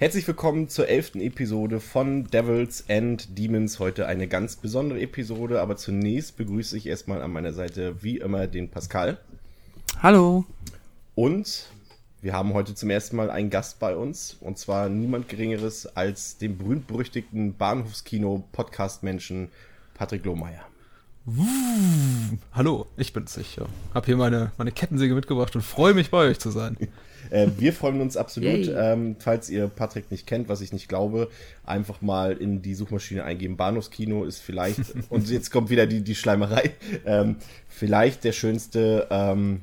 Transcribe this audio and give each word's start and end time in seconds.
Herzlich 0.00 0.26
willkommen 0.26 0.70
zur 0.70 0.88
elften 0.88 1.20
Episode 1.20 1.78
von 1.78 2.24
Devils 2.24 2.86
and 2.88 3.36
Demons. 3.36 3.78
Heute 3.80 4.06
eine 4.06 4.28
ganz 4.28 4.56
besondere 4.56 4.98
Episode, 4.98 5.60
aber 5.60 5.76
zunächst 5.76 6.38
begrüße 6.38 6.74
ich 6.78 6.86
erstmal 6.86 7.20
an 7.20 7.30
meiner 7.30 7.52
Seite 7.52 8.02
wie 8.02 8.16
immer 8.16 8.46
den 8.46 8.70
Pascal. 8.70 9.18
Hallo. 10.02 10.46
Und 11.14 11.66
wir 12.22 12.32
haben 12.32 12.54
heute 12.54 12.74
zum 12.74 12.88
ersten 12.88 13.16
Mal 13.16 13.30
einen 13.30 13.50
Gast 13.50 13.78
bei 13.78 13.94
uns 13.94 14.38
und 14.40 14.56
zwar 14.56 14.88
niemand 14.88 15.28
Geringeres 15.28 15.86
als 15.98 16.38
den 16.38 16.56
berühmt-berüchtigten 16.56 17.58
Bahnhofskino-Podcast-Menschen 17.58 19.50
Patrick 19.92 20.24
Lohmeier. 20.24 20.64
Hallo, 22.54 22.86
ich 22.96 23.12
bin's. 23.12 23.36
Ich 23.36 23.56
ja. 23.56 23.66
habe 23.92 24.06
hier 24.06 24.16
meine, 24.16 24.52
meine 24.56 24.72
Kettensäge 24.72 25.14
mitgebracht 25.14 25.54
und 25.56 25.60
freue 25.60 25.92
mich, 25.92 26.08
bei 26.08 26.26
euch 26.26 26.38
zu 26.38 26.50
sein. 26.50 26.78
Äh, 27.30 27.48
wir 27.58 27.72
freuen 27.72 28.00
uns 28.00 28.16
absolut. 28.16 28.68
Ähm, 28.74 29.16
falls 29.18 29.50
ihr 29.50 29.68
Patrick 29.68 30.10
nicht 30.10 30.26
kennt, 30.26 30.48
was 30.48 30.60
ich 30.60 30.72
nicht 30.72 30.88
glaube, 30.88 31.28
einfach 31.64 32.00
mal 32.00 32.32
in 32.32 32.62
die 32.62 32.74
Suchmaschine 32.74 33.24
eingeben. 33.24 33.56
Bahnhofskino 33.56 34.24
ist 34.24 34.40
vielleicht, 34.40 34.80
und 35.10 35.28
jetzt 35.28 35.50
kommt 35.50 35.70
wieder 35.70 35.86
die, 35.86 36.02
die 36.02 36.14
Schleimerei, 36.14 36.72
ähm, 37.06 37.36
vielleicht 37.68 38.24
der 38.24 38.32
schönste 38.32 39.06
ähm, 39.10 39.62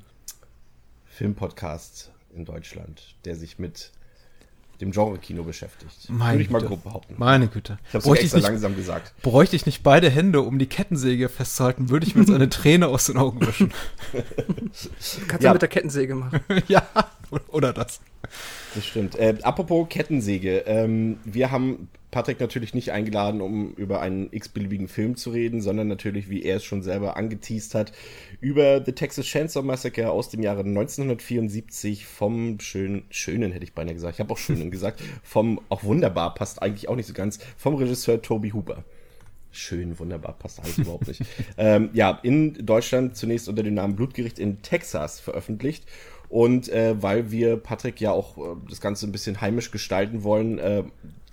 Filmpodcast 1.05 2.11
in 2.35 2.45
Deutschland, 2.45 3.15
der 3.25 3.35
sich 3.35 3.59
mit 3.59 3.91
dem 4.81 4.91
Genre-Kino 4.91 5.43
beschäftigt. 5.43 6.09
Meine 6.09 6.33
Würde 6.33 6.43
ich 6.43 6.49
mal 6.49 6.61
grob 6.61 6.83
behaupten. 6.83 7.15
Meine 7.17 7.47
Güte. 7.47 7.79
Ich 7.87 7.95
habe 7.95 8.09
es 8.13 8.19
extra 8.19 8.37
nicht, 8.37 8.47
langsam 8.47 8.75
gesagt. 8.75 9.13
Bräuchte 9.21 9.55
ich 9.55 9.65
nicht 9.65 9.83
beide 9.83 10.09
Hände, 10.09 10.41
um 10.41 10.59
die 10.59 10.67
Kettensäge 10.67 11.29
festzuhalten, 11.29 11.89
würde 11.89 12.05
ich 12.05 12.15
mir 12.15 12.21
jetzt 12.21 12.33
eine 12.33 12.49
Träne 12.49 12.87
aus 12.87 13.07
den 13.07 13.17
Augen 13.17 13.45
wischen. 13.45 13.71
Kannst 15.27 15.43
du 15.43 15.47
ja. 15.47 15.53
mit 15.53 15.61
der 15.61 15.69
Kettensäge 15.69 16.15
machen. 16.15 16.41
ja, 16.67 16.87
oder 17.49 17.73
das. 17.73 17.99
Das 18.75 18.85
stimmt. 18.85 19.15
Äh, 19.15 19.35
apropos 19.41 19.87
Kettensäge. 19.89 20.59
Ähm, 20.65 21.17
wir 21.23 21.51
haben 21.51 21.89
Patrick 22.11 22.39
natürlich 22.39 22.73
nicht 22.73 22.91
eingeladen, 22.91 23.41
um 23.41 23.73
über 23.73 23.99
einen 24.01 24.29
x-beliebigen 24.31 24.87
Film 24.87 25.17
zu 25.17 25.29
reden, 25.31 25.61
sondern 25.61 25.87
natürlich, 25.87 26.29
wie 26.29 26.43
er 26.43 26.57
es 26.57 26.63
schon 26.63 26.81
selber 26.81 27.17
angeteased 27.17 27.75
hat, 27.75 27.91
über 28.39 28.83
The 28.83 28.93
Texas 28.93 29.25
Chainsaw 29.25 29.65
Massacre 29.65 30.09
aus 30.09 30.29
dem 30.29 30.41
Jahre 30.41 30.61
1974 30.61 32.05
vom 32.05 32.59
schönen, 32.59 33.03
schönen 33.09 33.51
hätte 33.51 33.65
ich 33.65 33.73
beinahe 33.73 33.93
gesagt, 33.93 34.15
ich 34.15 34.19
habe 34.21 34.33
auch 34.33 34.37
schönen 34.37 34.71
gesagt, 34.71 35.01
vom, 35.21 35.59
auch 35.67 35.83
wunderbar, 35.83 36.33
passt 36.33 36.61
eigentlich 36.61 36.87
auch 36.87 36.95
nicht 36.95 37.07
so 37.07 37.13
ganz, 37.13 37.39
vom 37.57 37.75
Regisseur 37.75 38.21
Toby 38.21 38.51
Hooper. 38.51 38.83
Schön, 39.51 39.97
wunderbar, 39.99 40.33
passt 40.37 40.59
alles 40.61 40.77
überhaupt 40.77 41.07
nicht. 41.07 41.21
Ähm, 41.59 41.89
ja, 41.93 42.19
in 42.21 42.65
Deutschland 42.65 43.17
zunächst 43.17 43.49
unter 43.49 43.63
dem 43.63 43.73
Namen 43.73 43.95
Blutgericht 43.95 44.37
in 44.37 44.61
Texas 44.61 45.19
veröffentlicht 45.19 45.85
und 46.29 46.69
äh, 46.69 47.01
weil 47.01 47.31
wir 47.31 47.57
Patrick 47.57 47.99
ja 47.99 48.11
auch 48.11 48.37
äh, 48.37 48.55
das 48.69 48.79
Ganze 48.79 49.07
ein 49.07 49.11
bisschen 49.11 49.41
heimisch 49.41 49.71
gestalten 49.71 50.23
wollen, 50.23 50.59
äh, 50.59 50.83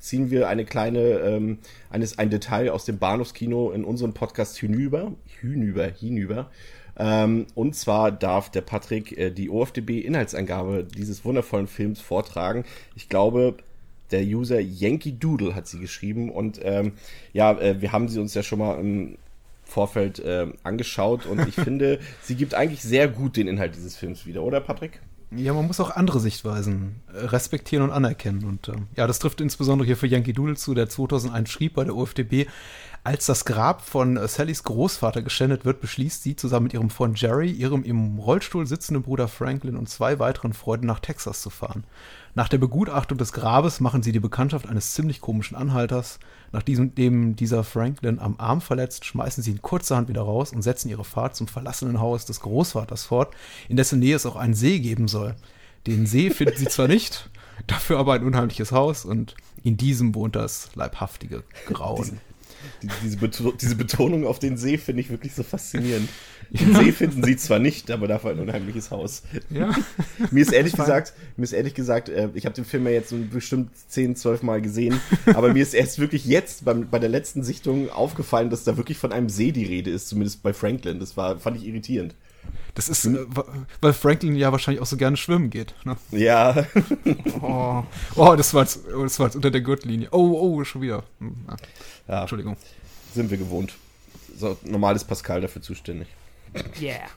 ziehen 0.05 0.31
wir 0.31 0.49
eine 0.49 0.67
kleine, 0.67 1.01
ähm, 1.01 1.59
eines, 1.89 2.19
ein 2.19 2.29
Detail 2.29 2.71
aus 2.71 2.85
dem 2.85 2.99
Bahnhofskino 2.99 3.71
in 3.71 3.85
unseren 3.85 4.13
Podcast 4.13 4.59
hinüber, 4.59 5.13
hinüber, 5.41 5.87
hinüber. 5.87 6.51
Ähm, 6.97 7.47
und 7.55 7.75
zwar 7.75 8.13
darf 8.13 8.51
der 8.51 8.61
Patrick 8.61 9.17
äh, 9.17 9.31
die 9.31 9.49
OFDB-Inhaltsangabe 9.49 10.85
dieses 10.85 11.25
wundervollen 11.25 11.67
Films 11.67 12.01
vortragen. 12.01 12.65
Ich 12.95 13.09
glaube, 13.09 13.57
der 14.11 14.23
User 14.23 14.61
Yankee 14.61 15.13
Doodle 15.13 15.55
hat 15.55 15.67
sie 15.67 15.81
geschrieben 15.81 16.31
und 16.31 16.61
ähm, 16.63 16.93
ja, 17.33 17.53
äh, 17.59 17.81
wir 17.81 17.93
haben 17.93 18.09
sie 18.09 18.21
uns 18.21 18.35
ja 18.35 18.43
schon 18.43 18.59
mal 18.59 18.79
im 18.79 19.17
Vorfeld 19.65 20.19
äh, 20.19 20.47
angeschaut 20.63 21.25
und 21.25 21.49
ich 21.49 21.55
finde, 21.65 21.99
sie 22.21 22.35
gibt 22.35 22.55
eigentlich 22.55 22.83
sehr 22.83 23.09
gut 23.09 23.39
den 23.39 23.49
Inhalt 23.49 23.75
dieses 23.75 23.97
Films 23.97 24.27
wieder, 24.27 24.43
oder 24.43 24.61
Patrick? 24.61 25.01
Ja, 25.31 25.53
man 25.53 25.67
muss 25.67 25.81
auch 25.81 25.91
andere 25.91 26.21
Sichtweisen 26.21 27.03
äh, 27.13 27.25
respektieren 27.27 27.85
und 27.85 27.91
anerkennen. 27.91 28.45
Und 28.45 28.69
äh, 28.69 28.77
ja, 28.97 29.07
das 29.07 29.19
trifft 29.19 29.41
insbesondere 29.41 29.87
hier 29.87 29.97
für 29.97 30.07
Yankee 30.07 30.33
Doodle 30.33 30.57
zu, 30.57 30.75
der 30.75 30.89
2001 30.89 31.51
schrieb 31.51 31.75
bei 31.75 31.85
der 31.85 31.97
OFDB, 31.97 32.47
als 33.03 33.27
das 33.27 33.45
Grab 33.45 33.83
von 33.83 34.17
äh, 34.17 34.29
Sallys 34.29 34.63
Großvater 34.63 35.23
geschändet 35.23 35.65
wird, 35.65 35.81
beschließt 35.81 36.23
sie 36.23 36.37
zusammen 36.37 36.65
mit 36.65 36.75
ihrem 36.75 36.91
Freund 36.91 37.21
Jerry, 37.21 37.51
ihrem 37.51 37.83
im 37.85 38.19
Rollstuhl 38.19 38.67
sitzenden 38.67 39.03
Bruder 39.03 39.29
Franklin 39.29 39.77
und 39.77 39.89
zwei 39.89 40.19
weiteren 40.19 40.53
Freunden 40.53 40.87
nach 40.87 41.01
Texas 41.01 41.43
zu 41.43 41.51
fahren. 41.51 41.85
Nach 42.37 42.49
der 42.49 42.59
Begutachtung 42.59 43.17
des 43.17 43.33
Grabes 43.33 43.79
machen 43.79 44.03
sie 44.03 44.11
die 44.11 44.19
Bekanntschaft 44.19 44.69
eines 44.69 44.95
ziemlich 44.95 45.21
komischen 45.21 45.57
Anhalters. 45.57 46.19
Nachdem 46.51 46.93
dem 46.95 47.37
dieser 47.37 47.63
Franklin 47.63 48.19
am 48.19 48.35
Arm 48.39 48.61
verletzt, 48.61 49.05
schmeißen 49.05 49.43
sie 49.43 49.53
ihn 49.53 49.63
kurzerhand 49.63 50.09
wieder 50.09 50.23
raus 50.23 50.53
und 50.53 50.63
setzen 50.63 50.89
ihre 50.89 51.05
Fahrt 51.05 51.37
zum 51.37 51.47
verlassenen 51.47 52.01
Haus 52.01 52.25
des 52.25 52.41
Großvaters 52.41 53.05
fort, 53.05 53.35
in 53.69 53.77
dessen 53.77 54.01
Nähe 54.01 54.17
es 54.17 54.27
auch 54.27 54.37
einen 54.37 54.55
See 54.55 54.81
geben 54.81 55.07
soll. 55.07 55.37
Den 55.87 56.07
See 56.07 56.31
finden 56.31 56.57
sie 56.57 56.67
zwar 56.67 56.89
nicht, 56.89 57.31
dafür 57.69 57.99
aber 57.99 58.15
ein 58.15 58.25
unheimliches 58.25 58.73
Haus 58.73 59.05
und 59.05 59.37
in 59.63 59.77
diesem 59.77 60.15
wohnt 60.17 60.35
das 60.35 60.75
leibhaftige 60.75 61.45
Grauen 61.67 62.19
diese, 63.03 63.17
Beto 63.17 63.53
diese 63.53 63.77
Betonung 63.77 64.27
auf 64.27 64.39
den 64.39 64.57
See 64.57 64.79
finde 64.79 65.01
ich 65.03 65.11
wirklich 65.11 65.35
so 65.35 65.43
faszinierend. 65.43 66.09
Den 66.51 66.75
See 66.75 66.93
finden 66.93 67.25
sie 67.25 67.37
zwar 67.37 67.59
nicht, 67.59 67.91
aber 67.91 68.07
dafür 68.07 68.33
ein 68.33 68.39
unheimliches 68.39 68.91
Haus. 68.91 69.23
Ja. 69.51 69.75
mir 70.31 70.43
ist 70.43 70.53
ehrlich 70.53 70.73
gesagt, 70.77 71.15
mir 71.37 71.45
ist 71.45 71.53
ehrlich 71.53 71.75
gesagt, 71.75 72.09
äh, 72.11 72.29
ich 72.35 72.45
habe 72.45 72.55
den 72.55 72.65
Film 72.65 72.85
ja 72.85 72.93
jetzt 72.93 73.09
so 73.09 73.17
bestimmt 73.17 73.71
10, 73.89 74.15
12 74.15 74.43
Mal 74.43 74.61
gesehen, 74.61 75.01
aber 75.27 75.53
mir 75.53 75.63
ist 75.63 75.75
erst 75.75 75.99
wirklich 75.99 76.27
jetzt 76.27 76.65
beim, 76.65 76.91
bei 76.91 76.99
der 76.99 77.09
letzten 77.09 77.43
Sichtung 77.43 77.91
aufgefallen, 77.91 78.51
dass 78.51 78.63
da 78.65 78.77
wirklich 78.77 78.99
von 78.99 79.13
einem 79.13 79.29
See 79.29 79.53
die 79.53 79.65
Rede 79.65 79.91
ist, 79.91 80.09
zumindest 80.09 80.43
bei 80.43 80.53
Franklin. 80.53 81.01
Das 81.01 81.17
war, 81.17 81.39
fand 81.39 81.57
ich 81.57 81.67
irritierend. 81.67 82.15
Das 82.75 82.89
ist, 82.89 83.07
äh, 83.07 83.25
weil 83.81 83.93
Franklin 83.93 84.35
ja 84.35 84.51
wahrscheinlich 84.51 84.83
auch 84.83 84.87
so 84.87 84.97
gerne 84.97 85.17
schwimmen 85.17 85.51
geht. 85.51 85.75
Ne? 85.85 85.97
Ja. 86.11 86.67
oh. 87.41 87.85
oh, 88.17 88.35
das 88.37 88.53
war 88.53 88.63
jetzt, 88.63 88.81
das 88.87 89.19
war 89.19 89.27
jetzt 89.27 89.37
unter 89.37 89.51
der 89.51 89.61
Gürtellinie. 89.61 90.09
Oh, 90.11 90.39
oh, 90.41 90.65
schon 90.65 90.83
wieder. 90.83 91.05
Hm, 91.21 91.35
ja. 92.09 92.21
Entschuldigung. 92.23 92.57
Sind 93.15 93.31
wir 93.31 93.39
gewohnt. 93.39 93.75
So, 94.37 94.57
normal 94.65 94.97
ist 94.97 95.05
Pascal 95.05 95.41
dafür 95.41 95.63
zuständig. 95.63 96.09
Yeah. 96.81 97.09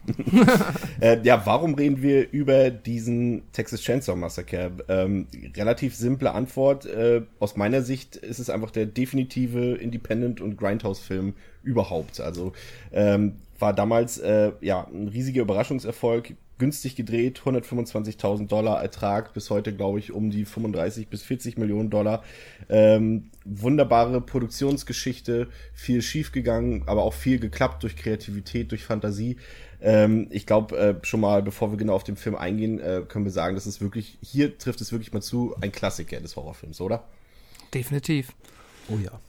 äh, 0.99 1.21
ja, 1.23 1.45
warum 1.45 1.75
reden 1.75 2.01
wir 2.01 2.31
über 2.31 2.69
diesen 2.71 3.43
Texas 3.51 3.81
Chainsaw 3.81 4.15
Massacre? 4.15 4.71
Ähm, 4.87 5.27
relativ 5.55 5.95
simple 5.95 6.31
Antwort. 6.31 6.85
Äh, 6.85 7.21
aus 7.39 7.55
meiner 7.55 7.81
Sicht 7.81 8.15
ist 8.15 8.39
es 8.39 8.49
einfach 8.49 8.71
der 8.71 8.85
definitive 8.85 9.75
Independent- 9.75 10.41
und 10.41 10.57
Grindhouse-Film 10.57 11.33
überhaupt. 11.63 12.19
Also 12.19 12.53
ähm, 12.91 13.33
war 13.59 13.73
damals 13.73 14.17
äh, 14.17 14.51
ja 14.61 14.87
ein 14.87 15.07
riesiger 15.07 15.41
Überraschungserfolg, 15.41 16.35
günstig 16.57 16.95
gedreht, 16.95 17.41
125.000 17.45 18.47
Dollar 18.47 18.81
Ertrag, 18.81 19.33
bis 19.33 19.49
heute 19.49 19.73
glaube 19.75 19.99
ich 19.99 20.11
um 20.11 20.31
die 20.31 20.45
35 20.45 21.07
bis 21.07 21.23
40 21.23 21.57
Millionen 21.57 21.89
Dollar. 21.89 22.23
Ähm, 22.69 23.29
wunderbare 23.45 24.21
Produktionsgeschichte, 24.21 25.47
viel 25.73 26.01
schiefgegangen, 26.01 26.83
aber 26.87 27.03
auch 27.03 27.13
viel 27.13 27.39
geklappt 27.39 27.83
durch 27.83 27.95
Kreativität, 27.95 28.71
durch 28.71 28.83
Fantasie. 28.83 29.37
Ähm, 29.79 30.27
ich 30.31 30.45
glaube, 30.45 30.77
äh, 30.77 30.95
schon 31.05 31.19
mal, 31.19 31.43
bevor 31.43 31.71
wir 31.71 31.77
genau 31.77 31.93
auf 31.93 32.03
den 32.03 32.15
Film 32.15 32.35
eingehen, 32.35 32.79
äh, 32.79 33.03
können 33.07 33.25
wir 33.25 33.31
sagen, 33.31 33.55
dass 33.55 33.67
es 33.67 33.79
wirklich, 33.79 34.17
hier 34.21 34.57
trifft 34.57 34.81
es 34.81 34.91
wirklich 34.91 35.13
mal 35.13 35.21
zu, 35.21 35.55
ein 35.61 35.71
Klassiker 35.71 36.19
des 36.19 36.35
Horrorfilms, 36.35 36.81
oder? 36.81 37.03
Definitiv. 37.73 38.33
Oh 38.89 38.97
ja. 38.97 39.19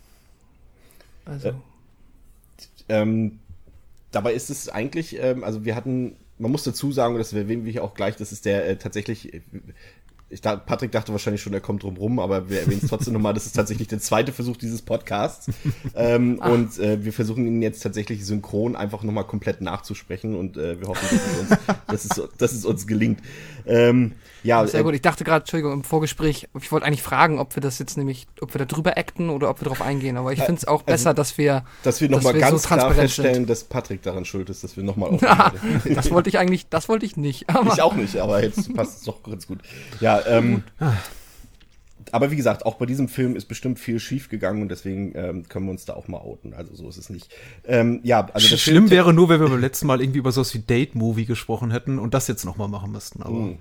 Also. 1.26 1.48
Äh, 1.48 1.52
ähm, 2.88 3.40
dabei 4.10 4.34
ist 4.34 4.50
es 4.50 4.68
eigentlich, 4.68 5.18
ähm, 5.20 5.44
also 5.44 5.64
wir 5.64 5.74
hatten, 5.74 6.16
man 6.38 6.50
muss 6.50 6.64
dazu 6.64 6.92
sagen, 6.92 7.16
das 7.18 7.32
erwähnen 7.32 7.64
wir 7.64 7.72
hier 7.72 7.84
auch 7.84 7.94
gleich, 7.94 8.16
das 8.16 8.32
ist 8.32 8.44
der 8.44 8.66
äh, 8.66 8.76
tatsächlich, 8.76 9.42
ich 10.30 10.40
dachte, 10.42 10.62
Patrick 10.66 10.92
dachte 10.92 11.12
wahrscheinlich 11.12 11.40
schon, 11.40 11.54
er 11.54 11.60
kommt 11.60 11.82
drum 11.82 11.96
rum, 11.96 12.18
aber 12.18 12.50
wir 12.50 12.60
erwähnen 12.60 12.80
es 12.82 12.88
trotzdem 12.88 13.14
nochmal, 13.14 13.32
das 13.32 13.46
ist 13.46 13.56
tatsächlich 13.56 13.88
der 13.88 13.98
zweite 13.98 14.32
Versuch 14.32 14.56
dieses 14.56 14.82
Podcasts. 14.82 15.50
ähm, 15.94 16.38
und 16.38 16.78
äh, 16.78 17.04
wir 17.04 17.12
versuchen 17.12 17.46
ihn 17.46 17.62
jetzt 17.62 17.82
tatsächlich 17.82 18.26
synchron 18.26 18.76
einfach 18.76 19.02
nochmal 19.02 19.24
komplett 19.24 19.60
nachzusprechen 19.60 20.34
und 20.34 20.56
äh, 20.56 20.80
wir 20.80 20.88
hoffen, 20.88 21.08
dass 21.10 21.22
es 21.22 21.38
uns, 21.38 21.58
dass 21.86 22.04
es, 22.04 22.36
dass 22.38 22.52
es 22.52 22.64
uns 22.64 22.86
gelingt. 22.86 23.20
Ähm, 23.66 24.12
ja, 24.42 24.66
sehr 24.66 24.80
äh, 24.80 24.82
gut. 24.82 24.94
Ich 24.94 25.02
dachte 25.02 25.24
gerade, 25.24 25.40
Entschuldigung, 25.40 25.72
im 25.72 25.84
Vorgespräch, 25.84 26.48
ich 26.60 26.72
wollte 26.72 26.86
eigentlich 26.86 27.02
fragen, 27.02 27.38
ob 27.38 27.56
wir 27.56 27.60
das 27.60 27.78
jetzt 27.78 27.96
nämlich, 27.96 28.26
ob 28.40 28.54
wir 28.54 28.58
da 28.58 28.64
drüber 28.66 28.96
acten 28.96 29.30
oder 29.30 29.50
ob 29.50 29.60
wir 29.60 29.64
darauf 29.64 29.82
eingehen. 29.82 30.16
Aber 30.16 30.32
ich 30.32 30.40
finde 30.40 30.58
es 30.58 30.66
auch 30.66 30.80
also, 30.80 30.86
besser, 30.86 31.14
dass 31.14 31.38
wir, 31.38 31.64
dass 31.82 32.00
wir 32.00 32.08
nochmal 32.08 32.34
ganz 32.34 32.62
so 32.62 32.68
klar 32.68 32.94
feststellen, 32.94 33.34
sind. 33.34 33.50
dass 33.50 33.64
Patrick 33.64 34.02
daran 34.02 34.24
schuld 34.24 34.48
ist, 34.50 34.62
dass 34.62 34.76
wir 34.76 34.84
nochmal 34.84 35.18
Das 35.94 36.10
wollte 36.10 36.28
ich 36.28 36.38
eigentlich, 36.38 36.68
das 36.68 36.88
wollte 36.88 37.06
ich 37.06 37.16
nicht. 37.16 37.48
Aber 37.48 37.72
ich 37.72 37.82
auch 37.82 37.94
nicht, 37.94 38.16
aber 38.18 38.42
jetzt 38.42 38.72
passt 38.74 38.98
es 38.98 39.04
doch 39.04 39.22
ganz 39.22 39.46
gut. 39.46 39.60
Ja, 40.00 40.17
ähm, 40.26 40.62
aber 42.12 42.30
wie 42.30 42.36
gesagt, 42.36 42.66
auch 42.66 42.74
bei 42.74 42.86
diesem 42.86 43.08
Film 43.08 43.36
ist 43.36 43.46
bestimmt 43.46 43.78
viel 43.78 44.00
schief 44.00 44.28
gegangen 44.28 44.62
und 44.62 44.70
deswegen 44.70 45.12
ähm, 45.14 45.48
können 45.48 45.66
wir 45.66 45.72
uns 45.72 45.84
da 45.84 45.94
auch 45.94 46.08
mal 46.08 46.18
outen. 46.18 46.54
Also 46.54 46.74
so 46.74 46.88
ist 46.88 46.96
es 46.96 47.10
nicht. 47.10 47.32
Ähm, 47.64 48.00
ja, 48.02 48.26
also 48.32 48.48
das 48.48 48.60
Schlimm 48.60 48.90
wäre 48.90 49.12
nur, 49.12 49.28
wenn 49.28 49.40
wir 49.40 49.48
beim 49.48 49.60
letzten 49.60 49.86
Mal 49.86 50.00
irgendwie 50.00 50.18
über 50.18 50.32
sowas 50.32 50.54
wie 50.54 50.60
Date-Movie 50.60 51.26
gesprochen 51.26 51.70
hätten 51.70 51.98
und 51.98 52.14
das 52.14 52.28
jetzt 52.28 52.44
nochmal 52.44 52.68
machen 52.68 52.92
müssten. 52.92 53.22
Aber 53.22 53.34
mm. 53.34 53.58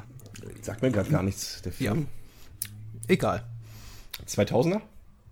sagt 0.62 0.82
mir 0.82 0.90
gerade 0.90 1.10
gar 1.10 1.22
nichts, 1.22 1.62
der 1.62 1.72
Film. 1.72 2.00
Ja. 2.00 2.68
Egal. 3.08 3.44
2000er? 4.26 4.80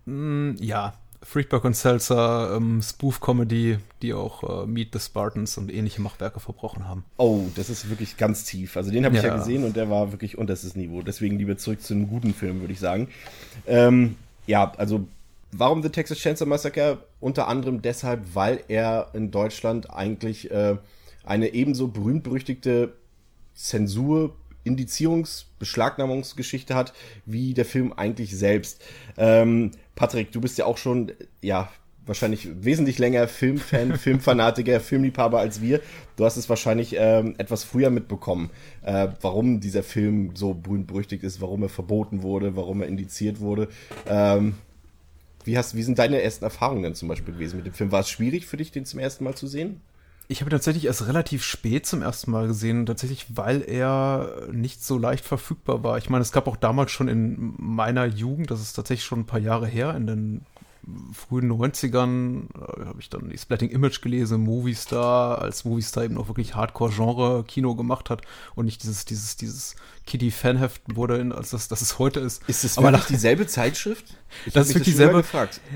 Mm, 0.07 0.53
ja. 0.61 0.95
Friedberg 1.25 1.65
und 1.65 1.75
Seltzer 1.75 2.57
ähm, 2.57 2.83
Spoof-Comedy, 2.83 3.79
die 4.03 4.13
auch 4.13 4.65
äh, 4.65 4.67
Meet 4.67 4.93
the 4.93 5.01
Spartans 5.01 5.57
und 5.59 5.73
ähnliche 5.73 6.03
Machwerke 6.03 6.39
verbrochen 6.39 6.87
haben. 6.87 7.05
Oh, 7.17 7.47
das 7.57 7.71
ist 7.71 7.89
wirklich 7.89 8.17
ganz 8.17 8.45
tief. 8.45 8.77
Also 8.77 8.91
den 8.91 9.05
habe 9.05 9.17
ich 9.17 9.23
ja. 9.23 9.29
ja 9.29 9.37
gesehen 9.37 9.65
und 9.65 9.75
der 9.77 9.91
war 9.91 10.13
wirklich 10.13 10.39
unterstes 10.39 10.77
Niveau. 10.77 11.03
Deswegen 11.03 11.39
lieber 11.39 11.57
zurück 11.57 11.81
zu 11.81 11.95
einem 11.95 12.09
guten 12.09 12.35
Film, 12.35 12.61
würde 12.61 12.73
ich 12.73 12.81
sagen. 12.81 13.09
Ähm, 13.67 14.17
ja, 14.47 14.73
also 14.77 15.07
warum 15.53 15.83
The 15.83 15.89
Texas 15.89 16.19
Chainsaw 16.19 16.47
Massacre? 16.47 16.99
Unter 17.21 17.49
anderem 17.49 17.81
deshalb, 17.81 18.35
weil 18.35 18.63
er 18.69 19.09
in 19.15 19.31
Deutschland 19.31 19.91
eigentlich 19.91 20.51
äh, 20.51 20.77
eine 21.25 21.55
ebenso 21.55 21.89
berühmt-berüchtigte 21.89 22.93
Zensur, 23.55 24.37
Indizierungs-, 24.65 25.47
Beschlagnahmungsgeschichte 25.59 26.75
hat, 26.75 26.93
wie 27.25 27.55
der 27.55 27.65
Film 27.65 27.93
eigentlich 27.93 28.37
selbst. 28.37 28.83
Ähm, 29.17 29.71
Patrick, 29.95 30.33
du 30.33 30.41
bist 30.41 30.59
ja 30.59 30.65
auch 30.67 30.79
schon, 30.79 31.13
ja, 31.41 31.71
wahrscheinlich 32.07 32.49
wesentlich 32.63 32.99
länger 32.99 33.29
Filmfan, 33.29 33.97
Filmfanatiker, 33.99 34.81
Filmliebhaber 34.81 35.39
als 35.39 35.61
wir. 35.61 35.81
Du 36.17 36.25
hast 36.25 36.37
es 36.37 36.49
wahrscheinlich 36.49 36.97
ähm, 36.99 37.35
etwas 37.39 37.65
früher 37.65 37.91
mitbekommen, 37.91 38.51
äh, 38.83 39.09
warum 39.21 39.61
dieser 39.61 39.83
Film 39.83 40.33
so 40.35 40.55
berühmt-berüchtigt 40.55 41.25
ist, 41.25 41.41
warum 41.41 41.63
er 41.63 41.69
verboten 41.69 42.23
wurde, 42.23 42.57
warum 42.57 42.83
er 42.83 42.89
indiziert 42.89 43.41
wurde. 43.41 43.69
Ähm, 44.07 44.55
wie, 45.45 45.59
hast, 45.59 45.75
wie 45.75 45.83
sind 45.83 45.99
deine 45.99 46.23
ersten 46.23 46.45
Erfahrungen 46.45 46.83
denn 46.83 46.95
zum 46.95 47.09
Beispiel 47.09 47.35
gewesen 47.35 47.57
mit 47.57 47.67
dem 47.67 47.75
Film? 47.75 47.93
War 47.93 48.01
es 48.01 48.11
schwierig 48.11 48.47
für 48.47 48.57
dich, 48.57 48.73
den 48.73 48.87
zum 48.87 49.01
ersten 49.01 49.25
Mal 49.25 49.35
zu 49.35 49.47
sehen? 49.47 49.81
Ich 50.27 50.41
habe 50.41 50.49
ihn 50.49 50.53
tatsächlich 50.53 50.87
erst 50.87 51.07
relativ 51.07 51.45
spät 51.45 51.85
zum 51.85 52.01
ersten 52.01 52.31
Mal 52.31 52.47
gesehen, 52.47 52.87
tatsächlich, 52.87 53.27
weil 53.37 53.63
er 53.63 54.49
nicht 54.51 54.83
so 54.83 54.97
leicht 54.97 55.25
verfügbar 55.25 55.83
war. 55.83 55.99
Ich 55.99 56.09
meine, 56.09 56.23
es 56.23 56.33
gab 56.33 56.47
auch 56.47 56.57
damals 56.57 56.93
schon 56.93 57.09
in 57.09 57.55
meiner 57.59 58.07
Jugend, 58.07 58.51
das 58.51 58.63
ist 58.63 58.73
tatsächlich 58.73 59.05
schon 59.05 59.21
ein 59.21 59.27
paar 59.27 59.41
Jahre 59.41 59.67
her, 59.67 59.95
in 59.95 60.07
den 60.07 60.47
frühen 61.13 61.51
90ern 61.51 62.45
äh, 62.55 62.87
habe 62.87 63.01
ich 63.01 63.09
dann 63.09 63.29
die 63.31 63.39
Splatting 63.39 63.71
Image 63.71 64.03
gelesen, 64.03 64.43
Movistar, 64.43 65.41
als 65.41 65.65
Movistar 65.65 66.05
eben 66.05 66.19
auch 66.19 66.29
wirklich 66.29 66.55
Hardcore-Genre-Kino 66.55 67.75
gemacht 67.75 68.11
hat 68.11 68.23
und 68.55 68.67
nicht 68.67 68.83
dieses, 68.83 69.05
dieses, 69.05 69.37
dieses 69.37 69.77
Kiddie-Fanheft 70.07 70.83
wurde, 70.95 71.17
in, 71.17 71.33
als 71.33 71.51
das, 71.51 71.69
das 71.69 71.81
es 71.81 71.99
heute 71.99 72.21
ist. 72.21 72.43
Ist 72.47 72.65
es 72.65 72.77
wirklich 72.77 73.07
dieselbe 73.07 73.47
Zeitschrift? 73.47 74.05
Ich 74.47 74.53
das 74.53 74.69
ist 74.69 74.75
wirklich 74.75 74.95
dieselbe, 74.95 75.25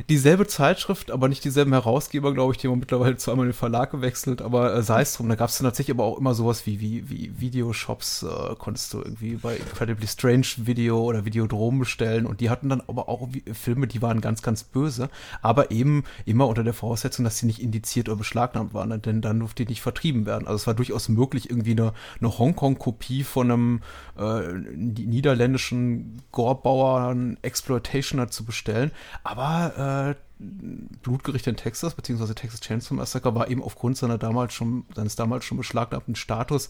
dieselbe 0.08 0.46
Zeitschrift, 0.48 1.12
aber 1.12 1.28
nicht 1.28 1.44
dieselben 1.44 1.72
Herausgeber, 1.72 2.34
glaube 2.34 2.52
ich, 2.52 2.58
die 2.58 2.66
haben 2.66 2.80
mittlerweile 2.80 3.16
zweimal 3.16 3.46
den 3.46 3.52
Verlag 3.52 3.92
gewechselt, 3.92 4.42
aber 4.42 4.74
äh, 4.74 4.82
sei 4.82 5.02
es 5.02 5.14
drum, 5.14 5.28
da 5.28 5.36
gab 5.36 5.48
es 5.48 5.58
dann 5.58 5.66
tatsächlich 5.66 5.94
aber 5.94 6.04
auch 6.04 6.18
immer 6.18 6.34
sowas 6.34 6.66
wie, 6.66 6.80
wie, 6.80 7.08
wie 7.08 7.32
Videoshops, 7.38 8.24
äh, 8.24 8.54
konntest 8.58 8.92
du 8.92 8.98
irgendwie 8.98 9.36
bei 9.36 9.56
Incredibly 9.56 10.08
Strange 10.08 10.46
Video 10.56 11.00
oder 11.02 11.24
Videodrom 11.24 11.78
bestellen 11.78 12.26
und 12.26 12.40
die 12.40 12.50
hatten 12.50 12.68
dann 12.68 12.82
aber 12.88 13.08
auch 13.08 13.28
Filme, 13.52 13.86
die 13.86 14.02
waren 14.02 14.20
ganz, 14.20 14.42
ganz 14.42 14.64
böse, 14.64 15.08
aber 15.40 15.70
eben 15.70 16.02
immer 16.26 16.48
unter 16.48 16.64
der 16.64 16.74
Voraussetzung, 16.74 17.24
dass 17.24 17.38
sie 17.38 17.46
nicht 17.46 17.62
indiziert 17.62 18.08
oder 18.08 18.18
beschlagnahmt 18.18 18.74
waren, 18.74 19.00
denn 19.00 19.20
dann 19.22 19.38
durfte 19.38 19.64
die 19.64 19.70
nicht 19.70 19.82
vertrieben 19.82 20.26
werden. 20.26 20.48
Also 20.48 20.56
es 20.56 20.66
war 20.66 20.74
durchaus 20.74 21.08
möglich, 21.08 21.48
irgendwie 21.48 21.72
eine, 21.72 21.92
eine 22.20 22.38
Hongkong-Kopie 22.38 23.22
von 23.22 23.50
einem 23.50 23.80
äh, 24.18 24.52
niederländischen 24.52 26.22
Gorbauern 26.32 27.38
Exploitationer 27.42 28.28
zu 28.28 28.44
bestellen. 28.44 28.90
Aber 29.24 30.16
äh, 30.16 30.27
Blutgericht 30.38 31.46
in 31.48 31.56
Texas, 31.56 31.94
beziehungsweise 31.94 32.34
Texas 32.34 32.60
Chainsaw 32.60 32.94
Massacre, 32.94 33.34
war 33.34 33.48
eben 33.48 33.62
aufgrund 33.62 33.96
seiner 33.96 34.18
damals 34.18 34.54
schon, 34.54 34.84
seines 34.94 35.16
damals 35.16 35.44
schon 35.44 35.58
beschlagnahmten 35.58 36.14
Status 36.14 36.68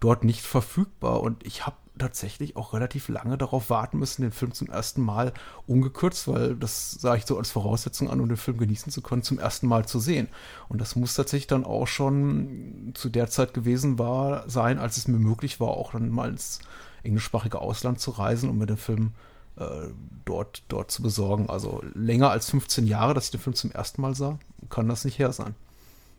dort 0.00 0.24
nicht 0.24 0.42
verfügbar. 0.42 1.22
Und 1.22 1.44
ich 1.46 1.66
habe 1.66 1.76
tatsächlich 1.98 2.56
auch 2.56 2.74
relativ 2.74 3.08
lange 3.08 3.38
darauf 3.38 3.70
warten 3.70 3.98
müssen, 3.98 4.20
den 4.20 4.32
Film 4.32 4.52
zum 4.52 4.68
ersten 4.68 5.00
Mal 5.00 5.32
ungekürzt, 5.66 6.28
weil 6.28 6.56
das 6.56 6.92
sah 6.92 7.14
ich 7.14 7.24
so 7.24 7.38
als 7.38 7.50
Voraussetzung 7.50 8.10
an, 8.10 8.20
um 8.20 8.28
den 8.28 8.36
Film 8.36 8.58
genießen 8.58 8.92
zu 8.92 9.00
können, 9.00 9.22
zum 9.22 9.38
ersten 9.38 9.66
Mal 9.66 9.86
zu 9.86 9.98
sehen. 9.98 10.28
Und 10.68 10.80
das 10.80 10.94
muss 10.94 11.14
tatsächlich 11.14 11.46
dann 11.46 11.64
auch 11.64 11.86
schon 11.86 12.92
zu 12.94 13.08
der 13.08 13.28
Zeit 13.28 13.54
gewesen 13.54 13.98
war, 13.98 14.48
sein, 14.48 14.78
als 14.78 14.98
es 14.98 15.08
mir 15.08 15.18
möglich 15.18 15.58
war, 15.58 15.68
auch 15.68 15.92
dann 15.92 16.10
mal 16.10 16.28
ins 16.28 16.58
englischsprachige 17.02 17.60
Ausland 17.60 17.98
zu 17.98 18.10
reisen, 18.10 18.50
um 18.50 18.58
mir 18.58 18.66
den 18.66 18.76
Film 18.76 19.12
äh, 19.12 19.35
dort, 20.24 20.62
dort 20.68 20.90
zu 20.90 21.02
besorgen. 21.02 21.48
Also 21.48 21.82
länger 21.94 22.30
als 22.30 22.50
15 22.50 22.86
Jahre, 22.86 23.14
dass 23.14 23.26
ich 23.26 23.30
den 23.30 23.40
Film 23.40 23.54
zum 23.54 23.70
ersten 23.72 24.02
Mal 24.02 24.14
sah, 24.14 24.38
kann 24.68 24.88
das 24.88 25.04
nicht 25.04 25.18
her 25.18 25.32
sein. 25.32 25.54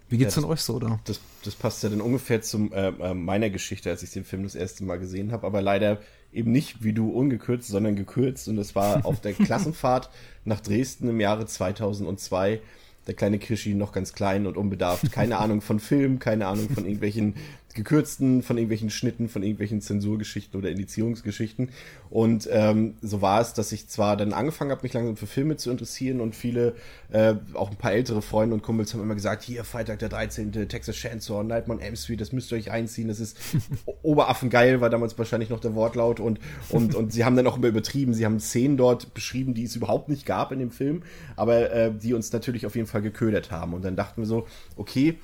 Wie 0.09 0.17
geht's 0.17 0.35
ja, 0.35 0.41
denn 0.41 0.49
euch 0.49 0.61
so, 0.61 0.75
oder? 0.75 0.99
Das, 1.03 1.19
das 1.43 1.55
passt 1.55 1.83
ja 1.83 1.89
dann 1.89 1.99
ungefähr 1.99 2.41
zu 2.41 2.69
äh, 2.71 2.87
äh, 2.87 3.13
meiner 3.13 3.49
Geschichte, 3.49 3.89
als 3.89 4.03
ich 4.03 4.11
den 4.11 4.23
Film 4.23 4.43
das 4.43 4.55
erste 4.55 4.85
Mal 4.85 4.99
gesehen 4.99 5.31
habe, 5.31 5.45
aber 5.45 5.61
leider 5.61 5.99
eben 6.31 6.51
nicht 6.51 6.83
wie 6.83 6.93
du 6.93 7.09
ungekürzt, 7.09 7.67
sondern 7.67 7.95
gekürzt. 7.95 8.47
Und 8.47 8.55
das 8.55 8.73
war 8.73 9.05
auf 9.05 9.19
der 9.19 9.33
Klassenfahrt 9.33 10.09
nach 10.45 10.61
Dresden 10.61 11.09
im 11.09 11.19
Jahre 11.19 11.45
2002 11.45 12.61
der 13.07 13.15
kleine 13.15 13.39
Krischi 13.39 13.73
noch 13.73 13.93
ganz 13.93 14.13
klein 14.13 14.45
und 14.47 14.57
unbedarft. 14.57 15.11
Keine 15.11 15.37
Ahnung 15.37 15.61
von 15.61 15.79
Film, 15.79 16.19
keine 16.19 16.47
Ahnung 16.47 16.69
von 16.69 16.83
irgendwelchen 16.83 17.35
gekürzten, 17.77 18.43
von 18.43 18.57
irgendwelchen 18.57 18.89
Schnitten, 18.89 19.29
von 19.29 19.43
irgendwelchen 19.43 19.79
Zensurgeschichten 19.79 20.59
oder 20.59 20.69
Indizierungsgeschichten. 20.69 21.69
Und 22.09 22.49
ähm, 22.51 22.95
so 23.01 23.21
war 23.21 23.39
es, 23.39 23.53
dass 23.53 23.71
ich 23.71 23.87
zwar 23.87 24.17
dann 24.17 24.33
angefangen 24.33 24.71
habe, 24.71 24.81
mich 24.83 24.93
langsam 24.93 25.15
für 25.15 25.27
Filme 25.27 25.55
zu 25.55 25.71
interessieren 25.71 26.19
und 26.19 26.35
viele, 26.35 26.75
äh, 27.11 27.35
auch 27.53 27.71
ein 27.71 27.77
paar 27.77 27.93
ältere 27.93 28.21
Freunde 28.21 28.55
und 28.55 28.63
Kumpels 28.63 28.93
haben 28.93 29.01
immer 29.01 29.15
gesagt, 29.15 29.43
hier, 29.43 29.63
Freitag 29.63 29.99
der 29.99 30.09
13., 30.09 30.67
Texas 30.67 30.95
Chainsaw, 30.95 31.43
Nightmare 31.43 31.79
on 31.79 31.85
Elm 31.85 31.95
Street, 31.95 32.19
das 32.19 32.31
müsst 32.31 32.51
ihr 32.51 32.57
euch 32.57 32.71
einziehen, 32.71 33.07
das 33.07 33.19
ist 33.19 33.37
Oberaffengeil, 34.03 34.81
war 34.81 34.89
damals 34.89 35.17
wahrscheinlich 35.17 35.49
noch 35.49 35.59
der 35.59 35.75
Wortlaut 35.75 36.19
und, 36.19 36.39
und, 36.69 36.95
und 36.95 37.13
sie 37.13 37.23
haben 37.23 37.35
dann 37.35 37.47
auch 37.47 37.57
immer 37.57 37.67
übertrieben, 37.67 38.13
sie 38.13 38.25
haben 38.25 38.39
Szenen 38.39 38.75
dort 38.75 39.13
beschrieben, 39.13 39.53
die 39.53 39.63
es 39.63 39.75
überhaupt 39.75 40.09
nicht 40.09 40.25
gab 40.25 40.51
in 40.51 40.59
dem 40.59 40.71
Film, 40.71 41.03
aber 41.35 41.71
äh, 41.71 41.91
die 41.93 42.13
uns 42.13 42.33
natürlich 42.33 42.65
auf 42.65 42.75
jeden 42.75 42.87
Fall 42.87 43.01
geködert 43.01 43.51
haben. 43.51 43.73
Und 43.73 43.85
dann 43.85 43.95
dachten 43.95 44.21
wir 44.21 44.25
so, 44.25 44.47
okay, 44.75 45.19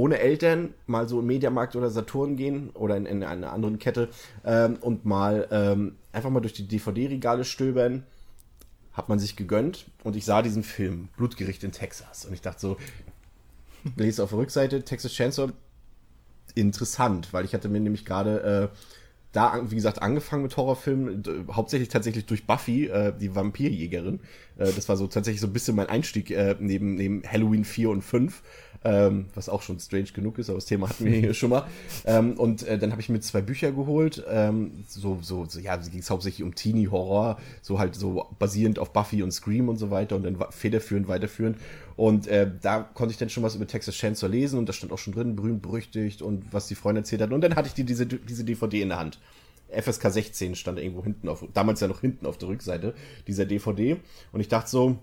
ohne 0.00 0.18
Eltern 0.18 0.72
mal 0.86 1.06
so 1.06 1.20
im 1.20 1.26
Mediamarkt 1.26 1.76
oder 1.76 1.90
Saturn 1.90 2.34
gehen 2.36 2.70
oder 2.70 2.96
in, 2.96 3.04
in 3.04 3.22
eine 3.22 3.50
andere 3.50 3.76
Kette 3.76 4.08
ähm, 4.46 4.78
und 4.80 5.04
mal 5.04 5.46
ähm, 5.50 5.96
einfach 6.10 6.30
mal 6.30 6.40
durch 6.40 6.54
die 6.54 6.66
DVD-Regale 6.66 7.44
stöbern. 7.44 8.04
Hat 8.94 9.10
man 9.10 9.18
sich 9.18 9.36
gegönnt 9.36 9.90
und 10.02 10.16
ich 10.16 10.24
sah 10.24 10.40
diesen 10.40 10.62
Film, 10.62 11.08
Blutgericht 11.18 11.62
in 11.64 11.72
Texas. 11.72 12.24
Und 12.24 12.32
ich 12.32 12.40
dachte 12.40 12.60
so, 12.62 12.76
lese 13.96 14.22
auf 14.24 14.30
der 14.30 14.38
Rückseite, 14.38 14.82
Texas 14.84 15.12
Chainsaw, 15.12 15.52
interessant, 16.54 17.34
weil 17.34 17.44
ich 17.44 17.52
hatte 17.52 17.68
mir 17.68 17.80
nämlich 17.80 18.06
gerade 18.06 18.70
äh, 18.72 18.76
da, 19.32 19.70
wie 19.70 19.74
gesagt, 19.74 20.00
angefangen 20.00 20.44
mit 20.44 20.56
Horrorfilmen, 20.56 21.46
hauptsächlich 21.52 21.90
tatsächlich 21.90 22.24
durch 22.24 22.46
Buffy, 22.46 22.86
äh, 22.86 23.12
die 23.16 23.34
Vampirjägerin. 23.34 24.20
Äh, 24.60 24.72
das 24.72 24.88
war 24.88 24.96
so 24.96 25.08
tatsächlich 25.08 25.40
so 25.40 25.48
ein 25.48 25.52
bisschen 25.52 25.74
mein 25.74 25.88
Einstieg 25.88 26.30
äh, 26.30 26.54
neben, 26.60 26.94
neben 26.94 27.22
Halloween 27.28 27.64
4 27.64 27.90
und 27.90 28.02
5 28.02 28.42
ähm, 28.84 29.26
was 29.34 29.48
auch 29.48 29.62
schon 29.62 29.78
strange 29.78 30.08
genug 30.14 30.38
ist, 30.38 30.48
aber 30.48 30.56
das 30.56 30.64
Thema 30.64 30.88
hatten 30.88 31.04
wir 31.04 31.12
hier 31.12 31.34
schon 31.34 31.50
mal. 31.50 31.66
Ähm, 32.06 32.34
und 32.34 32.62
äh, 32.62 32.78
dann 32.78 32.92
habe 32.92 33.00
ich 33.00 33.08
mir 33.08 33.20
zwei 33.20 33.40
Bücher 33.42 33.72
geholt, 33.72 34.24
ähm, 34.28 34.84
so, 34.88 35.18
so, 35.20 35.44
so, 35.44 35.60
ja, 35.60 35.76
ging 35.76 36.00
es 36.00 36.10
hauptsächlich 36.10 36.42
um 36.42 36.54
Teenie-Horror, 36.54 37.38
so 37.60 37.78
halt 37.78 37.94
so 37.94 38.26
basierend 38.38 38.78
auf 38.78 38.92
Buffy 38.92 39.22
und 39.22 39.32
Scream 39.32 39.68
und 39.68 39.76
so 39.76 39.90
weiter 39.90 40.16
und 40.16 40.22
dann 40.22 40.38
federführend, 40.50 41.08
weiterführend. 41.08 41.58
Und 41.96 42.26
äh, 42.28 42.50
da 42.62 42.80
konnte 42.80 43.12
ich 43.12 43.18
dann 43.18 43.28
schon 43.28 43.42
was 43.42 43.54
über 43.54 43.66
Texas 43.66 43.94
Chainsaw 43.94 44.30
lesen 44.30 44.58
und 44.58 44.68
da 44.68 44.72
stand 44.72 44.92
auch 44.92 44.98
schon 44.98 45.12
drin, 45.12 45.36
berühmt, 45.36 45.60
berüchtigt 45.60 46.22
und 46.22 46.44
was 46.52 46.66
die 46.66 46.74
Freunde 46.74 47.02
erzählt 47.02 47.20
hatten. 47.20 47.34
Und 47.34 47.42
dann 47.42 47.56
hatte 47.56 47.68
ich 47.68 47.74
die, 47.74 47.84
diese, 47.84 48.06
diese 48.06 48.44
DVD 48.44 48.80
in 48.80 48.88
der 48.88 48.98
Hand. 48.98 49.18
FSK 49.70 50.10
16 50.10 50.54
stand 50.54 50.78
irgendwo 50.78 51.02
hinten 51.02 51.28
auf, 51.28 51.44
damals 51.54 51.80
ja 51.80 51.88
noch 51.88 52.00
hinten 52.00 52.26
auf 52.26 52.38
der 52.38 52.48
Rückseite 52.48 52.94
dieser 53.26 53.46
DVD. 53.46 53.96
Und 54.32 54.40
ich 54.40 54.48
dachte 54.48 54.70
so, 54.70 54.98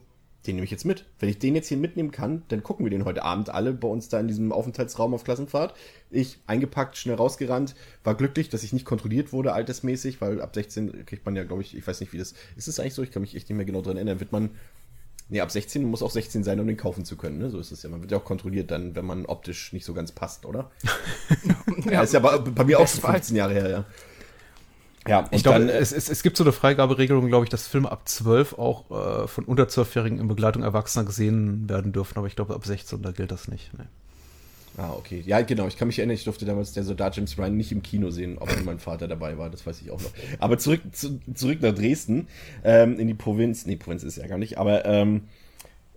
den 0.47 0.55
nehme 0.55 0.65
ich 0.65 0.71
jetzt 0.71 0.85
mit. 0.85 1.05
Wenn 1.19 1.29
ich 1.29 1.39
den 1.39 1.55
jetzt 1.55 1.67
hier 1.67 1.77
mitnehmen 1.77 2.11
kann, 2.11 2.43
dann 2.47 2.63
gucken 2.63 2.85
wir 2.85 2.89
den 2.89 3.05
heute 3.05 3.23
Abend 3.23 3.49
alle 3.49 3.73
bei 3.73 3.87
uns 3.87 4.07
da 4.07 4.19
in 4.19 4.27
diesem 4.27 4.51
Aufenthaltsraum 4.51 5.13
auf 5.13 5.23
Klassenfahrt. 5.23 5.73
Ich 6.09 6.39
eingepackt, 6.47 6.95
schnell 6.97 7.15
rausgerannt, 7.15 7.75
war 8.03 8.15
glücklich, 8.15 8.49
dass 8.49 8.63
ich 8.63 8.71
nicht 8.71 8.85
kontrolliert 8.85 9.33
wurde, 9.33 9.53
altersmäßig, 9.53 10.21
weil 10.21 10.41
ab 10.41 10.55
16 10.55 11.05
kriegt 11.05 11.25
man 11.25 11.35
ja, 11.35 11.43
glaube 11.43 11.63
ich, 11.63 11.75
ich 11.75 11.85
weiß 11.85 11.99
nicht, 11.99 12.13
wie 12.13 12.17
das 12.17 12.33
ist. 12.55 12.67
es 12.67 12.79
eigentlich 12.79 12.93
so? 12.93 13.03
Ich 13.03 13.11
kann 13.11 13.21
mich 13.21 13.35
echt 13.35 13.49
nicht 13.49 13.57
mehr 13.57 13.65
genau 13.65 13.81
dran 13.81 13.97
erinnern. 13.97 14.21
Wird 14.21 14.31
man, 14.31 14.51
nee, 15.27 15.41
ab 15.41 15.51
16 15.51 15.83
muss 15.83 16.01
auch 16.01 16.11
16 16.11 16.43
sein, 16.43 16.59
um 16.59 16.67
den 16.67 16.77
kaufen 16.77 17.03
zu 17.03 17.17
können, 17.17 17.39
ne? 17.39 17.49
So 17.49 17.59
ist 17.59 17.71
es 17.71 17.83
ja. 17.83 17.89
Man 17.89 18.01
wird 18.01 18.11
ja 18.11 18.17
auch 18.17 18.25
kontrolliert 18.25 18.71
dann, 18.71 18.95
wenn 18.95 19.05
man 19.05 19.25
optisch 19.25 19.73
nicht 19.73 19.85
so 19.85 19.93
ganz 19.93 20.13
passt, 20.13 20.45
oder? 20.45 20.71
ja, 21.91 22.03
ist 22.03 22.13
ja 22.13 22.19
bei, 22.19 22.37
bei 22.37 22.63
mir 22.63 22.79
auch 22.79 22.87
schon 22.87 23.01
15 23.01 23.35
Jahre 23.35 23.53
her, 23.53 23.69
ja. 23.69 23.85
Ja, 25.07 25.27
ich 25.31 25.43
glaube, 25.43 25.71
es, 25.71 25.91
es, 25.91 26.09
es 26.09 26.23
gibt 26.23 26.37
so 26.37 26.43
eine 26.43 26.51
Freigaberegelung, 26.51 27.27
glaube 27.27 27.45
ich, 27.45 27.49
dass 27.49 27.67
Filme 27.67 27.91
ab 27.91 28.07
12 28.07 28.57
auch 28.57 29.23
äh, 29.23 29.27
von 29.27 29.45
unter 29.45 29.63
12-Jährigen 29.63 30.19
in 30.19 30.27
Begleitung 30.27 30.63
Erwachsener 30.63 31.05
gesehen 31.05 31.69
werden 31.69 31.93
dürfen, 31.93 32.17
aber 32.17 32.27
ich 32.27 32.35
glaube, 32.35 32.53
ab 32.55 32.65
16, 32.65 33.01
da 33.01 33.11
gilt 33.11 33.31
das 33.31 33.47
nicht. 33.47 33.71
Nee. 33.77 33.85
Ah, 34.77 34.93
okay. 34.95 35.23
Ja, 35.25 35.41
genau. 35.41 35.67
Ich 35.67 35.75
kann 35.75 35.87
mich 35.87 35.97
erinnern, 35.97 36.15
ich 36.15 36.23
durfte 36.23 36.45
damals 36.45 36.71
der 36.71 36.83
Soldat 36.83 37.15
James 37.15 37.35
Ryan 37.37 37.57
nicht 37.57 37.71
im 37.71 37.81
Kino 37.81 38.11
sehen, 38.11 38.37
ob 38.37 38.49
mein 38.63 38.77
Vater 38.77 39.07
dabei 39.07 39.37
war, 39.37 39.49
das 39.49 39.65
weiß 39.65 39.81
ich 39.81 39.89
auch 39.89 39.99
noch. 39.99 40.11
Aber 40.39 40.59
zurück, 40.59 40.81
zu, 40.91 41.19
zurück 41.33 41.61
nach 41.61 41.73
Dresden, 41.73 42.27
ähm, 42.63 42.99
in 42.99 43.07
die 43.07 43.15
Provinz. 43.15 43.65
Nee, 43.65 43.75
Provinz 43.75 44.03
ist 44.03 44.17
ja 44.17 44.27
gar 44.27 44.37
nicht, 44.37 44.59
aber 44.59 44.85
ähm, 44.85 45.23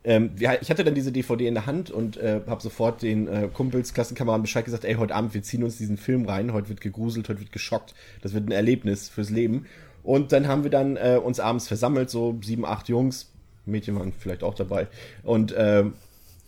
ähm, 0.03 0.31
ich 0.39 0.71
hatte 0.71 0.85
dann 0.85 0.95
diese 0.95 1.13
DVD 1.13 1.47
in 1.47 1.55
der 1.55 1.67
Hand 1.67 1.91
und 1.91 2.17
äh, 2.17 2.41
habe 2.47 2.63
sofort 2.63 3.03
den 3.03 3.29
äh, 3.29 3.49
Kumpels, 3.53 3.93
Klassenkameraden 3.93 4.43
Bescheid 4.43 4.65
gesagt, 4.65 4.85
ey, 4.85 4.95
heute 4.95 5.15
Abend, 5.15 5.35
wir 5.35 5.43
ziehen 5.43 5.63
uns 5.63 5.77
diesen 5.77 5.99
Film 5.99 6.25
rein, 6.27 6.53
heute 6.53 6.71
wird 6.71 6.81
gegruselt, 6.81 7.29
heute 7.29 7.41
wird 7.41 7.53
geschockt, 7.53 7.95
das 8.23 8.33
wird 8.33 8.49
ein 8.49 8.53
Erlebnis 8.53 9.09
fürs 9.09 9.31
Leben. 9.31 9.67
Und 10.03 10.33
dann 10.33 10.49
haben 10.49 10.63
wir 10.63 10.71
dann 10.71 10.97
äh, 10.97 11.21
uns 11.23 11.41
abends 11.41 11.69
versammelt, 11.69 12.09
so 12.09 12.39
sieben, 12.43 12.65
acht 12.65 12.89
Jungs, 12.89 13.31
Mädchen 13.67 13.99
waren 13.99 14.13
vielleicht 14.19 14.43
auch 14.43 14.55
dabei. 14.55 14.89
Und 15.23 15.53
äh, 15.53 15.85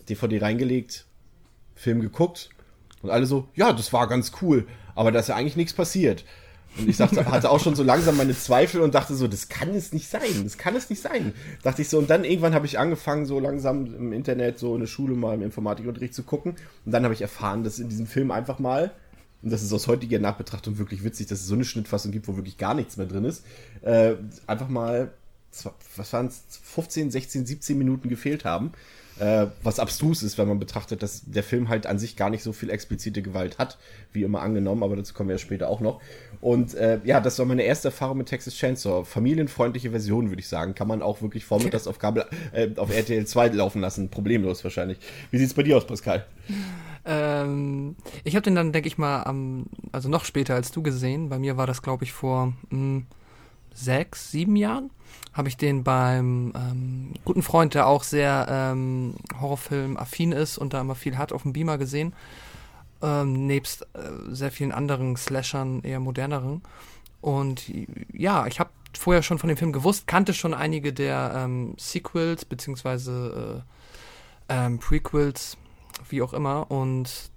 DVD 0.09 0.41
reingelegt, 0.41 1.05
Film 1.75 2.01
geguckt 2.01 2.49
und 3.03 3.11
alle 3.11 3.27
so, 3.27 3.47
ja, 3.55 3.71
das 3.71 3.93
war 3.93 4.07
ganz 4.07 4.31
cool, 4.41 4.67
aber 4.95 5.11
da 5.11 5.19
ist 5.19 5.29
ja 5.29 5.35
eigentlich 5.35 5.57
nichts 5.57 5.73
passiert. 5.73 6.25
Und 6.77 6.89
ich 6.89 6.97
sagte, 6.97 7.25
hatte 7.25 7.49
auch 7.49 7.59
schon 7.59 7.75
so 7.75 7.83
langsam 7.83 8.17
meine 8.17 8.35
Zweifel 8.35 8.81
und 8.81 8.95
dachte 8.95 9.13
so, 9.15 9.27
das 9.27 9.47
kann 9.47 9.69
es 9.75 9.93
nicht 9.93 10.09
sein, 10.09 10.43
das 10.43 10.57
kann 10.57 10.75
es 10.75 10.89
nicht 10.89 11.01
sein. 11.01 11.33
Dachte 11.61 11.81
ich 11.83 11.89
so, 11.89 11.99
und 11.99 12.09
dann 12.09 12.23
irgendwann 12.23 12.53
habe 12.53 12.65
ich 12.65 12.79
angefangen, 12.79 13.25
so 13.25 13.39
langsam 13.39 13.93
im 13.95 14.11
Internet, 14.11 14.57
so 14.57 14.73
in 14.73 14.81
der 14.81 14.87
Schule 14.87 15.15
mal 15.15 15.35
im 15.35 15.43
Informatikunterricht 15.43 16.13
zu 16.13 16.23
gucken. 16.23 16.55
Und 16.85 16.91
dann 16.91 17.03
habe 17.03 17.13
ich 17.13 17.21
erfahren, 17.21 17.63
dass 17.63 17.79
in 17.79 17.89
diesem 17.89 18.07
Film 18.07 18.31
einfach 18.31 18.59
mal, 18.59 18.91
und 19.43 19.51
das 19.51 19.61
ist 19.61 19.73
aus 19.73 19.87
heutiger 19.87 20.19
Nachbetrachtung 20.19 20.77
wirklich 20.77 21.03
witzig, 21.03 21.27
dass 21.27 21.41
es 21.41 21.47
so 21.47 21.53
eine 21.53 21.65
Schnittfassung 21.65 22.11
gibt, 22.11 22.27
wo 22.27 22.35
wirklich 22.37 22.57
gar 22.57 22.73
nichts 22.73 22.97
mehr 22.97 23.07
drin 23.07 23.25
ist, 23.25 23.43
äh, 23.81 24.15
einfach 24.47 24.69
mal, 24.69 25.13
was 25.95 26.13
waren 26.13 26.27
es, 26.27 26.43
15, 26.63 27.11
16, 27.11 27.45
17 27.45 27.77
Minuten 27.77 28.09
gefehlt 28.09 28.45
haben. 28.45 28.71
Äh, 29.19 29.47
was 29.61 29.79
abstrus 29.79 30.23
ist, 30.23 30.37
wenn 30.37 30.47
man 30.47 30.59
betrachtet, 30.59 31.03
dass 31.03 31.23
der 31.25 31.43
Film 31.43 31.69
halt 31.69 31.85
an 31.85 31.99
sich 31.99 32.15
gar 32.15 32.29
nicht 32.29 32.43
so 32.43 32.51
viel 32.51 32.69
explizite 32.69 33.21
Gewalt 33.21 33.59
hat, 33.59 33.77
wie 34.11 34.23
immer 34.23 34.41
angenommen, 34.41 34.81
aber 34.81 34.95
dazu 34.95 35.13
kommen 35.13 35.29
wir 35.29 35.35
ja 35.35 35.39
später 35.39 35.69
auch 35.69 35.81
noch. 35.81 36.01
Und 36.41 36.73
äh, 36.73 36.99
ja, 37.05 37.19
das 37.21 37.39
war 37.39 37.45
meine 37.45 37.63
erste 37.63 37.89
Erfahrung 37.89 38.17
mit 38.17 38.27
Texas 38.27 38.55
Chainsaw. 38.55 39.05
Familienfreundliche 39.05 39.91
Version, 39.91 40.29
würde 40.29 40.41
ich 40.41 40.47
sagen. 40.47 40.75
Kann 40.75 40.87
man 40.87 41.01
auch 41.01 41.21
wirklich 41.21 41.45
vormittags 41.45 41.87
auf, 41.87 41.99
Kabel, 41.99 42.25
äh, 42.51 42.69
auf 42.75 42.93
RTL 42.93 43.25
2 43.25 43.47
laufen 43.49 43.81
lassen. 43.81 44.09
Problemlos 44.09 44.63
wahrscheinlich. 44.63 44.97
Wie 45.31 45.37
sieht's 45.37 45.53
bei 45.53 45.63
dir 45.63 45.77
aus, 45.77 45.87
Pascal? 45.87 46.25
Ähm, 47.05 47.95
ich 48.23 48.35
habe 48.35 48.43
den 48.43 48.55
dann, 48.55 48.73
denke 48.73 48.87
ich 48.87 48.97
mal, 48.97 49.23
am, 49.23 49.67
also 49.91 50.09
noch 50.09 50.25
später 50.25 50.55
als 50.55 50.71
du 50.71 50.81
gesehen. 50.81 51.29
Bei 51.29 51.39
mir 51.39 51.55
war 51.55 51.67
das, 51.67 51.81
glaube 51.81 52.03
ich, 52.03 52.11
vor 52.11 52.47
mh, 52.47 52.53
hm, 52.71 53.05
sechs, 53.73 54.31
sieben 54.31 54.55
Jahren 54.55 54.89
habe 55.33 55.47
ich 55.47 55.57
den 55.57 55.83
beim 55.83 56.53
ähm, 56.55 57.13
guten 57.25 57.41
Freund, 57.41 57.73
der 57.73 57.87
auch 57.87 58.03
sehr 58.03 58.45
ähm, 58.49 59.15
Horrorfilm-affin 59.39 60.31
ist 60.31 60.57
und 60.57 60.73
da 60.73 60.81
immer 60.81 60.95
viel 60.95 61.17
hat, 61.17 61.33
auf 61.33 61.41
dem 61.41 61.53
Beamer 61.53 61.77
gesehen. 61.77 62.13
Ähm, 63.01 63.47
nebst 63.47 63.81
äh, 63.93 64.09
sehr 64.29 64.51
vielen 64.51 64.71
anderen 64.71 65.17
Slashern, 65.17 65.81
eher 65.81 65.99
moderneren. 65.99 66.61
Und 67.19 67.63
ja, 68.13 68.45
ich 68.47 68.59
habe 68.59 68.69
vorher 68.95 69.23
schon 69.23 69.39
von 69.39 69.47
dem 69.47 69.57
Film 69.57 69.73
gewusst, 69.73 70.07
kannte 70.07 70.33
schon 70.33 70.53
einige 70.53 70.93
der 70.93 71.33
ähm, 71.35 71.73
Sequels 71.77 72.45
beziehungsweise 72.45 73.63
äh, 74.49 74.53
ähm, 74.53 74.79
Prequels, 74.79 75.57
wie 76.09 76.21
auch 76.21 76.33
immer, 76.33 76.69
und 76.69 77.31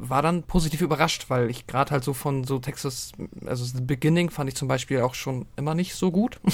war 0.00 0.22
dann 0.22 0.42
positiv 0.42 0.80
überrascht, 0.80 1.26
weil 1.28 1.50
ich 1.50 1.66
gerade 1.66 1.90
halt 1.90 2.04
so 2.04 2.14
von 2.14 2.44
so 2.44 2.58
Texas, 2.58 3.12
also 3.44 3.64
The 3.64 3.80
Beginning 3.80 4.30
fand 4.30 4.48
ich 4.48 4.56
zum 4.56 4.68
Beispiel 4.68 5.00
auch 5.00 5.14
schon 5.14 5.46
immer 5.56 5.74
nicht 5.74 5.94
so 5.94 6.10
gut. 6.10 6.40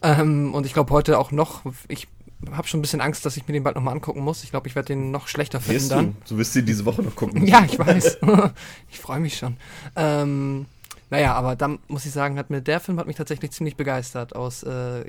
Ähm, 0.00 0.54
und 0.54 0.64
ich 0.64 0.74
glaube 0.74 0.92
heute 0.92 1.18
auch 1.18 1.32
noch, 1.32 1.62
ich 1.88 2.06
habe 2.52 2.68
schon 2.68 2.78
ein 2.78 2.82
bisschen 2.82 3.00
Angst, 3.00 3.26
dass 3.26 3.36
ich 3.36 3.46
mir 3.48 3.52
den 3.52 3.64
bald 3.64 3.76
nochmal 3.76 3.94
angucken 3.94 4.20
muss. 4.20 4.44
Ich 4.44 4.50
glaube, 4.50 4.68
ich 4.68 4.74
werde 4.74 4.86
den 4.86 5.10
noch 5.10 5.28
schlechter 5.28 5.60
finden 5.60 5.80
Wirst 5.80 5.90
dann. 5.90 6.16
Du, 6.24 6.34
du 6.34 6.38
wirst 6.38 6.54
ihn 6.56 6.66
diese 6.66 6.84
Woche 6.84 7.02
noch 7.02 7.16
gucken. 7.16 7.46
ja, 7.46 7.64
ich 7.64 7.78
weiß. 7.78 8.18
ich 8.90 9.00
freue 9.00 9.20
mich 9.20 9.36
schon. 9.36 9.56
Ähm, 9.96 10.66
naja, 11.10 11.34
aber 11.34 11.56
dann 11.56 11.78
muss 11.88 12.04
ich 12.04 12.12
sagen, 12.12 12.38
hat 12.38 12.50
mir 12.50 12.60
der 12.60 12.80
Film 12.80 12.98
hat 12.98 13.06
mich 13.06 13.16
tatsächlich 13.16 13.50
ziemlich 13.50 13.76
begeistert 13.76 14.36
aus 14.36 14.62
äh, 14.62 15.04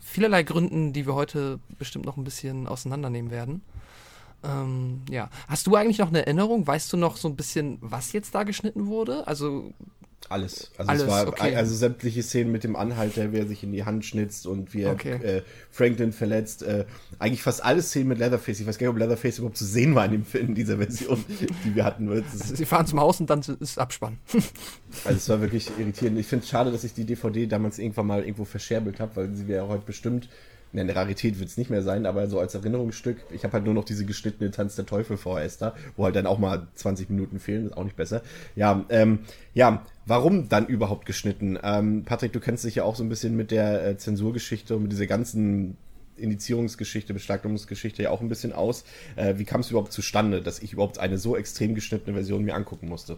vielerlei 0.00 0.42
Gründen, 0.42 0.92
die 0.92 1.06
wir 1.06 1.14
heute 1.14 1.58
bestimmt 1.78 2.04
noch 2.04 2.16
ein 2.16 2.24
bisschen 2.24 2.66
auseinandernehmen 2.66 3.30
werden. 3.30 3.62
Ähm, 4.44 5.02
ja, 5.10 5.30
hast 5.48 5.66
du 5.66 5.74
eigentlich 5.74 5.98
noch 5.98 6.08
eine 6.08 6.20
Erinnerung? 6.26 6.66
Weißt 6.66 6.92
du 6.92 6.96
noch 6.96 7.16
so 7.16 7.28
ein 7.28 7.36
bisschen, 7.36 7.78
was 7.80 8.12
jetzt 8.12 8.34
da 8.34 8.44
geschnitten 8.44 8.86
wurde? 8.86 9.26
Also 9.26 9.72
alles. 10.28 10.72
Also 10.76 10.90
Alles, 10.90 11.02
es 11.02 11.08
war 11.08 11.28
okay. 11.28 11.54
also 11.56 11.74
sämtliche 11.74 12.22
Szenen 12.22 12.52
mit 12.52 12.62
dem 12.62 12.76
Anhalter, 12.76 13.32
wie 13.32 13.38
er 13.38 13.46
sich 13.46 13.62
in 13.62 13.72
die 13.72 13.84
Hand 13.84 14.04
schnitzt 14.04 14.46
und 14.46 14.74
wie 14.74 14.82
er 14.82 14.92
Okay. 14.92 15.14
äh, 15.14 15.42
Franklin 15.70 16.12
verletzt. 16.12 16.62
Äh, 16.62 16.84
eigentlich 17.18 17.42
fast 17.42 17.64
alle 17.64 17.80
Szenen 17.80 18.08
mit 18.08 18.18
Leatherface. 18.18 18.60
Ich 18.60 18.66
weiß 18.66 18.76
gar 18.78 18.86
nicht, 18.88 18.92
ob 18.92 18.98
Leatherface 18.98 19.38
überhaupt 19.38 19.56
zu 19.56 19.64
sehen 19.64 19.94
war 19.94 20.04
in 20.04 20.12
dem 20.12 20.24
Film, 20.24 20.48
in 20.48 20.54
dieser 20.54 20.76
Version, 20.76 21.24
die 21.64 21.74
wir 21.74 21.84
hatten. 21.84 22.24
Sie 22.32 22.66
fahren 22.66 22.86
zum 22.86 23.00
Haus 23.00 23.20
und 23.20 23.30
dann 23.30 23.40
ist 23.60 23.78
Abspann. 23.78 24.18
also 25.04 25.16
es 25.16 25.28
war 25.28 25.40
wirklich 25.40 25.70
irritierend. 25.78 26.18
Ich 26.18 26.26
finde 26.26 26.42
es 26.42 26.50
schade, 26.50 26.72
dass 26.72 26.84
ich 26.84 26.92
die 26.92 27.04
DVD 27.04 27.46
damals 27.46 27.78
irgendwann 27.78 28.06
mal 28.06 28.20
irgendwo 28.20 28.44
verscherbelt 28.44 29.00
habe, 29.00 29.16
weil 29.16 29.34
sie 29.34 29.48
wäre 29.48 29.68
heute 29.68 29.84
bestimmt. 29.86 30.28
Ne, 30.72 30.82
eine 30.82 30.94
Rarität 30.94 31.38
wird 31.38 31.48
es 31.48 31.56
nicht 31.56 31.70
mehr 31.70 31.82
sein, 31.82 32.04
aber 32.04 32.26
so 32.26 32.38
als 32.38 32.54
Erinnerungsstück, 32.54 33.16
ich 33.30 33.42
habe 33.44 33.54
halt 33.54 33.64
nur 33.64 33.72
noch 33.72 33.84
diese 33.84 34.04
geschnittene 34.04 34.50
Tanz 34.50 34.76
der 34.76 34.84
Teufel 34.84 35.16
VHS 35.16 35.56
da, 35.56 35.74
wo 35.96 36.04
halt 36.04 36.14
dann 36.14 36.26
auch 36.26 36.38
mal 36.38 36.68
20 36.74 37.08
Minuten 37.08 37.38
fehlen, 37.38 37.66
ist 37.66 37.76
auch 37.76 37.84
nicht 37.84 37.96
besser. 37.96 38.22
Ja, 38.54 38.84
ähm, 38.90 39.20
ja, 39.54 39.86
warum 40.04 40.50
dann 40.50 40.66
überhaupt 40.66 41.06
geschnitten? 41.06 41.58
Ähm, 41.62 42.04
Patrick, 42.04 42.34
du 42.34 42.40
kennst 42.40 42.64
dich 42.64 42.74
ja 42.74 42.84
auch 42.84 42.96
so 42.96 43.02
ein 43.02 43.08
bisschen 43.08 43.34
mit 43.34 43.50
der 43.50 43.86
äh, 43.86 43.96
Zensurgeschichte 43.96 44.76
und 44.76 44.82
mit 44.82 44.92
dieser 44.92 45.06
ganzen 45.06 45.78
Indizierungsgeschichte, 46.18 47.14
Beschlagnahmungsgeschichte 47.14 48.02
ja 48.02 48.10
auch 48.10 48.20
ein 48.20 48.28
bisschen 48.28 48.52
aus. 48.52 48.84
Äh, 49.16 49.38
wie 49.38 49.44
kam 49.44 49.60
es 49.62 49.70
überhaupt 49.70 49.92
zustande, 49.92 50.42
dass 50.42 50.58
ich 50.58 50.74
überhaupt 50.74 50.98
eine 50.98 51.16
so 51.16 51.36
extrem 51.36 51.74
geschnittene 51.74 52.14
Version 52.14 52.44
mir 52.44 52.54
angucken 52.54 52.88
musste? 52.88 53.16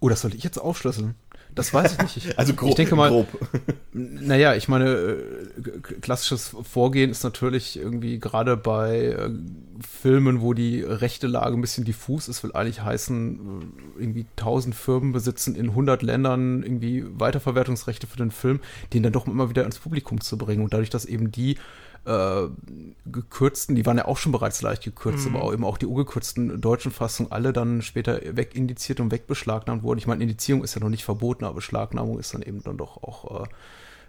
Oh, 0.00 0.08
das 0.08 0.22
sollte 0.22 0.38
ich 0.38 0.44
jetzt 0.44 0.58
aufschlüsseln. 0.58 1.14
Das 1.54 1.72
weiß 1.74 1.92
ich 1.92 1.98
nicht. 1.98 2.16
Ich, 2.30 2.38
Also 2.38 2.54
grob. 2.54 2.70
ich 2.70 2.74
denke 2.76 2.96
mal, 2.96 3.10
grob. 3.10 3.28
Naja, 3.92 4.54
ich 4.54 4.68
meine, 4.68 4.88
äh, 4.90 5.80
klassisches 6.00 6.54
Vorgehen 6.62 7.10
ist 7.10 7.24
natürlich 7.24 7.76
irgendwie 7.76 8.18
gerade 8.18 8.56
bei 8.56 9.06
äh, 9.06 9.30
Filmen, 9.80 10.40
wo 10.40 10.54
die 10.54 10.82
rechte 10.82 11.26
Lage 11.26 11.56
ein 11.56 11.60
bisschen 11.60 11.84
diffus 11.84 12.28
ist, 12.28 12.42
will 12.44 12.52
eigentlich 12.52 12.82
heißen, 12.82 13.40
äh, 13.98 14.02
irgendwie 14.02 14.26
1000 14.36 14.74
Firmen 14.74 15.12
besitzen 15.12 15.56
in 15.56 15.70
100 15.70 16.02
Ländern 16.02 16.62
irgendwie 16.62 17.04
Weiterverwertungsrechte 17.18 18.06
für 18.06 18.16
den 18.18 18.30
Film, 18.30 18.60
den 18.92 19.02
dann 19.02 19.12
doch 19.12 19.26
immer 19.26 19.50
wieder 19.50 19.62
ans 19.62 19.78
Publikum 19.78 20.20
zu 20.20 20.38
bringen. 20.38 20.62
Und 20.62 20.72
dadurch, 20.72 20.90
dass 20.90 21.04
eben 21.04 21.32
die 21.32 21.56
äh, 22.04 22.48
gekürzten, 23.06 23.76
die 23.76 23.84
waren 23.86 23.98
ja 23.98 24.06
auch 24.06 24.16
schon 24.16 24.32
bereits 24.32 24.62
leicht 24.62 24.84
gekürzt, 24.84 25.26
aber 25.26 25.42
auch 25.42 25.52
eben 25.52 25.64
auch 25.64 25.78
die 25.78 25.86
ungekürzten 25.86 26.60
deutschen 26.60 26.92
Fassungen 26.92 27.32
alle 27.32 27.52
dann 27.52 27.82
später 27.82 28.20
wegindiziert 28.36 29.00
und 29.00 29.10
wegbeschlagnahmt 29.12 29.82
wurden. 29.82 29.98
Ich 29.98 30.06
meine, 30.06 30.22
Indizierung 30.22 30.64
ist 30.64 30.74
ja 30.74 30.80
noch 30.80 30.88
nicht 30.88 31.04
verboten, 31.04 31.44
aber 31.44 31.56
Beschlagnahmung 31.56 32.18
ist 32.18 32.32
dann 32.34 32.42
eben 32.42 32.62
dann 32.62 32.78
doch 32.78 33.02
auch 33.02 33.42
äh, 33.42 33.48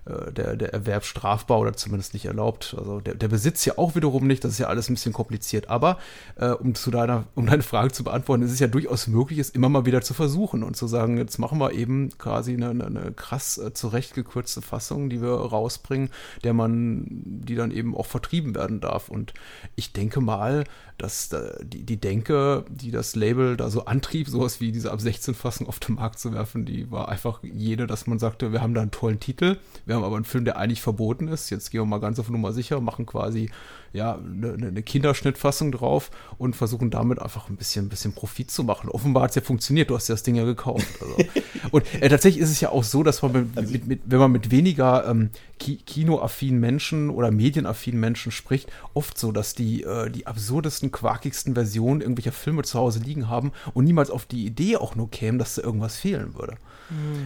der, 0.05 0.55
der 0.55 0.73
Erwerb 0.73 1.05
strafbar 1.05 1.59
oder 1.59 1.73
zumindest 1.73 2.13
nicht 2.13 2.25
erlaubt. 2.25 2.75
Also 2.77 2.99
der, 3.01 3.15
der 3.15 3.27
Besitz 3.27 3.65
ja 3.65 3.77
auch 3.77 3.95
wiederum 3.95 4.25
nicht, 4.25 4.43
das 4.43 4.53
ist 4.53 4.57
ja 4.57 4.67
alles 4.67 4.89
ein 4.89 4.95
bisschen 4.95 5.13
kompliziert. 5.13 5.69
Aber 5.69 5.99
äh, 6.37 6.49
um 6.49 6.73
zu 6.73 6.89
deiner, 6.89 7.25
um 7.35 7.45
deine 7.45 7.61
Frage 7.61 7.91
zu 7.91 8.03
beantworten, 8.03 8.43
ist 8.43 8.51
es 8.51 8.59
ja 8.59 8.67
durchaus 8.67 9.07
möglich, 9.07 9.39
es 9.39 9.51
immer 9.51 9.69
mal 9.69 9.85
wieder 9.85 10.01
zu 10.01 10.13
versuchen 10.13 10.63
und 10.63 10.75
zu 10.75 10.87
sagen, 10.87 11.17
jetzt 11.17 11.37
machen 11.37 11.59
wir 11.59 11.73
eben 11.73 12.09
quasi 12.17 12.53
eine, 12.53 12.69
eine, 12.69 12.85
eine 12.85 13.11
krass 13.11 13.57
äh, 13.57 13.73
zurechtgekürzte 13.73 14.61
Fassung, 14.61 15.09
die 15.09 15.21
wir 15.21 15.33
rausbringen, 15.33 16.09
der 16.43 16.53
man, 16.53 17.05
die 17.07 17.55
dann 17.55 17.71
eben 17.71 17.95
auch 17.95 18.07
vertrieben 18.07 18.55
werden 18.55 18.81
darf. 18.81 19.09
Und 19.09 19.33
ich 19.75 19.93
denke 19.93 20.21
mal, 20.21 20.63
dass 21.01 21.31
äh, 21.33 21.63
die, 21.63 21.83
die 21.83 21.99
Denke, 21.99 22.65
die 22.69 22.91
das 22.91 23.15
Label 23.15 23.57
da 23.57 23.69
so 23.69 23.85
antrieb, 23.85 24.27
sowas 24.27 24.61
wie 24.61 24.71
diese 24.71 24.91
ab 24.91 25.01
16 25.01 25.33
Fassung 25.33 25.67
auf 25.67 25.79
den 25.79 25.95
Markt 25.95 26.19
zu 26.19 26.31
werfen, 26.33 26.65
die 26.65 26.91
war 26.91 27.09
einfach 27.09 27.41
jene, 27.43 27.87
dass 27.87 28.07
man 28.07 28.19
sagte, 28.19 28.51
wir 28.51 28.61
haben 28.61 28.73
da 28.73 28.81
einen 28.81 28.91
tollen 28.91 29.19
Titel, 29.19 29.57
wir 29.91 29.97
haben 29.97 30.05
aber 30.05 30.15
einen 30.15 30.23
Film, 30.23 30.45
der 30.45 30.55
eigentlich 30.55 30.81
verboten 30.81 31.27
ist. 31.27 31.49
Jetzt 31.49 31.69
gehen 31.69 31.81
wir 31.81 31.85
mal 31.85 31.99
ganz 31.99 32.17
auf 32.17 32.29
Nummer 32.29 32.53
sicher, 32.53 32.79
machen 32.79 33.05
quasi 33.05 33.51
ja 33.91 34.15
eine, 34.15 34.53
eine 34.53 34.83
Kinderschnittfassung 34.83 35.73
drauf 35.73 36.11
und 36.37 36.55
versuchen 36.55 36.91
damit 36.91 37.21
einfach 37.21 37.49
ein 37.49 37.57
bisschen, 37.57 37.87
ein 37.87 37.89
bisschen 37.89 38.13
Profit 38.13 38.49
zu 38.49 38.63
machen. 38.63 38.89
Offenbar 38.89 39.23
hat 39.23 39.31
es 39.31 39.35
ja 39.35 39.41
funktioniert, 39.41 39.89
du 39.89 39.95
hast 39.95 40.07
ja 40.07 40.13
das 40.13 40.23
Ding 40.23 40.35
ja 40.35 40.45
gekauft. 40.45 40.87
Also. 41.01 41.17
und 41.71 41.83
äh, 42.01 42.07
tatsächlich 42.07 42.41
ist 42.41 42.51
es 42.51 42.61
ja 42.61 42.69
auch 42.69 42.85
so, 42.85 43.03
dass 43.03 43.21
man 43.21 43.33
mit, 43.33 43.69
mit, 43.69 43.87
mit, 43.87 44.01
wenn 44.05 44.19
man 44.19 44.31
mit 44.31 44.49
weniger 44.49 45.05
ähm, 45.09 45.29
ki 45.59 45.75
kinoaffinen 45.85 46.61
Menschen 46.61 47.09
oder 47.09 47.29
medienaffinen 47.29 47.99
Menschen 47.99 48.31
spricht, 48.31 48.71
oft 48.93 49.17
so, 49.17 49.33
dass 49.33 49.55
die 49.55 49.83
äh, 49.83 50.09
die 50.09 50.25
absurdesten, 50.25 50.93
quakigsten 50.93 51.53
Versionen 51.53 51.99
irgendwelcher 51.99 52.31
Filme 52.31 52.63
zu 52.63 52.79
Hause 52.79 52.99
liegen 52.99 53.27
haben 53.27 53.51
und 53.73 53.83
niemals 53.83 54.09
auf 54.09 54.25
die 54.25 54.45
Idee 54.45 54.77
auch 54.77 54.95
nur 54.95 55.11
kämen, 55.11 55.37
dass 55.37 55.55
da 55.55 55.63
irgendwas 55.63 55.97
fehlen 55.97 56.33
würde. 56.35 56.55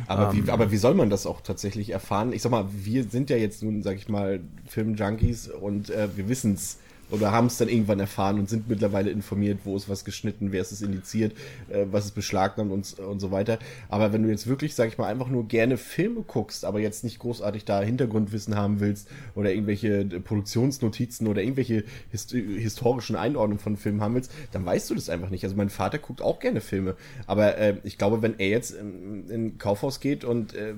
Aber, 0.08 0.34
Ähm. 0.34 0.46
wie, 0.48 0.52
aber 0.52 0.72
wie 0.72 0.78
soll 0.78 0.94
man 0.94 1.10
das 1.10 1.26
auch 1.26 1.42
tatsächlich 1.42 1.90
erfahren? 1.90 2.34
Ich 2.34 2.42
sag 2.42 2.52
mal, 2.52 2.66
wir 2.72 3.04
sind 3.06 3.30
ja 3.30 3.38
jetzt 3.38 3.64
nun, 3.64 3.84
sag 3.84 3.98
ich 3.98 4.10
mal, 4.10 4.42
Film-Junkies 4.68 5.50
und 5.50 5.90
äh, 5.90 6.08
wir 6.16 6.30
wissen 6.30 6.54
es 6.54 6.78
oder 7.12 7.32
haben 7.32 7.48
es 7.48 7.58
dann 7.58 7.70
irgendwann 7.70 8.00
erfahren 8.00 8.40
und 8.40 8.50
sind 8.50 8.70
mittlerweile 8.70 9.12
informiert, 9.12 9.60
wo 9.64 9.76
ist 9.76 9.90
was 9.90 10.06
geschnitten, 10.06 10.52
wer 10.52 10.62
ist 10.62 10.72
es 10.72 10.82
indiziert, 10.82 11.34
äh, 11.70 11.86
was 11.92 12.06
ist 12.06 12.16
beschlagnahmt 12.16 12.72
und, 12.72 13.00
und 13.00 13.20
so 13.20 13.32
weiter. 13.32 13.60
Aber 13.90 14.14
wenn 14.14 14.24
du 14.24 14.30
jetzt 14.30 14.48
wirklich, 14.48 14.76
sag 14.76 14.88
ich 14.88 14.98
mal, 14.98 15.08
einfach 15.08 15.28
nur 15.28 15.48
gerne 15.48 15.78
Filme 15.78 16.22
guckst, 16.22 16.66
aber 16.66 16.80
jetzt 16.80 17.04
nicht 17.04 17.20
großartig 17.20 17.66
da 17.66 17.82
Hintergrundwissen 17.82 18.56
haben 18.56 18.80
willst 18.80 19.08
oder 19.36 19.52
irgendwelche 19.52 20.06
Produktionsnotizen 20.06 21.28
oder 21.28 21.42
irgendwelche 21.42 21.84
hist 22.12 22.32
historischen 22.32 23.16
Einordnungen 23.16 23.60
von 23.60 23.78
Filmen 23.78 24.02
haben 24.02 24.16
willst, 24.16 24.32
dann 24.52 24.66
weißt 24.66 24.90
du 24.90 24.96
das 24.96 25.10
einfach 25.10 25.30
nicht. 25.30 25.44
Also 25.44 25.56
mein 25.56 25.70
Vater 25.70 26.00
guckt 26.00 26.22
auch 26.22 26.40
gerne 26.40 26.62
Filme, 26.62 26.96
aber 27.28 27.58
äh, 27.58 27.78
ich 27.84 27.98
glaube, 27.98 28.22
wenn 28.22 28.40
er 28.40 28.50
jetzt 28.50 28.72
in, 28.72 29.30
in 29.30 29.58
Kaufhaus 29.58 30.00
geht 30.00 30.24
und 30.24 30.56
äh, 30.56 30.74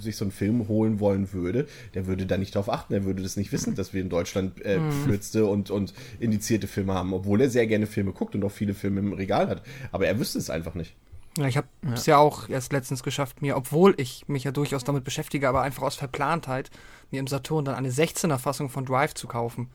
sich 0.00 0.16
so 0.16 0.24
einen 0.24 0.32
Film 0.32 0.68
holen 0.68 1.00
wollen 1.00 1.32
würde, 1.32 1.66
der 1.94 2.06
würde 2.06 2.26
da 2.26 2.36
nicht 2.36 2.54
drauf 2.54 2.70
achten, 2.70 2.94
er 2.94 3.04
würde 3.04 3.22
das 3.22 3.36
nicht 3.36 3.52
wissen, 3.52 3.74
dass 3.74 3.92
wir 3.92 4.00
in 4.00 4.08
Deutschland 4.08 4.64
äh, 4.64 4.80
flürzte 5.04 5.46
und, 5.46 5.70
und 5.70 5.94
indizierte 6.20 6.66
Filme 6.66 6.94
haben, 6.94 7.12
obwohl 7.12 7.40
er 7.40 7.50
sehr 7.50 7.66
gerne 7.66 7.86
Filme 7.86 8.12
guckt 8.12 8.34
und 8.34 8.44
auch 8.44 8.52
viele 8.52 8.74
Filme 8.74 9.00
im 9.00 9.12
Regal 9.12 9.48
hat. 9.48 9.62
Aber 9.92 10.06
er 10.06 10.18
wüsste 10.18 10.38
es 10.38 10.50
einfach 10.50 10.74
nicht. 10.74 10.94
Ja, 11.38 11.46
ich 11.46 11.56
habe 11.56 11.68
es 11.94 12.06
ja. 12.06 12.16
ja 12.16 12.18
auch 12.18 12.48
erst 12.48 12.72
letztens 12.72 13.04
geschafft, 13.04 13.42
mir, 13.42 13.56
obwohl 13.56 13.94
ich 13.96 14.26
mich 14.26 14.44
ja 14.44 14.50
durchaus 14.50 14.82
damit 14.82 15.04
beschäftige, 15.04 15.48
aber 15.48 15.62
einfach 15.62 15.84
aus 15.84 15.94
Verplantheit, 15.94 16.70
mir 17.12 17.20
im 17.20 17.28
Saturn 17.28 17.64
dann 17.64 17.76
eine 17.76 17.90
16er 17.90 18.38
Fassung 18.38 18.68
von 18.70 18.84
Drive 18.84 19.14
zu 19.14 19.28
kaufen. 19.28 19.68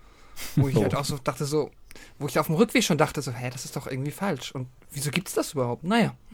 Wo 0.58 0.68
ich 0.68 0.76
oh. 0.76 0.82
halt 0.84 0.96
auch 0.96 1.06
so 1.06 1.18
dachte, 1.24 1.46
so, 1.46 1.72
wo 2.20 2.28
ich 2.28 2.38
auf 2.38 2.48
dem 2.48 2.56
Rückweg 2.56 2.84
schon 2.84 2.98
dachte, 2.98 3.22
so, 3.22 3.32
hä, 3.32 3.50
das 3.50 3.64
ist 3.64 3.76
doch 3.78 3.88
irgendwie 3.88 4.12
falsch. 4.12 4.54
Und 4.54 4.68
wieso 4.92 5.10
gibt 5.12 5.30
es 5.30 5.36
das 5.36 5.54
überhaupt? 5.54 5.86
Naja. 5.86 6.16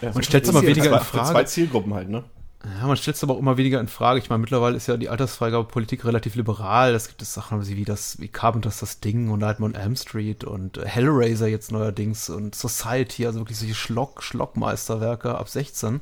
ja, 0.00 0.12
man 0.12 0.22
stellt 0.22 0.44
es 0.44 0.50
immer 0.50 0.62
weniger 0.62 0.98
in 0.98 1.04
Frage. 1.04 1.30
Zwei 1.30 1.44
Zielgruppen 1.44 1.92
halt, 1.94 2.08
ne? 2.08 2.22
Ja, 2.64 2.86
man 2.86 2.96
stellt 2.96 3.16
es 3.16 3.24
aber 3.24 3.34
auch 3.34 3.40
immer 3.40 3.56
weniger 3.56 3.80
in 3.80 3.88
Frage. 3.88 4.20
Ich 4.20 4.30
meine, 4.30 4.40
mittlerweile 4.40 4.76
ist 4.76 4.86
ja 4.86 4.96
die 4.96 5.08
Altersfreigabepolitik 5.08 6.04
relativ 6.04 6.36
liberal. 6.36 6.94
Es 6.94 7.08
gibt 7.08 7.20
es 7.20 7.34
Sachen 7.34 7.66
wie 7.66 7.84
das, 7.84 8.20
wie 8.20 8.28
Carpenters 8.28 8.78
das 8.78 9.00
Ding 9.00 9.30
und 9.30 9.40
Nightmare 9.40 9.72
on 9.72 9.74
Elm 9.74 9.96
Street 9.96 10.44
und 10.44 10.78
äh, 10.78 10.86
Hellraiser 10.86 11.48
jetzt 11.48 11.72
neuerdings 11.72 12.30
und 12.30 12.54
Society, 12.54 13.26
also 13.26 13.40
wirklich 13.40 13.58
solche 13.58 13.74
Schlock, 13.74 14.22
Schlockmeisterwerke 14.22 15.34
ab 15.34 15.48
16, 15.48 16.00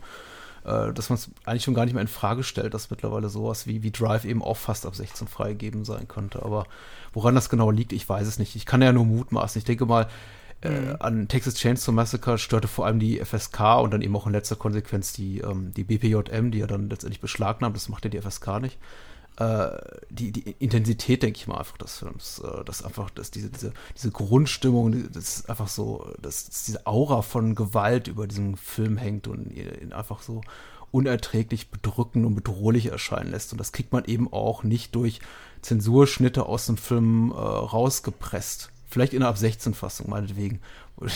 äh, 0.65 0.93
dass 0.93 1.09
man 1.09 1.17
es 1.17 1.31
eigentlich 1.47 1.65
schon 1.65 1.73
gar 1.73 1.87
nicht 1.87 1.95
mehr 1.95 2.03
in 2.03 2.09
Frage 2.09 2.43
stellt, 2.43 2.75
dass 2.75 2.91
mittlerweile 2.91 3.31
sowas 3.31 3.67
wie, 3.67 3.83
wie 3.83 3.91
Drive 3.91 4.27
eben 4.27 4.43
auch 4.43 4.59
fast 4.59 4.85
ab 4.85 4.95
16 4.95 5.29
freigegeben 5.29 5.87
sein 5.87 6.09
könnte. 6.09 6.43
Aber 6.43 6.67
woran 7.15 7.35
das 7.35 7.49
genau 7.49 7.71
liegt, 7.71 7.95
ich 7.95 8.07
weiß 8.07 8.27
es 8.27 8.39
nicht. 8.39 8.55
Ich 8.55 8.67
kann 8.67 8.83
ja 8.83 8.93
nur 8.93 9.07
mutmaßen. 9.07 9.59
Ich 9.59 9.65
denke 9.65 9.87
mal, 9.87 10.09
äh, 10.63 10.71
mhm. 10.71 10.97
an 11.01 11.29
Texas 11.29 11.55
Chainsaw 11.55 11.93
Massacre 11.93 12.39
störte 12.39 12.69
vor 12.69 12.87
allem 12.87 12.99
die 12.99 13.19
FSK 13.25 13.81
und 13.81 13.93
dann 13.93 14.03
eben 14.03 14.15
auch 14.17 14.27
in 14.27 14.33
letzter 14.33 14.57
Konsequenz 14.57 15.13
die, 15.13 15.39
ähm, 15.39 15.73
die 15.75 15.85
BPJM, 15.85 16.51
die 16.51 16.59
ja 16.59 16.67
dann 16.67 16.91
letztendlich 16.91 17.21
beschlagnahmt, 17.21 17.77
das 17.77 17.89
macht 17.89 18.05
ja 18.05 18.11
die 18.11 18.21
FSK 18.21 18.61
nicht. 18.61 18.79
Äh, 19.37 19.71
die, 20.11 20.33
die 20.33 20.55
Intensität, 20.59 21.23
denke 21.23 21.39
ich 21.39 21.47
mal, 21.47 21.57
einfach 21.57 21.79
des 21.79 21.99
Films, 21.99 22.41
äh, 22.45 22.63
dass 22.65 22.85
einfach, 22.85 23.09
dass 23.09 23.31
diese, 23.31 23.49
diese, 23.49 23.73
diese 23.97 24.11
Grundstimmung, 24.11 25.11
das 25.13 25.39
ist 25.39 25.51
einfach 25.51 25.69
so, 25.69 26.13
dass, 26.21 26.47
dass 26.47 26.65
diese 26.65 26.87
Aura 26.87 27.23
von 27.23 27.55
Gewalt 27.55 28.09
über 28.09 28.27
diesem 28.27 28.57
Film 28.59 28.99
hängt 28.99 29.29
und 29.29 29.51
ihn 29.51 29.95
einfach 29.95 30.21
so 30.21 30.43
unerträglich 30.91 31.71
bedrückend 31.71 32.27
und 32.27 32.35
bedrohlich 32.35 32.87
erscheinen 32.87 33.31
lässt. 33.31 33.53
Und 33.53 33.59
das 33.59 33.73
kriegt 33.73 33.93
man 33.93 34.05
eben 34.05 34.31
auch 34.31 34.63
nicht 34.63 34.95
durch 34.95 35.21
Zensurschnitte 35.63 36.45
aus 36.45 36.67
dem 36.67 36.77
Film 36.77 37.31
äh, 37.31 37.35
rausgepresst 37.37 38.70
Vielleicht 38.91 39.15
in 39.15 39.23
einer 39.23 39.31
ab 39.31 39.39
16 39.39 39.75
Fassung, 39.75 40.11
meinetwegen, 40.11 40.61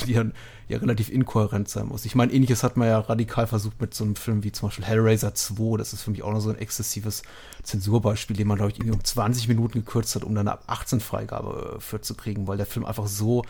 die 0.06 0.14
dann 0.14 0.32
ja 0.68 0.78
relativ 0.78 1.10
inkohärent 1.10 1.68
sein 1.68 1.86
muss. 1.86 2.04
Ich 2.04 2.14
meine, 2.14 2.32
ähnliches 2.32 2.62
hat 2.62 2.76
man 2.76 2.88
ja 2.88 3.00
radikal 3.00 3.46
versucht 3.46 3.80
mit 3.80 3.94
so 3.94 4.04
einem 4.04 4.16
Film 4.16 4.44
wie 4.44 4.52
zum 4.52 4.68
Beispiel 4.68 4.84
Hellraiser 4.84 5.34
2. 5.34 5.76
Das 5.76 5.92
ist 5.92 6.02
für 6.02 6.10
mich 6.10 6.22
auch 6.22 6.32
noch 6.32 6.40
so 6.40 6.50
ein 6.50 6.58
exzessives 6.58 7.22
Zensurbeispiel, 7.62 8.36
den 8.36 8.46
man, 8.46 8.56
glaube 8.56 8.72
ich, 8.72 8.78
irgendwie 8.78 8.96
um 8.96 9.04
20 9.04 9.48
Minuten 9.48 9.80
gekürzt 9.80 10.14
hat, 10.14 10.24
um 10.24 10.34
dann 10.34 10.48
eine 10.48 10.52
ab 10.52 10.64
18 10.68 11.00
Freigabe 11.00 11.76
äh, 11.76 11.80
für 11.80 12.00
zu 12.00 12.14
kriegen, 12.14 12.46
weil 12.46 12.56
der 12.56 12.66
Film 12.66 12.86
einfach 12.86 13.06
so 13.06 13.42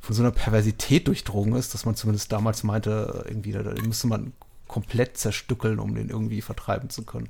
von 0.00 0.14
so 0.14 0.22
einer 0.22 0.32
Perversität 0.32 1.08
durchdrungen 1.08 1.54
ist, 1.54 1.74
dass 1.74 1.84
man 1.84 1.94
zumindest 1.94 2.32
damals 2.32 2.62
meinte, 2.62 3.24
irgendwie, 3.28 3.52
den 3.52 3.86
müsste 3.86 4.06
man 4.06 4.32
komplett 4.66 5.18
zerstückeln, 5.18 5.78
um 5.78 5.94
den 5.94 6.08
irgendwie 6.08 6.40
vertreiben 6.42 6.90
zu 6.90 7.02
können. 7.02 7.28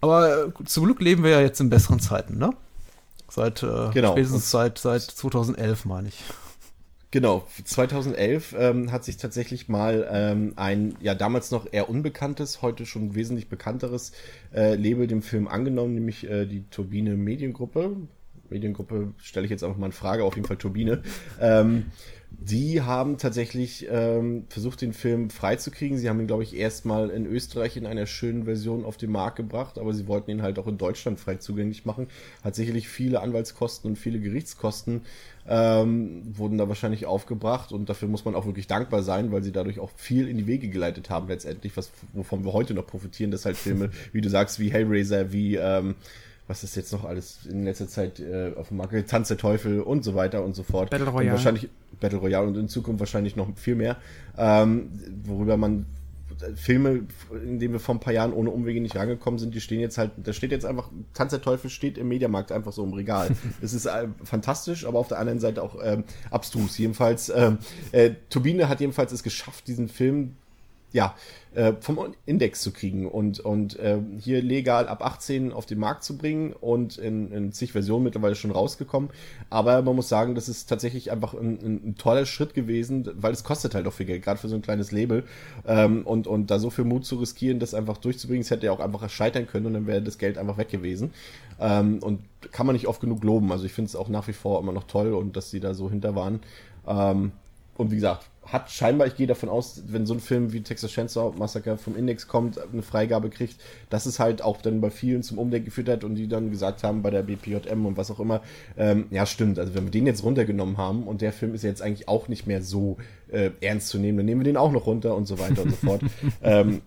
Aber 0.00 0.46
äh, 0.46 0.64
zum 0.64 0.84
Glück 0.84 1.00
leben 1.00 1.22
wir 1.22 1.30
ja 1.30 1.40
jetzt 1.40 1.60
in 1.60 1.70
besseren 1.70 1.98
Zeiten, 1.98 2.38
ne? 2.38 2.50
Seit 3.28 3.62
äh, 3.62 3.90
genau. 3.92 4.12
spätestens 4.12 4.50
seit, 4.50 4.78
seit 4.78 5.02
2011, 5.02 5.84
meine 5.84 6.08
ich. 6.08 6.22
Genau, 7.12 7.46
2011 7.64 8.54
ähm, 8.58 8.92
hat 8.92 9.04
sich 9.04 9.16
tatsächlich 9.16 9.68
mal 9.68 10.06
ähm, 10.10 10.52
ein 10.56 10.96
ja 11.00 11.14
damals 11.14 11.50
noch 11.50 11.66
eher 11.72 11.88
unbekanntes, 11.88 12.62
heute 12.62 12.84
schon 12.84 13.14
wesentlich 13.14 13.48
bekannteres 13.48 14.12
äh, 14.52 14.74
Label 14.74 15.06
dem 15.06 15.22
Film 15.22 15.48
angenommen, 15.48 15.94
nämlich 15.94 16.28
äh, 16.28 16.46
die 16.46 16.68
Turbine 16.68 17.16
Mediengruppe. 17.16 17.96
Mediengruppe 18.50 19.14
stelle 19.16 19.44
ich 19.46 19.50
jetzt 19.50 19.64
einfach 19.64 19.78
mal 19.78 19.86
in 19.86 19.92
Frage, 19.92 20.24
auf 20.24 20.36
jeden 20.36 20.46
Fall 20.46 20.56
Turbine. 20.56 21.02
Ähm, 21.40 21.86
die 22.30 22.82
haben 22.82 23.18
tatsächlich 23.18 23.86
ähm, 23.90 24.44
versucht, 24.48 24.80
den 24.80 24.92
Film 24.92 25.30
freizukriegen. 25.30 25.96
Sie 25.96 26.08
haben 26.08 26.20
ihn, 26.20 26.26
glaube 26.26 26.42
ich, 26.42 26.56
erstmal 26.56 27.10
in 27.10 27.24
Österreich 27.26 27.76
in 27.76 27.86
einer 27.86 28.06
schönen 28.06 28.44
Version 28.44 28.84
auf 28.84 28.96
den 28.96 29.10
Markt 29.10 29.36
gebracht, 29.36 29.78
aber 29.78 29.94
sie 29.94 30.06
wollten 30.06 30.30
ihn 30.30 30.42
halt 30.42 30.58
auch 30.58 30.66
in 30.66 30.76
Deutschland 30.76 31.20
frei 31.20 31.36
zugänglich 31.36 31.84
machen. 31.84 32.08
Hat 32.42 32.54
sicherlich 32.54 32.88
viele 32.88 33.20
Anwaltskosten 33.20 33.90
und 33.90 33.96
viele 33.96 34.20
Gerichtskosten 34.20 35.02
ähm, 35.48 36.22
wurden 36.36 36.58
da 36.58 36.68
wahrscheinlich 36.68 37.06
aufgebracht 37.06 37.72
und 37.72 37.88
dafür 37.88 38.08
muss 38.08 38.24
man 38.24 38.34
auch 38.34 38.46
wirklich 38.46 38.66
dankbar 38.66 39.02
sein, 39.02 39.30
weil 39.30 39.42
sie 39.42 39.52
dadurch 39.52 39.78
auch 39.78 39.90
viel 39.94 40.28
in 40.28 40.36
die 40.36 40.46
Wege 40.46 40.68
geleitet 40.68 41.10
haben 41.10 41.28
letztendlich, 41.28 41.76
was 41.76 41.90
wovon 42.12 42.44
wir 42.44 42.52
heute 42.52 42.74
noch 42.74 42.86
profitieren, 42.86 43.30
dass 43.30 43.44
halt 43.44 43.56
Filme, 43.56 43.90
wie 44.12 44.20
du 44.20 44.28
sagst, 44.28 44.58
wie 44.58 44.72
Hellraiser, 44.72 45.32
wie 45.32 45.56
ähm, 45.56 45.94
was 46.48 46.62
ist 46.62 46.76
jetzt 46.76 46.92
noch 46.92 47.04
alles 47.04 47.40
in 47.46 47.64
letzter 47.64 47.88
Zeit 47.88 48.20
äh, 48.20 48.52
auf 48.56 48.68
dem 48.68 48.76
Markt, 48.76 49.08
Tanz 49.08 49.28
der 49.28 49.36
Teufel 49.36 49.80
und 49.80 50.04
so 50.04 50.14
weiter 50.14 50.44
und 50.44 50.54
so 50.54 50.62
fort. 50.62 50.90
Battle 50.90 51.08
Royale. 51.08 51.30
Und 51.30 51.32
wahrscheinlich 51.32 51.68
Battle 52.00 52.18
Royale 52.18 52.46
und 52.46 52.56
in 52.56 52.68
Zukunft 52.68 53.00
wahrscheinlich 53.00 53.36
noch 53.36 53.48
viel 53.56 53.74
mehr, 53.74 53.96
ähm, 54.36 54.90
worüber 55.24 55.56
man 55.56 55.86
Filme, 56.54 57.06
in 57.44 57.58
denen 57.58 57.72
wir 57.72 57.80
vor 57.80 57.94
ein 57.94 58.00
paar 58.00 58.12
Jahren 58.12 58.32
ohne 58.32 58.50
Umwege 58.50 58.80
nicht 58.80 58.94
rangekommen 58.94 59.38
sind, 59.38 59.54
die 59.54 59.60
stehen 59.60 59.80
jetzt 59.80 59.96
halt, 59.96 60.10
da 60.16 60.32
steht 60.32 60.50
jetzt 60.50 60.66
einfach, 60.66 60.90
Tanz 61.14 61.30
der 61.30 61.40
Teufel 61.40 61.70
steht 61.70 61.96
im 61.96 62.08
Mediamarkt 62.08 62.52
einfach 62.52 62.72
so 62.72 62.84
im 62.84 62.92
Regal. 62.92 63.30
Das 63.60 63.72
ist 63.72 63.86
äh, 63.86 64.08
fantastisch, 64.22 64.84
aber 64.86 64.98
auf 64.98 65.08
der 65.08 65.18
anderen 65.18 65.40
Seite 65.40 65.62
auch 65.62 65.76
ähm, 65.82 66.04
abstrus. 66.30 66.76
Jedenfalls, 66.78 67.30
ähm, 67.30 67.58
äh, 67.92 68.10
Turbine 68.28 68.68
hat 68.68 68.80
jedenfalls 68.80 69.12
es 69.12 69.22
geschafft, 69.22 69.66
diesen 69.66 69.88
Film 69.88 70.36
ja, 70.92 71.14
äh, 71.54 71.72
vom 71.80 72.14
Index 72.26 72.60
zu 72.60 72.70
kriegen 72.70 73.08
und, 73.08 73.40
und 73.40 73.78
äh, 73.78 73.98
hier 74.18 74.42
legal 74.42 74.88
ab 74.88 75.04
18 75.04 75.52
auf 75.52 75.66
den 75.66 75.78
Markt 75.78 76.04
zu 76.04 76.16
bringen 76.16 76.52
und 76.52 76.98
in, 76.98 77.32
in 77.32 77.52
zig 77.52 77.72
Versionen 77.72 78.04
mittlerweile 78.04 78.34
schon 78.34 78.50
rausgekommen. 78.50 79.10
Aber 79.50 79.82
man 79.82 79.96
muss 79.96 80.08
sagen, 80.08 80.34
das 80.34 80.48
ist 80.48 80.66
tatsächlich 80.66 81.10
einfach 81.10 81.34
ein, 81.34 81.58
ein, 81.62 81.88
ein 81.88 81.94
toller 81.96 82.26
Schritt 82.26 82.54
gewesen, 82.54 83.10
weil 83.14 83.32
es 83.32 83.42
kostet 83.42 83.74
halt 83.74 83.86
auch 83.86 83.92
viel 83.92 84.06
Geld, 84.06 84.22
gerade 84.22 84.38
für 84.38 84.48
so 84.48 84.54
ein 84.54 84.62
kleines 84.62 84.92
Label. 84.92 85.24
Ähm, 85.66 86.06
und, 86.06 86.26
und 86.26 86.50
da 86.50 86.58
so 86.58 86.70
viel 86.70 86.84
Mut 86.84 87.04
zu 87.04 87.16
riskieren, 87.16 87.58
das 87.58 87.74
einfach 87.74 87.96
durchzubringen, 87.96 88.42
das 88.42 88.50
hätte 88.50 88.66
ja 88.66 88.72
auch 88.72 88.80
einfach 88.80 89.08
scheitern 89.08 89.46
können 89.46 89.66
und 89.66 89.74
dann 89.74 89.86
wäre 89.86 90.02
das 90.02 90.18
Geld 90.18 90.38
einfach 90.38 90.58
weg 90.58 90.68
gewesen. 90.68 91.12
Ähm, 91.58 91.98
und 92.02 92.20
kann 92.52 92.66
man 92.66 92.74
nicht 92.74 92.86
oft 92.86 93.00
genug 93.00 93.24
loben. 93.24 93.50
Also 93.50 93.64
ich 93.64 93.72
finde 93.72 93.88
es 93.88 93.96
auch 93.96 94.08
nach 94.08 94.28
wie 94.28 94.34
vor 94.34 94.60
immer 94.60 94.72
noch 94.72 94.84
toll 94.84 95.14
und 95.14 95.36
dass 95.36 95.50
sie 95.50 95.60
da 95.60 95.74
so 95.74 95.90
hinter 95.90 96.14
waren. 96.14 96.40
Ähm, 96.86 97.32
und 97.76 97.90
wie 97.90 97.96
gesagt, 97.96 98.28
hat 98.46 98.70
scheinbar, 98.70 99.06
ich 99.06 99.16
gehe 99.16 99.26
davon 99.26 99.48
aus, 99.48 99.82
wenn 99.88 100.06
so 100.06 100.14
ein 100.14 100.20
Film 100.20 100.52
wie 100.52 100.62
Texas 100.62 100.92
Chainsaw 100.92 101.36
Massacre 101.36 101.76
vom 101.78 101.96
Index 101.96 102.28
kommt, 102.28 102.58
eine 102.58 102.82
Freigabe 102.82 103.28
kriegt, 103.28 103.56
dass 103.90 104.06
es 104.06 104.18
halt 104.18 104.42
auch 104.42 104.60
dann 104.60 104.80
bei 104.80 104.90
vielen 104.90 105.22
zum 105.22 105.38
Umdenken 105.38 105.66
geführt 105.66 105.88
hat 105.88 106.04
und 106.04 106.14
die 106.14 106.28
dann 106.28 106.50
gesagt 106.50 106.84
haben 106.84 107.02
bei 107.02 107.10
der 107.10 107.22
BPJM 107.22 107.86
und 107.86 107.96
was 107.96 108.10
auch 108.10 108.20
immer, 108.20 108.42
ähm, 108.76 109.06
ja 109.10 109.26
stimmt, 109.26 109.58
also 109.58 109.74
wenn 109.74 109.84
wir 109.84 109.90
den 109.90 110.06
jetzt 110.06 110.22
runtergenommen 110.22 110.76
haben 110.76 111.04
und 111.04 111.22
der 111.22 111.32
Film 111.32 111.54
ist 111.54 111.64
jetzt 111.64 111.82
eigentlich 111.82 112.08
auch 112.08 112.28
nicht 112.28 112.46
mehr 112.46 112.62
so 112.62 112.96
äh, 113.28 113.50
ernst 113.60 113.88
zu 113.88 113.98
nehmen, 113.98 114.18
dann 114.18 114.26
nehmen 114.26 114.40
wir 114.40 114.44
den 114.44 114.56
auch 114.56 114.72
noch 114.72 114.86
runter 114.86 115.16
und 115.16 115.26
so 115.26 115.38
weiter 115.38 115.62
und 115.62 115.70
so 115.70 115.76
fort. 115.76 116.00
ähm, 116.42 116.82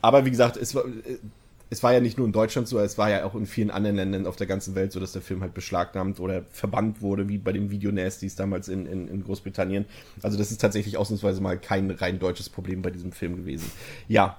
aber 0.00 0.24
wie 0.24 0.30
gesagt, 0.30 0.56
es 0.56 0.74
war, 0.74 0.84
äh, 0.84 1.18
es 1.72 1.82
war 1.82 1.94
ja 1.94 2.00
nicht 2.00 2.18
nur 2.18 2.26
in 2.26 2.32
Deutschland 2.32 2.68
so, 2.68 2.78
es 2.78 2.98
war 2.98 3.08
ja 3.08 3.24
auch 3.24 3.34
in 3.34 3.46
vielen 3.46 3.70
anderen 3.70 3.96
Ländern 3.96 4.26
auf 4.26 4.36
der 4.36 4.46
ganzen 4.46 4.74
Welt 4.74 4.92
so, 4.92 5.00
dass 5.00 5.12
der 5.12 5.22
Film 5.22 5.40
halt 5.40 5.54
beschlagnahmt 5.54 6.20
oder 6.20 6.42
verbannt 6.50 7.00
wurde, 7.00 7.30
wie 7.30 7.38
bei 7.38 7.50
den 7.50 7.70
Video 7.70 7.90
Nasties 7.90 8.36
damals 8.36 8.68
in, 8.68 8.84
in, 8.84 9.08
in 9.08 9.24
Großbritannien. 9.24 9.86
Also 10.20 10.36
das 10.36 10.50
ist 10.50 10.60
tatsächlich 10.60 10.98
ausnahmsweise 10.98 11.40
mal 11.40 11.58
kein 11.58 11.90
rein 11.90 12.18
deutsches 12.18 12.50
Problem 12.50 12.82
bei 12.82 12.90
diesem 12.90 13.10
Film 13.10 13.36
gewesen. 13.36 13.72
Ja. 14.06 14.36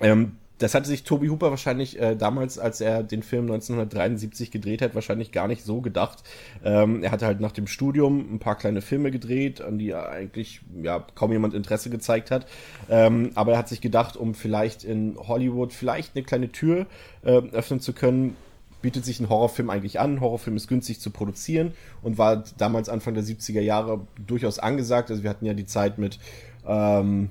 Ähm, 0.00 0.32
das 0.58 0.74
hatte 0.74 0.88
sich 0.88 1.04
Toby 1.04 1.28
Hooper 1.28 1.50
wahrscheinlich 1.50 2.00
äh, 2.00 2.16
damals, 2.16 2.58
als 2.58 2.80
er 2.80 3.02
den 3.02 3.22
Film 3.22 3.44
1973 3.44 4.50
gedreht 4.50 4.82
hat, 4.82 4.94
wahrscheinlich 4.94 5.32
gar 5.32 5.48
nicht 5.48 5.64
so 5.64 5.80
gedacht. 5.80 6.24
Ähm, 6.64 7.02
er 7.02 7.12
hatte 7.12 7.26
halt 7.26 7.40
nach 7.40 7.52
dem 7.52 7.66
Studium 7.66 8.34
ein 8.34 8.38
paar 8.38 8.56
kleine 8.56 8.82
Filme 8.82 9.10
gedreht, 9.10 9.60
an 9.60 9.78
die 9.78 9.94
eigentlich 9.94 10.60
ja 10.82 11.04
kaum 11.14 11.32
jemand 11.32 11.54
Interesse 11.54 11.90
gezeigt 11.90 12.30
hat. 12.30 12.46
Ähm, 12.90 13.30
aber 13.34 13.52
er 13.52 13.58
hat 13.58 13.68
sich 13.68 13.80
gedacht, 13.80 14.16
um 14.16 14.34
vielleicht 14.34 14.84
in 14.84 15.16
Hollywood 15.16 15.72
vielleicht 15.72 16.16
eine 16.16 16.24
kleine 16.24 16.50
Tür 16.50 16.86
äh, 17.22 17.40
öffnen 17.52 17.80
zu 17.80 17.92
können, 17.92 18.36
bietet 18.82 19.04
sich 19.04 19.20
ein 19.20 19.28
Horrorfilm 19.28 19.70
eigentlich 19.70 20.00
an. 20.00 20.14
Ein 20.14 20.20
Horrorfilm 20.20 20.56
ist 20.56 20.68
günstig 20.68 21.00
zu 21.00 21.10
produzieren 21.10 21.72
und 22.02 22.18
war 22.18 22.44
damals 22.58 22.88
Anfang 22.88 23.14
der 23.14 23.24
70er 23.24 23.60
Jahre 23.60 24.00
durchaus 24.26 24.58
angesagt. 24.58 25.10
Also 25.10 25.22
wir 25.22 25.30
hatten 25.30 25.46
ja 25.46 25.54
die 25.54 25.66
Zeit 25.66 25.98
mit 25.98 26.18
ähm, 26.66 27.30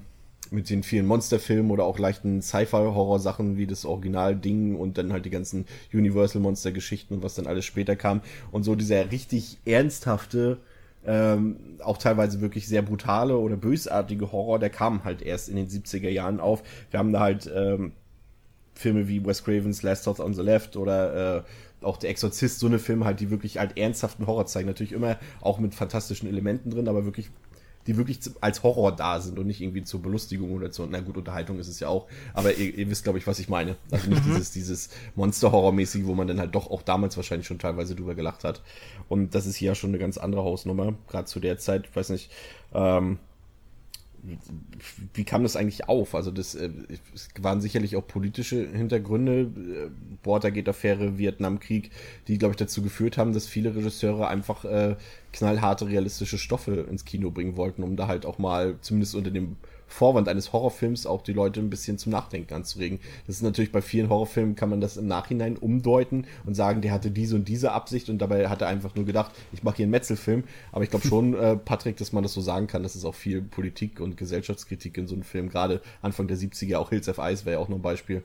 mit 0.51 0.69
den 0.69 0.83
vielen 0.83 1.05
Monsterfilmen 1.05 1.71
oder 1.71 1.83
auch 1.85 1.99
leichten 1.99 2.41
Sci-Fi-Horror-Sachen 2.41 3.57
wie 3.57 3.67
das 3.67 3.85
Original-Ding 3.85 4.75
und 4.75 4.97
dann 4.97 5.13
halt 5.13 5.25
die 5.25 5.29
ganzen 5.29 5.65
Universal-Monster-Geschichten 5.93 7.15
und 7.15 7.23
was 7.23 7.35
dann 7.35 7.47
alles 7.47 7.65
später 7.65 7.95
kam. 7.95 8.21
Und 8.51 8.63
so 8.63 8.75
dieser 8.75 9.11
richtig 9.11 9.57
ernsthafte, 9.65 10.57
ähm, 11.05 11.57
auch 11.83 11.97
teilweise 11.97 12.41
wirklich 12.41 12.67
sehr 12.67 12.81
brutale 12.81 13.37
oder 13.37 13.55
bösartige 13.55 14.31
Horror, 14.31 14.59
der 14.59 14.69
kam 14.69 15.03
halt 15.03 15.21
erst 15.21 15.49
in 15.49 15.55
den 15.55 15.67
70er 15.67 16.09
Jahren 16.09 16.39
auf. 16.39 16.63
Wir 16.91 16.99
haben 16.99 17.13
da 17.13 17.21
halt 17.21 17.49
ähm, 17.53 17.93
Filme 18.75 19.07
wie 19.07 19.25
Wes 19.25 19.43
Cravens 19.43 19.83
Last 19.83 20.05
Thoughts 20.05 20.19
on 20.19 20.33
the 20.33 20.41
Left 20.41 20.75
oder 20.75 21.37
äh, 21.37 21.43
auch 21.81 21.97
Der 21.97 22.09
Exorzist, 22.09 22.59
so 22.59 22.67
eine 22.67 22.79
Filme 22.79 23.05
halt, 23.05 23.19
die 23.19 23.29
wirklich 23.29 23.59
halt 23.59 23.77
ernsthaften 23.77 24.25
Horror 24.25 24.47
zeigen. 24.47 24.67
Natürlich 24.67 24.93
immer 24.93 25.17
auch 25.41 25.59
mit 25.59 25.75
fantastischen 25.75 26.27
Elementen 26.27 26.71
drin, 26.71 26.87
aber 26.87 27.05
wirklich 27.05 27.29
die 27.87 27.97
wirklich 27.97 28.19
als 28.41 28.63
Horror 28.63 28.95
da 28.95 29.19
sind 29.19 29.39
und 29.39 29.47
nicht 29.47 29.61
irgendwie 29.61 29.83
zur 29.83 30.01
Belustigung 30.01 30.51
oder 30.51 30.71
zur, 30.71 30.87
na 30.89 30.99
gut, 30.99 31.17
Unterhaltung 31.17 31.59
ist 31.59 31.67
es 31.67 31.79
ja 31.79 31.87
auch, 31.87 32.07
aber 32.33 32.53
ihr, 32.53 32.77
ihr 32.77 32.89
wisst, 32.89 33.03
glaube 33.03 33.17
ich, 33.17 33.25
was 33.25 33.39
ich 33.39 33.49
meine. 33.49 33.77
Also 33.91 34.09
nicht 34.09 34.25
mhm. 34.25 34.31
dieses, 34.31 34.51
dieses 34.51 34.89
Monster-Horror-mäßige, 35.15 36.05
wo 36.05 36.13
man 36.13 36.27
dann 36.27 36.39
halt 36.39 36.53
doch 36.53 36.69
auch 36.69 36.81
damals 36.81 37.15
wahrscheinlich 37.17 37.47
schon 37.47 37.59
teilweise 37.59 37.95
drüber 37.95 38.15
gelacht 38.15 38.43
hat. 38.43 38.61
Und 39.07 39.33
das 39.33 39.45
ist 39.45 39.55
hier 39.55 39.67
ja 39.67 39.75
schon 39.75 39.91
eine 39.91 39.99
ganz 39.99 40.17
andere 40.17 40.43
Hausnummer, 40.43 40.93
gerade 41.07 41.25
zu 41.25 41.39
der 41.39 41.57
Zeit, 41.57 41.87
ich 41.89 41.95
weiß 41.95 42.09
nicht, 42.09 42.31
ähm, 42.73 43.19
wie 45.13 45.23
kam 45.23 45.43
das 45.43 45.55
eigentlich 45.55 45.87
auf? 45.87 46.15
Also 46.15 46.31
das 46.31 46.55
äh, 46.55 46.69
waren 47.39 47.61
sicherlich 47.61 47.95
auch 47.95 48.05
politische 48.05 48.67
Hintergründe, 48.67 49.41
äh, 49.41 50.25
Watergate-Affäre, 50.25 51.17
Vietnamkrieg, 51.17 51.91
die, 52.27 52.37
glaube 52.37 52.53
ich, 52.53 52.57
dazu 52.57 52.81
geführt 52.81 53.17
haben, 53.17 53.33
dass 53.33 53.47
viele 53.47 53.75
Regisseure 53.75 54.27
einfach 54.27 54.65
äh, 54.65 54.95
knallharte, 55.33 55.87
realistische 55.87 56.37
Stoffe 56.37 56.87
ins 56.89 57.05
Kino 57.05 57.31
bringen 57.31 57.57
wollten, 57.57 57.83
um 57.83 57.95
da 57.95 58.07
halt 58.07 58.25
auch 58.25 58.37
mal, 58.37 58.75
zumindest 58.81 59.15
unter 59.15 59.31
dem 59.31 59.55
Vorwand 59.87 60.27
eines 60.27 60.53
Horrorfilms 60.53 61.05
auch 61.05 61.21
die 61.21 61.33
Leute 61.33 61.59
ein 61.59 61.69
bisschen 61.69 61.97
zum 61.97 62.11
Nachdenken 62.11 62.53
anzuregen. 62.53 62.99
Das 63.25 63.37
ist 63.37 63.41
natürlich 63.41 63.71
bei 63.71 63.81
vielen 63.81 64.09
Horrorfilmen 64.09 64.55
kann 64.55 64.69
man 64.69 64.81
das 64.81 64.97
im 64.97 65.07
Nachhinein 65.07 65.57
umdeuten 65.57 66.27
und 66.45 66.55
sagen, 66.55 66.81
der 66.81 66.91
hatte 66.91 67.09
diese 67.09 67.35
und 67.35 67.47
diese 67.47 67.71
Absicht 67.71 68.09
und 68.09 68.19
dabei 68.19 68.49
hat 68.49 68.61
er 68.61 68.67
einfach 68.67 68.95
nur 68.95 69.05
gedacht, 69.05 69.31
ich 69.53 69.63
mache 69.63 69.77
hier 69.77 69.85
einen 69.85 69.91
Metzelfilm. 69.91 70.43
Aber 70.71 70.83
ich 70.83 70.89
glaube 70.89 71.07
schon, 71.09 71.33
äh, 71.33 71.55
Patrick, 71.55 71.97
dass 71.97 72.11
man 72.11 72.23
das 72.23 72.33
so 72.33 72.41
sagen 72.41 72.67
kann, 72.67 72.83
dass 72.83 72.95
es 72.95 73.05
auch 73.05 73.15
viel 73.15 73.41
Politik 73.41 73.99
und 73.99 74.17
Gesellschaftskritik 74.17 74.97
in 74.97 75.07
so 75.07 75.15
einem 75.15 75.23
Film, 75.23 75.49
gerade 75.49 75.81
Anfang 76.01 76.27
der 76.27 76.37
70er, 76.37 76.77
auch 76.77 76.89
Hills 76.89 77.07
of 77.09 77.17
Ice 77.19 77.45
wäre 77.45 77.55
ja 77.55 77.59
auch 77.59 77.69
noch 77.69 77.77
ein 77.77 77.81
Beispiel. 77.81 78.23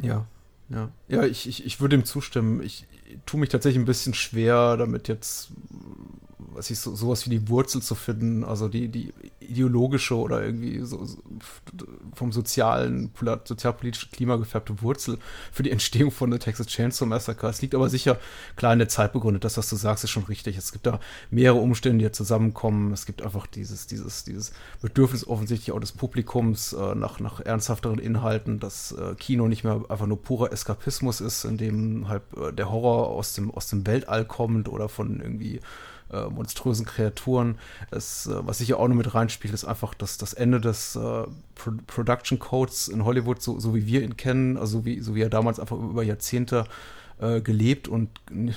Ja, 0.00 0.26
ja, 0.70 0.90
ja, 1.08 1.24
ich, 1.24 1.48
ich, 1.48 1.64
ich 1.64 1.80
würde 1.80 1.96
ihm 1.96 2.04
zustimmen. 2.04 2.62
Ich 2.62 2.86
tue 3.24 3.40
mich 3.40 3.48
tatsächlich 3.48 3.80
ein 3.80 3.86
bisschen 3.86 4.14
schwer, 4.14 4.76
damit 4.76 5.08
jetzt 5.08 5.50
was 6.54 6.70
ich 6.70 6.78
so, 6.78 6.94
sowas 6.94 7.26
wie 7.26 7.30
die 7.30 7.48
Wurzel 7.48 7.82
zu 7.82 7.94
finden, 7.94 8.44
also 8.44 8.68
die, 8.68 8.88
die 8.88 9.12
ideologische 9.40 10.16
oder 10.16 10.42
irgendwie 10.42 10.80
so, 10.80 11.04
so 11.04 11.18
vom 12.14 12.32
sozialen, 12.32 13.10
sozialpolitischen 13.44 14.10
Klima 14.10 14.36
gefärbte 14.36 14.82
Wurzel 14.82 15.18
für 15.52 15.62
die 15.62 15.70
Entstehung 15.70 16.10
von 16.10 16.32
The 16.32 16.38
Texas 16.38 16.66
Chainsaw 16.66 17.06
Massacre. 17.06 17.48
Es 17.48 17.62
liegt 17.62 17.74
aber 17.74 17.88
sicher 17.88 18.18
klar 18.56 18.72
in 18.72 18.78
der 18.78 18.88
Zeit 18.88 19.12
begründet. 19.12 19.44
Das, 19.44 19.56
was 19.56 19.68
du 19.68 19.76
sagst, 19.76 20.04
ist 20.04 20.10
schon 20.10 20.24
richtig. 20.24 20.56
Es 20.56 20.72
gibt 20.72 20.86
da 20.86 21.00
mehrere 21.30 21.58
Umstände, 21.58 22.04
die 22.04 22.12
zusammenkommen. 22.12 22.92
Es 22.92 23.06
gibt 23.06 23.22
einfach 23.22 23.46
dieses, 23.46 23.86
dieses, 23.86 24.24
dieses 24.24 24.52
Bedürfnis 24.80 25.26
offensichtlich 25.26 25.72
auch 25.72 25.80
des 25.80 25.92
Publikums 25.92 26.72
äh, 26.72 26.94
nach, 26.94 27.20
nach 27.20 27.40
ernsthafteren 27.40 27.98
Inhalten, 27.98 28.60
dass 28.60 28.92
äh, 28.92 29.14
Kino 29.14 29.48
nicht 29.48 29.64
mehr 29.64 29.84
einfach 29.88 30.06
nur 30.06 30.22
purer 30.22 30.52
Eskapismus 30.52 31.20
ist, 31.20 31.44
in 31.44 31.56
dem 31.56 32.08
halt 32.08 32.22
äh, 32.36 32.52
der 32.52 32.70
Horror 32.70 33.08
aus 33.08 33.32
dem, 33.32 33.50
aus 33.50 33.68
dem 33.68 33.86
Weltall 33.86 34.24
kommt 34.24 34.68
oder 34.68 34.88
von 34.88 35.20
irgendwie 35.20 35.60
äh, 36.12 36.26
monströsen 36.26 36.86
Kreaturen. 36.86 37.58
Es, 37.90 38.26
äh, 38.26 38.46
was 38.46 38.60
ich 38.60 38.68
ja 38.68 38.76
auch 38.76 38.88
noch 38.88 38.94
mit 38.94 39.14
reinspielt, 39.14 39.54
ist 39.54 39.64
einfach 39.64 39.94
das, 39.94 40.18
das 40.18 40.32
Ende 40.32 40.60
des 40.60 40.96
äh, 40.96 41.24
Pro 41.54 41.72
Production 41.86 42.38
Codes 42.38 42.88
in 42.88 43.04
Hollywood, 43.04 43.42
so, 43.42 43.58
so 43.58 43.74
wie 43.74 43.86
wir 43.86 44.02
ihn 44.02 44.16
kennen, 44.16 44.56
also 44.56 44.84
wie, 44.84 45.00
so 45.00 45.14
wie 45.14 45.22
er 45.22 45.30
damals 45.30 45.60
einfach 45.60 45.76
über 45.76 46.02
Jahrzehnte 46.02 46.64
äh, 47.20 47.40
gelebt 47.40 47.88
und 47.88 48.10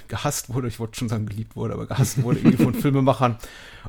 gehasst 0.08 0.54
wurde, 0.54 0.68
ich 0.68 0.80
wollte 0.80 1.00
schon 1.00 1.10
sagen 1.10 1.26
geliebt 1.26 1.56
wurde, 1.56 1.74
aber 1.74 1.88
gehasst 1.88 2.22
wurde 2.22 2.40
irgendwie 2.40 2.64
von 2.64 2.74
Filmemachern. 2.82 3.38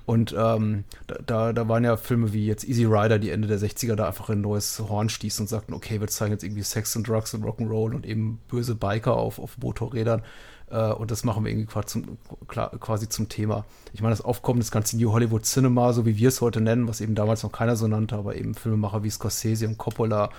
Und 0.06 0.34
ähm, 0.36 0.84
da, 1.26 1.52
da 1.52 1.68
waren 1.68 1.84
ja 1.84 1.96
Filme 1.96 2.32
wie 2.32 2.46
jetzt 2.46 2.64
Easy 2.64 2.84
Rider, 2.84 3.18
die 3.18 3.30
Ende 3.30 3.48
der 3.48 3.58
60er 3.58 3.94
da 3.94 4.06
einfach 4.06 4.30
ein 4.30 4.40
neues 4.40 4.78
Horn 4.78 5.08
stießen 5.08 5.44
und 5.44 5.48
sagten, 5.48 5.74
okay, 5.74 6.00
wir 6.00 6.08
zeigen 6.08 6.32
jetzt 6.32 6.44
irgendwie 6.44 6.62
Sex 6.62 6.96
und 6.96 7.06
Drugs 7.06 7.34
und 7.34 7.44
Rock'n'Roll 7.44 7.94
und 7.94 8.06
eben 8.06 8.40
böse 8.48 8.74
Biker 8.74 9.14
auf, 9.14 9.38
auf 9.38 9.58
Motorrädern. 9.58 10.22
Äh, 10.70 10.92
und 10.92 11.10
das 11.10 11.22
machen 11.24 11.44
wir 11.44 11.52
irgendwie 11.52 11.66
quasi 11.66 11.88
zum, 11.88 12.18
quasi 12.48 13.08
zum 13.08 13.28
Thema. 13.28 13.64
Ich 13.92 14.00
meine, 14.00 14.12
das 14.12 14.24
Aufkommen 14.24 14.60
des 14.60 14.70
ganzen 14.70 14.98
New 14.98 15.12
Hollywood 15.12 15.44
Cinema, 15.44 15.92
so 15.92 16.06
wie 16.06 16.16
wir 16.16 16.28
es 16.28 16.40
heute 16.40 16.60
nennen, 16.60 16.88
was 16.88 17.00
eben 17.00 17.14
damals 17.14 17.42
noch 17.42 17.52
keiner 17.52 17.76
so 17.76 17.86
nannte, 17.86 18.16
aber 18.16 18.36
eben 18.36 18.54
Filmemacher 18.54 19.04
wie 19.04 19.10
Scorsese 19.10 19.68
und 19.68 19.78
Coppola, 19.78 20.30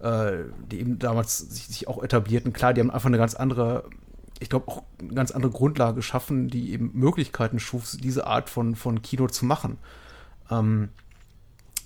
äh, 0.00 0.44
die 0.70 0.80
eben 0.80 0.98
damals 0.98 1.38
sich, 1.38 1.66
sich 1.66 1.88
auch 1.88 2.02
etablierten. 2.02 2.52
Klar, 2.52 2.74
die 2.74 2.80
haben 2.80 2.90
einfach 2.90 3.08
eine 3.08 3.18
ganz 3.18 3.34
andere 3.34 3.84
ich 4.40 4.48
glaube, 4.48 4.68
auch 4.68 4.82
eine 5.00 5.14
ganz 5.14 5.30
andere 5.30 5.50
Grundlage 5.50 5.96
geschaffen, 5.96 6.48
die 6.48 6.72
eben 6.72 6.92
Möglichkeiten 6.94 7.58
schuf, 7.58 7.96
diese 8.00 8.26
Art 8.26 8.48
von, 8.50 8.76
von 8.76 9.02
Kino 9.02 9.26
zu 9.26 9.44
machen. 9.44 9.78
Ähm, 10.50 10.90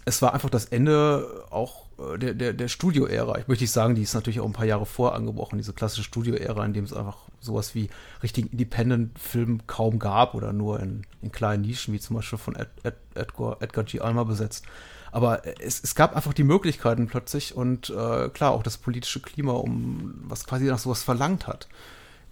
es 0.05 0.21
war 0.21 0.35
einfach 0.35 0.51
das 0.51 0.67
Ende 0.67 1.47
auch 1.51 1.87
äh, 1.99 2.19
der, 2.19 2.35
der, 2.35 2.53
der 2.53 2.69
Studio-Ära. 2.69 3.39
Ich 3.39 3.49
möchte 3.49 3.65
nicht 3.65 3.71
sagen, 3.71 3.95
die 3.95 4.03
ist 4.03 4.15
natürlich 4.15 4.41
auch 4.41 4.47
ein 4.47 4.53
paar 4.53 4.67
Jahre 4.67 4.87
vor 4.87 5.15
angebrochen, 5.15 5.59
diese 5.59 5.73
klassische 5.73 6.03
Studio-Ära, 6.03 6.65
in 6.65 6.73
dem 6.73 6.85
es 6.85 6.93
einfach 6.93 7.19
sowas 7.41 7.75
wie 7.75 7.89
richtigen 8.23 8.49
Independent-Film 8.49 9.67
kaum 9.67 9.99
gab 9.99 10.35
oder 10.35 10.53
nur 10.53 10.81
in, 10.81 11.07
in 11.23 11.33
kleinen 11.33 11.63
Nischen, 11.63 11.95
wie 11.95 12.01
zum 12.01 12.17
Beispiel 12.17 12.39
von 12.39 12.57
Ed, 12.57 12.69
Ed, 12.83 12.97
Edgar, 13.15 13.57
Edgar 13.61 13.85
G. 13.85 14.01
Alma 14.01 14.25
besetzt. 14.25 14.67
Aber 15.13 15.43
es, 15.61 15.81
es 15.85 15.95
gab 15.95 16.17
einfach 16.17 16.33
die 16.33 16.43
Möglichkeiten 16.43 17.07
plötzlich 17.07 17.55
und 17.55 17.91
äh, 17.91 18.31
klar, 18.31 18.53
auch 18.53 18.63
das 18.63 18.79
politische 18.79 19.21
Klima, 19.21 19.53
um 19.53 20.15
was 20.25 20.47
quasi 20.47 20.65
nach 20.65 20.79
sowas 20.79 21.03
verlangt 21.03 21.47
hat, 21.47 21.69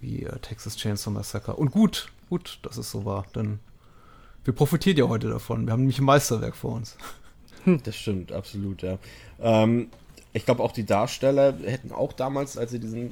wie 0.01 0.23
äh, 0.23 0.39
Texas 0.39 0.75
Chainsaw 0.75 1.11
Massacre. 1.13 1.55
Und 1.55 1.71
gut, 1.71 2.11
gut, 2.29 2.59
dass 2.63 2.77
es 2.77 2.89
so 2.89 3.05
war, 3.05 3.25
denn 3.35 3.59
wir 4.43 4.53
profitieren 4.53 4.97
ja 4.97 5.07
heute 5.07 5.29
davon. 5.29 5.67
Wir 5.67 5.73
haben 5.73 5.81
nämlich 5.81 5.99
ein 5.99 6.05
Meisterwerk 6.05 6.55
vor 6.55 6.73
uns. 6.73 6.97
Das 7.83 7.95
stimmt, 7.95 8.31
absolut, 8.31 8.81
ja. 8.81 8.97
Ähm, 9.39 9.89
ich 10.33 10.45
glaube, 10.45 10.63
auch 10.63 10.71
die 10.71 10.85
Darsteller 10.85 11.53
hätten 11.65 11.91
auch 11.91 12.13
damals, 12.13 12.57
als 12.57 12.71
sie 12.71 12.79
diesen, 12.79 13.09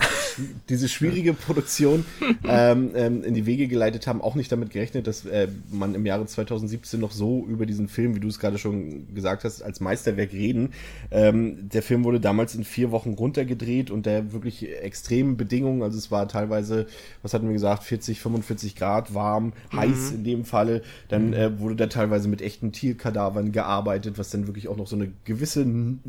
diese 0.70 0.88
schwierige 0.88 1.34
Produktion 1.34 2.06
ähm, 2.48 2.92
ähm, 2.96 3.24
in 3.24 3.34
die 3.34 3.46
Wege 3.46 3.68
geleitet 3.68 4.08
haben, 4.08 4.22
auch 4.22 4.36
nicht 4.36 4.52
damit 4.52 4.70
gerechnet, 4.70 5.08
dass 5.08 5.26
äh, 5.26 5.50
man 5.70 5.96
im 5.96 6.06
Jahre 6.06 6.26
2017 6.26 7.00
noch 7.00 7.12
so 7.12 7.46
über 7.46 7.66
diesen 7.66 7.90
Film, 7.90 8.16
wie 8.16 8.20
du 8.20 8.28
es 8.28 8.40
gerade 8.40 8.58
schon 8.58 9.14
gesagt 9.14 9.44
hast, 9.44 9.62
als 9.62 9.82
Meisterwerk 9.82 10.32
reden. 10.32 10.74
Ähm, 11.12 11.70
der 11.70 11.84
Film 11.84 12.06
wurde 12.06 12.20
damals 12.20 12.56
in 12.56 12.64
vier 12.64 12.92
Wochen 12.92 13.14
runtergedreht 13.14 13.92
und 13.92 14.06
der 14.06 14.32
wirklich 14.32 14.70
extremen 14.82 15.36
Bedingungen, 15.36 15.84
also 15.84 15.98
es 15.98 16.12
war 16.12 16.28
teilweise, 16.28 16.88
was 17.22 17.34
hatten 17.34 17.48
wir 17.48 17.54
gesagt, 17.54 17.84
40, 17.84 18.20
45 18.22 18.76
Grad 18.76 19.14
warm, 19.14 19.54
mhm. 19.72 19.78
heiß 19.78 20.12
in 20.12 20.24
dem 20.24 20.46
Falle. 20.46 20.84
Dann 21.10 21.34
äh, 21.34 21.60
wurde 21.60 21.76
da 21.76 21.88
teilweise 21.88 22.30
mit 22.30 22.42
echten 22.42 22.72
Tierkadavern 22.72 23.52
gearbeitet, 23.52 24.18
was 24.18 24.30
dann 24.30 24.48
wirklich 24.48 24.70
auch 24.70 24.78
noch 24.78 24.88
so 24.88 24.96
eine 24.96 25.12
gewisse 25.26 25.66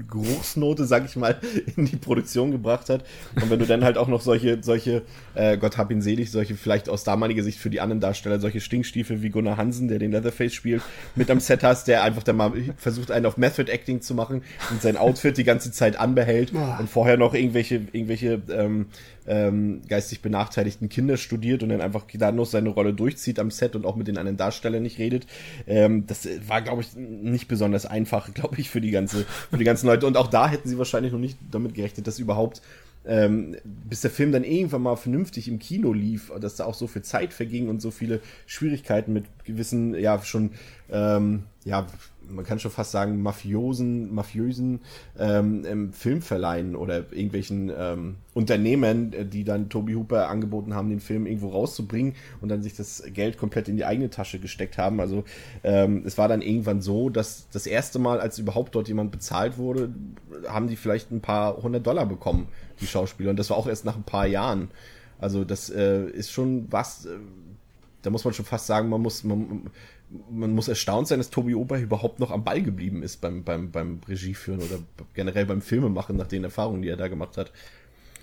Geruchsnote, 0.08 0.84
sag 0.84 0.99
ich 1.06 1.16
mal, 1.16 1.36
in 1.76 1.86
die 1.86 1.96
Produktion 1.96 2.50
gebracht 2.50 2.88
hat. 2.88 3.04
Und 3.36 3.50
wenn 3.50 3.58
du 3.58 3.66
dann 3.66 3.84
halt 3.84 3.98
auch 3.98 4.08
noch 4.08 4.20
solche, 4.20 4.62
solche, 4.62 5.02
äh, 5.34 5.56
Gott 5.56 5.78
hab 5.78 5.90
ihn 5.90 6.02
selig, 6.02 6.30
solche 6.30 6.54
vielleicht 6.54 6.88
aus 6.88 7.04
damaliger 7.04 7.42
Sicht 7.42 7.58
für 7.58 7.70
die 7.70 7.80
anderen 7.80 8.00
Darsteller, 8.00 8.40
solche 8.40 8.60
Stinkstiefel 8.60 9.22
wie 9.22 9.30
Gunnar 9.30 9.56
Hansen, 9.56 9.88
der 9.88 9.98
den 9.98 10.12
Leatherface 10.12 10.54
spielt, 10.54 10.82
mit 11.14 11.30
am 11.30 11.40
Set 11.40 11.62
hast, 11.62 11.88
der 11.88 12.02
einfach 12.02 12.22
dann 12.22 12.36
mal 12.36 12.52
versucht, 12.76 13.10
einen 13.10 13.26
auf 13.26 13.36
Method 13.36 13.70
Acting 13.70 14.00
zu 14.00 14.14
machen 14.14 14.42
und 14.70 14.82
sein 14.82 14.96
Outfit 14.96 15.36
die 15.36 15.44
ganze 15.44 15.72
Zeit 15.72 15.98
anbehält 15.98 16.52
und 16.52 16.88
vorher 16.88 17.16
noch 17.16 17.34
irgendwelche, 17.34 17.76
irgendwelche 17.92 18.42
ähm, 18.50 18.86
ähm, 19.26 19.82
geistig 19.88 20.22
benachteiligten 20.22 20.88
Kinder 20.88 21.16
studiert 21.16 21.62
und 21.62 21.68
dann 21.68 21.80
einfach 21.80 22.04
noch 22.32 22.46
seine 22.46 22.70
Rolle 22.70 22.94
durchzieht 22.94 23.38
am 23.38 23.50
Set 23.50 23.76
und 23.76 23.86
auch 23.86 23.96
mit 23.96 24.08
den 24.08 24.18
anderen 24.18 24.36
Darstellern 24.36 24.82
nicht 24.82 24.98
redet. 24.98 25.26
Ähm, 25.66 26.06
das 26.06 26.28
war, 26.46 26.62
glaube 26.62 26.82
ich, 26.82 26.96
nicht 26.96 27.48
besonders 27.48 27.86
einfach, 27.86 28.32
glaube 28.34 28.60
ich, 28.60 28.70
für 28.70 28.80
die 28.80 28.90
ganze, 28.90 29.24
für 29.50 29.58
die 29.58 29.64
ganzen 29.64 29.86
Leute. 29.86 30.06
Und 30.06 30.16
auch 30.16 30.28
da 30.28 30.48
hätten 30.48 30.68
sie 30.68 30.78
wahrscheinlich 30.78 31.12
noch 31.12 31.18
nicht 31.18 31.38
damit 31.50 31.74
gerechnet, 31.74 32.06
dass 32.06 32.18
überhaupt 32.18 32.62
ähm, 33.06 33.56
bis 33.64 34.02
der 34.02 34.10
Film 34.10 34.30
dann 34.30 34.44
irgendwann 34.44 34.82
mal 34.82 34.96
vernünftig 34.96 35.48
im 35.48 35.58
Kino 35.58 35.92
lief, 35.92 36.30
dass 36.38 36.56
da 36.56 36.64
auch 36.66 36.74
so 36.74 36.86
viel 36.86 37.02
Zeit 37.02 37.32
verging 37.32 37.68
und 37.68 37.80
so 37.80 37.90
viele 37.90 38.20
Schwierigkeiten 38.46 39.12
mit 39.12 39.24
gewissen, 39.44 39.94
ja, 39.94 40.22
schon, 40.22 40.50
ähm, 40.90 41.44
ja, 41.64 41.86
man 42.30 42.44
kann 42.44 42.58
schon 42.58 42.70
fast 42.70 42.92
sagen, 42.92 43.22
mafiosen, 43.22 44.14
mafiösen 44.14 44.80
ähm, 45.18 45.64
ähm, 45.66 45.92
Filmverleihen 45.92 46.76
oder 46.76 46.98
irgendwelchen 47.12 47.70
ähm, 47.76 48.16
Unternehmen, 48.34 49.12
äh, 49.12 49.24
die 49.24 49.44
dann 49.44 49.68
Toby 49.68 49.94
Hooper 49.94 50.28
angeboten 50.28 50.74
haben, 50.74 50.90
den 50.90 51.00
Film 51.00 51.26
irgendwo 51.26 51.48
rauszubringen 51.48 52.14
und 52.40 52.48
dann 52.48 52.62
sich 52.62 52.76
das 52.76 53.02
Geld 53.12 53.38
komplett 53.38 53.68
in 53.68 53.76
die 53.76 53.84
eigene 53.84 54.10
Tasche 54.10 54.38
gesteckt 54.38 54.78
haben. 54.78 55.00
Also 55.00 55.24
ähm, 55.64 56.02
es 56.06 56.18
war 56.18 56.28
dann 56.28 56.42
irgendwann 56.42 56.80
so, 56.80 57.10
dass 57.10 57.48
das 57.52 57.66
erste 57.66 57.98
Mal, 57.98 58.20
als 58.20 58.38
überhaupt 58.38 58.74
dort 58.74 58.88
jemand 58.88 59.10
bezahlt 59.10 59.58
wurde, 59.58 59.90
haben 60.48 60.68
die 60.68 60.76
vielleicht 60.76 61.10
ein 61.10 61.20
paar 61.20 61.56
hundert 61.62 61.86
Dollar 61.86 62.06
bekommen, 62.06 62.48
die 62.80 62.86
Schauspieler. 62.86 63.30
Und 63.30 63.38
das 63.38 63.50
war 63.50 63.56
auch 63.56 63.66
erst 63.66 63.84
nach 63.84 63.96
ein 63.96 64.04
paar 64.04 64.26
Jahren. 64.26 64.70
Also 65.18 65.44
das 65.44 65.70
äh, 65.70 66.06
ist 66.06 66.32
schon 66.32 66.66
was, 66.70 67.06
äh, 67.06 67.10
da 68.02 68.10
muss 68.10 68.24
man 68.24 68.32
schon 68.32 68.46
fast 68.46 68.66
sagen, 68.66 68.88
man 68.88 69.02
muss, 69.02 69.24
man, 69.24 69.70
man 70.30 70.52
muss 70.54 70.68
erstaunt 70.68 71.08
sein, 71.08 71.18
dass 71.18 71.30
Tobi 71.30 71.54
Ober 71.54 71.78
überhaupt 71.78 72.18
noch 72.18 72.30
am 72.30 72.44
Ball 72.44 72.62
geblieben 72.62 73.02
ist 73.02 73.20
beim, 73.20 73.44
beim, 73.44 73.70
beim 73.70 74.00
Regieführen 74.08 74.60
oder 74.60 74.78
generell 75.14 75.46
beim 75.46 75.62
Filmemachen 75.62 76.16
nach 76.16 76.26
den 76.26 76.44
Erfahrungen, 76.44 76.82
die 76.82 76.88
er 76.88 76.96
da 76.96 77.08
gemacht 77.08 77.36
hat. 77.36 77.52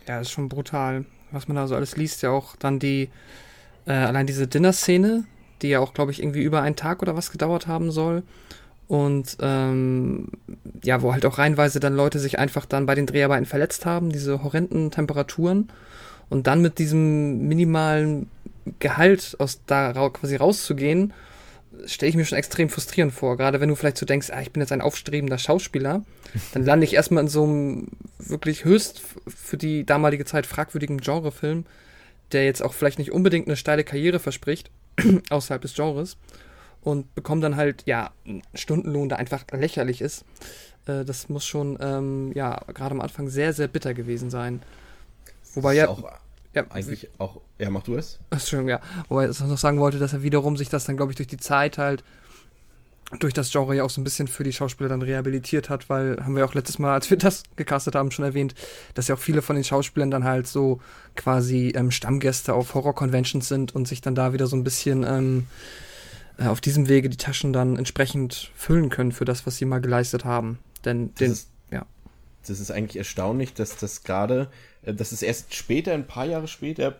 Ja, 0.07 0.19
das 0.19 0.27
ist 0.27 0.33
schon 0.33 0.49
brutal, 0.49 1.05
was 1.31 1.47
man 1.47 1.55
da 1.55 1.67
so 1.67 1.75
alles 1.75 1.95
liest. 1.95 2.21
Ja, 2.21 2.31
auch 2.31 2.55
dann 2.57 2.79
die, 2.79 3.09
äh, 3.85 3.93
allein 3.93 4.27
diese 4.27 4.47
Dinner-Szene, 4.47 5.25
die 5.61 5.69
ja 5.69 5.79
auch, 5.79 5.93
glaube 5.93 6.11
ich, 6.11 6.21
irgendwie 6.21 6.43
über 6.43 6.61
einen 6.61 6.75
Tag 6.75 7.01
oder 7.01 7.15
was 7.15 7.31
gedauert 7.31 7.67
haben 7.67 7.91
soll. 7.91 8.23
Und 8.87 9.37
ähm, 9.41 10.29
ja, 10.83 11.01
wo 11.01 11.11
halt 11.11 11.25
auch 11.25 11.37
reinweise 11.37 11.79
dann 11.79 11.95
Leute 11.95 12.19
sich 12.19 12.39
einfach 12.39 12.65
dann 12.65 12.85
bei 12.85 12.95
den 12.95 13.05
Dreharbeiten 13.05 13.45
verletzt 13.45 13.85
haben, 13.85 14.11
diese 14.11 14.43
horrenden 14.43 14.91
Temperaturen. 14.91 15.69
Und 16.29 16.47
dann 16.47 16.61
mit 16.61 16.79
diesem 16.79 17.47
minimalen 17.47 18.29
Gehalt 18.79 19.35
aus 19.39 19.61
da 19.65 20.09
quasi 20.09 20.35
rauszugehen 20.35 21.13
stelle 21.85 22.09
ich 22.09 22.15
mir 22.15 22.25
schon 22.25 22.37
extrem 22.37 22.69
frustrierend 22.69 23.13
vor. 23.13 23.37
Gerade 23.37 23.59
wenn 23.59 23.69
du 23.69 23.75
vielleicht 23.75 23.97
so 23.97 24.05
denkst, 24.05 24.29
ah, 24.31 24.41
ich 24.41 24.51
bin 24.51 24.61
jetzt 24.61 24.71
ein 24.71 24.81
aufstrebender 24.81 25.37
Schauspieler, 25.37 26.03
dann 26.53 26.63
lande 26.63 26.85
ich 26.85 26.93
erstmal 26.93 27.23
in 27.23 27.29
so 27.29 27.43
einem 27.43 27.87
wirklich 28.19 28.65
höchst 28.65 29.01
für 29.27 29.57
die 29.57 29.85
damalige 29.85 30.25
Zeit 30.25 30.45
fragwürdigen 30.45 30.99
Genrefilm, 30.99 31.65
der 32.31 32.45
jetzt 32.45 32.61
auch 32.61 32.73
vielleicht 32.73 32.99
nicht 32.99 33.11
unbedingt 33.11 33.47
eine 33.47 33.55
steile 33.55 33.83
Karriere 33.83 34.19
verspricht, 34.19 34.71
außerhalb 35.29 35.61
des 35.61 35.75
Genres. 35.75 36.17
und 36.81 37.13
bekommen 37.15 37.41
dann 37.41 37.55
halt, 37.55 37.83
ja, 37.85 38.11
einen 38.25 38.41
Stundenlohn, 38.53 39.09
der 39.09 39.19
einfach 39.19 39.45
lächerlich 39.51 40.01
ist. 40.01 40.25
Äh, 40.85 41.05
das 41.05 41.29
muss 41.29 41.45
schon, 41.45 41.77
ähm, 41.81 42.31
ja, 42.33 42.61
gerade 42.73 42.91
am 42.91 43.01
Anfang 43.01 43.29
sehr, 43.29 43.53
sehr 43.53 43.67
bitter 43.67 43.93
gewesen 43.93 44.29
sein. 44.29 44.61
Wobei 45.53 45.73
ja. 45.73 45.89
Auch, 45.89 46.03
ja, 46.57 46.71
eigentlich 46.71 47.09
auch. 47.17 47.41
Ja, 47.59 47.69
mach 47.69 47.83
du 47.83 47.95
es. 47.95 48.19
Entschuldigung, 48.29 48.69
ja. 48.69 48.81
Wobei 49.09 49.29
ich 49.29 49.39
noch 49.39 49.57
sagen 49.57 49.79
wollte, 49.79 49.99
dass 49.99 50.13
er 50.13 50.23
wiederum 50.23 50.57
sich 50.57 50.69
das 50.69 50.85
dann, 50.85 50.97
glaube 50.97 51.11
ich, 51.11 51.15
durch 51.15 51.27
die 51.27 51.37
Zeit 51.37 51.77
halt 51.77 52.03
durch 53.19 53.33
das 53.33 53.51
Genre 53.51 53.73
ja 53.73 53.83
auch 53.83 53.89
so 53.89 54.01
ein 54.01 54.03
bisschen 54.03 54.27
für 54.27 54.43
die 54.43 54.51
Schauspieler 54.51 54.89
dann 54.89 55.01
rehabilitiert 55.01 55.69
hat, 55.69 55.89
weil 55.89 56.17
haben 56.21 56.35
wir 56.35 56.43
auch 56.43 56.53
letztes 56.53 56.77
Mal, 56.77 56.93
als 56.93 57.09
wir 57.09 57.17
das 57.17 57.43
gecastet 57.55 57.95
haben, 57.95 58.11
schon 58.11 58.25
erwähnt, 58.25 58.53
dass 58.95 59.07
ja 59.07 59.15
auch 59.15 59.19
viele 59.19 59.41
von 59.41 59.55
den 59.55 59.63
Schauspielern 59.63 60.11
dann 60.11 60.25
halt 60.25 60.45
so 60.45 60.81
quasi 61.15 61.71
ähm, 61.73 61.91
Stammgäste 61.91 62.53
auf 62.53 62.73
Horror-Conventions 62.73 63.47
sind 63.47 63.73
und 63.73 63.87
sich 63.87 64.01
dann 64.01 64.13
da 64.13 64.33
wieder 64.33 64.47
so 64.47 64.57
ein 64.57 64.65
bisschen 64.65 65.05
ähm, 65.07 65.47
äh, 66.37 66.47
auf 66.47 66.59
diesem 66.59 66.89
Wege 66.89 67.09
die 67.09 67.17
Taschen 67.17 67.53
dann 67.53 67.77
entsprechend 67.77 68.51
füllen 68.55 68.89
können 68.89 69.13
für 69.13 69.25
das, 69.25 69.45
was 69.47 69.55
sie 69.55 69.65
mal 69.65 69.79
geleistet 69.79 70.25
haben. 70.25 70.59
Denn 70.83 71.15
den, 71.15 71.31
ist. 71.31 71.49
Das 72.49 72.59
ist 72.59 72.71
eigentlich 72.71 72.97
erstaunlich, 72.97 73.53
dass 73.53 73.77
das 73.77 74.03
gerade, 74.03 74.49
äh, 74.83 74.93
dass 74.93 75.11
es 75.11 75.21
erst 75.21 75.53
später, 75.53 75.93
ein 75.93 76.07
paar 76.07 76.25
Jahre 76.25 76.47
später, 76.47 76.99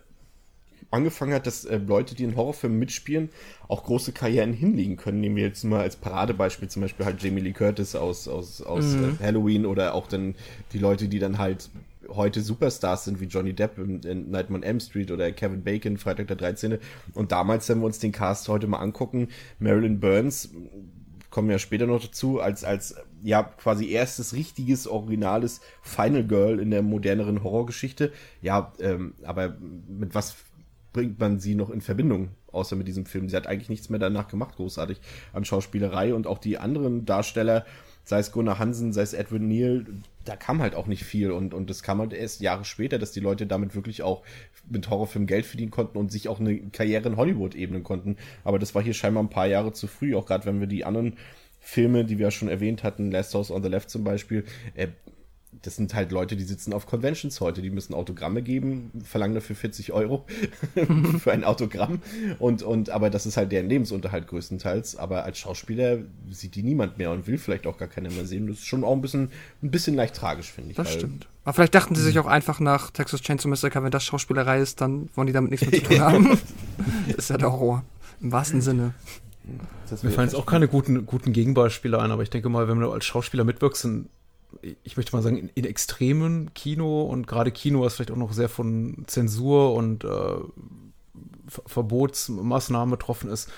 angefangen 0.92 1.34
hat, 1.34 1.48
dass 1.48 1.66
äh, 1.66 1.78
Leute, 1.78 2.16
die 2.16 2.24
in 2.24 2.36
Horrorfilmen 2.36 2.80
mitspielen, 2.80 3.30
auch 3.68 3.84
große 3.84 4.14
Karrieren 4.14 4.54
hinlegen 4.54 4.96
können. 4.98 5.20
Nehmen 5.20 5.36
wir 5.36 5.44
jetzt 5.44 5.64
mal 5.64 5.82
als 5.82 5.96
Paradebeispiel 5.96 6.70
zum 6.70 6.82
Beispiel 6.82 7.06
halt 7.06 7.22
Jamie 7.22 7.42
Lee 7.42 7.52
Curtis 7.52 7.96
aus, 7.96 8.28
aus, 8.28 8.62
aus 8.62 8.86
mhm. 8.86 9.18
äh, 9.20 9.24
Halloween 9.24 9.66
oder 9.66 9.94
auch 9.94 10.08
dann 10.08 10.36
die 10.74 10.80
Leute, 10.80 11.08
die 11.08 11.20
dann 11.20 11.38
halt 11.38 11.70
heute 12.10 12.42
Superstars 12.42 13.04
sind 13.04 13.20
wie 13.20 13.26
Johnny 13.26 13.54
Depp 13.54 13.78
in, 13.78 14.02
in 14.04 14.32
Nightmare 14.32 14.62
on 14.62 14.64
M 14.64 14.80
Street 14.80 15.12
oder 15.12 15.30
Kevin 15.32 15.64
Bacon, 15.64 15.98
Freitag 15.98 16.28
der 16.28 16.38
13. 16.38 16.78
Und 17.14 17.32
damals, 17.32 17.68
wenn 17.68 17.80
wir 17.80 17.86
uns 17.86 18.00
den 18.00 18.14
Cast 18.14 18.48
heute 18.48 18.68
mal 18.68 18.80
angucken, 18.80 19.28
Marilyn 19.60 20.00
Burns, 20.00 20.50
kommen 21.38 21.52
ja 21.52 21.60
später 21.60 21.86
noch 21.86 22.02
dazu, 22.02 22.42
als, 22.42 22.64
als 22.64 22.96
ja 23.22 23.44
quasi 23.44 23.92
erstes 23.92 24.34
richtiges, 24.34 24.88
originales 24.88 25.62
Final 25.84 26.26
Girl 26.26 26.60
in 26.60 26.72
der 26.72 26.82
moderneren 26.82 27.44
Horrorgeschichte. 27.44 28.12
Ja, 28.42 28.74
ähm, 28.80 29.14
aber 29.22 29.56
mit 29.88 30.16
was 30.16 30.36
bringt 30.94 31.20
man 31.20 31.40
sie 31.40 31.54
noch 31.54 31.70
in 31.70 31.82
Verbindung, 31.82 32.30
außer 32.52 32.76
mit 32.76 32.88
diesem 32.88 33.06
Film. 33.06 33.30
Sie 33.30 33.36
hat 33.36 33.46
eigentlich 33.46 33.70
nichts 33.70 33.90
mehr 33.90 34.00
danach 34.00 34.30
gemacht, 34.30 34.56
großartig 34.56 35.00
an 35.32 35.46
Schauspielerei 35.46 36.16
und 36.16 36.26
auch 36.26 36.40
die 36.40 36.58
anderen 36.58 37.06
Darsteller, 37.06 37.68
sei 38.04 38.18
es 38.18 38.32
Gunnar 38.32 38.58
Hansen, 38.58 38.92
sei 38.92 39.04
es 39.04 39.14
Edwin 39.14 39.48
Neal, 39.48 39.86
da 40.28 40.36
kam 40.36 40.62
halt 40.62 40.76
auch 40.76 40.88
nicht 40.88 41.04
viel 41.04 41.32
und, 41.32 41.54
und 41.54 41.70
das 41.70 41.84
kam 41.84 42.00
halt 42.00 42.14
erst 42.14 42.42
Jahre 42.42 42.66
später, 42.66 43.00
dass 43.00 43.12
die 43.12 43.20
Leute 43.20 43.48
damit 43.48 43.76
wirklich 43.76 44.04
auch 44.04 44.24
mit 44.70 44.90
Horrorfilmen 44.90 45.28
Geld 45.28 45.46
verdienen 45.46 45.72
konnten 45.72 45.98
und 45.98 46.12
sich 46.12 46.28
auch 46.28 46.40
eine 46.40 46.60
Karriere 46.72 47.08
in 47.08 47.18
Hollywood 47.18 47.56
ebnen 47.56 47.84
konnten. 47.84 48.18
Aber 48.44 48.60
das 48.60 48.76
war 48.76 48.84
hier 48.84 48.94
scheinbar 48.94 49.24
ein 49.24 49.30
paar 49.30 49.48
Jahre 49.48 49.74
zu 49.74 49.88
früh, 49.88 50.16
auch 50.16 50.26
gerade 50.26 50.46
wenn 50.46 50.60
wir 50.60 50.68
die 50.68 50.86
anderen 50.86 51.18
Filme, 51.60 52.06
die 52.06 52.18
wir 52.18 52.28
ja 52.28 52.32
schon 52.32 52.50
erwähnt 52.50 52.84
hatten, 52.84 53.12
Last 53.12 53.34
House 53.34 53.52
on 53.52 53.64
the 53.64 53.70
Left 53.70 53.90
zum 53.90 54.04
Beispiel, 54.04 54.46
äh, 54.76 54.88
das 55.62 55.76
sind 55.76 55.94
halt 55.94 56.12
Leute, 56.12 56.36
die 56.36 56.44
sitzen 56.44 56.74
auf 56.74 56.86
Conventions 56.86 57.40
heute, 57.42 57.62
die 57.62 57.70
müssen 57.70 57.94
Autogramme 57.94 58.42
geben, 58.42 58.92
verlangen 59.04 59.36
dafür 59.36 59.56
40 59.56 59.92
Euro 59.92 60.26
für 61.20 61.32
ein 61.32 61.44
Autogramm. 61.44 62.02
Und, 62.40 62.64
und, 62.64 62.90
aber 62.90 63.10
das 63.10 63.26
ist 63.26 63.38
halt 63.38 63.52
deren 63.52 63.70
Lebensunterhalt 63.70 64.28
größtenteils. 64.28 64.98
Aber 64.98 65.24
als 65.24 65.40
Schauspieler 65.40 66.00
sieht 66.30 66.56
die 66.56 66.64
niemand 66.64 66.98
mehr 66.98 67.12
und 67.12 67.28
will 67.28 67.38
vielleicht 67.38 67.66
auch 67.66 67.78
gar 67.78 67.88
keiner 67.88 68.12
mehr 68.12 68.26
sehen. 68.26 68.48
Das 68.48 68.58
ist 68.58 68.66
schon 68.66 68.84
auch 68.84 68.94
ein 68.94 69.02
bisschen, 69.02 69.32
ein 69.64 69.72
bisschen 69.72 69.96
leicht 69.96 70.16
tragisch, 70.16 70.52
finde 70.52 70.72
ich. 70.72 70.78
Das 70.78 70.88
weil, 70.88 70.98
stimmt. 70.98 71.28
Aber 71.44 71.54
vielleicht 71.54 71.76
dachten 71.76 71.96
sie 71.96 72.04
sich 72.04 72.20
auch 72.20 72.28
einfach 72.28 72.60
nach 72.60 72.92
Texas 72.92 73.22
Chainsaw 73.22 73.48
Massacre, 73.50 73.84
wenn 73.84 73.92
das 73.92 74.04
Schauspielerei 74.04 74.60
ist, 74.60 74.82
dann 74.82 75.10
wollen 75.16 75.28
die 75.28 75.34
damit 75.34 75.52
nichts 75.52 75.70
mehr 75.70 75.82
zu 75.82 75.88
tun 75.88 76.00
haben. 76.02 76.40
das 77.08 77.16
ist 77.18 77.30
ja 77.30 77.38
der 77.38 77.52
Horror. 77.52 77.84
Im 78.22 78.32
wahrsten 78.32 78.62
Sinne. 78.62 78.94
Mir 80.02 80.12
fallen 80.12 80.28
jetzt 80.28 80.36
auch 80.36 80.46
keine 80.46 80.68
guten, 80.68 81.06
guten 81.06 81.32
Gegenbeispiele 81.32 82.00
ein, 82.02 82.12
aber 82.12 82.22
ich 82.22 82.30
denke 82.30 82.50
mal, 82.50 82.68
wenn 82.68 82.80
du 82.80 82.92
als 82.92 83.06
Schauspieler 83.06 83.46
mitwirkst, 83.46 83.88
ich 84.84 84.98
möchte 84.98 85.16
mal 85.16 85.22
sagen, 85.22 85.38
in, 85.38 85.50
in 85.50 85.66
extremen 85.66 86.54
Kino 86.54 87.04
und 87.04 87.28
gerade 87.28 87.52
Kino, 87.52 87.82
was 87.82 87.96
vielleicht 87.96 88.12
auch 88.12 88.18
noch 88.18 88.34
sehr 88.34 88.50
von 88.50 89.04
Zensur 89.08 89.74
und 89.74 90.04
äh, 90.04 90.38
Verbotsmaßnahmen 91.66 92.92
betroffen 92.92 93.30
ist, 93.30 93.50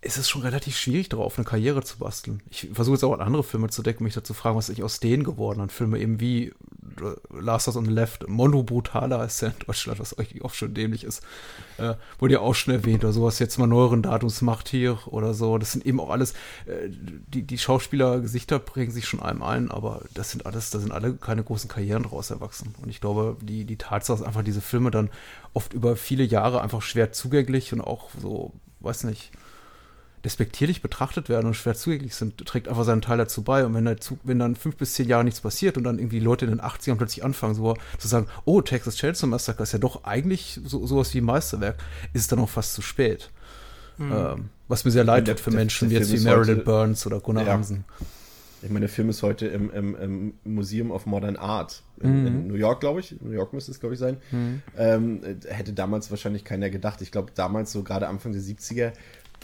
ist 0.00 0.16
es 0.16 0.28
schon 0.28 0.42
relativ 0.42 0.76
schwierig, 0.76 1.08
darauf 1.08 1.38
eine 1.38 1.44
Karriere 1.44 1.82
zu 1.82 1.98
basteln. 1.98 2.40
Ich 2.48 2.68
versuche 2.72 2.94
jetzt 2.94 3.02
auch 3.02 3.14
an 3.14 3.20
andere 3.20 3.42
Filme 3.42 3.68
zu 3.68 3.82
decken, 3.82 4.04
mich 4.04 4.14
dazu 4.14 4.32
fragen, 4.32 4.56
was 4.56 4.68
ist 4.68 4.80
aus 4.80 5.00
denen 5.00 5.24
geworden 5.24 5.60
an 5.60 5.70
Filme 5.70 5.98
eben 5.98 6.20
wie 6.20 6.46
äh, 6.46 7.40
Last 7.40 7.66
House 7.66 7.76
on 7.76 7.84
the 7.84 7.90
Left, 7.90 8.28
Mono 8.28 8.62
Brutaler 8.62 9.24
ist 9.24 9.40
ja 9.40 9.48
in 9.48 9.54
Deutschland, 9.66 9.98
was 9.98 10.16
eigentlich 10.16 10.44
auch 10.44 10.54
schon 10.54 10.72
dämlich 10.72 11.02
ist. 11.02 11.24
Äh, 11.78 11.94
wurde 12.20 12.34
ja 12.34 12.40
auch 12.40 12.54
schon 12.54 12.74
erwähnt, 12.74 13.02
oder 13.02 13.12
sowas 13.12 13.40
jetzt 13.40 13.58
mal 13.58 13.66
neueren 13.66 14.02
Datums 14.02 14.40
macht 14.40 14.68
hier 14.68 15.00
oder 15.06 15.34
so. 15.34 15.58
Das 15.58 15.72
sind 15.72 15.84
eben 15.84 15.98
auch 15.98 16.10
alles, 16.10 16.32
äh, 16.66 16.88
die, 16.88 17.42
die 17.42 17.58
Schauspielergesichter 17.58 18.60
prägen 18.60 18.92
sich 18.92 19.08
schon 19.08 19.20
einem 19.20 19.42
ein, 19.42 19.68
aber 19.68 20.02
das 20.14 20.30
sind 20.30 20.46
alles, 20.46 20.70
da 20.70 20.78
sind 20.78 20.92
alle 20.92 21.14
keine 21.14 21.42
großen 21.42 21.68
Karrieren 21.68 22.04
draus 22.04 22.30
erwachsen. 22.30 22.72
Und 22.80 22.88
ich 22.88 23.00
glaube, 23.00 23.36
die, 23.42 23.64
die 23.64 23.76
Tatsache 23.76 24.20
ist 24.20 24.24
einfach, 24.24 24.44
diese 24.44 24.60
Filme 24.60 24.92
dann 24.92 25.10
oft 25.54 25.72
über 25.72 25.96
viele 25.96 26.22
Jahre 26.22 26.60
einfach 26.60 26.82
schwer 26.82 27.10
zugänglich 27.10 27.72
und 27.72 27.80
auch 27.80 28.10
so, 28.22 28.52
weiß 28.78 29.02
nicht, 29.02 29.32
despektierlich 30.24 30.82
betrachtet 30.82 31.28
werden 31.28 31.46
und 31.46 31.54
schwer 31.54 31.74
zugänglich 31.74 32.14
sind, 32.14 32.38
trägt 32.46 32.68
einfach 32.68 32.84
seinen 32.84 33.02
Teil 33.02 33.18
dazu 33.18 33.42
bei. 33.42 33.64
Und 33.64 33.74
wenn, 33.74 33.84
dazu, 33.84 34.18
wenn 34.24 34.38
dann 34.38 34.56
fünf 34.56 34.76
bis 34.76 34.94
zehn 34.94 35.08
Jahre 35.08 35.24
nichts 35.24 35.40
passiert 35.40 35.76
und 35.76 35.84
dann 35.84 35.98
irgendwie 35.98 36.20
Leute 36.20 36.44
in 36.44 36.50
den 36.50 36.60
80ern 36.60 36.96
plötzlich 36.96 37.24
anfangen, 37.24 37.54
so 37.54 37.74
zu 37.98 38.08
sagen, 38.08 38.26
oh, 38.44 38.60
Texas 38.60 38.96
Chainsaw 38.96 39.26
Massacre 39.26 39.62
ist 39.62 39.72
ja 39.72 39.78
doch 39.78 40.04
eigentlich 40.04 40.60
so, 40.64 40.86
sowas 40.86 41.12
wie 41.14 41.18
ein 41.18 41.24
Meisterwerk, 41.24 41.78
ist 42.12 42.22
es 42.22 42.28
dann 42.28 42.38
auch 42.40 42.48
fast 42.48 42.74
zu 42.74 42.82
spät. 42.82 43.30
Mhm. 43.98 44.12
Ähm, 44.12 44.48
was 44.68 44.84
mir 44.84 44.90
sehr 44.90 45.04
leid 45.04 45.26
tut 45.26 45.40
für 45.40 45.50
Menschen 45.50 45.88
der, 45.88 46.00
der 46.00 46.08
jetzt 46.08 46.20
wie 46.20 46.24
Marilyn 46.24 46.64
Burns 46.64 47.06
oder 47.06 47.20
Gunnar 47.20 47.46
ja. 47.46 47.52
Hansen. 47.52 47.84
Ich 48.60 48.70
meine, 48.70 48.80
der 48.80 48.88
Film 48.88 49.08
ist 49.08 49.22
heute 49.22 49.46
im, 49.46 49.70
im, 49.70 49.94
im 49.94 50.34
Museum 50.42 50.90
of 50.90 51.06
Modern 51.06 51.36
Art 51.36 51.82
in, 52.00 52.20
mhm. 52.20 52.26
in 52.26 52.46
New 52.48 52.54
York, 52.54 52.80
glaube 52.80 53.00
ich. 53.00 53.14
New 53.20 53.30
York 53.30 53.52
müsste 53.52 53.70
es, 53.70 53.78
glaube 53.78 53.94
ich, 53.94 54.00
sein. 54.00 54.16
Mhm. 54.32 54.62
Ähm, 54.76 55.20
hätte 55.46 55.72
damals 55.72 56.10
wahrscheinlich 56.10 56.44
keiner 56.44 56.68
gedacht. 56.68 57.00
Ich 57.00 57.12
glaube, 57.12 57.30
damals, 57.34 57.70
so 57.70 57.84
gerade 57.84 58.08
Anfang 58.08 58.32
der 58.32 58.42
70er, 58.42 58.92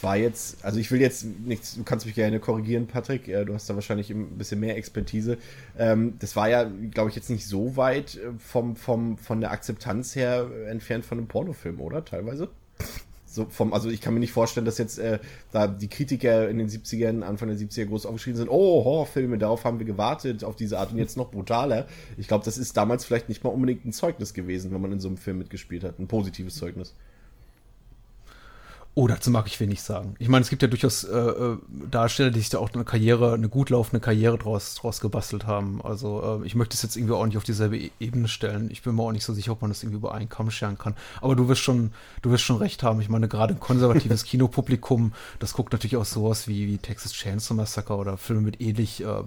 war 0.01 0.17
jetzt, 0.17 0.65
also 0.65 0.79
ich 0.79 0.91
will 0.91 1.01
jetzt 1.01 1.25
nichts, 1.25 1.75
du 1.75 1.85
kannst 1.85 2.07
mich 2.07 2.15
gerne 2.15 2.41
korrigieren, 2.41 2.87
Patrick, 2.87 3.29
äh, 3.29 3.45
du 3.45 3.55
hast 3.55 3.69
da 3.71 3.75
wahrscheinlich 3.75 4.11
ein 4.11 4.39
bisschen 4.39 4.61
mehr 4.61 4.77
Expertise. 4.77 5.39
Ähm, 5.79 6.15
das 6.19 6.37
war 6.37 6.49
ja, 6.49 6.71
glaube 6.91 7.11
ich, 7.11 7.17
jetzt 7.17 7.31
nicht 7.31 7.47
so 7.47 7.77
weit 7.77 8.17
äh, 8.17 8.33
vom, 8.39 8.77
vom, 8.77 9.19
von 9.19 9.41
der 9.41 9.53
Akzeptanz 9.53 10.17
her 10.17 10.49
entfernt 10.69 11.05
von 11.05 11.19
einem 11.19 11.29
Pornofilm, 11.29 11.81
oder? 11.81 12.05
Teilweise? 12.05 12.49
So 13.27 13.47
vom, 13.47 13.73
also 13.73 13.91
ich 13.91 14.01
kann 14.01 14.15
mir 14.15 14.21
nicht 14.21 14.33
vorstellen, 14.33 14.65
dass 14.65 14.79
jetzt 14.79 14.99
äh, 14.99 15.19
da 15.51 15.67
die 15.67 15.89
Kritiker 15.89 16.49
in 16.49 16.59
den 16.59 16.69
70ern, 16.69 17.23
Anfang 17.23 17.49
der 17.49 17.59
70er 17.59 17.87
groß 17.87 18.07
aufgeschrieben 18.07 18.37
sind, 18.37 18.49
oh, 18.49 18.85
Horrorfilme, 18.85 19.39
darauf 19.39 19.65
haben 19.65 19.81
wir 19.81 19.87
gewartet, 19.87 20.45
auf 20.45 20.55
diese 20.55 20.79
Art 20.79 20.93
und 20.93 20.99
jetzt 20.99 21.17
noch 21.17 21.33
brutaler. 21.33 21.89
Ich 22.17 22.29
glaube, 22.29 22.45
das 22.45 22.59
ist 22.59 22.77
damals 22.77 23.05
vielleicht 23.05 23.29
nicht 23.29 23.43
mal 23.43 23.51
unbedingt 23.51 23.85
ein 23.85 23.93
Zeugnis 23.93 24.35
gewesen, 24.35 24.73
wenn 24.73 24.81
man 24.81 24.93
in 24.93 25.01
so 25.01 25.09
einem 25.09 25.17
Film 25.17 25.39
mitgespielt 25.39 25.83
hat, 25.83 25.99
ein 25.99 26.07
positives 26.07 26.55
Zeugnis. 26.55 26.95
Oh, 28.97 29.09
dazu 29.09 29.33
mag 29.33 29.49
ich 29.49 29.59
wenig 29.59 29.83
sagen. 29.83 30.15
Ich 30.21 30.29
meine, 30.29 30.43
es 30.43 30.51
gibt 30.51 30.63
ja 30.63 30.69
durchaus 30.69 31.03
äh, 31.03 31.19
äh, 31.19 31.59
Darsteller, 31.91 32.31
die 32.31 32.39
sich 32.39 32.51
da 32.51 32.59
auch 32.59 32.73
eine 32.73 32.85
Karriere, 32.85 33.35
eine 33.35 33.49
gut 33.49 33.71
laufende 33.71 33.99
Karriere 33.99 34.39
draus, 34.39 34.77
draus 34.77 35.01
gebastelt 35.01 35.49
haben. 35.49 35.83
Also 35.83 36.41
äh, 36.43 36.47
ich 36.47 36.55
möchte 36.55 36.75
es 36.75 36.83
jetzt 36.83 36.95
irgendwie 36.97 37.15
auch 37.15 37.27
nicht 37.27 37.37
auf 37.37 37.43
dieselbe 37.43 37.77
e 37.77 37.91
Ebene 37.99 38.29
stellen. 38.29 38.71
Ich 38.71 38.83
bin 38.83 38.95
mir 38.95 39.03
auch 39.03 39.11
nicht 39.11 39.25
so 39.25 39.33
sicher, 39.35 39.51
ob 39.51 39.63
man 39.63 39.73
das 39.73 39.83
irgendwie 39.83 39.97
über 39.97 40.15
einen 40.15 40.29
Kamm 40.29 40.49
scheren 40.53 40.79
kann. 40.79 40.95
Aber 41.21 41.35
du 41.35 41.49
wirst 41.49 41.63
schon, 41.63 41.91
du 42.23 42.31
wirst 42.31 42.45
schon 42.45 42.59
recht 42.59 42.85
haben. 42.85 43.01
Ich 43.01 43.09
meine, 43.09 43.27
gerade 43.27 43.55
ein 43.55 43.61
konservatives 43.61 44.23
Kinopublikum, 44.27 45.13
das 45.41 45.55
guckt 45.55 45.73
natürlich 45.73 45.97
auch 45.97 46.05
sowas 46.05 46.47
wie, 46.47 46.69
wie 46.69 46.79
Texas 46.79 47.13
Chainsaw 47.15 47.55
Massacre 47.57 47.97
oder 47.97 48.17
Filme 48.17 48.43
mit 48.43 48.61
ähnlich 48.61 49.03
äh, 49.03 49.25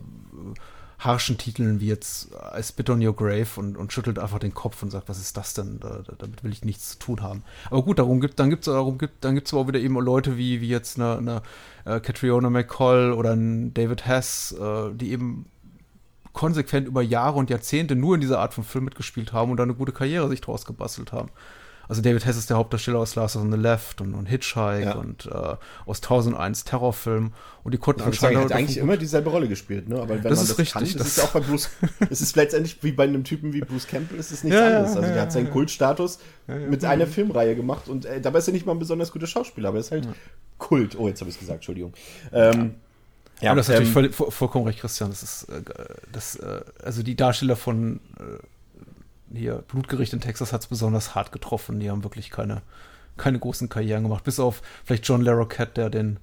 harschen 0.99 1.37
Titeln 1.37 1.79
wie 1.79 1.87
jetzt 1.87 2.29
I 2.57 2.63
Spit 2.63 2.89
on 2.89 3.05
Your 3.05 3.15
Grave 3.15 3.47
und, 3.57 3.77
und 3.77 3.93
schüttelt 3.93 4.17
einfach 4.17 4.39
den 4.39 4.53
Kopf 4.53 4.81
und 4.81 4.89
sagt, 4.89 5.09
was 5.09 5.19
ist 5.19 5.37
das 5.37 5.53
denn? 5.53 5.79
Da, 5.79 6.01
da, 6.05 6.13
damit 6.17 6.43
will 6.43 6.51
ich 6.51 6.65
nichts 6.65 6.91
zu 6.91 6.99
tun 6.99 7.21
haben. 7.21 7.43
Aber 7.69 7.83
gut, 7.83 7.99
darum 7.99 8.19
gibt, 8.19 8.39
dann 8.39 8.49
gibt 8.49 8.67
es 8.67 8.73
darum 8.73 8.97
gibt, 8.97 9.23
dann 9.23 9.35
gibt's 9.35 9.53
aber 9.53 9.61
auch 9.61 9.67
wieder 9.67 9.79
eben 9.79 9.93
Leute 9.99 10.37
wie, 10.37 10.59
wie 10.61 10.69
jetzt 10.69 10.99
eine, 10.99 11.17
eine 11.17 11.41
äh, 11.85 11.99
Catriona 11.99 12.49
McCall 12.49 13.13
oder 13.13 13.33
ein 13.33 13.73
David 13.73 14.07
Hess, 14.07 14.55
äh, 14.59 14.91
die 14.93 15.11
eben 15.11 15.45
konsequent 16.33 16.87
über 16.87 17.01
Jahre 17.01 17.37
und 17.37 17.49
Jahrzehnte 17.49 17.95
nur 17.95 18.15
in 18.15 18.21
dieser 18.21 18.39
Art 18.39 18.53
von 18.53 18.63
Film 18.63 18.85
mitgespielt 18.85 19.33
haben 19.33 19.51
und 19.51 19.57
da 19.57 19.63
eine 19.63 19.73
gute 19.73 19.91
Karriere 19.91 20.29
sich 20.29 20.41
draus 20.41 20.65
gebastelt 20.65 21.11
haben. 21.11 21.29
Also 21.87 22.01
David 22.01 22.25
Hess 22.25 22.37
ist 22.37 22.49
der 22.49 22.57
Hauptdarsteller 22.57 22.99
aus 22.99 23.15
Last 23.15 23.35
on 23.35 23.51
the 23.51 23.57
Left 23.57 24.01
und, 24.01 24.13
und 24.13 24.25
Hitchhike 24.25 24.83
ja. 24.83 24.95
und 24.95 25.27
äh, 25.27 25.55
aus 25.85 25.97
1001 25.97 26.65
Terrorfilm 26.65 27.33
und 27.63 27.73
die 27.73 27.77
konnten 27.77 28.01
anscheinend. 28.01 28.37
Er 28.37 28.45
hat 28.45 28.51
eigentlich 28.51 28.77
immer 28.77 28.97
dieselbe 28.97 29.29
Rolle 29.29 29.47
gespielt, 29.47 29.87
ne? 29.89 29.97
Aber 29.97 30.09
wenn 30.09 30.23
das 30.23 30.37
man 30.37 30.43
ist 30.43 30.49
das 30.49 30.57
richtig, 30.57 30.73
kann, 30.73 30.83
das, 30.83 30.93
das 30.93 31.07
ist 31.07 31.17
ja 31.17 31.23
auch 31.23 31.31
bei 31.31 31.39
Bruce, 31.39 31.69
es 32.09 32.21
ist 32.21 32.35
letztendlich 32.35 32.83
wie 32.83 32.91
bei 32.91 33.03
einem 33.03 33.23
Typen 33.23 33.53
wie 33.53 33.61
Bruce 33.61 33.87
Campbell, 33.87 34.19
ist 34.19 34.31
es 34.31 34.43
nichts 34.43 34.59
ja, 34.59 34.67
anderes. 34.67 34.95
Also 34.97 35.13
der 35.13 35.21
hat 35.21 35.31
seinen 35.31 35.49
Kultstatus 35.49 36.19
mit 36.47 36.83
einer 36.85 37.07
Filmreihe 37.07 37.55
gemacht 37.55 37.89
und 37.89 38.05
äh, 38.05 38.21
dabei 38.21 38.39
ist 38.39 38.47
er 38.47 38.53
nicht 38.53 38.65
mal 38.65 38.73
ein 38.73 38.79
besonders 38.79 39.11
guter 39.11 39.27
Schauspieler, 39.27 39.69
aber 39.69 39.77
er 39.77 39.81
ist 39.81 39.91
halt 39.91 40.07
Kult. 40.57 40.97
Oh, 40.97 41.07
jetzt 41.07 41.21
habe 41.21 41.29
ich 41.29 41.35
es 41.35 41.39
gesagt, 41.39 41.57
Entschuldigung. 41.57 41.93
Ähm, 42.31 42.75
ja, 43.41 43.51
und 43.51 43.57
das 43.57 43.69
ist 43.69 43.75
ähm, 43.75 43.83
natürlich 43.83 44.15
voll, 44.15 44.31
vollkommen 44.31 44.65
recht, 44.65 44.79
Christian. 44.79 45.09
Das 45.09 45.23
ist, 45.23 45.43
äh, 45.43 45.61
das, 46.11 46.35
äh, 46.37 46.61
also 46.83 47.03
die 47.03 47.15
Darsteller 47.15 47.55
von 47.55 47.99
äh, 48.19 48.23
hier 49.33 49.63
Blutgericht 49.67 50.13
in 50.13 50.21
Texas 50.21 50.53
hat 50.53 50.61
es 50.61 50.67
besonders 50.67 51.15
hart 51.15 51.31
getroffen. 51.31 51.79
Die 51.79 51.89
haben 51.89 52.03
wirklich 52.03 52.29
keine, 52.29 52.61
keine 53.17 53.39
großen 53.39 53.69
Karrieren 53.69 54.03
gemacht. 54.03 54.23
Bis 54.23 54.39
auf 54.39 54.61
vielleicht 54.85 55.07
John 55.07 55.21
Larroquette, 55.21 55.73
der 55.73 55.89
den, 55.89 56.17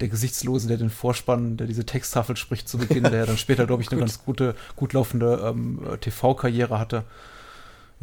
der 0.00 0.08
Gesichtslose, 0.08 0.68
der 0.68 0.76
den 0.76 0.90
Vorspann, 0.90 1.56
der 1.56 1.66
diese 1.66 1.86
Texttafel 1.86 2.36
spricht 2.36 2.68
zu 2.68 2.78
Beginn, 2.78 3.04
der 3.04 3.26
dann 3.26 3.38
später, 3.38 3.66
glaube 3.66 3.82
ich, 3.82 3.90
eine 3.90 4.00
ganz 4.00 4.24
gute, 4.24 4.54
gut 4.76 4.92
laufende 4.92 5.40
ähm, 5.44 5.80
TV-Karriere 6.00 6.78
hatte. 6.78 7.04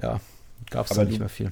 Ja, 0.02 0.20
gab 0.70 0.90
es 0.90 0.98
nicht 0.98 1.20
mehr 1.20 1.30
viel 1.30 1.52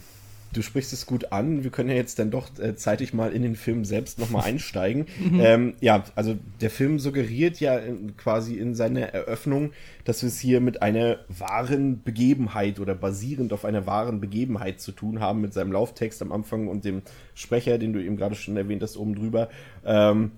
du 0.54 0.62
sprichst 0.62 0.94
es 0.94 1.06
gut 1.06 1.32
an. 1.32 1.64
Wir 1.64 1.72
können 1.72 1.90
ja 1.90 1.96
jetzt 1.96 2.20
dann 2.20 2.32
doch 2.32 2.48
äh, 2.60 2.76
zeitig 2.76 3.14
mal 3.14 3.32
in 3.32 3.42
den 3.42 3.56
Film 3.56 3.86
selbst 3.86 4.20
nochmal 4.20 4.44
einsteigen. 4.46 5.06
Mhm. 5.20 5.40
ähm, 5.40 5.74
ja, 5.82 6.04
also 6.16 6.36
der 6.62 6.70
Film 6.70 7.00
suggeriert 7.00 7.60
ja 7.60 7.78
in, 7.78 8.18
quasi 8.18 8.56
in 8.56 8.76
seiner 8.76 9.02
Eröffnung, 9.02 9.72
dass 10.06 10.22
wir 10.22 10.28
es 10.28 10.40
hier 10.40 10.62
mit 10.62 10.82
einer 10.82 11.20
wahren 11.28 12.04
Begebenheit 12.04 12.80
oder 12.80 12.96
basierend 12.96 13.54
auf 13.54 13.66
einer 13.66 13.86
wahren 13.86 14.20
Begebenheit 14.20 14.80
zu 14.80 14.92
tun 14.92 15.20
haben, 15.20 15.42
mit 15.42 15.54
seinem 15.54 15.72
Lauftext 15.72 16.22
am 16.22 16.32
Anfang 16.32 16.68
und 16.68 16.86
dem 16.86 17.02
Sprecher, 17.36 17.78
den 17.78 17.94
du 17.94 18.04
eben 18.04 18.18
gerade 18.18 18.36
schon 18.36 18.58
erwähnt 18.58 18.84
hast, 18.84 18.98
oben 18.98 19.16
drüber. 19.16 19.50
Ähm, 19.86 20.32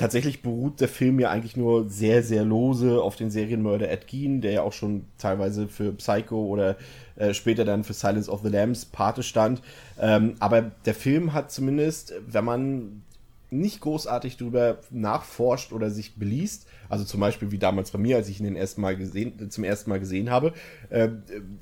tatsächlich 0.00 0.40
beruht 0.40 0.80
der 0.80 0.88
Film 0.88 1.20
ja 1.20 1.28
eigentlich 1.28 1.58
nur 1.58 1.90
sehr, 1.90 2.22
sehr 2.22 2.42
lose 2.42 3.02
auf 3.02 3.16
den 3.16 3.30
Serienmörder 3.30 3.90
Ed 3.90 4.08
Gein, 4.08 4.40
der 4.40 4.52
ja 4.52 4.62
auch 4.62 4.72
schon 4.72 5.04
teilweise 5.18 5.68
für 5.68 5.92
Psycho 5.92 6.42
oder 6.42 6.78
äh, 7.16 7.34
später 7.34 7.66
dann 7.66 7.84
für 7.84 7.92
Silence 7.92 8.30
of 8.30 8.40
the 8.42 8.48
Lambs 8.48 8.86
Pate 8.86 9.22
stand. 9.22 9.60
Ähm, 10.00 10.36
aber 10.38 10.62
der 10.62 10.94
Film 10.94 11.34
hat 11.34 11.52
zumindest, 11.52 12.14
wenn 12.26 12.46
man 12.46 13.02
nicht 13.50 13.82
großartig 13.82 14.38
darüber 14.38 14.78
nachforscht 14.90 15.70
oder 15.70 15.90
sich 15.90 16.14
beliest, 16.14 16.66
also 16.88 17.04
zum 17.04 17.20
Beispiel 17.20 17.50
wie 17.50 17.58
damals 17.58 17.90
bei 17.90 17.98
mir, 17.98 18.16
als 18.16 18.30
ich 18.30 18.40
ihn 18.40 18.44
den 18.44 18.56
ersten 18.56 18.80
Mal 18.80 18.96
gesehen, 18.96 19.50
zum 19.50 19.64
ersten 19.64 19.90
Mal 19.90 20.00
gesehen 20.00 20.30
habe, 20.30 20.54
äh, 20.88 21.10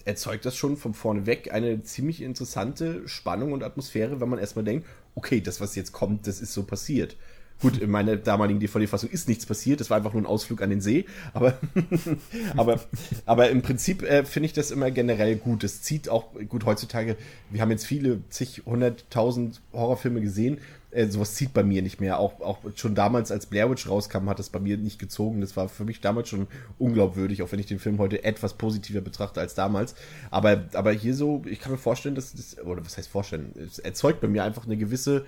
erzeugt 0.04 0.44
das 0.44 0.54
schon 0.54 0.76
von 0.76 0.94
vorne 0.94 1.26
weg 1.26 1.52
eine 1.52 1.82
ziemlich 1.82 2.22
interessante 2.22 3.08
Spannung 3.08 3.50
und 3.50 3.64
Atmosphäre, 3.64 4.20
wenn 4.20 4.28
man 4.28 4.38
erstmal 4.38 4.64
denkt, 4.64 4.86
okay, 5.16 5.40
das, 5.40 5.60
was 5.60 5.74
jetzt 5.74 5.90
kommt, 5.90 6.28
das 6.28 6.40
ist 6.40 6.52
so 6.52 6.62
passiert. 6.62 7.16
Gut, 7.60 7.78
in 7.78 7.90
meiner 7.90 8.16
damaligen 8.16 8.60
DVD-Fassung 8.60 9.10
ist 9.10 9.28
nichts 9.28 9.44
passiert, 9.44 9.80
das 9.80 9.90
war 9.90 9.96
einfach 9.96 10.12
nur 10.12 10.22
ein 10.22 10.26
Ausflug 10.26 10.62
an 10.62 10.70
den 10.70 10.80
See, 10.80 11.06
aber, 11.32 11.58
aber, 12.56 12.80
aber 13.26 13.50
im 13.50 13.62
Prinzip 13.62 14.02
äh, 14.02 14.24
finde 14.24 14.46
ich 14.46 14.52
das 14.52 14.70
immer 14.70 14.90
generell 14.90 15.36
gut. 15.36 15.64
Es 15.64 15.82
zieht 15.82 16.08
auch, 16.08 16.32
gut, 16.48 16.64
heutzutage, 16.66 17.16
wir 17.50 17.60
haben 17.60 17.70
jetzt 17.70 17.86
viele, 17.86 18.22
zig, 18.30 18.62
hunderttausend 18.64 19.60
Horrorfilme 19.72 20.20
gesehen, 20.20 20.58
äh, 20.90 21.06
sowas 21.06 21.34
zieht 21.34 21.52
bei 21.52 21.62
mir 21.62 21.82
nicht 21.82 22.00
mehr. 22.00 22.18
Auch, 22.18 22.40
auch 22.40 22.58
schon 22.74 22.94
damals, 22.94 23.30
als 23.30 23.46
Blair 23.46 23.70
Witch 23.70 23.88
rauskam, 23.88 24.28
hat 24.28 24.38
das 24.38 24.48
bei 24.48 24.58
mir 24.58 24.78
nicht 24.78 24.98
gezogen. 24.98 25.40
Das 25.40 25.56
war 25.56 25.68
für 25.68 25.84
mich 25.84 26.00
damals 26.00 26.28
schon 26.28 26.46
unglaubwürdig, 26.78 27.42
auch 27.42 27.52
wenn 27.52 27.58
ich 27.58 27.66
den 27.66 27.78
Film 27.78 27.98
heute 27.98 28.24
etwas 28.24 28.54
positiver 28.54 29.00
betrachte 29.00 29.40
als 29.40 29.54
damals. 29.54 29.94
Aber, 30.30 30.64
aber 30.72 30.92
hier 30.92 31.14
so, 31.14 31.42
ich 31.46 31.60
kann 31.60 31.72
mir 31.72 31.78
vorstellen, 31.78 32.14
dass 32.14 32.32
das, 32.32 32.58
oder 32.64 32.84
was 32.84 32.96
heißt 32.96 33.08
vorstellen, 33.08 33.52
es 33.56 33.78
erzeugt 33.78 34.20
bei 34.20 34.28
mir 34.28 34.44
einfach 34.44 34.64
eine 34.64 34.76
gewisse 34.76 35.26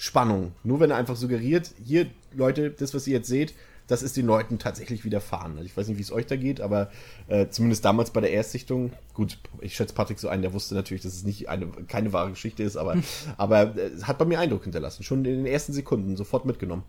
Spannung. 0.00 0.52
Nur 0.64 0.80
wenn 0.80 0.90
er 0.90 0.96
einfach 0.96 1.14
suggeriert, 1.14 1.74
hier, 1.84 2.06
Leute, 2.32 2.70
das, 2.70 2.94
was 2.94 3.06
ihr 3.06 3.18
jetzt 3.18 3.28
seht, 3.28 3.52
das 3.86 4.02
ist 4.02 4.16
den 4.16 4.24
Leuten 4.24 4.58
tatsächlich 4.58 5.04
widerfahren. 5.04 5.52
Also 5.58 5.64
ich 5.64 5.76
weiß 5.76 5.88
nicht, 5.88 5.98
wie 5.98 6.02
es 6.02 6.10
euch 6.10 6.24
da 6.24 6.36
geht, 6.36 6.62
aber 6.62 6.90
äh, 7.28 7.48
zumindest 7.48 7.84
damals 7.84 8.10
bei 8.10 8.22
der 8.22 8.32
Erstsichtung, 8.32 8.94
gut, 9.12 9.36
ich 9.60 9.74
schätze 9.74 9.92
Patrick 9.92 10.18
so 10.18 10.30
ein, 10.30 10.40
der 10.40 10.54
wusste 10.54 10.74
natürlich, 10.74 11.02
dass 11.02 11.12
es 11.12 11.24
nicht 11.24 11.50
eine, 11.50 11.66
keine 11.86 12.14
wahre 12.14 12.30
Geschichte 12.30 12.62
ist, 12.62 12.78
aber, 12.78 12.96
aber 13.36 13.76
äh, 13.76 13.90
hat 14.04 14.16
bei 14.16 14.24
mir 14.24 14.38
Eindruck 14.38 14.62
hinterlassen. 14.62 15.02
Schon 15.02 15.18
in 15.26 15.36
den 15.36 15.46
ersten 15.46 15.74
Sekunden 15.74 16.16
sofort 16.16 16.46
mitgenommen. 16.46 16.84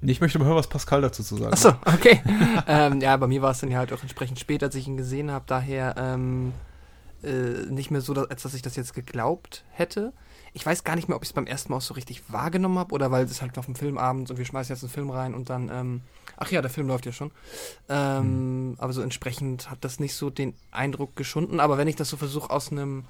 Ich 0.00 0.22
möchte 0.22 0.38
mal 0.38 0.46
hören, 0.46 0.56
was 0.56 0.68
Pascal 0.68 1.02
dazu 1.02 1.22
zu 1.22 1.36
sagen 1.36 1.52
Achso, 1.52 1.74
okay. 1.84 2.22
ähm, 2.66 3.02
ja, 3.02 3.14
bei 3.18 3.26
mir 3.26 3.42
war 3.42 3.50
es 3.50 3.60
dann 3.60 3.70
ja 3.70 3.76
halt 3.76 3.92
auch 3.92 4.00
entsprechend 4.00 4.40
spät, 4.40 4.62
als 4.62 4.74
ich 4.74 4.88
ihn 4.88 4.96
gesehen 4.96 5.30
habe. 5.30 5.44
Daher 5.46 5.96
ähm, 5.98 6.54
äh, 7.22 7.70
nicht 7.70 7.90
mehr 7.90 8.00
so, 8.00 8.14
als 8.14 8.42
dass 8.42 8.54
ich 8.54 8.62
das 8.62 8.74
jetzt 8.76 8.94
geglaubt 8.94 9.64
hätte 9.72 10.14
ich 10.56 10.64
weiß 10.64 10.84
gar 10.84 10.96
nicht 10.96 11.06
mehr, 11.06 11.16
ob 11.16 11.22
ich 11.22 11.28
es 11.28 11.32
beim 11.34 11.46
ersten 11.46 11.70
Mal 11.70 11.76
auch 11.76 11.82
so 11.82 11.92
richtig 11.92 12.22
wahrgenommen 12.32 12.78
habe 12.78 12.94
oder 12.94 13.10
weil 13.10 13.26
es 13.26 13.42
halt 13.42 13.58
auf 13.58 13.66
dem 13.66 13.74
Filmabend 13.74 14.30
und 14.30 14.38
wir 14.38 14.44
schmeißen 14.46 14.74
jetzt 14.74 14.82
einen 14.82 14.90
Film 14.90 15.10
rein 15.10 15.34
und 15.34 15.50
dann, 15.50 15.68
ähm, 15.70 16.00
ach 16.38 16.50
ja, 16.50 16.62
der 16.62 16.70
Film 16.70 16.86
läuft 16.86 17.04
ja 17.04 17.12
schon. 17.12 17.30
Ähm, 17.90 18.70
mhm. 18.70 18.74
Aber 18.78 18.94
so 18.94 19.02
entsprechend 19.02 19.70
hat 19.70 19.84
das 19.84 20.00
nicht 20.00 20.14
so 20.14 20.30
den 20.30 20.54
Eindruck 20.70 21.14
geschunden. 21.14 21.60
Aber 21.60 21.76
wenn 21.76 21.88
ich 21.88 21.96
das 21.96 22.08
so 22.08 22.16
versuche, 22.16 22.48
aus 22.48 22.72
einem 22.72 23.04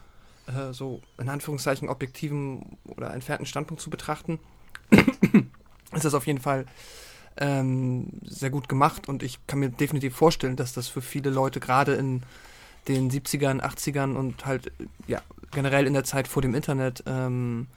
äh, 0.48 0.72
so 0.72 1.02
in 1.18 1.28
Anführungszeichen 1.28 1.88
objektiven 1.88 2.78
oder 2.84 3.14
entfernten 3.14 3.46
Standpunkt 3.46 3.80
zu 3.80 3.90
betrachten, 3.90 4.40
ist 5.92 6.04
das 6.04 6.14
auf 6.14 6.26
jeden 6.26 6.40
Fall 6.40 6.66
ähm, 7.36 8.08
sehr 8.24 8.50
gut 8.50 8.68
gemacht 8.68 9.08
und 9.08 9.22
ich 9.22 9.38
kann 9.46 9.60
mir 9.60 9.70
definitiv 9.70 10.16
vorstellen, 10.16 10.56
dass 10.56 10.72
das 10.72 10.88
für 10.88 11.00
viele 11.00 11.30
Leute 11.30 11.60
gerade 11.60 11.94
in 11.94 12.24
den 12.88 13.08
70ern, 13.08 13.60
80ern 13.60 14.16
und 14.16 14.46
halt 14.46 14.72
ja 15.06 15.22
generell 15.52 15.86
in 15.86 15.94
der 15.94 16.04
Zeit 16.04 16.28
vor 16.28 16.42
dem 16.42 16.54
Internet 16.54 17.02
ähm, 17.06 17.68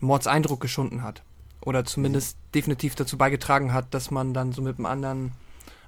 Mordseindruck 0.00 0.60
geschunden 0.60 1.02
hat. 1.02 1.22
Oder 1.60 1.84
zumindest 1.84 2.36
definitiv 2.54 2.94
dazu 2.94 3.16
beigetragen 3.16 3.72
hat, 3.72 3.94
dass 3.94 4.10
man 4.10 4.34
dann 4.34 4.52
so 4.52 4.62
mit 4.62 4.78
einem 4.78 4.86
anderen, 4.86 5.32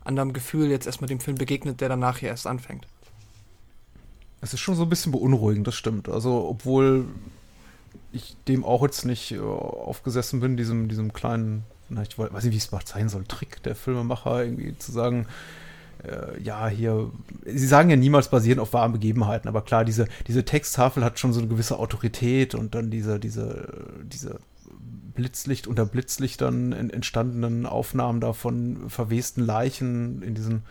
anderen 0.05 0.33
Gefühl 0.33 0.71
jetzt 0.71 0.87
erstmal 0.87 1.09
dem 1.09 1.21
Film 1.21 1.37
begegnet, 1.37 1.81
der 1.81 1.89
dann 1.89 1.99
nachher 1.99 2.29
erst 2.29 2.47
anfängt. 2.47 2.87
Es 4.41 4.55
ist 4.55 4.61
schon 4.61 4.77
so 4.77 4.85
ein 4.85 4.89
bisschen 4.89 5.11
beunruhigend, 5.11 5.67
das 5.67 5.75
stimmt. 5.75 6.09
Also, 6.09 6.47
obwohl 6.49 7.07
ich 8.13 8.37
dem 8.47 8.65
auch 8.65 8.83
jetzt 8.83 9.05
nicht 9.05 9.33
äh, 9.33 9.41
aufgesessen 9.41 10.41
bin, 10.41 10.57
diesem, 10.57 10.89
diesem 10.89 11.13
kleinen, 11.13 11.65
na, 11.89 12.03
ich 12.03 12.19
weiß 12.19 12.45
nicht, 12.45 12.53
wie 12.53 12.59
es 12.59 12.71
mal 12.71 12.81
sein 12.85 13.09
soll, 13.09 13.25
Trick 13.25 13.63
der 13.63 13.75
Filmemacher, 13.75 14.45
irgendwie 14.45 14.77
zu 14.79 14.93
sagen, 14.93 15.27
äh, 16.05 16.41
ja, 16.43 16.69
hier, 16.69 17.11
sie 17.45 17.67
sagen 17.67 17.91
ja 17.91 17.97
niemals 17.97 18.29
basierend 18.29 18.61
auf 18.61 18.73
wahren 18.73 18.93
Begebenheiten, 18.93 19.49
aber 19.49 19.63
klar, 19.63 19.85
diese, 19.85 20.07
diese 20.27 20.45
Texttafel 20.45 21.05
hat 21.05 21.19
schon 21.19 21.33
so 21.33 21.41
eine 21.41 21.49
gewisse 21.49 21.79
Autorität 21.79 22.55
und 22.55 22.75
dann 22.75 22.91
diese, 22.91 23.19
diese, 23.19 24.03
diese 24.05 24.39
Blitzlicht 25.15 25.67
unter 25.67 25.87
Blitzlichtern 25.87 26.73
entstandenen 26.91 27.67
Aufnahmen 27.67 28.21
da 28.21 28.33
von 28.33 28.91
verwesten 28.91 29.45
Leichen 29.45 30.23
in 30.23 30.35
diesen 30.35 30.63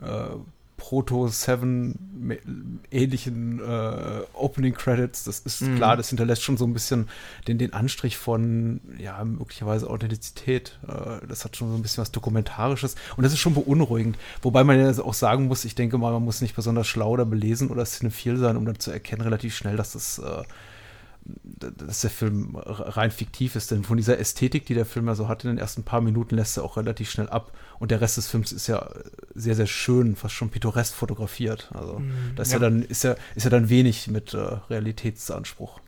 äh, 0.00 0.36
Proto-7 0.80 1.94
ähnlichen 2.90 3.60
äh, 3.60 4.22
Opening 4.32 4.74
Credits. 4.74 5.24
Das 5.24 5.40
ist 5.40 5.60
mhm. 5.60 5.76
klar, 5.76 5.96
das 5.96 6.08
hinterlässt 6.08 6.42
schon 6.42 6.56
so 6.56 6.64
ein 6.66 6.72
bisschen 6.72 7.08
den, 7.46 7.58
den 7.58 7.74
Anstrich 7.74 8.16
von, 8.16 8.80
ja, 8.98 9.22
möglicherweise 9.22 9.88
Authentizität. 9.88 10.78
Äh, 10.88 11.26
das 11.28 11.44
hat 11.44 11.56
schon 11.56 11.70
so 11.70 11.76
ein 11.76 11.82
bisschen 11.82 12.00
was 12.00 12.12
Dokumentarisches 12.12 12.96
und 13.16 13.22
das 13.22 13.32
ist 13.34 13.40
schon 13.40 13.54
beunruhigend. 13.54 14.16
Wobei 14.40 14.64
man 14.64 14.80
ja 14.80 14.90
auch 15.02 15.14
sagen 15.14 15.46
muss, 15.46 15.66
ich 15.66 15.74
denke 15.74 15.98
mal, 15.98 16.12
man 16.12 16.24
muss 16.24 16.40
nicht 16.40 16.56
besonders 16.56 16.88
schlau 16.88 17.10
oder 17.10 17.26
belesen 17.26 17.68
oder 17.68 17.84
cinephil 17.84 18.38
sein, 18.38 18.56
um 18.56 18.64
dann 18.64 18.78
zu 18.78 18.90
erkennen 18.90 19.20
relativ 19.20 19.54
schnell, 19.54 19.76
dass 19.76 19.92
das 19.92 20.18
äh, 20.18 20.42
dass 21.42 22.00
der 22.00 22.10
Film 22.10 22.56
rein 22.56 23.10
fiktiv 23.10 23.56
ist, 23.56 23.70
denn 23.70 23.84
von 23.84 23.96
dieser 23.96 24.18
Ästhetik, 24.18 24.66
die 24.66 24.74
der 24.74 24.86
Film 24.86 25.06
ja 25.06 25.14
so 25.14 25.28
hat, 25.28 25.44
in 25.44 25.50
den 25.50 25.58
ersten 25.58 25.82
paar 25.82 26.00
Minuten 26.00 26.36
lässt 26.36 26.56
er 26.56 26.64
auch 26.64 26.76
relativ 26.76 27.10
schnell 27.10 27.28
ab. 27.28 27.52
Und 27.78 27.90
der 27.90 28.00
Rest 28.00 28.16
des 28.16 28.28
Films 28.28 28.52
ist 28.52 28.66
ja 28.66 28.88
sehr, 29.34 29.54
sehr 29.54 29.66
schön, 29.66 30.16
fast 30.16 30.34
schon 30.34 30.50
pittoresk 30.50 30.94
fotografiert. 30.94 31.70
Also 31.72 31.98
mm, 31.98 32.32
da 32.36 32.42
ist 32.42 32.52
ja. 32.52 32.58
ja. 32.58 32.60
dann, 32.60 32.82
ist 32.82 33.04
ja, 33.04 33.16
ist 33.34 33.44
ja 33.44 33.50
dann 33.50 33.68
wenig 33.68 34.08
mit 34.08 34.34
äh, 34.34 34.38
Realitätsanspruch. 34.38 35.80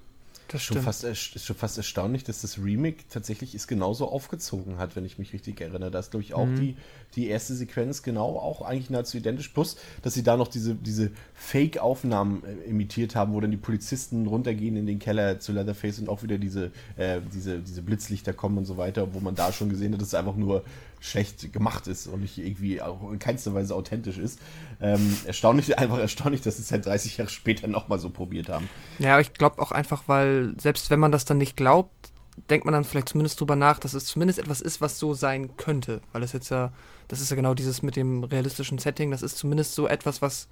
Das 0.52 0.62
schon 0.62 0.82
fast, 0.82 1.04
ist 1.04 1.44
schon 1.44 1.56
fast 1.56 1.78
erstaunlich, 1.78 2.24
dass 2.24 2.42
das 2.42 2.58
Remake 2.58 3.04
tatsächlich 3.08 3.54
es 3.54 3.66
genauso 3.66 4.08
aufgezogen 4.08 4.78
hat, 4.78 4.96
wenn 4.96 5.04
ich 5.04 5.18
mich 5.18 5.32
richtig 5.32 5.60
erinnere. 5.60 5.90
Da 5.90 5.98
ist, 5.98 6.10
glaube 6.10 6.24
ich, 6.24 6.34
auch 6.34 6.46
mhm. 6.46 6.56
die, 6.56 6.76
die 7.16 7.28
erste 7.28 7.54
Sequenz 7.54 8.02
genau 8.02 8.36
auch 8.38 8.62
eigentlich 8.62 8.90
nahezu 8.90 9.16
identisch. 9.16 9.48
Plus, 9.48 9.76
dass 10.02 10.14
sie 10.14 10.22
da 10.22 10.36
noch 10.36 10.48
diese, 10.48 10.74
diese 10.74 11.10
Fake-Aufnahmen 11.34 12.42
äh, 12.44 12.68
imitiert 12.68 13.14
haben, 13.14 13.32
wo 13.32 13.40
dann 13.40 13.50
die 13.50 13.56
Polizisten 13.56 14.26
runtergehen 14.26 14.76
in 14.76 14.86
den 14.86 14.98
Keller 14.98 15.40
zu 15.40 15.52
Leatherface 15.52 16.00
und 16.00 16.08
auch 16.08 16.22
wieder 16.22 16.38
diese, 16.38 16.70
äh, 16.96 17.20
diese, 17.32 17.60
diese 17.60 17.82
Blitzlichter 17.82 18.32
kommen 18.32 18.58
und 18.58 18.64
so 18.66 18.76
weiter, 18.76 19.14
wo 19.14 19.20
man 19.20 19.34
da 19.34 19.52
schon 19.52 19.68
gesehen 19.68 19.92
hat, 19.92 20.00
dass 20.00 20.08
es 20.08 20.14
einfach 20.14 20.36
nur 20.36 20.64
schlecht 21.02 21.52
gemacht 21.52 21.88
ist 21.88 22.06
und 22.06 22.20
nicht 22.20 22.38
irgendwie 22.38 22.80
auch 22.80 23.10
in 23.10 23.18
keinster 23.18 23.52
Weise 23.54 23.74
authentisch 23.74 24.18
ist. 24.18 24.38
Ähm, 24.80 25.16
erstaunlich, 25.26 25.76
einfach 25.76 25.98
erstaunlich, 25.98 26.42
dass 26.42 26.56
sie 26.56 26.62
es 26.62 26.70
halt 26.70 26.86
30 26.86 27.16
Jahre 27.16 27.30
später 27.30 27.66
nochmal 27.66 27.98
so 27.98 28.08
probiert 28.08 28.48
haben. 28.48 28.68
Ja, 29.00 29.18
ich 29.18 29.34
glaube 29.34 29.60
auch 29.60 29.72
einfach, 29.72 30.04
weil 30.06 30.54
selbst 30.58 30.90
wenn 30.90 31.00
man 31.00 31.10
das 31.10 31.24
dann 31.24 31.38
nicht 31.38 31.56
glaubt, 31.56 32.12
denkt 32.50 32.64
man 32.64 32.72
dann 32.72 32.84
vielleicht 32.84 33.08
zumindest 33.08 33.40
drüber 33.40 33.56
nach, 33.56 33.80
dass 33.80 33.94
es 33.94 34.04
zumindest 34.04 34.38
etwas 34.38 34.60
ist, 34.60 34.80
was 34.80 35.00
so 35.00 35.12
sein 35.12 35.56
könnte. 35.56 36.00
Weil 36.12 36.22
es 36.22 36.32
jetzt 36.32 36.50
ja, 36.50 36.72
das 37.08 37.20
ist 37.20 37.30
ja 37.30 37.36
genau 37.36 37.54
dieses 37.54 37.82
mit 37.82 37.96
dem 37.96 38.22
realistischen 38.22 38.78
Setting, 38.78 39.10
das 39.10 39.22
ist 39.22 39.36
zumindest 39.36 39.74
so 39.74 39.88
etwas, 39.88 40.22
was 40.22 40.48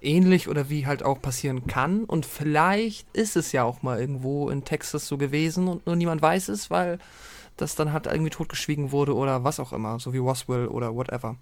ähnlich 0.00 0.48
oder 0.48 0.70
wie 0.70 0.86
halt 0.86 1.02
auch 1.02 1.20
passieren 1.20 1.66
kann. 1.66 2.04
Und 2.04 2.26
vielleicht 2.26 3.08
ist 3.12 3.36
es 3.36 3.50
ja 3.50 3.64
auch 3.64 3.82
mal 3.82 4.00
irgendwo 4.00 4.50
in 4.50 4.64
Texas 4.64 5.08
so 5.08 5.18
gewesen 5.18 5.66
und 5.66 5.84
nur 5.86 5.96
niemand 5.96 6.22
weiß 6.22 6.48
es, 6.48 6.70
weil 6.70 6.98
das 7.56 7.74
dann 7.74 7.92
halt 7.92 8.06
irgendwie 8.06 8.30
totgeschwiegen 8.30 8.92
wurde 8.92 9.14
oder 9.14 9.44
was 9.44 9.60
auch 9.60 9.72
immer, 9.72 9.98
so 9.98 10.12
wie 10.12 10.18
Roswell 10.18 10.66
oder 10.66 10.94
whatever. 10.94 11.36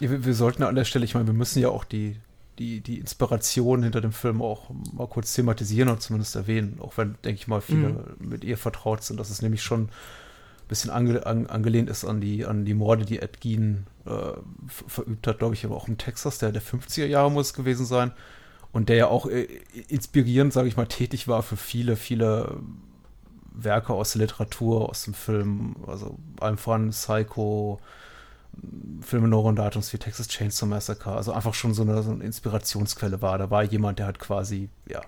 Ja, 0.00 0.10
wir, 0.10 0.24
wir, 0.24 0.34
sollten 0.34 0.62
an 0.62 0.74
der 0.74 0.84
Stelle, 0.84 1.04
ich 1.04 1.14
meine, 1.14 1.26
wir 1.26 1.34
müssen 1.34 1.60
ja 1.60 1.68
auch 1.68 1.84
die, 1.84 2.16
die, 2.58 2.80
die 2.80 2.98
Inspiration 2.98 3.82
hinter 3.82 4.00
dem 4.00 4.12
Film 4.12 4.42
auch 4.42 4.70
mal 4.92 5.06
kurz 5.06 5.32
thematisieren 5.34 5.88
und 5.88 6.02
zumindest 6.02 6.36
erwähnen, 6.36 6.78
auch 6.80 6.96
wenn, 6.96 7.16
denke 7.24 7.40
ich 7.40 7.48
mal, 7.48 7.60
viele 7.60 7.88
mhm. 7.88 8.28
mit 8.28 8.44
ihr 8.44 8.58
vertraut 8.58 9.02
sind, 9.02 9.18
dass 9.18 9.30
es 9.30 9.42
nämlich 9.42 9.62
schon 9.62 9.84
ein 9.84 10.68
bisschen 10.68 10.90
ange, 10.90 11.24
an, 11.24 11.46
angelehnt 11.46 11.88
ist 11.88 12.04
an 12.04 12.20
die, 12.20 12.44
an 12.44 12.64
die 12.64 12.74
Morde, 12.74 13.04
die 13.04 13.20
Ed 13.20 13.40
Gein 13.40 13.86
äh, 14.04 14.32
verübt 14.66 15.26
hat, 15.26 15.38
glaube 15.38 15.54
ich, 15.54 15.64
aber 15.64 15.76
auch 15.76 15.88
in 15.88 15.96
Texas, 15.98 16.38
der 16.38 16.52
der 16.52 16.62
50er 16.62 17.06
Jahre 17.06 17.30
muss 17.30 17.48
es 17.48 17.54
gewesen 17.54 17.86
sein 17.86 18.12
und 18.72 18.90
der 18.90 18.96
ja 18.96 19.06
auch 19.06 19.26
äh, 19.26 19.48
inspirierend, 19.88 20.52
sage 20.52 20.68
ich 20.68 20.76
mal, 20.76 20.86
tätig 20.86 21.28
war 21.28 21.42
für 21.42 21.56
viele, 21.56 21.96
viele 21.96 22.58
Werke 23.56 23.92
aus 23.92 24.12
der 24.12 24.22
Literatur, 24.22 24.90
aus 24.90 25.04
dem 25.04 25.14
Film, 25.14 25.76
also 25.86 26.18
allem 26.40 26.58
voran 26.58 26.90
Psycho, 26.90 27.80
Filme 29.00 29.28
Neuron 29.28 29.56
Datums 29.56 29.92
wie 29.92 29.98
Texas 29.98 30.28
Chainsaw 30.28 30.66
Massacre, 30.66 31.12
also 31.12 31.32
einfach 31.32 31.54
schon 31.54 31.74
so 31.74 31.82
eine, 31.82 32.02
so 32.02 32.10
eine 32.10 32.24
Inspirationsquelle 32.24 33.20
war. 33.20 33.38
Da 33.38 33.50
war 33.50 33.62
jemand, 33.62 33.98
der 33.98 34.06
hat 34.06 34.18
quasi, 34.18 34.68
ja, 34.88 35.02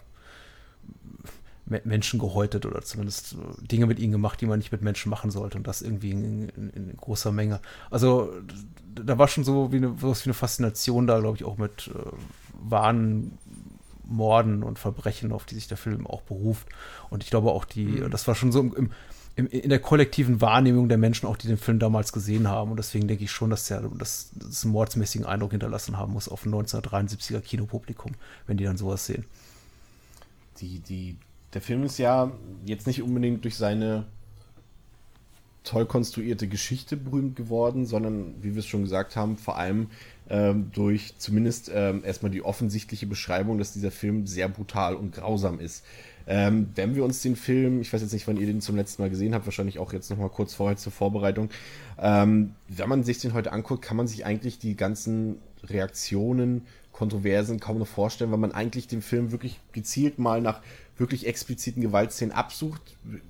Menschen 1.84 2.18
gehäutet 2.18 2.64
oder 2.64 2.80
zumindest 2.80 3.36
Dinge 3.58 3.86
mit 3.86 3.98
ihnen 3.98 4.12
gemacht, 4.12 4.40
die 4.40 4.46
man 4.46 4.58
nicht 4.58 4.72
mit 4.72 4.80
Menschen 4.80 5.10
machen 5.10 5.30
sollte 5.30 5.58
und 5.58 5.66
das 5.66 5.82
irgendwie 5.82 6.12
in, 6.12 6.48
in, 6.48 6.70
in 6.70 6.96
großer 6.96 7.30
Menge. 7.30 7.60
Also 7.90 8.32
da 8.94 9.18
war 9.18 9.28
schon 9.28 9.44
so 9.44 9.70
wie 9.70 9.76
eine, 9.76 10.00
wie 10.00 10.06
eine 10.06 10.34
Faszination 10.34 11.06
da, 11.06 11.20
glaube 11.20 11.36
ich, 11.36 11.44
auch 11.44 11.58
mit 11.58 11.90
äh, 11.94 12.10
wahren 12.58 13.36
Morden 14.08 14.62
und 14.62 14.78
Verbrechen, 14.78 15.32
auf 15.32 15.44
die 15.44 15.54
sich 15.54 15.68
der 15.68 15.76
Film 15.76 16.06
auch 16.06 16.22
beruft. 16.22 16.66
Und 17.10 17.22
ich 17.22 17.30
glaube 17.30 17.52
auch 17.52 17.64
die, 17.64 17.86
mhm. 17.86 18.10
das 18.10 18.26
war 18.26 18.34
schon 18.34 18.50
so 18.50 18.60
im, 18.60 18.90
im, 19.36 19.46
in 19.46 19.68
der 19.68 19.78
kollektiven 19.78 20.40
Wahrnehmung 20.40 20.88
der 20.88 20.98
Menschen 20.98 21.28
auch, 21.28 21.36
die 21.36 21.46
den 21.46 21.58
Film 21.58 21.78
damals 21.78 22.12
gesehen 22.12 22.48
haben. 22.48 22.70
Und 22.70 22.78
deswegen 22.78 23.06
denke 23.06 23.24
ich 23.24 23.30
schon, 23.30 23.50
dass 23.50 23.66
der 23.68 23.82
das, 23.96 24.30
das 24.34 24.64
einen 24.64 24.72
mordsmäßigen 24.72 25.26
Eindruck 25.26 25.52
hinterlassen 25.52 25.96
haben 25.96 26.12
muss 26.12 26.28
auf 26.28 26.44
ein 26.44 26.52
1973er 26.52 27.40
Kinopublikum, 27.40 28.12
wenn 28.46 28.56
die 28.56 28.64
dann 28.64 28.76
sowas 28.76 29.06
sehen. 29.06 29.24
Die, 30.60 30.80
die 30.80 31.16
der 31.54 31.60
Film 31.60 31.84
ist 31.84 31.98
ja 31.98 32.32
jetzt 32.66 32.86
nicht 32.86 33.02
unbedingt 33.02 33.44
durch 33.44 33.56
seine 33.56 34.04
toll 35.64 35.86
konstruierte 35.86 36.48
Geschichte 36.48 36.96
berühmt 36.96 37.36
geworden, 37.36 37.84
sondern, 37.84 38.34
wie 38.42 38.54
wir 38.54 38.60
es 38.60 38.66
schon 38.66 38.82
gesagt 38.82 39.16
haben, 39.16 39.36
vor 39.36 39.58
allem 39.58 39.88
ähm, 40.30 40.70
durch 40.72 41.14
zumindest 41.18 41.70
ähm, 41.74 42.02
erstmal 42.04 42.30
die 42.30 42.42
offensichtliche 42.42 43.06
Beschreibung, 43.06 43.58
dass 43.58 43.72
dieser 43.72 43.90
Film 43.90 44.26
sehr 44.26 44.48
brutal 44.48 44.94
und 44.94 45.14
grausam 45.14 45.60
ist. 45.60 45.84
Ähm, 46.26 46.68
wenn 46.74 46.94
wir 46.94 47.04
uns 47.04 47.22
den 47.22 47.36
Film, 47.36 47.80
ich 47.80 47.90
weiß 47.90 48.02
jetzt 48.02 48.12
nicht, 48.12 48.28
wann 48.28 48.36
ihr 48.36 48.46
den 48.46 48.60
zum 48.60 48.76
letzten 48.76 49.00
Mal 49.00 49.08
gesehen 49.08 49.34
habt, 49.34 49.46
wahrscheinlich 49.46 49.78
auch 49.78 49.94
jetzt 49.94 50.10
nochmal 50.10 50.28
kurz 50.28 50.52
vorher 50.52 50.76
zur 50.76 50.92
Vorbereitung, 50.92 51.48
ähm, 51.98 52.54
wenn 52.68 52.88
man 52.88 53.02
sich 53.02 53.18
den 53.18 53.32
heute 53.32 53.52
anguckt, 53.52 53.82
kann 53.82 53.96
man 53.96 54.06
sich 54.06 54.26
eigentlich 54.26 54.58
die 54.58 54.76
ganzen 54.76 55.38
Reaktionen, 55.64 56.66
Kontroversen 56.92 57.60
kaum 57.60 57.78
noch 57.78 57.86
vorstellen, 57.86 58.30
weil 58.30 58.38
man 58.38 58.52
eigentlich 58.52 58.88
den 58.88 59.02
Film 59.02 59.30
wirklich 59.30 59.58
gezielt 59.72 60.18
mal 60.18 60.42
nach 60.42 60.60
wirklich 60.98 61.26
expliziten 61.26 61.80
Gewaltszenen 61.80 62.34
absucht, 62.34 62.82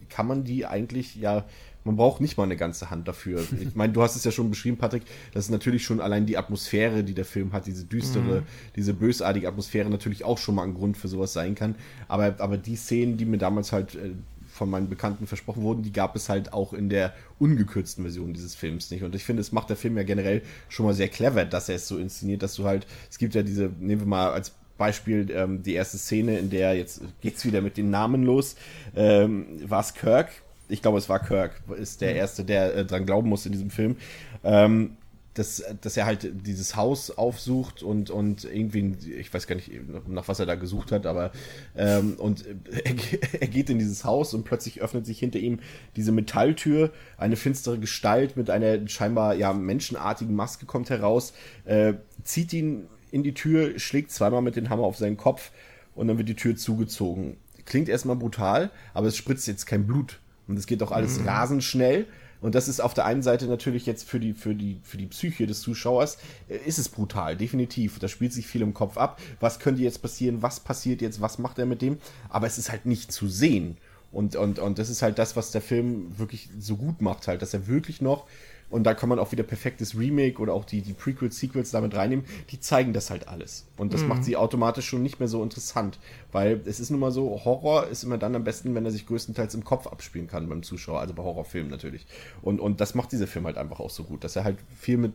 kann 0.09 0.27
man 0.27 0.43
die 0.43 0.67
eigentlich 0.67 1.17
ja 1.17 1.45
man 1.89 1.97
braucht 1.97 2.21
nicht 2.21 2.37
mal 2.37 2.45
eine 2.45 2.57
ganze 2.57 2.91
Hand 2.91 3.09
dafür. 3.09 3.45
Ich 3.61 3.75
meine, 3.75 3.93
du 3.93 4.03
hast 4.03 4.15
es 4.15 4.25
ja 4.25 4.31
schon 4.31 4.51
beschrieben, 4.51 4.77
Patrick, 4.77 5.03
das 5.33 5.47
ist 5.47 5.51
natürlich 5.51 5.83
schon 5.83 6.01
allein 6.01 6.27
die 6.27 6.37
Atmosphäre, 6.37 7.03
die 7.03 7.15
der 7.15 7.25
Film 7.25 7.53
hat, 7.53 7.67
diese 7.67 7.85
düstere, 7.85 8.41
mhm. 8.41 8.47
diese 8.77 8.95
bösartige 8.95 9.49
Atmosphäre 9.49 9.89
natürlich 9.89 10.25
auch 10.25 10.39
schon 10.39 10.55
mal 10.55 10.65
ein 10.65 10.75
Grund 10.75 10.97
für 10.97 11.09
sowas 11.09 11.33
sein 11.33 11.55
kann. 11.55 11.75
Aber, 12.07 12.35
aber 12.39 12.59
die 12.59 12.77
Szenen, 12.77 13.17
die 13.17 13.25
mir 13.25 13.39
damals 13.39 13.73
halt 13.73 13.95
äh, 13.95 14.11
von 14.47 14.69
meinen 14.69 14.89
Bekannten 14.89 15.27
versprochen 15.27 15.63
wurden, 15.63 15.83
die 15.83 15.93
gab 15.93 16.15
es 16.15 16.29
halt 16.29 16.53
auch 16.53 16.73
in 16.73 16.89
der 16.89 17.15
ungekürzten 17.39 18.05
Version 18.05 18.35
dieses 18.35 18.55
Films 18.55 18.91
nicht. 18.91 19.03
Und 19.03 19.15
ich 19.15 19.25
finde, 19.25 19.41
es 19.41 19.53
macht 19.53 19.71
der 19.71 19.77
Film 19.77 19.97
ja 19.97 20.03
generell 20.03 20.43
schon 20.69 20.85
mal 20.85 20.95
sehr 20.95 21.09
clever, 21.09 21.45
dass 21.45 21.69
er 21.69 21.77
es 21.77 21.89
so 21.89 21.97
inszeniert, 21.97 22.43
dass 22.43 22.55
du 22.55 22.65
halt, 22.65 22.87
es 23.11 23.19
gibt 23.19 23.35
ja 23.35 23.43
diese, 23.43 23.71
nehmen 23.79 24.03
wir 24.03 24.09
mal 24.09 24.31
als 24.31 24.53
Beispiel 24.77 25.31
ähm, 25.33 25.63
die 25.63 25.75
erste 25.75 25.99
Szene, 25.99 26.39
in 26.39 26.51
der 26.51 26.75
jetzt 26.75 27.03
geht's 27.21 27.45
wieder 27.45 27.61
mit 27.61 27.77
den 27.77 27.91
Namen 27.91 28.23
los. 28.23 28.57
Ähm, 28.95 29.47
war 29.65 29.81
es 29.81 29.95
Kirk? 29.95 30.31
Ich 30.69 30.83
glaube, 30.83 30.99
es 30.99 31.09
war 31.09 31.21
Kirk, 31.21 31.63
ist 31.77 32.01
der 32.01 32.13
mhm. 32.13 32.17
Erste, 32.17 32.45
der 32.45 32.75
äh, 32.75 32.85
dran 32.85 33.07
glauben 33.07 33.29
muss 33.29 33.47
in 33.47 33.53
diesem 33.53 33.71
Film. 33.71 33.97
Ähm, 34.45 34.97
dass, 35.39 35.63
dass 35.81 35.97
er 35.97 36.05
halt 36.05 36.47
dieses 36.47 36.75
Haus 36.75 37.13
aufsucht 37.13 37.85
und, 37.85 38.11
und 38.11 38.45
irgendwie, 38.45 38.97
ich 39.21 39.33
weiß 39.33 39.47
gar 39.47 39.55
nicht, 39.55 39.71
nach 40.09 40.27
was 40.27 40.41
er 40.41 40.47
da 40.47 40.57
gesucht 40.57 40.91
hat, 40.91 41.07
aber 41.07 41.31
ähm, 41.77 42.15
und 42.19 42.45
er, 42.45 42.95
er, 43.41 43.47
geht 43.47 43.71
in 43.71 43.79
dieses 43.79 44.05
Haus 44.05 44.35
und 44.35 44.45
plötzlich 44.45 44.81
öffnet 44.81 45.07
sich 45.07 45.21
hinter 45.21 45.39
ihm 45.39 45.61
diese 45.95 46.11
Metalltür, 46.11 46.91
eine 47.17 47.37
finstere 47.37 47.79
Gestalt 47.79 48.37
mit 48.37 48.51
einer 48.51 48.87
scheinbar 48.89 49.35
ja 49.35 49.53
menschenartigen 49.53 50.35
Maske 50.35 50.67
kommt 50.67 50.91
heraus, 50.91 51.33
äh, 51.67 51.95
zieht 52.25 52.53
ihn 52.53 52.89
in 53.13 53.23
die 53.23 53.35
Tür, 53.35 53.79
schlägt 53.79 54.11
zweimal 54.11 54.43
mit 54.43 54.57
dem 54.57 54.71
Hammer 54.71 54.85
auf 54.85 54.97
seinen 54.97 55.17
Kopf 55.17 55.53
und 55.95 56.09
dann 56.09 56.19
wird 56.19 56.29
die 56.29 56.37
Tür 56.37 56.57
zugezogen. 56.57 57.37
Klingt 57.65 57.89
erstmal 57.89 58.17
brutal, 58.17 58.71
aber 58.93 59.07
es 59.07 59.17
spritzt 59.17 59.47
jetzt 59.47 59.67
kein 59.67 59.87
Blut. 59.87 60.19
Und 60.49 60.59
es 60.59 60.67
geht 60.67 60.83
auch 60.83 60.91
alles 60.91 61.21
mhm. 61.21 61.29
rasend 61.29 61.63
schnell. 61.63 62.07
Und 62.41 62.55
das 62.55 62.69
ist 62.69 62.81
auf 62.81 62.95
der 62.95 63.05
einen 63.05 63.23
Seite 63.23 63.47
natürlich 63.47 63.85
jetzt 63.87 64.09
für 64.09 64.21
die, 64.21 64.33
für 64.33 64.55
die, 64.55 64.81
für 64.83 64.97
die 64.97 65.07
Psyche 65.07 65.47
des 65.47 65.61
Zuschauers, 65.61 66.19
äh, 66.49 66.57
ist 66.57 66.79
es 66.79 66.89
brutal, 66.89 67.37
definitiv. 67.37 67.99
Da 67.99 68.09
spielt 68.09 68.33
sich 68.33 68.47
viel 68.47 68.63
im 68.63 68.75
Kopf 68.75 68.97
ab. 68.97 69.21
Was 69.41 69.59
könnte 69.59 69.83
jetzt 69.83 70.03
passieren? 70.03 70.43
Was 70.43 70.61
passiert 70.61 71.03
jetzt? 71.03 71.21
Was 71.21 71.39
macht 71.39 71.59
er 71.59 71.67
mit 71.67 71.83
dem? 71.83 71.99
Aber 72.29 72.47
es 72.47 72.59
ist 72.59 72.71
halt 72.71 72.87
nicht 72.87 73.13
zu 73.13 73.29
sehen. 73.29 73.77
Und, 74.11 74.37
und, 74.37 74.59
und 74.59 74.79
das 74.79 74.89
ist 74.89 75.03
halt 75.03 75.19
das, 75.19 75.37
was 75.37 75.51
der 75.51 75.61
Film 75.61 76.19
wirklich 76.19 76.49
so 76.59 76.77
gut 76.77 77.03
macht, 77.03 77.29
halt, 77.29 77.43
dass 77.43 77.53
er 77.53 77.67
wirklich 77.67 78.01
noch 78.01 78.27
und 78.71 78.85
da 78.85 78.95
kann 78.95 79.09
man 79.09 79.19
auch 79.19 79.33
wieder 79.33 79.45
perfektes 79.45 79.99
Remake 79.99 80.41
oder 80.41 80.53
auch 80.53 80.65
die, 80.65 80.83
die 80.83 80.93
Prequels, 80.93 81.39
Sequels 81.39 81.71
damit 81.71 81.95
reinnehmen. 81.95 82.25
Die 82.51 82.61
zeigen 82.61 82.93
das 82.93 83.11
halt 83.11 83.29
alles. 83.29 83.67
Und 83.77 83.95
das 83.95 84.03
mhm. 84.03 84.09
macht 84.09 84.25
sie 84.25 84.37
automatisch 84.37 84.87
schon 84.87 85.03
nicht 85.03 85.21
mehr 85.21 85.29
so 85.29 85.43
interessant. 85.43 85.99
Weil 86.33 86.61
es 86.67 86.79
ist 86.79 86.91
nun 86.91 87.01
mal 87.01 87.11
so, 87.11 87.41
Horror 87.45 87.87
ist 87.87 88.05
immer 88.05 88.19
dann 88.19 88.37
am 88.37 88.45
besten, 88.45 88.75
wenn 88.75 88.85
er 88.85 88.91
sich 88.91 89.07
größtenteils 89.07 89.55
im 89.55 89.65
Kopf 89.65 89.87
abspielen 89.87 90.27
kann 90.27 90.49
beim 90.49 90.63
Zuschauer, 90.63 91.01
also 91.01 91.15
bei 91.15 91.23
Horrorfilmen 91.23 91.71
natürlich. 91.71 92.07
Und, 92.43 92.61
und 92.61 92.81
das 92.81 92.95
macht 92.95 93.13
dieser 93.13 93.27
Film 93.27 93.47
halt 93.47 93.57
einfach 93.57 93.81
auch 93.81 93.91
so 93.91 94.05
gut, 94.05 94.23
dass 94.23 94.37
er 94.37 94.45
halt 94.45 94.59
viel 94.79 94.99
mit 94.99 95.15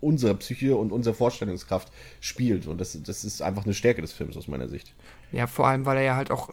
unserer 0.00 0.34
Psyche 0.34 0.76
und 0.76 0.92
unserer 0.92 1.14
Vorstellungskraft 1.14 1.92
spielt. 2.20 2.66
Und 2.66 2.80
das, 2.80 3.00
das 3.02 3.24
ist 3.24 3.42
einfach 3.42 3.64
eine 3.64 3.74
Stärke 3.74 4.00
des 4.02 4.12
Films 4.12 4.36
aus 4.36 4.48
meiner 4.48 4.68
Sicht. 4.68 4.94
Ja, 5.30 5.46
vor 5.46 5.68
allem, 5.68 5.86
weil 5.86 5.98
er 5.98 6.04
ja 6.04 6.16
halt 6.16 6.30
auch 6.32 6.50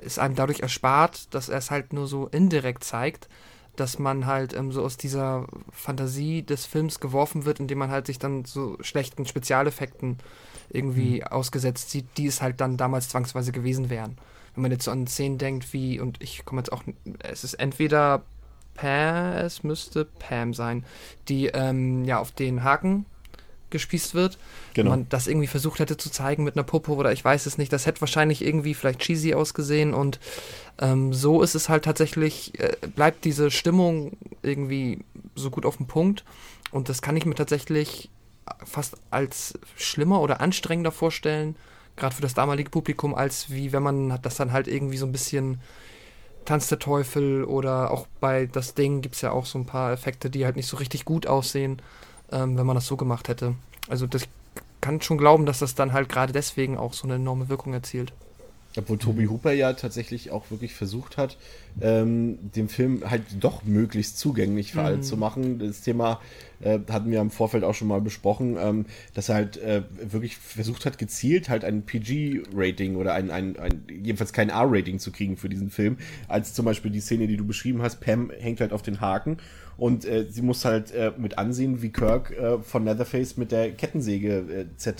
es 0.00 0.18
einem 0.18 0.34
dadurch 0.34 0.60
erspart, 0.60 1.34
dass 1.34 1.48
er 1.48 1.58
es 1.58 1.70
halt 1.70 1.92
nur 1.92 2.06
so 2.06 2.28
indirekt 2.28 2.84
zeigt 2.84 3.28
dass 3.76 3.98
man 3.98 4.26
halt 4.26 4.54
ähm, 4.54 4.72
so 4.72 4.82
aus 4.82 4.96
dieser 4.96 5.46
Fantasie 5.70 6.42
des 6.42 6.66
Films 6.66 7.00
geworfen 7.00 7.44
wird, 7.44 7.60
indem 7.60 7.78
man 7.78 7.90
halt 7.90 8.06
sich 8.06 8.18
dann 8.18 8.44
so 8.44 8.76
schlechten 8.80 9.26
Spezialeffekten 9.26 10.18
irgendwie 10.70 11.20
mhm. 11.20 11.26
ausgesetzt 11.28 11.90
sieht, 11.90 12.06
die 12.16 12.26
es 12.26 12.42
halt 12.42 12.60
dann 12.60 12.76
damals 12.76 13.08
zwangsweise 13.08 13.52
gewesen 13.52 13.90
wären. 13.90 14.16
Wenn 14.54 14.62
man 14.62 14.72
jetzt 14.72 14.84
so 14.84 14.90
an 14.90 15.06
Szenen 15.06 15.38
denkt 15.38 15.72
wie, 15.72 16.00
und 16.00 16.22
ich 16.22 16.44
komme 16.44 16.60
jetzt 16.60 16.72
auch, 16.72 16.82
es 17.20 17.44
ist 17.44 17.54
entweder 17.54 18.22
Pam, 18.74 19.36
es 19.36 19.64
müsste 19.64 20.04
Pam 20.04 20.54
sein, 20.54 20.84
die 21.28 21.46
ähm, 21.46 22.04
ja 22.04 22.18
auf 22.18 22.32
den 22.32 22.64
Haken 22.64 23.06
gespießt 23.72 24.14
wird. 24.14 24.38
Genau. 24.74 24.90
Man 24.90 25.08
das 25.08 25.26
irgendwie 25.26 25.48
versucht 25.48 25.80
hätte 25.80 25.96
zu 25.96 26.10
zeigen 26.10 26.44
mit 26.44 26.56
einer 26.56 26.62
Puppe 26.62 26.92
oder 26.92 27.12
ich 27.12 27.24
weiß 27.24 27.46
es 27.46 27.58
nicht. 27.58 27.72
Das 27.72 27.86
hätte 27.86 28.00
wahrscheinlich 28.00 28.44
irgendwie 28.44 28.74
vielleicht 28.74 29.00
cheesy 29.00 29.34
ausgesehen 29.34 29.92
und 29.94 30.20
ähm, 30.78 31.12
so 31.12 31.42
ist 31.42 31.56
es 31.56 31.68
halt 31.68 31.84
tatsächlich, 31.84 32.58
äh, 32.60 32.76
bleibt 32.94 33.24
diese 33.24 33.50
Stimmung 33.50 34.12
irgendwie 34.42 35.00
so 35.34 35.50
gut 35.50 35.66
auf 35.66 35.78
dem 35.78 35.86
Punkt 35.86 36.24
und 36.70 36.88
das 36.88 37.02
kann 37.02 37.16
ich 37.16 37.26
mir 37.26 37.34
tatsächlich 37.34 38.10
fast 38.64 38.96
als 39.10 39.54
schlimmer 39.76 40.20
oder 40.20 40.40
anstrengender 40.40 40.92
vorstellen, 40.92 41.56
gerade 41.96 42.14
für 42.14 42.22
das 42.22 42.34
damalige 42.34 42.70
Publikum, 42.70 43.14
als 43.14 43.50
wie 43.50 43.72
wenn 43.72 43.82
man 43.82 44.18
das 44.22 44.36
dann 44.36 44.52
halt 44.52 44.68
irgendwie 44.68 44.96
so 44.96 45.06
ein 45.06 45.12
bisschen 45.12 45.60
Tanz 46.44 46.68
der 46.68 46.78
Teufel 46.78 47.44
oder 47.44 47.90
auch 47.90 48.06
bei 48.20 48.46
das 48.46 48.74
Ding 48.74 49.00
gibt 49.00 49.14
es 49.14 49.20
ja 49.20 49.30
auch 49.30 49.46
so 49.46 49.58
ein 49.58 49.66
paar 49.66 49.92
Effekte, 49.92 50.28
die 50.28 50.44
halt 50.44 50.56
nicht 50.56 50.66
so 50.66 50.76
richtig 50.76 51.04
gut 51.04 51.26
aussehen 51.26 51.80
ähm, 52.32 52.56
wenn 52.56 52.66
man 52.66 52.74
das 52.74 52.86
so 52.86 52.96
gemacht 52.96 53.28
hätte. 53.28 53.54
Also 53.88 54.06
das 54.06 54.24
kann 54.80 55.00
schon 55.00 55.18
glauben, 55.18 55.46
dass 55.46 55.60
das 55.60 55.74
dann 55.74 55.92
halt 55.92 56.08
gerade 56.08 56.32
deswegen 56.32 56.76
auch 56.76 56.92
so 56.92 57.06
eine 57.06 57.14
enorme 57.14 57.48
Wirkung 57.48 57.72
erzielt. 57.72 58.12
Obwohl 58.76 58.96
Toby 58.96 59.26
Hooper 59.26 59.52
ja 59.52 59.74
tatsächlich 59.74 60.30
auch 60.30 60.50
wirklich 60.50 60.74
versucht 60.74 61.18
hat, 61.18 61.36
ähm, 61.82 62.38
den 62.52 62.68
Film 62.68 63.02
halt 63.08 63.22
doch 63.38 63.64
möglichst 63.64 64.18
zugänglich 64.18 64.72
für 64.72 64.80
mhm. 64.80 64.86
alle 64.86 65.00
zu 65.02 65.18
machen. 65.18 65.58
Das 65.58 65.82
Thema 65.82 66.20
äh, 66.60 66.78
hatten 66.90 67.10
wir 67.10 67.20
im 67.20 67.30
Vorfeld 67.30 67.64
auch 67.64 67.74
schon 67.74 67.88
mal 67.88 68.00
besprochen, 68.00 68.56
ähm, 68.58 68.86
dass 69.12 69.28
er 69.28 69.34
halt 69.34 69.58
äh, 69.58 69.82
wirklich 70.00 70.38
versucht 70.38 70.86
hat, 70.86 70.96
gezielt 70.96 71.50
halt 71.50 71.64
ein 71.64 71.82
PG-Rating 71.82 72.96
oder 72.96 73.12
ein, 73.12 73.30
ein, 73.30 73.58
ein, 73.58 73.84
jedenfalls 73.88 74.32
kein 74.32 74.48
R-Rating 74.48 74.98
zu 74.98 75.12
kriegen 75.12 75.36
für 75.36 75.50
diesen 75.50 75.70
Film, 75.70 75.98
als 76.28 76.54
zum 76.54 76.64
Beispiel 76.64 76.90
die 76.90 77.00
Szene, 77.00 77.26
die 77.26 77.36
du 77.36 77.46
beschrieben 77.46 77.82
hast, 77.82 78.00
Pam 78.00 78.30
hängt 78.30 78.60
halt 78.60 78.72
auf 78.72 78.82
den 78.82 79.02
Haken 79.02 79.36
und 79.82 80.04
äh, 80.04 80.26
sie 80.30 80.42
muss 80.42 80.64
halt 80.64 80.92
äh, 80.92 81.10
mit 81.16 81.38
ansehen, 81.38 81.82
wie 81.82 81.90
Kirk 81.90 82.30
äh, 82.30 82.58
von 82.58 82.84
Netherface 82.84 83.36
mit 83.36 83.50
der 83.50 83.72
Kettensäge 83.72 84.68
äh, 84.86 84.92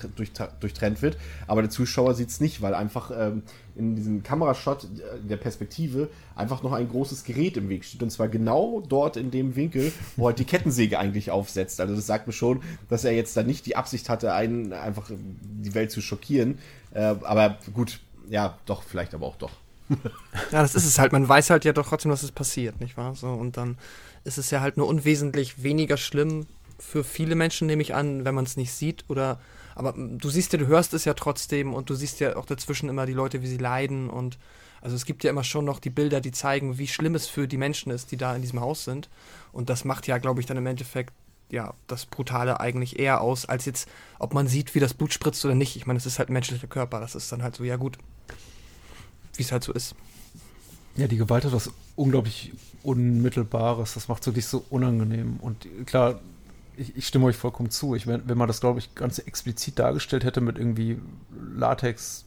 durchtrennt 0.59 1.03
wird. 1.03 1.16
Aber 1.47 1.62
der 1.62 1.70
Zuschauer 1.70 2.14
sieht 2.14 2.30
es 2.30 2.41
nicht, 2.41 2.62
weil 2.62 2.74
einfach 2.74 3.12
ähm, 3.16 3.45
in 3.76 3.95
diesem 3.95 4.24
Kamerashot 4.24 4.83
äh, 4.83 4.89
der 5.22 5.37
Perspektive 5.37 6.09
einfach 6.35 6.64
noch 6.64 6.72
ein 6.72 6.89
großes 6.89 7.22
Gerät 7.22 7.57
im 7.57 7.68
Weg 7.68 7.85
steht. 7.85 8.03
Und 8.03 8.11
zwar 8.11 8.26
genau 8.26 8.80
dort 8.80 9.16
in 9.16 9.30
dem 9.30 9.55
Winkel, 9.55 9.93
wo 10.16 10.26
halt 10.26 10.41
die 10.41 10.45
Kettensäge 10.45 10.99
eigentlich 10.99 11.30
aufsetzt. 11.30 11.80
Also 11.80 11.95
das 11.95 12.09
sagt 12.09 12.26
mir 12.26 12.33
schon, 12.33 12.61
dass 12.89 13.05
er 13.05 13.12
jetzt 13.12 13.37
da 13.37 13.45
nicht 13.45 13.66
die 13.66 13.76
Absicht 13.76 14.09
hatte, 14.09 14.35
einen 14.35 14.72
einfach 14.72 15.09
die 15.12 15.74
Welt 15.74 15.93
zu 15.93 16.01
schockieren. 16.01 16.59
Äh, 16.93 17.14
aber 17.22 17.59
gut, 17.72 18.01
ja, 18.28 18.59
doch, 18.66 18.83
vielleicht 18.83 19.14
aber 19.14 19.28
auch 19.28 19.37
doch. 19.37 19.53
ja, 20.51 20.62
das 20.62 20.74
ist 20.74 20.87
es 20.87 20.99
halt. 20.99 21.12
Man 21.12 21.28
weiß 21.28 21.51
halt 21.51 21.64
ja 21.64 21.72
doch 21.72 21.87
trotzdem, 21.87 22.11
dass 22.11 22.24
es 22.24 22.33
passiert, 22.33 22.80
nicht 22.80 22.97
wahr? 22.97 23.14
So, 23.14 23.28
und 23.28 23.57
dann 23.57 23.76
ist 24.25 24.39
es 24.39 24.51
ja 24.51 24.61
halt 24.61 24.77
nur 24.77 24.87
unwesentlich 24.87 25.62
weniger 25.62 25.97
schlimm 25.97 26.47
für 26.79 27.05
viele 27.05 27.35
Menschen, 27.35 27.66
nehme 27.66 27.83
ich 27.83 27.95
an, 27.95 28.25
wenn 28.25 28.35
man 28.35 28.45
es 28.45 28.57
nicht 28.57 28.73
sieht 28.73 29.05
oder 29.09 29.41
Aber 29.75 29.95
du 29.97 30.29
siehst 30.31 30.53
ja, 30.53 30.59
du 30.59 30.66
hörst 30.66 30.95
es 30.95 31.05
ja 31.05 31.14
trotzdem 31.14 31.75
und 31.75 31.91
du 31.91 31.95
siehst 31.95 32.20
ja 32.20 32.37
auch 32.37 32.47
dazwischen 32.47 32.89
immer 32.89 33.07
die 33.07 33.12
Leute, 33.12 33.43
wie 33.43 33.47
sie 33.47 33.59
leiden 33.59 34.11
und 34.11 34.39
also 34.83 34.97
es 34.97 35.05
gibt 35.07 35.23
ja 35.23 35.31
immer 35.31 35.45
schon 35.45 35.64
noch 35.64 35.79
die 35.79 35.91
Bilder, 35.91 36.20
die 36.20 36.33
zeigen, 36.33 36.77
wie 36.77 36.89
schlimm 36.89 37.14
es 37.14 37.29
für 37.29 37.47
die 37.47 37.57
Menschen 37.57 37.93
ist, 37.93 38.11
die 38.11 38.16
da 38.16 38.35
in 38.35 38.43
diesem 38.43 38.61
Haus 38.61 38.85
sind. 38.85 39.09
Und 39.53 39.70
das 39.70 39.85
macht 39.85 40.09
ja, 40.09 40.18
glaube 40.18 40.41
ich, 40.41 40.47
dann 40.47 40.57
im 40.57 40.66
Endeffekt 40.66 41.14
ja 41.51 41.75
das 41.87 42.05
Brutale 42.05 42.59
eigentlich 42.59 42.99
eher 42.99 43.20
aus, 43.20 43.47
als 43.47 43.64
jetzt, 43.64 43.89
ob 44.18 44.35
man 44.35 44.49
sieht, 44.49 44.75
wie 44.75 44.81
das 44.81 44.93
Blut 44.93 45.12
spritzt 45.12 45.45
oder 45.45 45.55
nicht. 45.55 45.77
Ich 45.77 45.87
meine, 45.87 45.99
es 45.99 46.07
ist 46.07 46.18
halt 46.18 46.31
ein 46.31 46.33
menschlicher 46.33 46.66
Körper. 46.66 46.99
Das 46.99 47.14
ist 47.14 47.31
dann 47.31 47.45
halt 47.45 47.55
so, 47.55 47.62
ja 47.62 47.77
gut, 47.77 47.97
wie 49.37 49.43
es 49.43 49.53
halt 49.53 49.62
so 49.62 49.73
ist. 49.73 49.95
Ja, 50.97 51.07
die 51.07 51.16
Gewalt 51.16 51.45
hat 51.45 51.53
was 51.53 51.70
unglaublich 51.97 52.53
Unmittelbares. 52.82 53.95
Das 53.95 54.09
macht 54.09 54.22
es 54.22 54.26
wirklich 54.26 54.47
so 54.47 54.64
unangenehm. 54.70 55.38
Und 55.40 55.66
klar, 55.86 56.20
ich, 56.76 56.97
ich, 56.97 57.07
stimme 57.07 57.26
euch 57.26 57.36
vollkommen 57.36 57.70
zu. 57.70 57.95
Ich, 57.95 58.07
wenn, 58.07 58.28
wenn 58.28 58.38
man 58.38 58.49
das, 58.49 58.61
glaube 58.61 58.78
ich, 58.78 58.95
ganz 58.95 59.18
explizit 59.18 59.78
dargestellt 59.78 60.24
hätte 60.24 60.40
mit 60.40 60.59
irgendwie 60.59 60.99
Latex, 61.55 62.24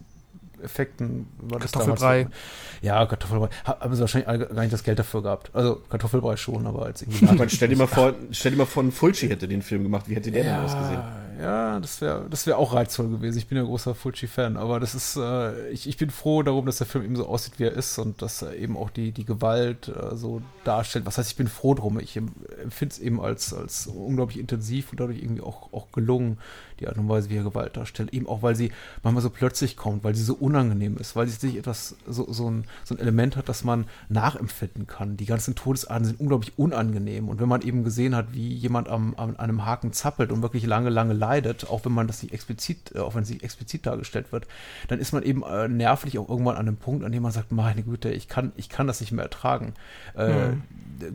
Effekten 0.63 1.27
war 1.37 1.59
das 1.59 1.73
Kartoffelbrei. 1.73 2.23
Damals, 2.23 2.37
ja, 2.81 3.05
Kartoffelbrei. 3.05 3.49
Haben 3.65 3.95
sie 3.95 4.01
wahrscheinlich 4.01 4.49
gar 4.49 4.61
nicht 4.61 4.73
das 4.73 4.83
Geld 4.83 4.97
dafür 4.97 5.21
gehabt. 5.21 5.51
Also 5.53 5.81
Kartoffelbrei 5.89 6.37
schon, 6.37 6.65
aber 6.65 6.85
als 6.85 7.01
irgendwie. 7.01 7.27
Aber 7.29 7.49
stell 7.49 7.69
dir 7.69 7.77
mal 7.77 7.87
vor, 7.87 8.13
stell 8.31 8.51
dir 8.51 8.57
mal 8.57 8.65
vor, 8.65 8.83
ein 8.83 8.91
Fulci 8.91 9.27
hätte 9.27 9.47
den 9.47 9.61
Film 9.61 9.83
gemacht. 9.83 10.09
Wie 10.09 10.15
hätte 10.15 10.31
der 10.31 10.45
ja, 10.45 10.55
denn 10.55 10.65
ausgesehen? 10.65 11.03
Ja, 11.39 11.79
das 11.79 11.99
wäre 12.01 12.27
das 12.29 12.47
wär 12.47 12.57
auch 12.57 12.73
reizvoll 12.73 13.09
gewesen. 13.09 13.37
Ich 13.37 13.47
bin 13.47 13.57
ja 13.57 13.63
großer 13.63 13.93
Fulci-Fan, 13.93 14.55
aber 14.55 14.79
das 14.79 14.95
ist, 14.95 15.17
äh, 15.17 15.69
ich, 15.69 15.87
ich 15.87 15.97
bin 15.97 16.09
froh 16.09 16.43
darum, 16.43 16.65
dass 16.65 16.77
der 16.77 16.87
Film 16.87 17.03
eben 17.03 17.15
so 17.15 17.27
aussieht, 17.27 17.55
wie 17.57 17.63
er 17.63 17.73
ist 17.73 17.97
und 17.97 18.21
dass 18.21 18.41
er 18.41 18.55
eben 18.55 18.77
auch 18.77 18.89
die, 18.89 19.11
die 19.11 19.25
Gewalt 19.25 19.89
äh, 19.89 20.15
so 20.15 20.41
darstellt. 20.63 21.05
Was 21.05 21.17
heißt, 21.17 21.31
ich 21.31 21.35
bin 21.35 21.47
froh 21.47 21.73
drum. 21.73 21.99
Ich 21.99 22.15
empfinde 22.15 22.93
es 22.93 22.99
eben 22.99 23.19
als, 23.19 23.53
als 23.53 23.87
unglaublich 23.87 24.39
intensiv 24.39 24.91
und 24.91 24.99
dadurch 24.99 25.21
irgendwie 25.21 25.41
auch, 25.41 25.73
auch 25.73 25.91
gelungen, 25.91 26.37
die 26.79 26.87
Art 26.87 26.97
und 26.97 27.09
Weise, 27.09 27.29
wie 27.29 27.37
er 27.37 27.43
Gewalt 27.43 27.77
darstellt. 27.77 28.13
Eben 28.13 28.27
auch, 28.27 28.41
weil 28.41 28.55
sie 28.55 28.71
manchmal 29.03 29.21
so 29.21 29.29
plötzlich 29.29 29.77
kommt, 29.77 30.03
weil 30.03 30.15
sie 30.15 30.23
so 30.23 30.35
unangenehm 30.35 30.97
ist, 30.97 31.15
weil 31.15 31.27
sie 31.27 31.35
sich 31.35 31.57
etwas, 31.57 31.95
so, 32.07 32.31
so, 32.31 32.49
ein, 32.49 32.65
so 32.83 32.95
ein 32.95 32.99
Element 32.99 33.35
hat, 33.35 33.49
das 33.49 33.63
man 33.63 33.85
nachempfinden 34.09 34.87
kann. 34.87 35.17
Die 35.17 35.25
ganzen 35.25 35.55
Todesarten 35.55 36.05
sind 36.05 36.19
unglaublich 36.19 36.57
unangenehm. 36.57 37.29
Und 37.29 37.39
wenn 37.39 37.49
man 37.49 37.61
eben 37.61 37.83
gesehen 37.83 38.15
hat, 38.15 38.33
wie 38.33 38.53
jemand 38.53 38.89
am, 38.89 39.15
an 39.17 39.37
einem 39.37 39.65
Haken 39.65 39.93
zappelt 39.93 40.31
und 40.31 40.41
wirklich 40.41 40.65
lange, 40.65 40.89
lange 40.89 41.13
leidet, 41.13 41.69
auch 41.69 41.85
wenn 41.85 41.93
man 41.93 42.07
das 42.07 42.23
nicht 42.23 42.33
explizit, 42.33 42.93
äh, 42.95 42.99
auch 42.99 43.15
wenn 43.15 43.23
es 43.23 43.29
nicht 43.29 43.43
explizit 43.43 43.85
dargestellt 43.85 44.31
wird, 44.31 44.47
dann 44.87 44.99
ist 44.99 45.13
man 45.13 45.23
eben 45.23 45.43
äh, 45.43 45.67
nervlich 45.67 46.19
auch 46.19 46.29
irgendwann 46.29 46.55
an 46.55 46.67
einem 46.67 46.77
Punkt, 46.77 47.03
an 47.03 47.11
dem 47.11 47.23
man 47.23 47.31
sagt, 47.31 47.51
meine 47.51 47.83
Güte, 47.83 48.11
ich 48.11 48.27
kann, 48.27 48.51
ich 48.55 48.69
kann 48.69 48.87
das 48.87 49.01
nicht 49.01 49.11
mehr 49.11 49.23
ertragen. 49.23 49.73
Äh, 50.17 50.49
mhm. 50.49 50.63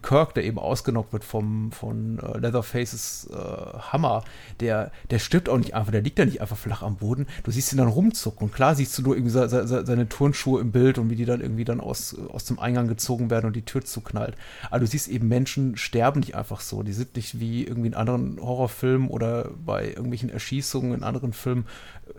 Kirk, 0.02 0.34
der 0.34 0.44
eben 0.44 0.58
ausgenockt 0.58 1.12
wird 1.12 1.24
vom, 1.24 1.72
von 1.72 2.18
äh, 2.18 2.38
Leatherfaces 2.38 3.28
äh, 3.32 3.78
Hammer, 3.92 4.24
der, 4.60 4.90
der 5.10 5.18
stirbt 5.18 5.48
auch 5.50 5.58
nicht 5.58 5.74
einfach, 5.74 5.92
der 5.92 6.02
liegt 6.02 6.18
da 6.18 6.24
nicht 6.24 6.40
einfach 6.40 6.56
flach 6.56 6.82
am 6.82 6.96
Boden. 6.96 7.26
Du 7.44 7.50
siehst 7.50 7.72
ihn 7.72 7.78
dann 7.78 7.88
rumzucken 7.88 8.48
und 8.48 8.54
klar 8.54 8.74
siehst 8.74 8.96
du 8.98 9.02
nur 9.02 9.16
irgendwie 9.16 9.30
seine, 9.30 9.66
seine 9.66 10.08
Turnschuhe 10.08 10.60
im 10.60 10.72
Bild 10.72 10.98
und 10.98 11.10
wie 11.10 11.16
die 11.16 11.24
dann 11.24 11.40
irgendwie 11.40 11.64
dann 11.64 11.80
aus, 11.80 12.16
aus 12.30 12.44
dem 12.44 12.58
Eingang 12.58 12.88
gezogen 12.88 13.30
werden 13.30 13.46
und 13.46 13.56
die 13.56 13.64
Tür 13.64 13.84
zuknallt. 13.84 14.36
Aber 14.70 14.80
du 14.80 14.86
siehst 14.86 15.08
eben, 15.08 15.28
Menschen 15.28 15.76
sterben 15.76 16.20
nicht 16.20 16.34
einfach 16.34 16.60
so. 16.60 16.82
Die 16.82 16.92
sind 16.92 17.16
nicht 17.16 17.40
wie 17.40 17.64
irgendwie 17.64 17.88
in 17.88 17.94
anderen 17.94 18.40
Horrorfilmen 18.40 19.08
oder 19.08 19.50
bei 19.64 19.88
irgendwelchen 19.88 20.30
Erschießungen 20.30 20.94
in 20.94 21.02
anderen 21.02 21.32
Filmen 21.32 21.66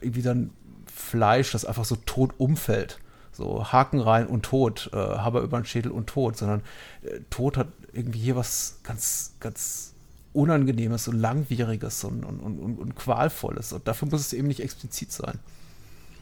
irgendwie 0.01 0.21
dann 0.21 0.51
Fleisch, 0.93 1.51
das 1.51 1.65
einfach 1.65 1.86
so 1.86 1.95
tot 1.95 2.34
umfällt 2.38 2.99
so 3.32 3.71
Haken 3.71 3.99
rein 3.99 4.27
und 4.27 4.43
tot, 4.43 4.89
äh, 4.93 4.97
Haber 4.97 5.41
über 5.41 5.59
den 5.59 5.65
Schädel 5.65 5.91
und 5.91 6.07
tot, 6.07 6.38
sondern 6.38 6.61
äh, 7.03 7.21
Tod 7.29 7.57
hat 7.57 7.67
irgendwie 7.93 8.19
hier 8.19 8.36
was 8.36 8.79
ganz, 8.84 9.36
ganz 9.39 9.90
Unangenehmes 10.34 11.07
und 11.07 11.19
Langwieriges 11.19 12.03
und, 12.03 12.23
und, 12.23 12.39
und, 12.39 12.77
und 12.77 12.95
Qualvolles. 12.95 13.73
Und 13.73 13.88
dafür 13.88 14.07
muss 14.09 14.21
es 14.21 14.34
eben 14.34 14.47
nicht 14.47 14.61
explizit 14.61 15.11
sein. 15.11 15.39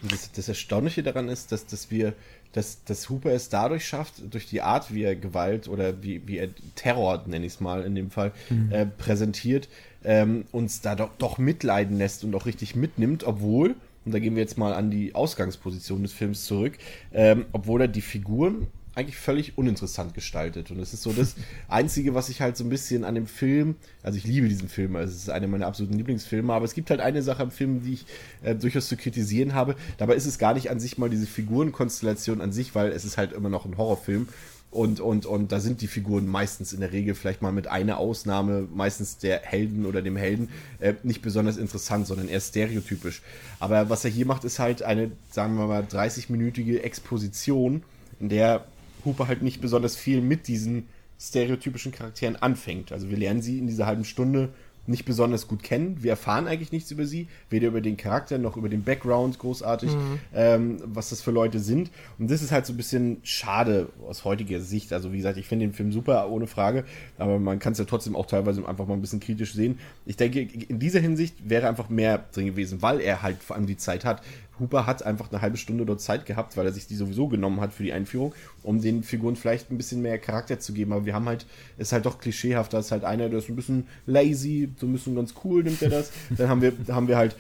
Das, 0.10 0.32
das, 0.32 0.48
Erstaunliche 0.48 1.04
daran 1.04 1.28
ist, 1.28 1.52
dass, 1.52 1.66
dass 1.66 1.92
wir, 1.92 2.14
dass, 2.54 2.84
dass 2.86 3.10
Hooper 3.10 3.32
es 3.32 3.50
dadurch 3.50 3.86
schafft, 3.86 4.34
durch 4.34 4.48
die 4.48 4.62
Art, 4.62 4.94
wie 4.94 5.04
er 5.04 5.16
Gewalt 5.16 5.68
oder 5.68 6.02
wie, 6.02 6.26
wie 6.26 6.38
er 6.38 6.50
Terror, 6.76 7.24
nenne 7.28 7.46
ich 7.46 7.54
es 7.54 7.60
mal 7.60 7.84
in 7.84 7.96
dem 7.96 8.10
Fall, 8.10 8.32
mhm. 8.50 8.72
äh, 8.72 8.86
präsentiert, 8.86 9.68
ähm, 10.04 10.46
uns 10.52 10.80
da 10.82 10.96
doch, 10.96 11.12
doch 11.18 11.38
mitleiden 11.38 11.98
lässt 11.98 12.24
und 12.24 12.34
auch 12.34 12.46
richtig 12.46 12.76
mitnimmt, 12.76 13.26
obwohl, 13.26 13.76
und 14.06 14.14
da 14.14 14.20
gehen 14.20 14.36
wir 14.36 14.42
jetzt 14.42 14.58
mal 14.58 14.74
an 14.74 14.90
die 14.90 15.16
Ausgangsposition 15.16 16.02
des 16.02 16.14
Films 16.14 16.46
zurück, 16.46 16.78
ähm, 17.12 17.46
obwohl 17.52 17.82
er 17.82 17.88
die 17.90 18.02
Figuren 18.02 18.68
eigentlich 19.00 19.18
völlig 19.18 19.58
uninteressant 19.58 20.14
gestaltet. 20.14 20.72
Und 20.72 20.80
das 20.80 20.94
ist 20.94 21.04
so 21.04 21.12
das 21.12 21.36
Einzige, 21.68 22.14
was 22.14 22.30
ich 22.30 22.42
halt 22.42 22.58
so 22.58 22.64
ein 22.64 22.70
bisschen 22.70 23.04
an 23.04 23.16
dem 23.16 23.28
Film, 23.28 23.76
also 24.04 24.18
ich 24.18 24.26
liebe 24.26 24.48
diesen 24.48 24.70
Film, 24.70 24.96
also 24.96 25.12
es 25.12 25.24
ist 25.24 25.30
einer 25.30 25.48
meiner 25.48 25.68
absoluten 25.68 25.98
Lieblingsfilme, 25.98 26.54
aber 26.54 26.66
es 26.66 26.74
gibt 26.74 26.90
halt 26.90 27.00
eine 27.00 27.24
Sache 27.24 27.44
am 27.44 27.52
Film, 27.52 27.84
die 27.84 27.94
ich 27.94 28.06
äh, 28.44 28.56
durchaus 28.56 28.88
zu 28.88 28.98
kritisieren 28.98 29.54
habe. 29.54 29.76
Dabei 29.98 30.16
ist 30.16 30.26
es 30.26 30.38
gar 30.38 30.54
nicht 30.54 30.70
an 30.70 30.80
sich 30.80 30.98
mal 30.98 31.10
diese 31.10 31.26
Figurenkonstellation 31.26 32.42
an 32.42 32.52
sich, 32.52 32.76
weil 32.76 32.92
es 32.92 33.06
ist 33.06 33.18
halt 33.18 33.34
immer 33.34 33.50
noch 33.50 33.66
ein 33.66 33.78
Horrorfilm. 33.78 34.28
Und, 34.72 35.00
und, 35.00 35.26
und 35.26 35.52
da 35.52 35.60
sind 35.60 35.82
die 35.82 35.88
Figuren 35.88 36.28
meistens 36.28 36.74
in 36.74 36.80
der 36.80 36.92
Regel 36.92 37.16
vielleicht 37.16 37.42
mal 37.42 37.52
mit 37.52 37.68
einer 37.68 37.98
Ausnahme, 37.98 38.68
meistens 38.72 39.18
der 39.18 39.40
Helden 39.40 39.88
oder 39.88 40.04
dem 40.04 40.16
Helden, 40.16 40.50
äh, 40.80 40.94
nicht 41.02 41.24
besonders 41.24 41.58
interessant, 41.58 42.06
sondern 42.06 42.28
eher 42.28 42.40
stereotypisch. 42.40 43.24
Aber 43.60 43.90
was 43.90 44.06
er 44.06 44.12
hier 44.12 44.28
macht, 44.28 44.44
ist 44.44 44.60
halt 44.60 44.84
eine, 44.84 45.12
sagen 45.32 45.58
wir 45.58 45.66
mal, 45.66 45.82
30-minütige 45.82 46.82
Exposition, 46.82 47.82
in 48.20 48.30
der 48.30 48.66
Hooper 49.06 49.28
halt 49.28 49.42
nicht 49.42 49.62
besonders 49.62 49.96
viel 49.96 50.22
mit 50.22 50.48
diesen 50.48 50.88
stereotypischen 51.20 51.92
Charakteren 51.92 52.36
anfängt. 52.38 52.92
Also 52.92 53.10
wir 53.10 53.18
lernen 53.18 53.42
sie 53.42 53.60
in 53.60 53.68
dieser 53.68 53.86
halben 53.86 54.06
Stunde 54.06 54.50
nicht 54.90 55.06
besonders 55.06 55.48
gut 55.48 55.62
kennen. 55.62 56.02
Wir 56.02 56.12
erfahren 56.12 56.48
eigentlich 56.48 56.72
nichts 56.72 56.90
über 56.90 57.06
sie, 57.06 57.28
weder 57.50 57.68
über 57.68 57.80
den 57.80 57.96
Charakter 57.96 58.38
noch 58.40 58.58
über 58.58 58.70
den 58.70 58.84
Background 58.84 59.38
großartig, 59.38 59.92
mhm. 59.92 60.20
ähm, 60.34 60.78
was 60.84 61.10
das 61.10 61.22
für 61.22 61.32
Leute 61.32 61.60
sind. 61.60 61.92
Und 62.18 62.32
das 62.32 62.42
ist 62.42 62.52
halt 62.52 62.66
so 62.66 62.74
ein 62.74 62.78
bisschen 62.78 63.18
schade 63.24 63.90
aus 64.08 64.26
heutiger 64.26 64.60
Sicht. 64.60 64.92
Also 64.92 65.14
wie 65.14 65.18
gesagt, 65.18 65.38
ich 65.38 65.46
finde 65.46 65.68
den 65.68 65.74
Film 65.74 65.92
super, 65.92 66.30
ohne 66.30 66.48
Frage, 66.48 66.86
aber 67.18 67.38
man 67.38 67.60
kann 67.60 67.74
es 67.74 67.80
ja 67.80 67.86
trotzdem 67.86 68.16
auch 68.16 68.26
teilweise 68.26 68.68
einfach 68.68 68.88
mal 68.88 68.96
ein 68.96 69.02
bisschen 69.02 69.20
kritisch 69.20 69.54
sehen. 69.54 69.78
Ich 70.06 70.18
denke, 70.18 70.42
in 70.42 70.80
dieser 70.80 71.00
Hinsicht 71.00 71.36
wäre 71.48 71.68
einfach 71.68 71.90
mehr 71.90 72.26
drin 72.34 72.48
gewesen, 72.48 72.82
weil 72.82 73.00
er 73.00 73.22
halt 73.22 73.44
vor 73.44 73.56
allem 73.56 73.68
die 73.68 73.78
Zeit 73.78 74.06
hat. 74.06 74.24
Hooper 74.60 74.86
hat 74.86 75.04
einfach 75.04 75.32
eine 75.32 75.42
halbe 75.42 75.58
Stunde 75.58 75.86
dort 75.86 76.02
Zeit 76.02 76.26
gehabt, 76.26 76.58
weil 76.58 76.66
er 76.66 76.72
sich 76.72 76.88
die 76.88 76.96
sowieso 76.96 77.28
genommen 77.28 77.62
hat 77.62 77.74
für 77.74 77.84
die 77.84 77.94
Einführung, 77.94 78.34
um 78.64 78.82
den 78.82 79.04
Figuren 79.04 79.36
vielleicht 79.36 79.72
ein 79.72 79.78
bisschen 79.78 80.02
mehr 80.02 80.18
Charakter 80.18 80.60
zu 80.60 80.74
geben. 80.74 80.94
Aber 80.94 81.06
wir 81.06 81.14
haben 81.14 81.26
halt, 81.26 81.46
ist 81.78 81.92
halt 81.92 82.06
doch 82.06 82.20
klischeehaft, 82.20 82.74
da 82.74 82.80
ist 82.80 82.92
halt 82.92 83.04
einer, 83.04 83.30
der 83.30 83.40
ist 83.40 83.50
ein 83.50 83.56
bisschen 83.56 83.88
lazy, 84.06 84.70
so 84.78 84.88
ein 84.88 84.94
bisschen 84.94 85.16
ganz 85.16 85.34
cool 85.44 85.64
nimmt 85.64 85.82
er 85.82 85.90
das. 85.90 86.12
Dann 86.38 86.50
haben 86.50 86.62
wir, 86.62 86.74
haben 86.90 87.08
wir 87.08 87.18
halt 87.18 87.36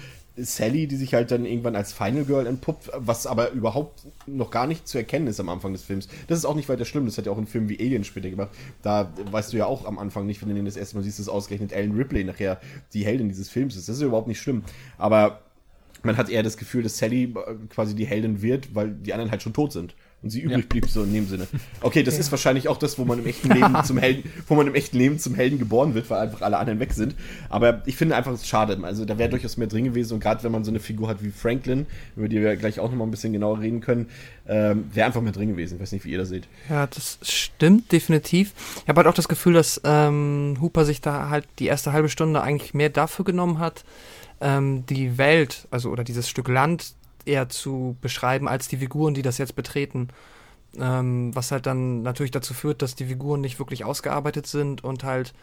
Sally, 0.45 0.87
die 0.87 0.95
sich 0.95 1.13
halt 1.13 1.31
dann 1.31 1.45
irgendwann 1.45 1.75
als 1.75 1.93
Final 1.93 2.23
Girl 2.23 2.47
entpuppt, 2.47 2.91
was 2.95 3.27
aber 3.27 3.51
überhaupt 3.51 4.05
noch 4.25 4.51
gar 4.51 4.67
nicht 4.67 4.87
zu 4.87 4.97
erkennen 4.97 5.27
ist 5.27 5.39
am 5.39 5.49
Anfang 5.49 5.73
des 5.73 5.83
Films. 5.83 6.07
Das 6.27 6.37
ist 6.37 6.45
auch 6.45 6.55
nicht 6.55 6.69
weiter 6.69 6.85
schlimm, 6.85 7.05
das 7.05 7.17
hat 7.17 7.25
ja 7.25 7.31
auch 7.31 7.37
ein 7.37 7.47
Film 7.47 7.69
wie 7.69 7.79
Alien 7.79 8.03
später 8.03 8.29
gemacht. 8.29 8.49
Da 8.81 9.11
weißt 9.31 9.53
du 9.53 9.57
ja 9.57 9.65
auch 9.65 9.85
am 9.85 9.99
Anfang 9.99 10.25
nicht, 10.25 10.41
wenn 10.41 10.49
du 10.49 10.55
den 10.55 10.65
das 10.65 10.77
erste 10.77 10.95
Mal 10.97 11.03
siehst, 11.03 11.19
dass 11.19 11.29
ausgerechnet 11.29 11.71
Ellen 11.71 11.95
Ripley 11.95 12.23
nachher 12.23 12.59
die 12.93 13.05
Heldin 13.05 13.29
dieses 13.29 13.49
Films 13.49 13.75
ist. 13.75 13.89
Das 13.89 13.97
ist 13.97 14.01
überhaupt 14.01 14.27
nicht 14.27 14.39
schlimm. 14.39 14.63
Aber 14.97 15.41
man 16.03 16.17
hat 16.17 16.29
eher 16.29 16.43
das 16.43 16.57
Gefühl, 16.57 16.83
dass 16.83 16.97
Sally 16.97 17.23
äh, 17.23 17.55
quasi 17.69 17.95
die 17.95 18.05
Heldin 18.05 18.41
wird, 18.41 18.75
weil 18.75 18.91
die 18.91 19.13
anderen 19.13 19.31
halt 19.31 19.43
schon 19.43 19.53
tot 19.53 19.71
sind 19.71 19.95
und 20.21 20.31
sie 20.31 20.41
übrig 20.41 20.57
ja. 20.57 20.65
blieb 20.67 20.89
so 20.89 21.03
in 21.03 21.13
dem 21.13 21.27
Sinne. 21.27 21.47
Okay, 21.81 22.03
das 22.03 22.15
ja. 22.15 22.19
ist 22.19 22.31
wahrscheinlich 22.31 22.67
auch 22.67 22.77
das, 22.77 22.99
wo 22.99 23.05
man 23.05 23.19
im 23.19 23.25
echten 23.25 23.49
Leben 23.49 23.73
zum 23.85 23.97
Helden, 23.97 24.29
wo 24.47 24.55
man 24.55 24.67
im 24.67 24.75
echten 24.75 24.97
Leben 24.97 25.17
zum 25.17 25.33
Helden 25.33 25.59
geboren 25.59 25.93
wird, 25.93 26.09
weil 26.09 26.19
einfach 26.19 26.41
alle 26.41 26.57
anderen 26.57 26.79
weg 26.79 26.91
sind. 26.91 27.15
Aber 27.47 27.83
ich 27.85 27.95
finde 27.95 28.17
einfach 28.17 28.33
es 28.33 28.45
schade. 28.45 28.77
Also 28.83 29.05
da 29.05 29.17
wäre 29.17 29.29
durchaus 29.29 29.55
mehr 29.55 29.67
drin 29.67 29.85
gewesen 29.85 30.15
und 30.15 30.19
gerade 30.19 30.43
wenn 30.43 30.51
man 30.51 30.65
so 30.65 30.71
eine 30.71 30.81
Figur 30.81 31.07
hat 31.07 31.23
wie 31.23 31.31
Franklin, 31.31 31.85
über 32.17 32.27
die 32.27 32.41
wir 32.41 32.55
gleich 32.57 32.81
auch 32.81 32.89
noch 32.89 32.97
mal 32.97 33.05
ein 33.05 33.11
bisschen 33.11 33.31
genauer 33.31 33.61
reden 33.61 33.79
können, 33.79 34.07
ähm, 34.47 34.89
wäre 34.93 35.07
einfach 35.07 35.21
mehr 35.21 35.31
drin 35.31 35.49
gewesen. 35.49 35.75
Ich 35.75 35.81
weiß 35.81 35.93
nicht, 35.93 36.03
wie 36.03 36.11
ihr 36.11 36.17
das 36.17 36.29
seht. 36.29 36.47
Ja, 36.69 36.87
das 36.87 37.19
stimmt 37.21 37.91
definitiv. 37.93 38.53
Ich 38.83 38.89
habe 38.89 38.97
halt 38.97 39.07
auch 39.07 39.13
das 39.13 39.29
Gefühl, 39.29 39.53
dass 39.53 39.79
ähm, 39.85 40.57
Hooper 40.59 40.83
sich 40.83 40.99
da 40.99 41.29
halt 41.29 41.45
die 41.59 41.67
erste 41.67 41.93
halbe 41.93 42.09
Stunde 42.09 42.41
eigentlich 42.41 42.73
mehr 42.73 42.89
dafür 42.89 43.23
genommen 43.23 43.59
hat 43.59 43.85
ähm, 44.41 44.85
die 44.85 45.17
Welt, 45.17 45.67
also 45.71 45.89
oder 45.89 46.03
dieses 46.03 46.29
Stück 46.29 46.47
Land 46.47 46.95
eher 47.25 47.49
zu 47.49 47.97
beschreiben 48.01 48.47
als 48.47 48.67
die 48.67 48.77
Figuren, 48.77 49.13
die 49.13 49.21
das 49.21 49.37
jetzt 49.37 49.55
betreten. 49.55 50.09
Ähm, 50.77 51.35
was 51.35 51.51
halt 51.51 51.65
dann 51.65 52.03
natürlich 52.03 52.29
dazu 52.29 52.53
führt, 52.53 52.83
dass 52.83 52.93
die 52.93 53.05
Figuren 53.05 53.41
nicht 53.41 53.57
wirklich 53.57 53.85
ausgearbeitet 53.85 54.45
sind 54.45 54.83
und 54.83 55.03
halt 55.03 55.33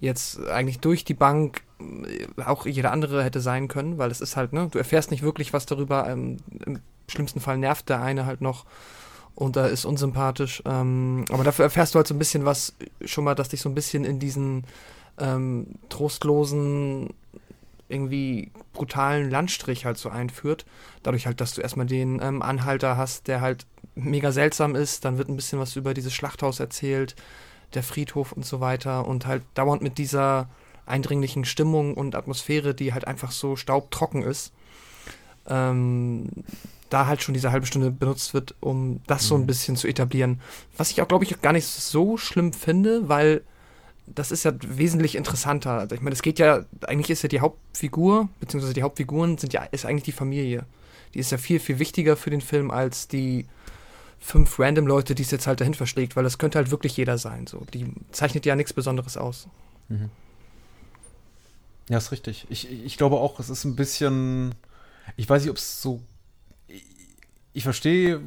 jetzt 0.00 0.40
eigentlich 0.46 0.80
durch 0.80 1.04
die 1.04 1.12
Bank 1.12 1.62
äh, 1.78 2.42
auch 2.42 2.64
jeder 2.64 2.90
andere 2.90 3.22
hätte 3.22 3.40
sein 3.40 3.68
können, 3.68 3.98
weil 3.98 4.10
es 4.10 4.22
ist 4.22 4.36
halt, 4.36 4.54
ne, 4.54 4.68
du 4.70 4.78
erfährst 4.78 5.10
nicht 5.10 5.22
wirklich 5.22 5.52
was 5.52 5.66
darüber. 5.66 6.08
Ähm, 6.08 6.38
Im 6.64 6.80
schlimmsten 7.06 7.40
Fall 7.40 7.58
nervt 7.58 7.90
der 7.90 8.00
eine 8.00 8.24
halt 8.24 8.40
noch 8.40 8.64
und 9.34 9.56
da 9.56 9.66
ist 9.66 9.84
unsympathisch. 9.84 10.62
Ähm, 10.64 11.26
aber 11.30 11.44
dafür 11.44 11.66
erfährst 11.66 11.94
du 11.94 11.98
halt 11.98 12.06
so 12.06 12.14
ein 12.14 12.18
bisschen 12.18 12.46
was, 12.46 12.74
schon 13.04 13.24
mal, 13.24 13.34
dass 13.34 13.50
dich 13.50 13.60
so 13.60 13.68
ein 13.68 13.74
bisschen 13.74 14.04
in 14.04 14.18
diesen 14.18 14.64
ähm, 15.18 15.66
trostlosen 15.88 17.10
irgendwie 17.92 18.50
brutalen 18.72 19.30
Landstrich 19.30 19.84
halt 19.84 19.98
so 19.98 20.08
einführt. 20.08 20.64
Dadurch 21.02 21.26
halt, 21.26 21.40
dass 21.40 21.54
du 21.54 21.60
erstmal 21.60 21.86
den 21.86 22.20
ähm, 22.22 22.42
Anhalter 22.42 22.96
hast, 22.96 23.28
der 23.28 23.40
halt 23.40 23.66
mega 23.94 24.32
seltsam 24.32 24.74
ist. 24.74 25.04
Dann 25.04 25.18
wird 25.18 25.28
ein 25.28 25.36
bisschen 25.36 25.58
was 25.58 25.76
über 25.76 25.94
dieses 25.94 26.14
Schlachthaus 26.14 26.60
erzählt, 26.60 27.14
der 27.74 27.82
Friedhof 27.82 28.32
und 28.32 28.44
so 28.44 28.60
weiter. 28.60 29.06
Und 29.06 29.26
halt 29.26 29.42
dauernd 29.54 29.82
mit 29.82 29.98
dieser 29.98 30.48
eindringlichen 30.86 31.44
Stimmung 31.44 31.94
und 31.94 32.14
Atmosphäre, 32.14 32.74
die 32.74 32.92
halt 32.92 33.06
einfach 33.06 33.30
so 33.30 33.56
staubtrocken 33.56 34.22
ist, 34.22 34.52
ähm, 35.46 36.28
da 36.90 37.06
halt 37.06 37.22
schon 37.22 37.34
diese 37.34 37.52
halbe 37.52 37.66
Stunde 37.66 37.90
benutzt 37.90 38.34
wird, 38.34 38.54
um 38.60 39.00
das 39.06 39.24
mhm. 39.24 39.26
so 39.26 39.34
ein 39.36 39.40
mhm. 39.42 39.46
bisschen 39.46 39.76
zu 39.76 39.88
etablieren. 39.88 40.40
Was 40.76 40.90
ich 40.90 41.00
auch, 41.00 41.08
glaube 41.08 41.24
ich, 41.24 41.40
gar 41.40 41.52
nicht 41.52 41.66
so 41.66 42.16
schlimm 42.16 42.52
finde, 42.52 43.08
weil 43.08 43.42
das 44.14 44.30
ist 44.32 44.44
ja 44.44 44.52
wesentlich 44.62 45.14
interessanter. 45.14 45.72
Also 45.72 45.94
ich 45.94 46.00
meine, 46.00 46.14
es 46.14 46.22
geht 46.22 46.38
ja, 46.38 46.64
eigentlich 46.86 47.10
ist 47.10 47.22
ja 47.22 47.28
die 47.28 47.40
Hauptfigur, 47.40 48.28
beziehungsweise 48.40 48.74
die 48.74 48.82
Hauptfiguren 48.82 49.38
sind 49.38 49.52
ja, 49.52 49.62
ist 49.64 49.84
eigentlich 49.84 50.04
die 50.04 50.12
Familie. 50.12 50.64
Die 51.14 51.18
ist 51.18 51.30
ja 51.30 51.38
viel, 51.38 51.60
viel 51.60 51.78
wichtiger 51.78 52.16
für 52.16 52.30
den 52.30 52.40
Film 52.40 52.70
als 52.70 53.08
die 53.08 53.46
fünf 54.18 54.58
random 54.58 54.86
Leute, 54.86 55.14
die 55.14 55.22
es 55.22 55.30
jetzt 55.30 55.46
halt 55.46 55.60
dahin 55.60 55.74
verschlägt, 55.74 56.16
weil 56.16 56.24
das 56.24 56.38
könnte 56.38 56.58
halt 56.58 56.70
wirklich 56.70 56.96
jeder 56.96 57.18
sein. 57.18 57.46
So. 57.46 57.64
Die 57.74 57.92
zeichnet 58.12 58.46
ja 58.46 58.54
nichts 58.54 58.72
Besonderes 58.72 59.16
aus. 59.16 59.48
Mhm. 59.88 60.10
Ja, 61.88 61.98
ist 61.98 62.12
richtig. 62.12 62.46
Ich, 62.48 62.70
ich 62.70 62.96
glaube 62.96 63.16
auch, 63.16 63.40
es 63.40 63.50
ist 63.50 63.64
ein 63.64 63.76
bisschen. 63.76 64.54
Ich 65.16 65.28
weiß 65.28 65.42
nicht, 65.42 65.50
ob 65.50 65.56
es 65.56 65.82
so. 65.82 66.00
Ich, 66.68 66.84
ich 67.52 67.64
verstehe, 67.64 68.20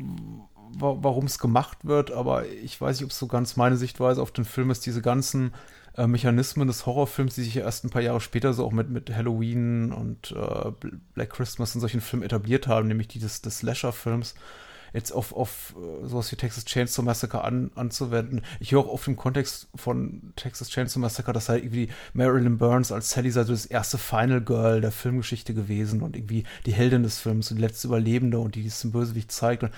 warum 0.79 1.25
es 1.25 1.39
gemacht 1.39 1.79
wird, 1.83 2.11
aber 2.11 2.47
ich 2.47 2.79
weiß 2.79 2.97
nicht, 2.97 3.05
ob 3.05 3.11
es 3.11 3.19
so 3.19 3.27
ganz 3.27 3.55
meine 3.55 3.77
Sichtweise 3.77 4.21
auf 4.21 4.31
den 4.31 4.45
Film 4.45 4.71
ist, 4.71 4.85
diese 4.85 5.01
ganzen 5.01 5.53
äh, 5.97 6.07
Mechanismen 6.07 6.67
des 6.67 6.85
Horrorfilms, 6.85 7.35
die 7.35 7.43
sich 7.43 7.55
ja 7.55 7.63
erst 7.63 7.83
ein 7.83 7.89
paar 7.89 8.01
Jahre 8.01 8.21
später 8.21 8.53
so 8.53 8.65
auch 8.65 8.71
mit, 8.71 8.89
mit 8.89 9.13
Halloween 9.15 9.91
und 9.91 10.31
äh, 10.31 10.71
Black 11.13 11.31
Christmas 11.31 11.75
und 11.75 11.81
solchen 11.81 12.01
Filmen 12.01 12.23
etabliert 12.23 12.67
haben, 12.67 12.87
nämlich 12.87 13.07
die 13.07 13.19
des, 13.19 13.41
des 13.41 13.59
Slasher-Films 13.59 14.35
jetzt 14.95 15.11
auf, 15.11 15.33
auf 15.33 15.75
äh, 15.77 16.07
sowas 16.07 16.31
wie 16.31 16.37
Texas 16.37 16.65
Chainsaw 16.65 17.03
Massacre 17.03 17.43
an, 17.43 17.69
anzuwenden. 17.75 18.41
Ich 18.59 18.71
höre 18.71 18.79
auch 18.79 18.87
oft 18.87 19.07
im 19.07 19.17
Kontext 19.17 19.67
von 19.75 20.33
Texas 20.37 20.69
Chainsaw 20.69 20.99
Massacre, 20.99 21.33
dass 21.33 21.49
halt 21.49 21.63
irgendwie 21.63 21.89
Marilyn 22.13 22.57
Burns 22.57 22.93
als 22.93 23.09
Sally 23.09 23.29
sei 23.29 23.43
so 23.43 23.51
das 23.51 23.65
erste 23.65 23.97
Final 23.97 24.41
Girl 24.41 24.79
der 24.79 24.91
Filmgeschichte 24.91 25.53
gewesen 25.53 26.01
und 26.01 26.15
irgendwie 26.15 26.45
die 26.65 26.73
Heldin 26.73 27.03
des 27.03 27.19
Films 27.19 27.51
und 27.51 27.57
die 27.57 27.61
letzte 27.61 27.87
Überlebende 27.87 28.39
und 28.39 28.55
die 28.55 28.63
diesen 28.63 28.93
Bösewicht 28.93 29.31
zeigt. 29.31 29.63
Und 29.63 29.71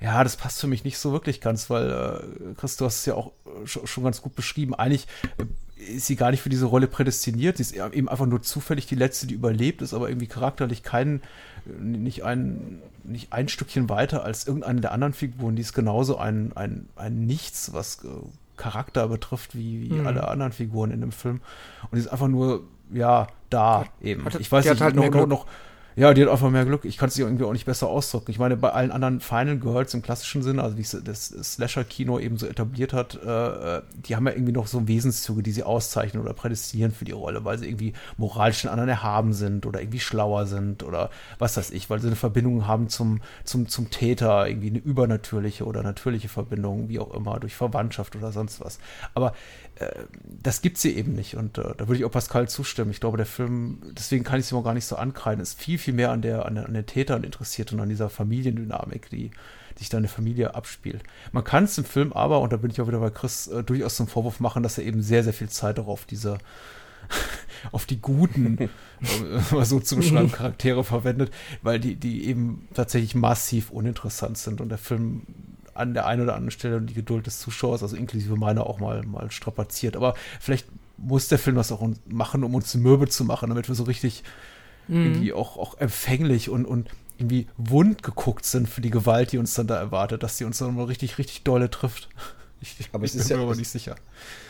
ja, 0.00 0.24
das 0.24 0.36
passt 0.36 0.60
für 0.60 0.66
mich 0.66 0.84
nicht 0.84 0.98
so 0.98 1.12
wirklich 1.12 1.40
ganz, 1.40 1.68
weil, 1.68 1.90
äh, 1.90 2.54
Chris, 2.54 2.76
du 2.76 2.86
hast 2.86 3.00
es 3.00 3.06
ja 3.06 3.14
auch 3.14 3.32
äh, 3.64 3.66
schon 3.66 4.04
ganz 4.04 4.22
gut 4.22 4.34
beschrieben. 4.34 4.74
Eigentlich 4.74 5.06
äh, 5.36 5.94
ist 5.94 6.06
sie 6.06 6.16
gar 6.16 6.30
nicht 6.30 6.40
für 6.40 6.48
diese 6.48 6.66
Rolle 6.66 6.86
prädestiniert. 6.86 7.58
Sie 7.58 7.62
ist 7.62 7.72
eben 7.72 8.08
einfach 8.08 8.26
nur 8.26 8.42
zufällig 8.42 8.86
die 8.86 8.94
letzte, 8.94 9.26
die 9.26 9.34
überlebt, 9.34 9.82
ist 9.82 9.92
aber 9.92 10.08
irgendwie 10.08 10.26
charakterlich 10.26 10.82
kein, 10.82 11.20
äh, 11.66 11.82
nicht 11.82 12.24
ein, 12.24 12.80
nicht 13.04 13.32
ein 13.32 13.48
Stückchen 13.48 13.90
weiter 13.90 14.24
als 14.24 14.46
irgendeine 14.46 14.80
der 14.80 14.92
anderen 14.92 15.12
Figuren. 15.12 15.56
Die 15.56 15.62
ist 15.62 15.74
genauso 15.74 16.16
ein, 16.16 16.52
ein, 16.54 16.88
ein 16.96 17.26
Nichts, 17.26 17.74
was 17.74 18.00
Charakter 18.56 19.08
betrifft, 19.08 19.54
wie, 19.54 19.90
wie 19.90 19.94
mhm. 19.94 20.06
alle 20.06 20.28
anderen 20.28 20.52
Figuren 20.52 20.90
in 20.92 21.00
dem 21.00 21.12
Film. 21.12 21.40
Und 21.90 21.96
die 21.96 22.00
ist 22.00 22.08
einfach 22.08 22.28
nur, 22.28 22.62
ja, 22.92 23.26
da 23.50 23.80
hat, 23.80 23.90
eben. 24.00 24.24
Hat, 24.24 24.38
ich 24.40 24.50
weiß 24.50 24.64
nicht, 24.64 24.80
halt 24.80 24.94
noch, 24.94 25.10
noch, 25.10 25.26
noch 25.26 25.46
ja, 25.96 26.14
die 26.14 26.22
hat 26.22 26.30
einfach 26.30 26.50
mehr 26.50 26.64
Glück. 26.64 26.84
Ich 26.84 26.96
kann 26.96 27.08
es 27.08 27.14
dir 27.14 27.26
irgendwie 27.26 27.44
auch 27.44 27.52
nicht 27.52 27.66
besser 27.66 27.88
ausdrücken. 27.88 28.30
Ich 28.30 28.38
meine, 28.38 28.56
bei 28.56 28.70
allen 28.70 28.92
anderen 28.92 29.20
Final 29.20 29.58
Girls 29.58 29.92
im 29.92 30.02
klassischen 30.02 30.42
Sinne, 30.42 30.62
also 30.62 30.76
wie 30.76 30.82
es 30.82 30.96
das 31.04 31.26
Slasher-Kino 31.26 32.18
eben 32.18 32.36
so 32.36 32.46
etabliert 32.46 32.92
hat, 32.92 33.18
äh, 33.22 33.78
äh, 33.78 33.82
die 33.94 34.14
haben 34.14 34.26
ja 34.26 34.32
irgendwie 34.32 34.52
noch 34.52 34.66
so 34.66 34.86
Wesenszüge, 34.86 35.42
die 35.42 35.50
sie 35.50 35.64
auszeichnen 35.64 36.22
oder 36.22 36.32
prädestinieren 36.32 36.92
für 36.92 37.04
die 37.04 37.12
Rolle, 37.12 37.44
weil 37.44 37.58
sie 37.58 37.66
irgendwie 37.66 37.92
moralisch 38.16 38.62
den 38.62 38.70
anderen 38.70 38.88
erhaben 38.88 39.32
sind 39.32 39.66
oder 39.66 39.80
irgendwie 39.80 40.00
schlauer 40.00 40.46
sind 40.46 40.82
oder 40.82 41.10
was 41.38 41.56
weiß 41.56 41.70
ich, 41.72 41.90
weil 41.90 42.00
sie 42.00 42.06
eine 42.06 42.16
Verbindung 42.16 42.66
haben 42.66 42.88
zum, 42.88 43.20
zum, 43.44 43.68
zum 43.68 43.90
Täter, 43.90 44.48
irgendwie 44.48 44.70
eine 44.70 44.78
übernatürliche 44.78 45.64
oder 45.64 45.82
natürliche 45.82 46.28
Verbindung, 46.28 46.88
wie 46.88 47.00
auch 47.00 47.12
immer, 47.12 47.40
durch 47.40 47.56
Verwandtschaft 47.56 48.14
oder 48.14 48.30
sonst 48.32 48.60
was. 48.60 48.78
Aber 49.14 49.32
das 50.42 50.62
gibt 50.62 50.78
sie 50.78 50.96
eben 50.96 51.14
nicht. 51.14 51.36
Und 51.36 51.58
äh, 51.58 51.74
da 51.76 51.88
würde 51.88 51.98
ich 51.98 52.04
auch 52.04 52.10
Pascal 52.10 52.48
zustimmen. 52.48 52.90
Ich 52.90 53.00
glaube, 53.00 53.16
der 53.16 53.26
Film, 53.26 53.80
deswegen 53.92 54.24
kann 54.24 54.38
ich 54.38 54.46
es 54.46 54.52
immer 54.52 54.62
gar 54.62 54.74
nicht 54.74 54.86
so 54.86 54.96
ankreiden, 54.96 55.42
ist 55.42 55.60
viel, 55.60 55.78
viel 55.78 55.94
mehr 55.94 56.10
an, 56.10 56.22
der, 56.22 56.46
an, 56.46 56.58
an 56.58 56.74
den 56.74 56.86
Tätern 56.86 57.24
interessiert 57.24 57.72
und 57.72 57.80
an 57.80 57.88
dieser 57.88 58.10
Familiendynamik, 58.10 59.10
die, 59.10 59.30
die 59.30 59.78
sich 59.78 59.88
da 59.88 59.98
in 59.98 60.02
der 60.02 60.10
Familie 60.10 60.54
abspielt. 60.54 61.02
Man 61.32 61.44
kann 61.44 61.64
es 61.64 61.78
im 61.78 61.84
Film 61.84 62.12
aber, 62.12 62.40
und 62.40 62.52
da 62.52 62.56
bin 62.56 62.70
ich 62.70 62.80
auch 62.80 62.88
wieder 62.88 63.00
bei 63.00 63.10
Chris, 63.10 63.48
äh, 63.48 63.62
durchaus 63.62 63.96
zum 63.96 64.08
Vorwurf 64.08 64.40
machen, 64.40 64.62
dass 64.62 64.78
er 64.78 64.84
eben 64.84 65.02
sehr, 65.02 65.24
sehr 65.24 65.32
viel 65.32 65.48
Zeit 65.48 65.78
darauf 65.78 66.04
diese 66.04 66.38
auf 67.72 67.86
die 67.86 68.00
guten, 68.00 68.58
äh, 68.58 68.68
mal 69.50 69.64
so 69.64 69.80
zu 69.80 69.96
beschreiben, 69.96 70.30
Charaktere 70.30 70.84
verwendet, 70.84 71.32
weil 71.62 71.80
die, 71.80 71.96
die 71.96 72.26
eben 72.26 72.68
tatsächlich 72.74 73.14
massiv 73.14 73.70
uninteressant 73.70 74.38
sind 74.38 74.60
und 74.60 74.68
der 74.68 74.78
Film 74.78 75.22
an 75.74 75.94
der 75.94 76.06
einen 76.06 76.22
oder 76.22 76.34
anderen 76.34 76.50
Stelle 76.50 76.80
die 76.80 76.94
Geduld 76.94 77.26
des 77.26 77.38
Zuschauers, 77.38 77.82
also 77.82 77.96
inklusive 77.96 78.36
meiner, 78.36 78.66
auch 78.66 78.80
mal, 78.80 79.02
mal 79.02 79.30
strapaziert. 79.30 79.96
Aber 79.96 80.14
vielleicht 80.40 80.66
muss 80.96 81.28
der 81.28 81.38
Film 81.38 81.56
das 81.56 81.72
auch 81.72 81.86
machen, 82.06 82.44
um 82.44 82.54
uns 82.54 82.74
mürbe 82.74 83.08
zu 83.08 83.24
machen, 83.24 83.48
damit 83.48 83.68
wir 83.68 83.74
so 83.74 83.84
richtig 83.84 84.22
mhm. 84.88 85.04
irgendwie 85.04 85.32
auch, 85.32 85.56
auch 85.56 85.78
empfänglich 85.78 86.50
und, 86.50 86.64
und 86.64 86.88
irgendwie 87.18 87.46
wund 87.56 88.02
geguckt 88.02 88.46
sind 88.46 88.68
für 88.68 88.80
die 88.80 88.90
Gewalt, 88.90 89.32
die 89.32 89.38
uns 89.38 89.54
dann 89.54 89.66
da 89.66 89.76
erwartet, 89.76 90.22
dass 90.22 90.38
sie 90.38 90.44
uns 90.44 90.58
dann 90.58 90.74
mal 90.74 90.84
richtig, 90.84 91.18
richtig 91.18 91.42
dolle 91.42 91.70
trifft. 91.70 92.08
Ich, 92.62 92.76
aber 92.92 93.04
ich 93.04 93.12
bin 93.12 93.26
mir 93.26 93.42
aber 93.42 93.56
nicht 93.56 93.70
sicher. 93.70 93.96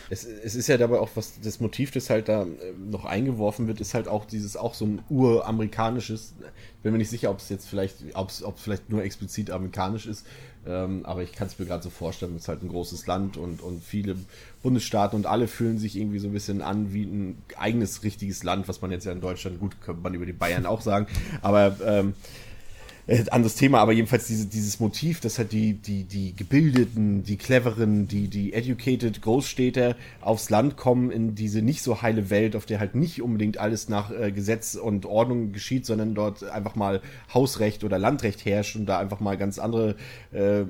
Es, 0.09 0.25
es, 0.25 0.55
ist 0.55 0.67
ja 0.67 0.77
dabei 0.77 0.99
auch, 0.99 1.09
was 1.15 1.39
das 1.41 1.61
Motiv, 1.61 1.91
das 1.91 2.09
halt 2.09 2.27
da 2.27 2.43
äh, 2.43 2.47
noch 2.77 3.05
eingeworfen 3.05 3.67
wird, 3.67 3.79
ist 3.79 3.93
halt 3.93 4.09
auch 4.09 4.25
dieses, 4.25 4.57
auch 4.57 4.73
so 4.73 4.85
ein 4.85 5.01
uramerikanisches, 5.09 6.33
ich 6.39 6.83
bin 6.83 6.91
mir 6.91 6.97
nicht 6.97 7.09
sicher, 7.09 7.31
ob 7.31 7.39
es 7.39 7.47
jetzt 7.47 7.69
vielleicht, 7.69 7.97
ob 8.13 8.29
es 8.29 8.43
vielleicht 8.57 8.89
nur 8.89 9.01
explizit 9.03 9.49
amerikanisch 9.49 10.07
ist, 10.07 10.25
ähm, 10.67 11.05
aber 11.05 11.23
ich 11.23 11.31
kann 11.31 11.47
es 11.47 11.57
mir 11.57 11.65
gerade 11.65 11.83
so 11.83 11.89
vorstellen, 11.89 12.35
es 12.35 12.43
ist 12.43 12.47
halt 12.49 12.63
ein 12.63 12.67
großes 12.67 13.07
Land 13.07 13.37
und, 13.37 13.61
und 13.61 13.81
viele 13.81 14.17
Bundesstaaten 14.61 15.15
und 15.15 15.25
alle 15.25 15.47
fühlen 15.47 15.77
sich 15.77 15.95
irgendwie 15.95 16.19
so 16.19 16.27
ein 16.27 16.33
bisschen 16.33 16.61
an 16.61 16.93
wie 16.93 17.03
ein 17.03 17.41
eigenes 17.55 18.03
richtiges 18.03 18.43
Land, 18.43 18.67
was 18.67 18.81
man 18.81 18.91
jetzt 18.91 19.05
ja 19.05 19.13
in 19.13 19.21
Deutschland, 19.21 19.59
gut, 19.59 19.79
könnte 19.81 20.01
man 20.01 20.13
über 20.13 20.25
die 20.25 20.33
Bayern 20.33 20.65
auch 20.65 20.81
sagen, 20.81 21.07
aber 21.41 21.77
ähm, 21.85 22.13
äh, 23.07 23.23
anderes 23.29 23.55
Thema, 23.55 23.79
aber 23.79 23.91
jedenfalls 23.91 24.27
diese, 24.27 24.45
dieses 24.45 24.79
Motiv, 24.79 25.19
dass 25.19 25.37
halt 25.37 25.51
die, 25.51 25.73
die, 25.73 26.03
die 26.03 26.35
gebildeten, 26.35 27.23
die 27.23 27.37
cleveren, 27.37 28.07
die, 28.07 28.27
die 28.27 28.53
educated 28.53 29.21
Großstädter 29.21 29.95
aufs 30.21 30.49
Land 30.49 30.77
kommen 30.77 31.11
in 31.11 31.35
diese 31.35 31.61
nicht 31.61 31.81
so 31.81 32.01
heile 32.01 32.29
Welt, 32.29 32.55
auf 32.55 32.65
der 32.65 32.79
halt 32.79 32.95
nicht 32.95 33.21
unbedingt 33.21 33.57
alles 33.57 33.89
nach 33.89 34.11
äh, 34.11 34.31
Gesetz 34.31 34.75
und 34.75 35.05
Ordnung 35.05 35.51
geschieht, 35.51 35.85
sondern 35.85 36.15
dort 36.15 36.43
einfach 36.43 36.75
mal 36.75 37.01
Hausrecht 37.33 37.83
oder 37.83 37.97
Landrecht 37.97 38.45
herrscht 38.45 38.75
und 38.75 38.85
da 38.85 38.99
einfach 38.99 39.19
mal 39.19 39.37
ganz 39.37 39.59
andere 39.59 39.95
äh, 40.31 40.63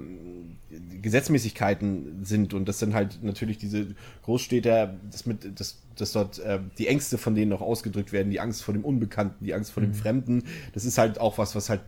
Gesetzmäßigkeiten 1.02 2.24
sind 2.24 2.54
und 2.54 2.68
das 2.68 2.80
sind 2.80 2.94
halt 2.94 3.24
natürlich 3.24 3.58
diese 3.58 3.88
Großstädter, 4.24 4.96
das 5.12 5.26
mit, 5.26 5.60
das, 5.60 5.80
dass 5.96 6.14
dort 6.14 6.40
äh, 6.40 6.60
die 6.78 6.88
Ängste 6.88 7.18
von 7.18 7.36
denen 7.36 7.50
noch 7.50 7.62
ausgedrückt 7.62 8.12
werden, 8.12 8.32
die 8.32 8.40
Angst 8.40 8.64
vor 8.64 8.74
dem 8.74 8.86
Unbekannten, 8.86 9.44
die 9.44 9.54
Angst 9.54 9.72
vor 9.72 9.82
dem 9.82 9.92
mhm. 9.92 9.96
Fremden. 9.96 10.44
Das 10.74 10.86
ist 10.86 10.98
halt 10.98 11.20
auch 11.20 11.38
was, 11.38 11.56
was 11.56 11.70
halt 11.70 11.82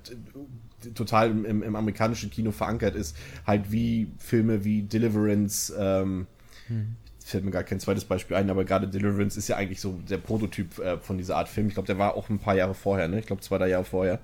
äh, 0.83 0.89
total 0.91 1.31
im, 1.31 1.63
im, 1.63 1.75
amerikanischen 1.75 2.29
Kino 2.29 2.51
verankert 2.51 2.95
ist. 2.95 3.15
Halt 3.47 3.71
wie 3.71 4.11
Filme 4.17 4.65
wie 4.65 4.83
Deliverance, 4.83 5.73
ähm, 5.77 6.27
mhm. 6.67 6.95
fällt 7.23 7.45
mir 7.45 7.51
gar 7.51 7.63
kein 7.63 7.79
zweites 7.79 8.05
Beispiel 8.05 8.35
ein, 8.35 8.49
aber 8.49 8.65
gerade 8.65 8.87
Deliverance 8.87 9.37
ist 9.37 9.47
ja 9.47 9.55
eigentlich 9.55 9.79
so 9.79 9.99
der 10.09 10.17
Prototyp 10.17 10.79
äh, 10.79 10.97
von 10.97 11.17
dieser 11.17 11.37
Art 11.37 11.47
Film. 11.47 11.67
Ich 11.67 11.73
glaube, 11.75 11.87
der 11.87 11.97
war 11.97 12.15
auch 12.15 12.29
ein 12.29 12.39
paar 12.39 12.55
Jahre 12.55 12.73
vorher, 12.73 13.07
ne? 13.07 13.19
Ich 13.19 13.27
glaube, 13.27 13.41
zwei, 13.41 13.57
drei 13.57 13.69
Jahre 13.69 13.85
vorher 13.85 14.19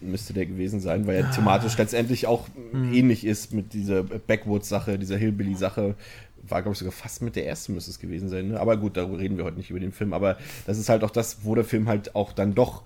müsste 0.00 0.32
der 0.32 0.46
gewesen 0.46 0.80
sein, 0.80 1.06
weil 1.06 1.16
er 1.16 1.28
ah. 1.28 1.30
thematisch 1.30 1.76
letztendlich 1.76 2.26
auch 2.26 2.48
mhm. 2.72 2.92
ähnlich 2.92 3.24
ist 3.24 3.52
mit 3.52 3.72
dieser 3.72 4.02
Backwoods-Sache, 4.02 4.98
dieser 4.98 5.16
Hillbilly-Sache. 5.16 5.94
War, 6.42 6.62
glaube 6.62 6.74
ich, 6.74 6.78
sogar 6.78 6.92
fast 6.92 7.20
mit 7.20 7.36
der 7.36 7.46
ersten 7.46 7.74
müsste 7.74 7.90
es 7.90 7.98
gewesen 7.98 8.28
sein. 8.28 8.48
Ne? 8.48 8.60
Aber 8.60 8.76
gut, 8.76 8.96
darüber 8.96 9.18
reden 9.18 9.36
wir 9.36 9.44
heute 9.44 9.58
nicht 9.58 9.70
über 9.70 9.80
den 9.80 9.92
Film. 9.92 10.12
Aber 10.12 10.38
das 10.66 10.78
ist 10.78 10.88
halt 10.88 11.04
auch 11.04 11.10
das, 11.10 11.44
wo 11.44 11.54
der 11.54 11.64
Film 11.64 11.88
halt 11.88 12.14
auch 12.14 12.32
dann 12.32 12.54
doch, 12.54 12.84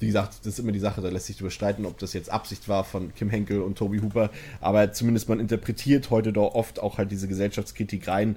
wie 0.00 0.06
gesagt, 0.06 0.40
das 0.40 0.54
ist 0.54 0.58
immer 0.58 0.72
die 0.72 0.80
Sache, 0.80 1.00
da 1.00 1.08
lässt 1.08 1.26
sich 1.26 1.36
drüber 1.36 1.50
streiten, 1.50 1.86
ob 1.86 1.98
das 1.98 2.12
jetzt 2.12 2.30
Absicht 2.30 2.68
war 2.68 2.82
von 2.82 3.14
Kim 3.14 3.30
Henkel 3.30 3.60
und 3.60 3.78
Toby 3.78 3.98
Hooper. 3.98 4.30
Aber 4.60 4.92
zumindest 4.92 5.28
man 5.28 5.38
interpretiert 5.38 6.10
heute 6.10 6.32
doch 6.32 6.54
oft 6.54 6.80
auch 6.80 6.98
halt 6.98 7.12
diese 7.12 7.28
Gesellschaftskritik 7.28 8.08
rein, 8.08 8.36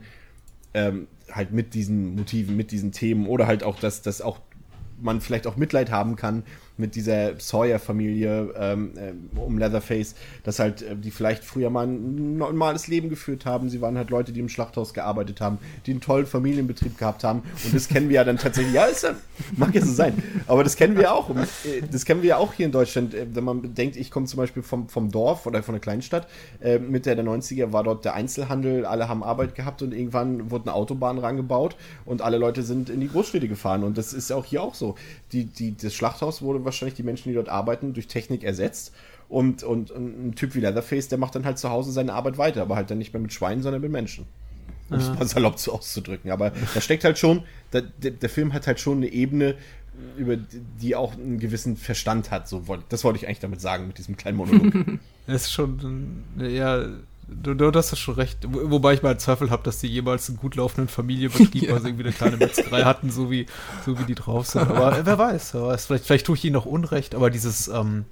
ähm, 0.73 1.07
halt 1.31 1.51
mit 1.51 1.73
diesen 1.73 2.15
Motiven, 2.15 2.55
mit 2.55 2.71
diesen 2.71 2.91
Themen 2.91 3.25
oder 3.25 3.47
halt 3.47 3.63
auch, 3.63 3.79
dass, 3.79 4.01
dass 4.03 4.21
auch 4.21 4.39
man 5.01 5.21
vielleicht 5.21 5.47
auch 5.47 5.55
Mitleid 5.55 5.89
haben 5.89 6.15
kann 6.15 6.43
mit 6.77 6.95
dieser 6.95 7.39
Sawyer-Familie 7.39 8.53
ähm, 8.57 8.91
äh, 8.97 9.39
um 9.39 9.57
Leatherface, 9.57 10.15
dass 10.43 10.59
halt 10.59 10.81
äh, 10.81 10.95
die 10.95 11.11
vielleicht 11.11 11.43
früher 11.43 11.69
mal 11.69 11.87
ein 11.87 12.37
normales 12.37 12.87
Leben 12.87 13.09
geführt 13.09 13.45
haben. 13.45 13.69
Sie 13.69 13.81
waren 13.81 13.97
halt 13.97 14.09
Leute, 14.09 14.31
die 14.31 14.39
im 14.39 14.49
Schlachthaus 14.49 14.93
gearbeitet 14.93 15.41
haben, 15.41 15.59
die 15.85 15.91
einen 15.91 16.01
tollen 16.01 16.25
Familienbetrieb 16.25 16.97
gehabt 16.97 17.23
haben. 17.23 17.43
Und 17.63 17.73
das 17.73 17.87
kennen 17.87 18.09
wir 18.09 18.15
ja 18.15 18.23
dann 18.23 18.37
tatsächlich. 18.37 18.73
Ja, 18.73 18.85
ist 18.85 19.05
mag 19.55 19.73
ja 19.73 19.81
so 19.81 19.91
sein. 19.91 20.21
Aber 20.47 20.63
das 20.63 20.75
kennen 20.75 20.97
wir 20.97 21.13
auch. 21.13 21.29
Äh, 21.29 21.81
das 21.91 22.05
kennen 22.05 22.21
wir 22.21 22.29
ja 22.29 22.37
auch 22.37 22.53
hier 22.53 22.65
in 22.65 22.71
Deutschland. 22.71 23.15
Wenn 23.33 23.43
man 23.43 23.73
denkt, 23.73 23.95
ich 23.95 24.11
komme 24.11 24.25
zum 24.25 24.37
Beispiel 24.37 24.63
vom, 24.63 24.89
vom 24.89 25.11
Dorf 25.11 25.45
oder 25.45 25.63
von 25.63 25.75
einer 25.75 25.79
Kleinstadt. 25.79 26.27
Äh, 26.61 26.79
Mitte 26.79 27.15
der 27.15 27.25
90er 27.25 27.71
war 27.71 27.83
dort 27.83 28.05
der 28.05 28.13
Einzelhandel, 28.13 28.85
alle 28.85 29.07
haben 29.07 29.23
Arbeit 29.23 29.55
gehabt 29.55 29.81
und 29.81 29.93
irgendwann 29.93 30.51
wurde 30.51 30.65
eine 30.65 30.73
Autobahn 30.73 31.17
rangebaut 31.17 31.75
und 32.05 32.21
alle 32.21 32.37
Leute 32.37 32.63
sind 32.63 32.89
in 32.89 32.99
die 32.99 33.07
Großstädte 33.07 33.47
gefahren. 33.47 33.83
Und 33.83 33.97
das 33.97 34.13
ist 34.13 34.29
ja 34.29 34.35
auch 34.35 34.45
hier 34.45 34.61
auch 34.61 34.75
so. 34.75 34.95
Die, 35.31 35.45
die, 35.45 35.75
das 35.75 35.93
Schlachthaus 35.93 36.41
wurde 36.41 36.64
wahrscheinlich 36.65 36.95
die 36.95 37.03
Menschen, 37.03 37.29
die 37.29 37.35
dort 37.35 37.49
arbeiten, 37.49 37.93
durch 37.93 38.07
Technik 38.07 38.43
ersetzt. 38.43 38.93
Und, 39.27 39.63
und, 39.63 39.91
ein 39.91 40.35
Typ 40.35 40.53
wie 40.55 40.59
Leatherface, 40.59 41.07
der 41.07 41.17
macht 41.17 41.35
dann 41.35 41.45
halt 41.45 41.57
zu 41.57 41.69
Hause 41.69 41.91
seine 41.91 42.13
Arbeit 42.13 42.37
weiter, 42.37 42.61
aber 42.61 42.75
halt 42.75 42.91
dann 42.91 42.99
nicht 42.99 43.13
mehr 43.13 43.21
mit 43.21 43.33
Schweinen, 43.33 43.63
sondern 43.63 43.81
mit 43.81 43.91
Menschen. 43.91 44.27
um 44.89 44.97
es 44.97 45.09
mal 45.09 45.27
salopp 45.27 45.57
so 45.57 45.73
auszudrücken. 45.73 46.29
Aber 46.31 46.51
da 46.73 46.81
steckt 46.81 47.03
halt 47.03 47.17
schon, 47.17 47.43
der, 47.73 47.81
der, 47.81 48.29
Film 48.29 48.53
hat 48.53 48.67
halt 48.67 48.79
schon 48.79 48.97
eine 48.97 49.07
Ebene, 49.07 49.55
über 50.17 50.37
die 50.37 50.95
auch 50.95 51.13
einen 51.13 51.39
gewissen 51.39 51.77
Verstand 51.77 52.29
hat. 52.29 52.47
So, 52.47 52.63
das 52.89 53.03
wollte 53.03 53.17
ich 53.17 53.27
eigentlich 53.27 53.39
damit 53.39 53.61
sagen, 53.61 53.87
mit 53.87 53.97
diesem 53.97 54.17
kleinen 54.17 54.37
Monolog. 54.37 54.73
Es 55.27 55.45
ist 55.45 55.53
schon, 55.53 56.23
ja, 56.37 56.85
Du, 57.27 57.55
du 57.55 57.71
hast 57.73 57.91
ja 57.91 57.97
schon 57.97 58.15
recht. 58.15 58.39
Wobei 58.47 58.93
ich 58.93 59.01
mal 59.01 59.19
Zweifel 59.19 59.49
habe, 59.49 59.63
dass 59.63 59.79
die 59.79 59.87
jemals 59.87 60.29
einen 60.29 60.37
gut 60.37 60.55
laufenden 60.55 60.87
Familienbetrieb, 60.87 61.63
ja. 61.69 61.73
also 61.73 61.87
irgendwie 61.87 62.05
eine 62.05 62.13
kleine 62.13 62.37
Metzgerei 62.37 62.83
hatten, 62.83 63.09
so 63.09 63.31
wie, 63.31 63.47
so 63.85 63.97
wie 63.99 64.03
die 64.03 64.15
drauf 64.15 64.45
sind. 64.45 64.69
Aber 64.69 65.05
wer 65.05 65.17
weiß, 65.17 65.53
wer 65.55 65.63
weiß. 65.63 65.87
Vielleicht, 65.87 66.05
vielleicht 66.05 66.25
tue 66.27 66.35
ich 66.35 66.45
ihnen 66.45 66.53
noch 66.53 66.65
Unrecht, 66.65 67.15
aber 67.15 67.29
dieses, 67.29 67.67
ähm, 67.67 68.05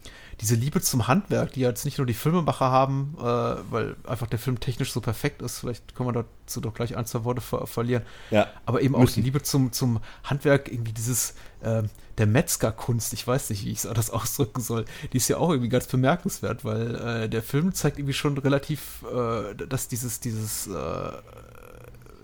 diese 0.44 0.56
Liebe 0.56 0.82
zum 0.82 1.08
Handwerk, 1.08 1.54
die 1.54 1.62
jetzt 1.62 1.86
nicht 1.86 1.98
nur 1.98 2.06
die 2.06 2.14
Filmemacher 2.14 2.70
haben, 2.70 3.16
äh, 3.18 3.24
weil 3.24 3.96
einfach 4.06 4.28
der 4.28 4.40
Film 4.40 4.60
technisch 4.60 4.92
so 4.92 5.00
perfekt 5.00 5.42
ist, 5.42 5.60
vielleicht 5.60 5.96
können 5.96 6.10
wir 6.10 6.26
dazu 6.46 6.60
doch 6.60 6.74
gleich 6.74 6.98
ein, 6.98 7.06
zwei 7.06 7.24
Worte 7.24 7.40
ver 7.40 7.66
verlieren. 7.66 8.04
Ja, 8.30 8.48
aber 8.66 8.82
eben 8.82 8.92
müssen. 8.92 9.04
auch 9.04 9.14
die 9.14 9.22
Liebe 9.22 9.42
zum, 9.42 9.72
zum 9.72 10.02
Handwerk, 10.26 10.70
irgendwie 10.70 10.92
dieses, 10.92 11.36
äh, 11.62 11.84
der 12.18 12.28
Metzgerkunst, 12.28 13.14
ich 13.14 13.26
weiß 13.26 13.52
nicht, 13.52 13.64
wie 13.64 13.72
ich 13.72 13.82
das 13.82 14.10
ausdrücken 14.12 14.60
soll, 14.60 14.84
die 15.14 15.18
ist 15.18 15.30
ja 15.30 15.38
auch 15.38 15.50
irgendwie 15.50 15.70
ganz 15.70 15.88
bemerkenswert, 15.88 16.66
weil 16.66 16.96
äh, 16.96 17.30
der 17.30 17.42
Film 17.42 17.74
zeigt 17.74 17.98
irgendwie 17.98 18.14
schon 18.14 18.38
relativ, 18.38 19.04
äh, 19.04 19.56
dass 19.56 19.88
dieses, 19.88 20.20
dieses 20.20 20.68
äh, 20.68 20.72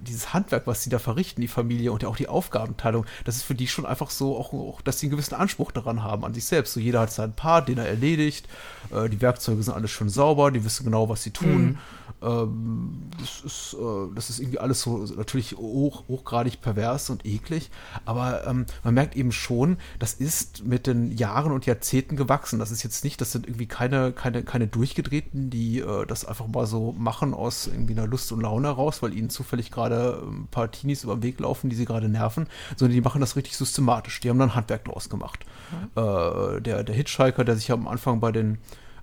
dieses 0.02 0.34
Handwerk, 0.34 0.68
was 0.68 0.84
sie 0.84 0.90
da 0.90 1.00
verrichten, 1.00 1.42
die 1.42 1.48
Familie 1.48 1.92
und 1.92 2.04
ja 2.04 2.10
auch 2.10 2.18
die 2.18 2.28
Aufgabenteilung, 2.28 3.06
das 3.26 3.38
ist 3.38 3.44
für 3.44 3.56
die 3.56 3.68
schon 3.68 3.86
einfach 3.86 4.10
so, 4.10 4.38
auch, 4.38 4.54
auch, 4.54 4.82
dass 4.82 5.00
sie 5.00 5.08
einen 5.08 5.12
gewissen 5.12 5.36
Anspruch 5.36 5.72
daran 5.72 6.04
haben, 6.04 6.26
an 6.26 6.34
sich 6.34 6.46
selbst. 6.46 6.74
So 6.74 6.80
jeder 6.80 7.02
hat 7.02 7.12
seinen 7.12 7.34
Part, 7.34 7.68
den 7.68 7.78
er 7.78 7.88
erledigt, 7.88 8.48
äh, 8.92 9.10
die 9.10 9.22
Werkzeuge 9.22 9.64
sind 9.64 9.74
alles 9.74 9.92
schon 9.92 10.10
sauber, 10.10 10.52
die 10.52 10.64
wissen 10.64 10.86
genau, 10.86 11.10
was 11.10 11.24
sie 11.24 11.32
tun. 11.32 11.64
Mhm. 11.64 11.78
Ähm, 12.22 13.10
das, 13.20 13.42
ist, 13.42 13.78
äh, 13.80 14.14
das 14.14 14.30
ist 14.30 14.40
irgendwie 14.40 14.60
alles 14.60 14.82
so 14.82 14.98
natürlich 14.98 15.56
hoch, 15.56 16.04
hochgradig 16.08 16.62
pervers 16.62 17.10
und 17.10 17.26
eklig, 17.26 17.70
aber 18.06 18.46
ähm, 18.46 18.66
man 18.84 18.94
merkt 18.94 19.16
eben 19.16 19.32
schon, 19.32 19.78
das 20.00 20.14
ist 20.14 20.66
mit 20.66 20.88
den 20.88 21.16
Jahren 21.16 21.52
und 21.52 21.66
Jahrzehnten 21.66 22.18
gewachsen. 22.18 22.60
Das 22.60 22.72
ist 22.72 22.84
jetzt 22.84 23.04
nicht, 23.04 23.22
das 23.22 23.32
sind 23.32 23.48
irgendwie 23.48 23.68
keine, 23.68 24.12
keine, 24.12 24.44
keine 24.44 24.68
Durchgedrehten, 24.68 25.50
die 25.50 25.80
äh, 25.80 26.06
das 26.06 26.26
einfach 26.26 26.48
mal 26.48 26.68
so 26.68 26.94
machen 26.98 27.34
aus 27.34 27.68
irgendwie 27.68 27.94
einer 27.94 28.08
Lust 28.08 28.32
und 28.32 28.42
Laune 28.42 28.68
heraus, 28.68 29.02
weil 29.02 29.14
ihnen 29.14 29.30
zufällig 29.30 29.72
gerade 29.72 30.22
ein 30.26 30.48
paar 30.52 30.72
Teenies 30.72 31.04
über 31.04 31.16
den 31.16 31.24
Weg 31.24 31.40
laufen, 31.40 31.70
die 31.70 31.76
sie 31.76 31.86
gerade 31.86 32.10
nerven, 32.10 32.48
sondern 32.76 32.96
die 32.96 33.02
machen 33.02 33.22
das 33.22 33.36
richtig 33.36 33.56
systematisch. 33.56 34.20
Die 34.20 34.30
haben 34.30 34.40
dann 34.40 34.56
Handwerk 34.56 34.86
draus 34.86 35.10
gemacht. 35.10 35.46
Mhm. 35.72 36.02
Äh, 36.02 36.62
der, 36.62 36.84
der 36.84 36.96
Hitchhiker, 36.96 37.46
der 37.46 37.56
sich 37.56 37.70
ja 37.70 37.76
am 37.76 37.88
Anfang 37.88 38.20
bei 38.20 38.32
den 38.32 38.58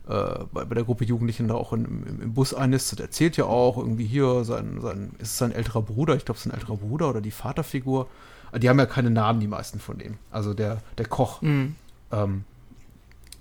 bei, 0.06 0.64
bei, 0.64 0.74
der 0.74 0.84
Gruppe 0.84 1.04
Jugendlichen 1.04 1.48
da 1.48 1.54
auch 1.54 1.72
in, 1.72 1.84
im, 1.84 2.22
im, 2.22 2.34
Bus 2.34 2.54
einnistet, 2.54 3.00
erzählt 3.00 3.36
ja 3.36 3.44
auch 3.46 3.76
irgendwie 3.76 4.06
hier, 4.06 4.44
sein, 4.44 4.80
sein, 4.80 5.10
ist 5.18 5.30
es 5.30 5.38
sein 5.38 5.50
älterer 5.50 5.82
Bruder, 5.82 6.14
ich 6.14 6.24
glaube, 6.24 6.38
sein 6.38 6.52
älterer 6.52 6.76
Bruder 6.76 7.10
oder 7.10 7.20
die 7.20 7.32
Vaterfigur. 7.32 8.08
Äh, 8.52 8.60
die 8.60 8.68
haben 8.68 8.78
ja 8.78 8.86
keine 8.86 9.10
Namen, 9.10 9.40
die 9.40 9.48
meisten 9.48 9.80
von 9.80 9.98
denen. 9.98 10.18
Also 10.30 10.54
der, 10.54 10.78
der 10.96 11.06
Koch. 11.06 11.42
Mhm. 11.42 11.74
Ähm, 12.12 12.44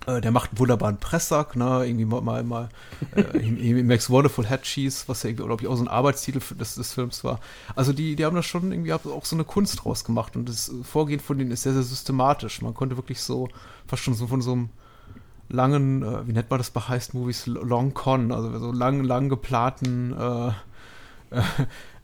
äh, 0.06 0.20
der 0.20 0.30
macht 0.30 0.50
einen 0.50 0.58
wunderbaren 0.58 0.98
Presssack, 0.98 1.56
ne, 1.56 1.84
irgendwie 1.84 2.04
mal, 2.04 2.20
mal, 2.20 2.44
mal 2.44 2.68
äh, 3.14 3.38
he, 3.38 3.82
makes 3.82 4.08
wonderful 4.08 4.46
head 4.46 4.62
cheese, 4.62 5.04
was 5.06 5.22
ja, 5.22 5.32
glaube 5.32 5.62
ich, 5.62 5.68
auch 5.68 5.76
so 5.76 5.84
ein 5.84 5.88
Arbeitstitel 5.88 6.40
des, 6.54 6.76
des 6.76 6.92
Films 6.92 7.24
war. 7.24 7.40
Also 7.74 7.92
die, 7.92 8.16
die 8.16 8.24
haben 8.24 8.36
da 8.36 8.42
schon 8.42 8.70
irgendwie 8.70 8.92
auch 8.92 9.24
so 9.24 9.36
eine 9.36 9.44
Kunst 9.44 9.84
draus 9.84 10.04
gemacht 10.04 10.36
und 10.36 10.48
das 10.48 10.72
Vorgehen 10.82 11.20
von 11.20 11.38
denen 11.38 11.50
ist 11.50 11.62
sehr, 11.62 11.72
sehr 11.72 11.82
systematisch. 11.82 12.62
Man 12.62 12.74
konnte 12.74 12.96
wirklich 12.96 13.20
so, 13.20 13.48
fast 13.86 14.02
schon 14.02 14.14
so 14.14 14.26
von 14.28 14.42
so 14.42 14.52
einem 14.52 14.70
langen, 15.48 16.02
äh, 16.02 16.26
wie 16.26 16.32
nennt 16.32 16.50
man 16.50 16.58
das 16.58 16.70
bei 16.70 16.80
Heist-Movies, 16.80 17.46
Long 17.46 17.94
Con, 17.94 18.32
also 18.32 18.58
so 18.58 18.72
lang, 18.72 19.04
lang 19.04 19.28
geplanten 19.28 20.12
äh, 20.12 20.52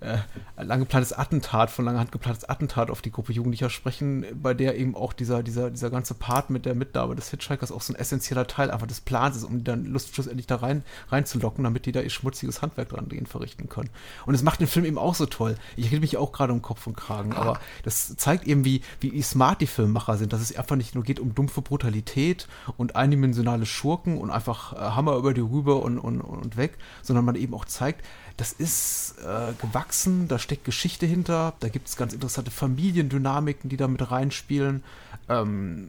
äh, 0.02 0.18
lang 0.62 0.80
geplantes 0.80 1.12
Attentat, 1.12 1.70
von 1.70 1.84
langer 1.84 2.00
Hand 2.00 2.12
geplantes 2.12 2.48
Attentat 2.48 2.90
auf 2.90 3.02
die 3.02 3.10
Gruppe 3.10 3.32
Jugendlicher 3.32 3.70
sprechen, 3.70 4.24
bei 4.34 4.54
der 4.54 4.76
eben 4.76 4.94
auch 4.94 5.12
dieser, 5.12 5.42
dieser, 5.42 5.70
dieser 5.70 5.90
ganze 5.90 6.14
Part 6.14 6.50
mit 6.50 6.66
der 6.66 6.74
Mitnahme 6.74 7.14
des 7.14 7.30
Hitchhikers 7.30 7.72
auch 7.72 7.80
so 7.80 7.92
ein 7.92 7.96
essentieller 7.96 8.46
Teil 8.46 8.70
einfach 8.70 8.86
des 8.86 9.00
Plans 9.00 9.36
ist, 9.36 9.44
um 9.44 9.58
die 9.58 9.64
dann 9.64 9.84
Lust 9.84 10.14
schlussendlich 10.14 10.46
da 10.46 10.56
rein, 10.56 10.84
reinzulocken, 11.08 11.64
damit 11.64 11.86
die 11.86 11.92
da 11.92 12.00
ihr 12.00 12.10
schmutziges 12.10 12.62
Handwerk 12.62 12.90
dran 12.90 13.08
gehen 13.08 13.26
verrichten 13.26 13.68
können. 13.68 13.90
Und 14.26 14.34
es 14.34 14.42
macht 14.42 14.60
den 14.60 14.66
Film 14.66 14.84
eben 14.84 14.98
auch 14.98 15.14
so 15.14 15.26
toll. 15.26 15.56
Ich 15.76 15.86
rede 15.86 16.00
mich 16.00 16.16
auch 16.16 16.32
gerade 16.32 16.52
um 16.52 16.62
Kopf 16.62 16.86
und 16.86 16.96
Kragen, 16.96 17.32
aber 17.32 17.60
das 17.84 18.16
zeigt 18.16 18.46
eben, 18.46 18.64
wie, 18.64 18.82
wie 19.00 19.22
smart 19.22 19.60
die 19.60 19.66
Filmemacher 19.66 20.16
sind, 20.16 20.32
dass 20.32 20.40
es 20.40 20.56
einfach 20.56 20.76
nicht 20.76 20.94
nur 20.94 21.04
geht 21.04 21.20
um 21.20 21.34
dumpfe 21.34 21.62
Brutalität 21.62 22.48
und 22.76 22.96
eindimensionale 22.96 23.66
Schurken 23.66 24.18
und 24.18 24.30
einfach 24.30 24.72
äh, 24.72 24.76
Hammer 24.76 25.16
über 25.16 25.34
die 25.34 25.40
Rübe 25.40 25.76
und, 25.76 25.98
und, 25.98 26.20
und 26.20 26.56
weg, 26.56 26.78
sondern 27.02 27.24
man 27.24 27.36
eben 27.36 27.54
auch 27.54 27.64
zeigt, 27.64 28.04
das 28.36 28.52
ist 28.52 29.14
äh, 29.18 29.52
gewachsen, 29.60 30.28
da 30.28 30.38
steckt 30.38 30.64
Geschichte 30.64 31.06
hinter, 31.06 31.54
da 31.60 31.68
gibt 31.68 31.88
es 31.88 31.96
ganz 31.96 32.12
interessante 32.12 32.50
Familiendynamiken, 32.50 33.68
die 33.70 33.76
da 33.76 33.88
mit 33.88 34.10
reinspielen. 34.10 34.82
Ähm, 35.28 35.88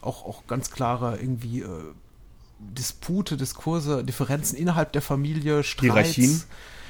auch, 0.00 0.24
auch 0.24 0.46
ganz 0.46 0.70
klare 0.70 1.18
irgendwie 1.18 1.60
äh, 1.60 1.68
Dispute, 2.58 3.36
Diskurse, 3.36 4.04
Differenzen 4.04 4.56
innerhalb 4.56 4.92
der 4.92 5.02
Familie, 5.02 5.62
Streits. 5.62 6.14
Hierarchien. 6.14 6.42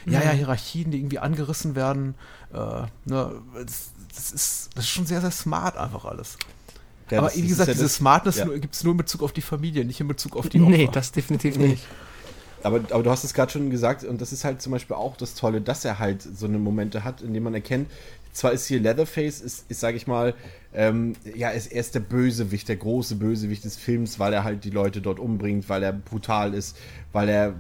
Ja, 0.05 0.23
ja, 0.23 0.31
Hierarchien, 0.31 0.91
die 0.91 0.99
irgendwie 0.99 1.21
angerissen 1.21 1.75
werden. 1.75 2.15
Äh, 2.53 2.57
ne, 3.05 3.33
das, 3.55 3.91
das, 4.15 4.33
ist, 4.33 4.71
das 4.75 4.85
ist 4.85 4.91
schon 4.91 5.07
sehr, 5.07 5.21
sehr 5.21 5.31
smart 5.31 5.77
einfach 5.77 6.05
alles. 6.05 6.37
Ja, 7.11 7.19
Aber 7.19 7.35
wie 7.35 7.47
gesagt, 7.47 7.69
ja 7.69 7.75
diese 7.75 7.89
Smartness 7.89 8.39
ja. 8.39 8.47
gibt 8.47 8.75
es 8.75 8.83
nur 8.85 8.93
in 8.93 8.97
Bezug 8.97 9.23
auf 9.23 9.33
die 9.33 9.43
Familie, 9.43 9.85
nicht 9.85 10.01
in 10.01 10.09
Bezug 10.09 10.37
auf 10.37 10.49
die 10.49 10.61
Opfer. 10.61 10.71
Nee, 10.71 10.89
das 10.91 11.13
definitiv 11.13 11.57
nicht. 11.57 11.85
Aber, 12.63 12.81
aber 12.91 13.03
du 13.03 13.11
hast 13.11 13.25
es 13.25 13.35
gerade 13.35 13.51
schon 13.51 13.71
gesagt, 13.71 14.05
und 14.05 14.21
das 14.21 14.33
ist 14.33 14.45
halt 14.45 14.63
zum 14.63 14.73
Beispiel 14.73 14.97
auch 14.97 15.17
das 15.17 15.35
Tolle, 15.35 15.61
dass 15.61 15.85
er 15.85 15.99
halt 15.99 16.23
so 16.23 16.47
eine 16.47 16.59
Momente 16.59 17.05
hat, 17.05 17.21
in 17.21 17.33
denen 17.35 17.45
man 17.45 17.55
erkennt, 17.55 17.89
zwar 18.33 18.53
ist 18.53 18.67
hier 18.67 18.81
Leatherface, 18.81 19.41
ist, 19.41 19.71
ist 19.71 19.81
sage 19.81 19.97
ich 19.97 20.07
mal, 20.07 20.35
ähm, 20.75 21.15
ja, 21.35 21.51
ist, 21.51 21.71
er 21.71 21.81
ist 21.81 21.95
der 21.95 22.01
Bösewicht, 22.01 22.69
der 22.69 22.77
große 22.77 23.17
Bösewicht 23.17 23.65
des 23.65 23.77
Films, 23.77 24.19
weil 24.19 24.33
er 24.33 24.43
halt 24.43 24.65
die 24.65 24.71
Leute 24.71 25.03
dort 25.03 25.19
umbringt, 25.19 25.69
weil 25.69 25.83
er 25.83 25.93
brutal 25.93 26.55
ist, 26.55 26.77
weil 27.13 27.29
er 27.29 27.55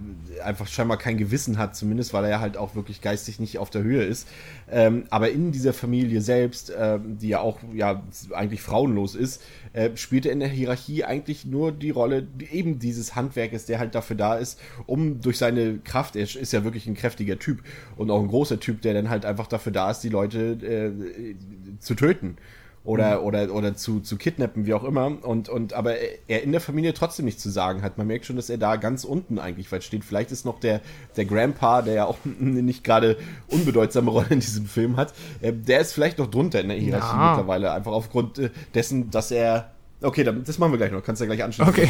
einfach 0.44 0.66
scheinbar 0.66 0.96
kein 0.96 1.18
Gewissen 1.18 1.58
hat, 1.58 1.76
zumindest 1.76 2.12
weil 2.12 2.24
er 2.24 2.40
halt 2.40 2.56
auch 2.56 2.74
wirklich 2.74 3.00
geistig 3.00 3.38
nicht 3.38 3.58
auf 3.58 3.70
der 3.70 3.82
Höhe 3.82 4.02
ist. 4.02 4.28
Ähm, 4.70 5.04
aber 5.10 5.30
in 5.30 5.52
dieser 5.52 5.72
Familie 5.72 6.20
selbst, 6.20 6.72
ähm, 6.76 7.18
die 7.18 7.28
ja 7.28 7.40
auch 7.40 7.58
ja 7.74 8.02
eigentlich 8.32 8.62
frauenlos 8.62 9.14
ist, 9.14 9.42
äh, 9.72 9.90
spielt 9.96 10.26
er 10.26 10.32
in 10.32 10.40
der 10.40 10.48
Hierarchie 10.48 11.04
eigentlich 11.04 11.44
nur 11.44 11.72
die 11.72 11.90
Rolle 11.90 12.26
eben 12.50 12.78
dieses 12.78 13.14
Handwerkes, 13.14 13.66
der 13.66 13.78
halt 13.78 13.94
dafür 13.94 14.16
da 14.16 14.36
ist, 14.36 14.58
um 14.86 15.20
durch 15.20 15.38
seine 15.38 15.78
Kraft, 15.78 16.16
er 16.16 16.22
ist 16.22 16.52
ja 16.52 16.64
wirklich 16.64 16.86
ein 16.86 16.94
kräftiger 16.94 17.38
Typ 17.38 17.62
und 17.96 18.10
auch 18.10 18.20
ein 18.20 18.28
großer 18.28 18.58
Typ, 18.58 18.82
der 18.82 18.94
dann 18.94 19.10
halt 19.10 19.24
einfach 19.24 19.46
dafür 19.46 19.72
da 19.72 19.90
ist, 19.90 20.00
die 20.00 20.08
Leute 20.08 20.52
äh, 20.62 21.34
zu 21.78 21.94
töten 21.94 22.36
oder, 22.84 23.20
mhm. 23.20 23.26
oder, 23.26 23.54
oder 23.54 23.74
zu, 23.74 24.00
zu 24.00 24.16
kidnappen, 24.16 24.66
wie 24.66 24.74
auch 24.74 24.84
immer. 24.84 25.06
Und, 25.24 25.48
und 25.48 25.72
aber 25.72 25.94
er 26.26 26.42
in 26.42 26.52
der 26.52 26.60
Familie 26.60 26.94
trotzdem 26.94 27.24
nichts 27.24 27.42
zu 27.42 27.50
sagen 27.50 27.82
hat. 27.82 27.96
Man 27.98 28.06
merkt 28.06 28.26
schon, 28.26 28.36
dass 28.36 28.50
er 28.50 28.58
da 28.58 28.76
ganz 28.76 29.04
unten 29.04 29.38
eigentlich 29.38 29.70
weit 29.70 29.84
steht. 29.84 30.04
Vielleicht 30.04 30.32
ist 30.32 30.44
noch 30.44 30.58
der, 30.58 30.80
der 31.16 31.24
Grandpa, 31.24 31.82
der 31.82 31.94
ja 31.94 32.04
auch 32.06 32.18
eine 32.40 32.62
nicht 32.62 32.82
gerade 32.82 33.16
unbedeutsame 33.48 34.10
Rolle 34.10 34.28
in 34.30 34.40
diesem 34.40 34.66
Film 34.66 34.96
hat, 34.96 35.14
äh, 35.40 35.52
der 35.52 35.80
ist 35.80 35.92
vielleicht 35.92 36.18
noch 36.18 36.28
drunter 36.28 36.60
in 36.60 36.68
der 36.68 36.78
Hierarchie 36.78 37.16
ja. 37.16 37.30
mittlerweile. 37.30 37.72
Einfach 37.72 37.92
aufgrund 37.92 38.38
äh, 38.38 38.50
dessen, 38.74 39.10
dass 39.10 39.30
er 39.30 39.70
Okay, 40.02 40.24
das 40.24 40.58
machen 40.58 40.72
wir 40.72 40.78
gleich 40.78 40.92
noch. 40.92 41.02
Kannst 41.02 41.20
du 41.20 41.24
ja 41.24 41.34
gleich 41.34 41.44
anschließen. 41.44 41.72
Okay. 41.72 41.88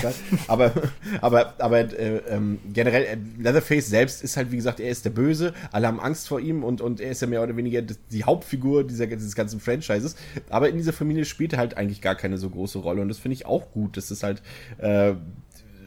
Aber, 0.48 0.72
aber, 1.20 1.54
aber 1.58 1.78
äh, 1.78 2.18
ähm, 2.28 2.58
generell, 2.72 3.04
äh, 3.04 3.16
Leatherface 3.38 3.88
selbst 3.88 4.22
ist 4.22 4.36
halt, 4.36 4.52
wie 4.52 4.56
gesagt, 4.56 4.80
er 4.80 4.90
ist 4.90 5.04
der 5.04 5.10
Böse. 5.10 5.54
Alle 5.70 5.86
haben 5.86 6.00
Angst 6.00 6.28
vor 6.28 6.40
ihm 6.40 6.62
und, 6.64 6.80
und 6.80 7.00
er 7.00 7.10
ist 7.10 7.22
ja 7.22 7.28
mehr 7.28 7.42
oder 7.42 7.56
weniger 7.56 7.82
die 7.82 8.24
Hauptfigur 8.24 8.84
dieser, 8.84 9.06
dieses 9.06 9.34
ganzen 9.34 9.60
Franchises. 9.60 10.16
Aber 10.50 10.68
in 10.68 10.76
dieser 10.76 10.92
Familie 10.92 11.24
spielt 11.24 11.54
er 11.54 11.58
halt 11.58 11.76
eigentlich 11.76 12.00
gar 12.00 12.14
keine 12.14 12.38
so 12.38 12.50
große 12.50 12.78
Rolle. 12.78 13.02
Und 13.02 13.08
das 13.08 13.18
finde 13.18 13.34
ich 13.34 13.46
auch 13.46 13.70
gut, 13.70 13.96
dass 13.96 14.10
es 14.10 14.22
halt 14.22 14.42
äh, 14.78 15.14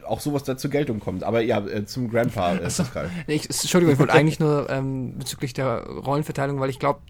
auch 0.06 0.20
sowas 0.20 0.44
da 0.44 0.56
zur 0.56 0.70
Geltung 0.70 1.00
kommt. 1.00 1.24
Aber 1.24 1.40
ja, 1.40 1.64
äh, 1.66 1.84
zum 1.84 2.10
Grandpa. 2.10 2.56
Äh, 2.56 2.64
Achso, 2.64 2.84
nee, 3.26 3.34
ich, 3.34 3.46
Entschuldigung, 3.48 3.94
ich 3.94 3.98
wollte 3.98 4.14
eigentlich 4.14 4.40
nur 4.40 4.68
ähm, 4.70 5.18
bezüglich 5.18 5.52
der 5.52 5.84
Rollenverteilung, 5.86 6.60
weil 6.60 6.70
ich 6.70 6.78
glaube, 6.78 7.00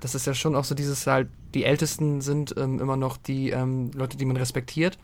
das 0.00 0.14
ist 0.14 0.26
ja 0.26 0.34
schon 0.34 0.56
auch 0.56 0.64
so 0.64 0.74
dieses 0.74 1.06
halt, 1.06 1.28
die 1.54 1.64
Ältesten 1.64 2.20
sind 2.20 2.54
ähm, 2.56 2.80
immer 2.80 2.96
noch 2.96 3.16
die 3.16 3.50
ähm, 3.50 3.90
Leute, 3.94 4.16
die 4.16 4.24
man 4.24 4.36
respektiert. 4.36 4.98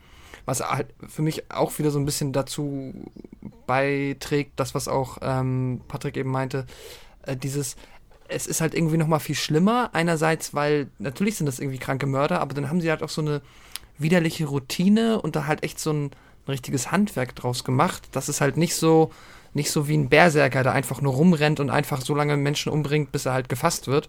Was 0.44 0.60
halt 0.60 0.88
für 1.08 1.22
mich 1.22 1.50
auch 1.50 1.78
wieder 1.78 1.90
so 1.90 1.98
ein 1.98 2.04
bisschen 2.04 2.32
dazu 2.32 2.94
beiträgt, 3.66 4.52
das, 4.56 4.74
was 4.74 4.88
auch 4.88 5.18
ähm, 5.20 5.80
Patrick 5.88 6.16
eben 6.16 6.30
meinte, 6.30 6.66
äh, 7.22 7.36
dieses, 7.36 7.76
es 8.28 8.46
ist 8.46 8.60
halt 8.60 8.74
irgendwie 8.74 8.96
nochmal 8.96 9.20
viel 9.20 9.34
schlimmer. 9.34 9.90
Einerseits, 9.92 10.54
weil 10.54 10.88
natürlich 10.98 11.36
sind 11.36 11.46
das 11.46 11.58
irgendwie 11.58 11.78
kranke 11.78 12.06
Mörder, 12.06 12.40
aber 12.40 12.54
dann 12.54 12.68
haben 12.68 12.80
sie 12.80 12.90
halt 12.90 13.02
auch 13.02 13.08
so 13.08 13.20
eine 13.20 13.42
widerliche 13.98 14.46
Routine 14.46 15.20
und 15.20 15.36
da 15.36 15.46
halt 15.46 15.62
echt 15.62 15.80
so 15.80 15.92
ein, 15.92 16.04
ein 16.06 16.50
richtiges 16.50 16.90
Handwerk 16.92 17.34
draus 17.34 17.64
gemacht. 17.64 18.08
Das 18.12 18.28
ist 18.28 18.40
halt 18.40 18.56
nicht 18.56 18.76
so, 18.76 19.10
nicht 19.54 19.70
so 19.70 19.88
wie 19.88 19.96
ein 19.96 20.08
Berserker, 20.08 20.62
der 20.62 20.72
einfach 20.72 21.00
nur 21.00 21.14
rumrennt 21.14 21.60
und 21.60 21.70
einfach 21.70 22.02
so 22.02 22.14
lange 22.14 22.36
Menschen 22.36 22.70
umbringt, 22.70 23.10
bis 23.10 23.26
er 23.26 23.32
halt 23.32 23.48
gefasst 23.48 23.88
wird, 23.88 24.08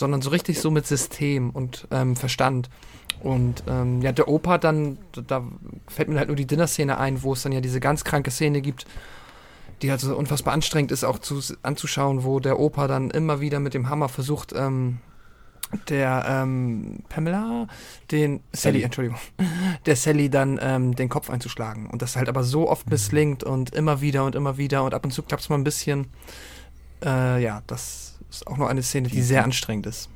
sondern 0.00 0.22
so 0.22 0.30
richtig 0.30 0.58
so 0.58 0.72
mit 0.72 0.86
System 0.86 1.50
und 1.50 1.86
ähm, 1.92 2.16
Verstand. 2.16 2.68
Und 3.22 3.62
ähm, 3.68 4.00
ja, 4.02 4.10
der 4.12 4.26
Opa 4.28 4.58
dann, 4.58 4.98
da 5.12 5.44
fällt 5.86 6.08
mir 6.08 6.18
halt 6.18 6.28
nur 6.28 6.36
die 6.36 6.46
Dinner-Szene 6.46 6.98
ein, 6.98 7.22
wo 7.22 7.34
es 7.34 7.42
dann 7.42 7.52
ja 7.52 7.60
diese 7.60 7.78
ganz 7.78 8.02
kranke 8.02 8.30
Szene 8.30 8.62
gibt, 8.62 8.86
die 9.82 9.90
halt 9.90 10.00
so 10.00 10.16
unfassbar 10.16 10.54
anstrengend 10.54 10.90
ist, 10.90 11.04
auch 11.04 11.18
zu, 11.18 11.40
anzuschauen, 11.62 12.24
wo 12.24 12.40
der 12.40 12.58
Opa 12.58 12.88
dann 12.88 13.10
immer 13.10 13.40
wieder 13.40 13.60
mit 13.60 13.74
dem 13.74 13.88
Hammer 13.88 14.08
versucht, 14.08 14.54
ähm, 14.56 14.98
der 15.88 16.24
ähm, 16.26 17.04
Pamela, 17.08 17.68
den 18.10 18.40
Sally, 18.52 18.78
Sally, 18.78 18.82
Entschuldigung, 18.82 19.18
der 19.86 19.96
Sally 19.96 20.30
dann 20.30 20.58
ähm, 20.60 20.96
den 20.96 21.10
Kopf 21.10 21.30
einzuschlagen. 21.30 21.88
Und 21.88 22.02
das 22.02 22.16
halt 22.16 22.28
aber 22.28 22.42
so 22.42 22.68
oft 22.68 22.86
mhm. 22.86 22.92
misslingt 22.92 23.44
und 23.44 23.74
immer 23.74 24.00
wieder 24.00 24.24
und 24.24 24.34
immer 24.34 24.56
wieder 24.56 24.82
und 24.82 24.94
ab 24.94 25.04
und 25.04 25.12
zu 25.12 25.22
klappt 25.22 25.42
es 25.42 25.48
mal 25.50 25.58
ein 25.58 25.64
bisschen. 25.64 26.08
Äh, 27.04 27.42
ja, 27.42 27.62
das 27.66 28.09
ist 28.30 28.46
auch 28.46 28.56
noch 28.56 28.68
eine 28.68 28.82
Szene, 28.82 29.08
die 29.08 29.22
sehr 29.22 29.44
anstrengend 29.44 29.86
ist. 29.86 30.08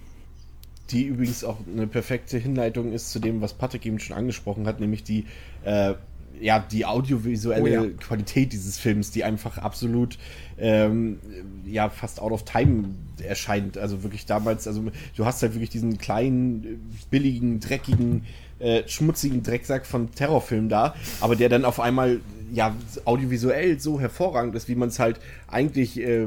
Die 0.90 1.04
übrigens 1.04 1.44
auch 1.44 1.58
eine 1.72 1.86
perfekte 1.86 2.38
Hinleitung 2.38 2.92
ist 2.92 3.10
zu 3.10 3.18
dem, 3.18 3.40
was 3.40 3.54
Patrick 3.54 3.86
eben 3.86 3.98
schon 3.98 4.16
angesprochen 4.16 4.66
hat, 4.66 4.80
nämlich 4.80 5.02
die 5.02 5.26
äh, 5.64 5.94
ja, 6.40 6.58
die 6.58 6.84
audiovisuelle 6.84 7.80
oh, 7.80 7.84
ja. 7.84 7.90
Qualität 7.98 8.52
dieses 8.52 8.78
Films, 8.78 9.10
die 9.10 9.24
einfach 9.24 9.58
absolut 9.58 10.18
ähm, 10.58 11.20
ja 11.64 11.88
fast 11.88 12.20
out 12.20 12.32
of 12.32 12.44
time 12.44 12.94
erscheint. 13.22 13.78
Also 13.78 14.02
wirklich 14.02 14.26
damals, 14.26 14.66
also 14.66 14.84
du 15.16 15.24
hast 15.24 15.42
halt 15.42 15.54
wirklich 15.54 15.70
diesen 15.70 15.98
kleinen, 15.98 16.90
billigen, 17.10 17.60
dreckigen, 17.60 18.24
äh, 18.64 18.88
schmutzigen 18.88 19.42
Drecksack 19.42 19.84
von 19.84 20.10
Terrorfilm 20.12 20.68
da, 20.68 20.94
aber 21.20 21.36
der 21.36 21.48
dann 21.48 21.64
auf 21.64 21.80
einmal 21.80 22.20
ja 22.52 22.74
audiovisuell 23.04 23.78
so 23.78 24.00
hervorragend 24.00 24.54
ist, 24.54 24.68
wie 24.68 24.74
man 24.74 24.88
es 24.88 24.98
halt 24.98 25.20
eigentlich 25.48 26.00
äh, 26.00 26.26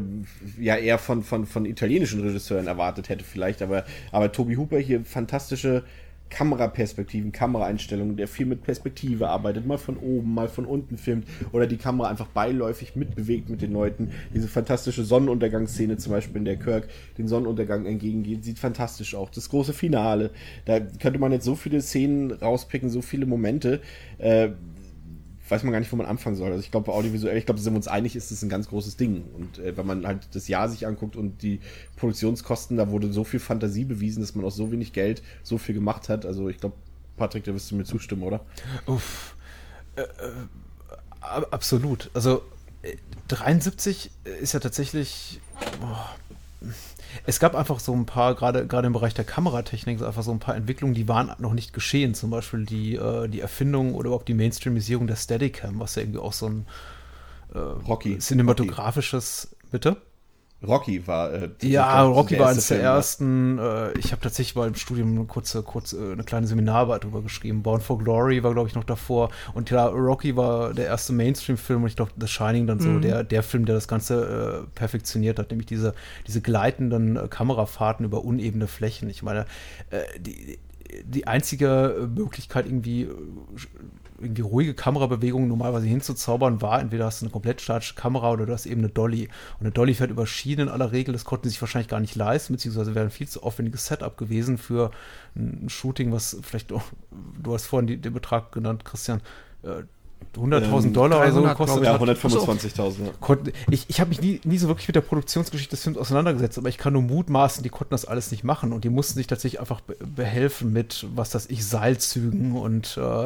ja 0.60 0.76
eher 0.76 1.00
von, 1.00 1.24
von, 1.24 1.46
von 1.46 1.66
italienischen 1.66 2.22
Regisseuren 2.22 2.68
erwartet 2.68 3.10
hätte 3.10 3.24
vielleicht, 3.24 3.62
aber, 3.62 3.86
aber 4.12 4.32
Toby 4.32 4.56
Hooper 4.56 4.78
hier 4.78 5.04
fantastische 5.04 5.84
Kameraperspektiven, 6.30 7.32
Kameraeinstellungen, 7.32 8.18
der 8.18 8.28
viel 8.28 8.46
mit 8.46 8.64
Perspektive 8.64 9.30
arbeitet, 9.30 9.66
mal 9.66 9.78
von 9.78 9.98
oben, 9.98 10.34
mal 10.34 10.48
von 10.48 10.66
unten 10.66 10.98
filmt 10.98 11.28
oder 11.52 11.68
die 11.68 11.78
Kamera 11.78 12.10
einfach 12.10 12.28
beiläufig 12.28 12.96
mitbewegt 12.96 13.50
mit 13.50 13.62
den 13.62 13.72
Leuten. 13.72 14.12
Diese 14.34 14.48
fantastische 14.48 15.04
Sonnenuntergangsszene 15.04 15.98
zum 15.98 16.12
Beispiel, 16.12 16.38
in 16.38 16.46
der 16.46 16.58
Kirk 16.58 16.88
den 17.18 17.28
Sonnenuntergang 17.28 17.86
entgegengeht, 17.86 18.44
sieht 18.44 18.60
fantastisch 18.60 19.16
aus. 19.16 19.30
Das 19.34 19.50
große 19.50 19.74
Finale, 19.74 20.32
da 20.66 20.80
könnte 20.80 21.20
man 21.20 21.32
jetzt 21.32 21.46
so 21.46 21.56
viele 21.56 21.82
Szenen 21.82 22.32
rauspicken, 22.32 22.90
so 22.90 23.02
viele 23.02 23.26
Momente. 23.26 23.82
Äh, 24.18 24.50
weiß 25.50 25.64
man 25.64 25.72
gar 25.72 25.80
nicht, 25.80 25.92
wo 25.92 25.96
man 25.96 26.06
anfangen 26.06 26.36
soll. 26.36 26.52
Also 26.52 26.62
ich 26.62 26.72
glaube, 26.72 26.92
audiovisuell, 26.92 27.38
ich 27.38 27.46
glaube, 27.46 27.60
sind 27.60 27.74
wir 27.74 27.78
uns 27.78 27.88
einig, 27.88 28.16
ist 28.16 28.32
es 28.32 28.42
ein 28.42 28.50
ganz 28.50 28.68
großes 28.70 28.98
Ding. 28.98 29.24
Und 29.36 29.60
äh, 29.60 29.76
wenn 29.78 29.86
man 29.86 30.06
halt 30.06 30.28
das 30.34 30.48
Jahr 30.48 30.70
sich 30.70 30.88
anguckt 30.88 31.16
und 31.16 31.42
die 31.42 31.60
Produktionskosten, 31.96 32.78
da 32.78 32.90
wurde 32.90 33.12
so 33.14 33.24
viel 33.24 33.40
Fantasie 33.40 33.86
bewiesen, 33.86 34.22
dass 34.22 34.36
man 34.36 34.46
aus 34.46 34.56
so 34.56 34.72
wenig 34.72 34.94
Geld 34.94 35.22
so 35.44 35.58
viel 35.58 35.76
gemacht 35.76 36.10
hat. 36.10 36.26
Also 36.26 36.50
ich 36.50 36.60
glaube, 36.60 36.76
Patrick, 37.18 37.44
da 37.44 37.54
wirst 37.54 37.72
du 37.72 37.76
mir 37.76 37.86
zustimmen, 37.86 38.24
oder? 38.24 38.42
Uff. 38.86 39.36
Äh, 39.96 40.02
äh, 40.02 41.46
absolut. 41.52 42.10
Also 42.14 42.44
73 43.28 44.12
äh, 44.26 44.30
ist 44.42 44.54
ja 44.54 44.60
tatsächlich. 44.60 45.42
Boah, 45.80 46.16
es 47.26 47.40
gab 47.40 47.56
einfach 47.56 47.80
so 47.80 47.94
ein 47.94 48.06
paar, 48.06 48.36
gerade 48.36 48.68
gerade 48.68 48.88
im 48.88 48.94
Bereich 48.94 49.14
der 49.14 49.26
Kameratechnik, 49.26 50.02
einfach 50.02 50.24
so 50.24 50.32
ein 50.32 50.40
paar 50.40 50.56
Entwicklungen, 50.56 50.94
die 50.94 51.08
waren 51.08 51.32
noch 51.40 51.54
nicht 51.54 51.74
geschehen. 51.74 52.14
Zum 52.14 52.30
Beispiel 52.30 52.66
die, 52.66 52.96
äh, 52.96 53.28
die 53.28 53.42
Erfindung 53.42 53.96
oder 53.96 54.08
überhaupt 54.08 54.28
die 54.28 54.34
Mainstreamisierung 54.34 55.08
der 55.08 55.16
Steadicam, 55.16 55.80
was 55.80 55.96
ja 55.96 56.04
irgendwie 56.04 56.20
auch 56.20 56.34
so 56.34 56.48
ein 56.48 56.66
äh, 57.54 57.58
Rocky. 57.58 58.18
cinematografisches, 58.20 59.50
Rocky. 59.52 59.68
bitte? 59.72 59.98
Rocky 60.66 61.06
war. 61.06 61.34
Äh, 61.34 61.50
ja, 61.62 62.02
glaub, 62.02 62.16
Rocky 62.16 62.40
war 62.40 62.50
eines 62.50 62.68
der 62.68 62.82
ersten. 62.82 63.60
Äh, 63.60 63.98
ich 64.00 64.12
habe 64.12 64.22
tatsächlich 64.22 64.56
mal 64.56 64.68
im 64.68 64.76
Studium 64.76 65.16
eine 65.16 65.26
kurze, 65.26 65.62
kurze, 65.62 65.98
äh, 65.98 66.14
eine 66.14 66.24
kleine 66.24 66.48
Seminararbeit 66.48 67.04
darüber 67.04 67.22
geschrieben. 67.22 67.62
Born 67.62 67.80
for 67.80 68.00
Glory 68.00 68.42
war, 68.44 68.54
glaube 68.54 68.68
ich, 68.68 68.74
noch 68.76 68.84
davor. 68.84 69.30
Und 69.54 69.70
ja, 69.70 69.86
Rocky 69.86 70.36
war 70.36 70.74
der 70.74 70.86
erste 70.86 71.14
Mainstream-Film 71.14 71.84
und 71.84 71.90
ich 71.90 71.96
glaube, 71.96 72.12
The 72.20 72.28
Shining 72.28 72.66
dann 72.66 72.80
so 72.80 72.90
mhm. 72.90 73.02
der, 73.02 73.24
der 73.24 73.44
Film, 73.44 73.66
der 73.66 73.76
das 73.76 73.88
Ganze 73.88 74.66
äh, 74.66 74.68
perfektioniert 74.76 75.38
hat, 75.38 75.52
nämlich 75.52 75.68
diese, 75.68 75.94
diese 76.26 76.42
gleitenden 76.42 77.18
äh, 77.18 77.28
Kamerafahrten 77.28 78.06
über 78.06 78.24
unebene 78.24 78.68
Flächen. 78.68 79.10
Ich 79.12 79.22
meine, 79.22 79.46
äh, 79.92 80.02
die, 80.20 80.58
die 81.04 81.28
einzige 81.28 82.10
Möglichkeit, 82.16 82.66
irgendwie 82.66 83.10
irgendwie 84.20 84.42
ruhige 84.42 84.74
Kamerabewegungen 84.74 85.48
normalerweise 85.48 85.88
hinzuzaubern, 85.88 86.62
war 86.62 86.80
entweder 86.80 87.06
hast 87.06 87.22
du 87.22 87.26
eine 87.26 87.32
komplett 87.32 87.62
statische 87.62 87.96
Kamera 87.96 88.32
oder 88.32 88.46
du 88.46 88.54
hast 88.54 88.66
eben 88.66 88.82
eine 88.82 88.90
Dolly. 88.90 89.30
Und 89.60 89.62
eine 89.62 89.72
Dolly 89.72 89.94
fährt 89.94 90.12
über 90.12 90.26
Schienen 90.26 90.68
in 90.68 90.74
aller 90.74 90.92
Regel, 90.92 91.14
das 91.14 91.26
konnten 91.26 91.46
sie 91.46 91.52
sich 91.52 91.62
wahrscheinlich 91.62 91.90
gar 91.90 92.00
nicht 92.00 92.16
leisten, 92.16 92.54
beziehungsweise 92.54 92.96
wäre 92.96 93.06
ein 93.06 93.12
viel 93.12 93.28
zu 93.28 93.44
aufwendiges 93.44 93.86
Setup 93.86 94.18
gewesen 94.18 94.58
für 94.58 94.92
ein 95.36 95.70
Shooting, 95.70 96.12
was 96.12 96.38
vielleicht, 96.42 96.72
oh, 96.72 96.82
du 97.42 97.54
hast 97.54 97.66
vorhin 97.66 97.88
die, 97.88 97.98
den 97.98 98.14
Betrag 98.14 98.52
genannt, 98.52 98.86
Christian, 98.86 99.22
äh, 99.64 99.84
100.000 100.38 100.86
ähm, 100.86 100.94
Dollar 100.94 101.20
oder 101.22 101.32
so 101.32 101.42
gekostet 101.42 101.84
ja, 101.84 101.96
125.000. 101.98 103.54
Ich, 103.72 103.86
ich 103.88 104.00
habe 104.00 104.10
mich 104.10 104.22
nie, 104.22 104.40
nie 104.44 104.58
so 104.58 104.68
wirklich 104.68 104.88
mit 104.88 104.96
der 104.96 105.02
Produktionsgeschichte 105.02 105.72
des 105.72 105.84
Films 105.84 105.98
auseinandergesetzt, 105.98 106.58
aber 106.58 106.70
ich 106.70 106.78
kann 106.78 106.94
nur 106.94 107.02
mutmaßen, 107.02 107.64
die 107.64 107.70
konnten 107.70 107.92
das 107.92 108.06
alles 108.06 108.32
nicht 108.32 108.44
machen 108.44 108.72
und 108.72 108.84
die 108.84 108.90
mussten 108.90 109.16
sich 109.16 109.28
tatsächlich 109.28 109.60
einfach 109.60 109.82
behelfen 109.82 110.72
mit, 110.72 111.08
was 111.16 111.30
das 111.32 111.48
ich, 111.48 111.66
Seilzügen 111.66 112.56
und 112.56 112.98
äh, 112.98 113.26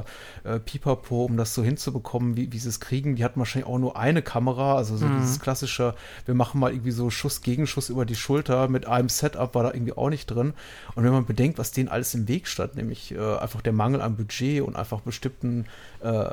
äh, 0.50 0.60
Pipapo, 0.60 1.26
um 1.26 1.38
das 1.38 1.54
so 1.54 1.64
hinzubekommen, 1.64 2.38
wie, 2.38 2.52
wie 2.52 2.60
sie 2.60 2.70
es 2.70 2.80
kriegen. 2.80 3.16
Die 3.16 3.24
hatten 3.24 3.40
wahrscheinlich 3.40 3.70
auch 3.70 3.80
nur 3.80 3.98
eine 3.98 4.22
Kamera, 4.22 4.76
also 4.76 4.96
so 4.96 5.06
mhm. 5.06 5.20
dieses 5.20 5.40
klassische, 5.40 5.96
wir 6.26 6.34
machen 6.34 6.60
mal 6.60 6.72
irgendwie 6.72 6.92
so 6.92 7.10
Schuss, 7.10 7.42
Gegenschuss 7.42 7.90
über 7.90 8.06
die 8.06 8.16
Schulter 8.16 8.68
mit 8.68 8.88
einem 8.88 9.10
Setup 9.10 9.54
war 9.54 9.64
da 9.64 9.74
irgendwie 9.74 9.94
auch 9.94 10.10
nicht 10.10 10.28
drin. 10.28 10.54
Und 10.96 11.04
wenn 11.04 11.12
man 11.12 11.26
bedenkt, 11.26 11.58
was 11.58 11.72
denen 11.72 11.90
alles 11.90 12.14
im 12.14 12.28
Weg 12.28 12.48
stand, 12.48 12.76
nämlich 12.76 13.12
äh, 13.14 13.38
einfach 13.38 13.62
der 13.62 13.74
Mangel 13.74 14.02
an 14.02 14.16
Budget 14.16 14.62
und 14.62 14.76
einfach 14.76 15.02
bestimmten 15.02 15.66
äh, 16.02 16.26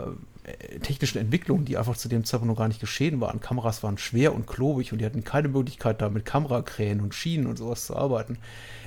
technischen 0.82 1.18
Entwicklungen, 1.18 1.64
die 1.64 1.76
einfach 1.76 1.96
zu 1.96 2.09
dem 2.09 2.24
Zeitpunkt 2.24 2.53
noch 2.53 2.59
gar 2.59 2.68
nicht 2.68 2.80
geschehen 2.80 3.20
waren. 3.20 3.40
Kameras 3.40 3.82
waren 3.82 3.99
schwer 3.99 4.34
und 4.34 4.46
klobig 4.46 4.92
und 4.92 4.99
die 4.99 5.07
hatten 5.07 5.24
keine 5.24 5.49
Möglichkeit, 5.49 6.01
da 6.01 6.09
mit 6.09 6.24
Kamerakränen 6.24 7.03
und 7.03 7.14
Schienen 7.14 7.46
und 7.46 7.57
sowas 7.57 7.86
zu 7.86 7.96
arbeiten. 7.96 8.38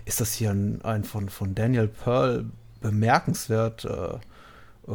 Ist 0.05 0.21
das 0.21 0.33
hier 0.33 0.51
ein, 0.51 0.81
ein 0.83 1.03
von, 1.03 1.29
von 1.29 1.55
Daniel 1.55 1.87
Pearl 1.87 2.45
bemerkenswert 2.81 3.85
äh, 3.85 4.17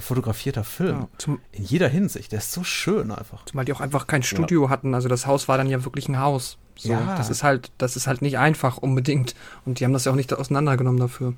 fotografierter 0.01 0.65
Film. 0.65 1.07
Ja, 1.27 1.37
in 1.53 1.65
jeder 1.65 1.89
Hinsicht. 1.89 2.33
Der 2.33 2.41
ist 2.41 2.53
so 2.53 2.65
schön 2.65 3.11
einfach. 3.11 3.45
Zumal 3.45 3.65
die 3.65 3.73
auch 3.73 3.81
einfach 3.81 4.07
kein 4.07 4.23
Studio 4.23 4.65
ja. 4.65 4.71
hatten. 4.71 4.95
Also 4.95 5.09
das 5.09 5.27
Haus 5.27 5.49
war 5.49 5.59
dann 5.59 5.69
ja 5.69 5.85
wirklich 5.85 6.09
ein 6.09 6.19
Haus. 6.19 6.59
So, 6.77 6.91
ja. 6.91 7.17
Das 7.17 7.31
ist 7.31 7.43
halt, 7.43 7.71
das 7.79 7.97
ist 7.97 8.07
halt 8.07 8.21
nicht 8.23 8.39
einfach 8.39 8.79
unbedingt. 8.79 9.35
Und 9.65 9.81
die 9.81 9.85
haben 9.85 9.93
das 9.93 10.05
ja 10.05 10.13
auch 10.13 10.17
nicht 10.17 10.33
auseinandergenommen 10.33 11.01
dafür. 11.01 11.35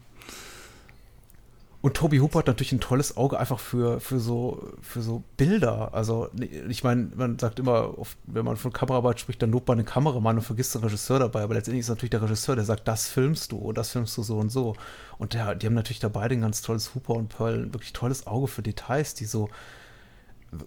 Und 1.88 1.94
Toby 1.94 2.18
Hooper 2.18 2.40
hat 2.40 2.48
natürlich 2.48 2.72
ein 2.72 2.80
tolles 2.80 3.16
Auge 3.16 3.40
einfach 3.40 3.58
für, 3.58 3.98
für, 3.98 4.20
so, 4.20 4.74
für 4.82 5.00
so 5.00 5.22
Bilder. 5.38 5.94
Also, 5.94 6.28
ich 6.68 6.84
meine, 6.84 7.08
man 7.16 7.38
sagt 7.38 7.58
immer, 7.58 7.98
oft, 7.98 8.18
wenn 8.26 8.44
man 8.44 8.58
von 8.58 8.74
Kameraarbeit 8.74 9.20
spricht, 9.20 9.40
dann 9.40 9.52
lobt 9.52 9.68
man 9.68 9.78
den 9.78 9.86
Kameramann 9.86 10.36
und 10.36 10.42
vergisst 10.42 10.74
den 10.74 10.82
Regisseur 10.82 11.18
dabei. 11.18 11.40
Aber 11.44 11.54
letztendlich 11.54 11.80
ist 11.80 11.88
natürlich 11.88 12.10
der 12.10 12.20
Regisseur, 12.20 12.56
der 12.56 12.66
sagt, 12.66 12.86
das 12.86 13.08
filmst 13.08 13.52
du 13.52 13.56
und 13.56 13.78
das 13.78 13.92
filmst 13.92 14.14
du 14.18 14.22
so 14.22 14.36
und 14.36 14.50
so. 14.50 14.76
Und 15.16 15.32
der, 15.32 15.54
die 15.54 15.64
haben 15.64 15.72
natürlich 15.72 15.98
da 15.98 16.10
beide 16.10 16.34
ein 16.34 16.42
ganz 16.42 16.60
tolles 16.60 16.94
Hooper 16.94 17.14
und 17.14 17.30
Pearl, 17.30 17.54
ein 17.54 17.72
wirklich 17.72 17.94
tolles 17.94 18.26
Auge 18.26 18.48
für 18.48 18.60
Details, 18.60 19.14
die 19.14 19.24
so, 19.24 19.48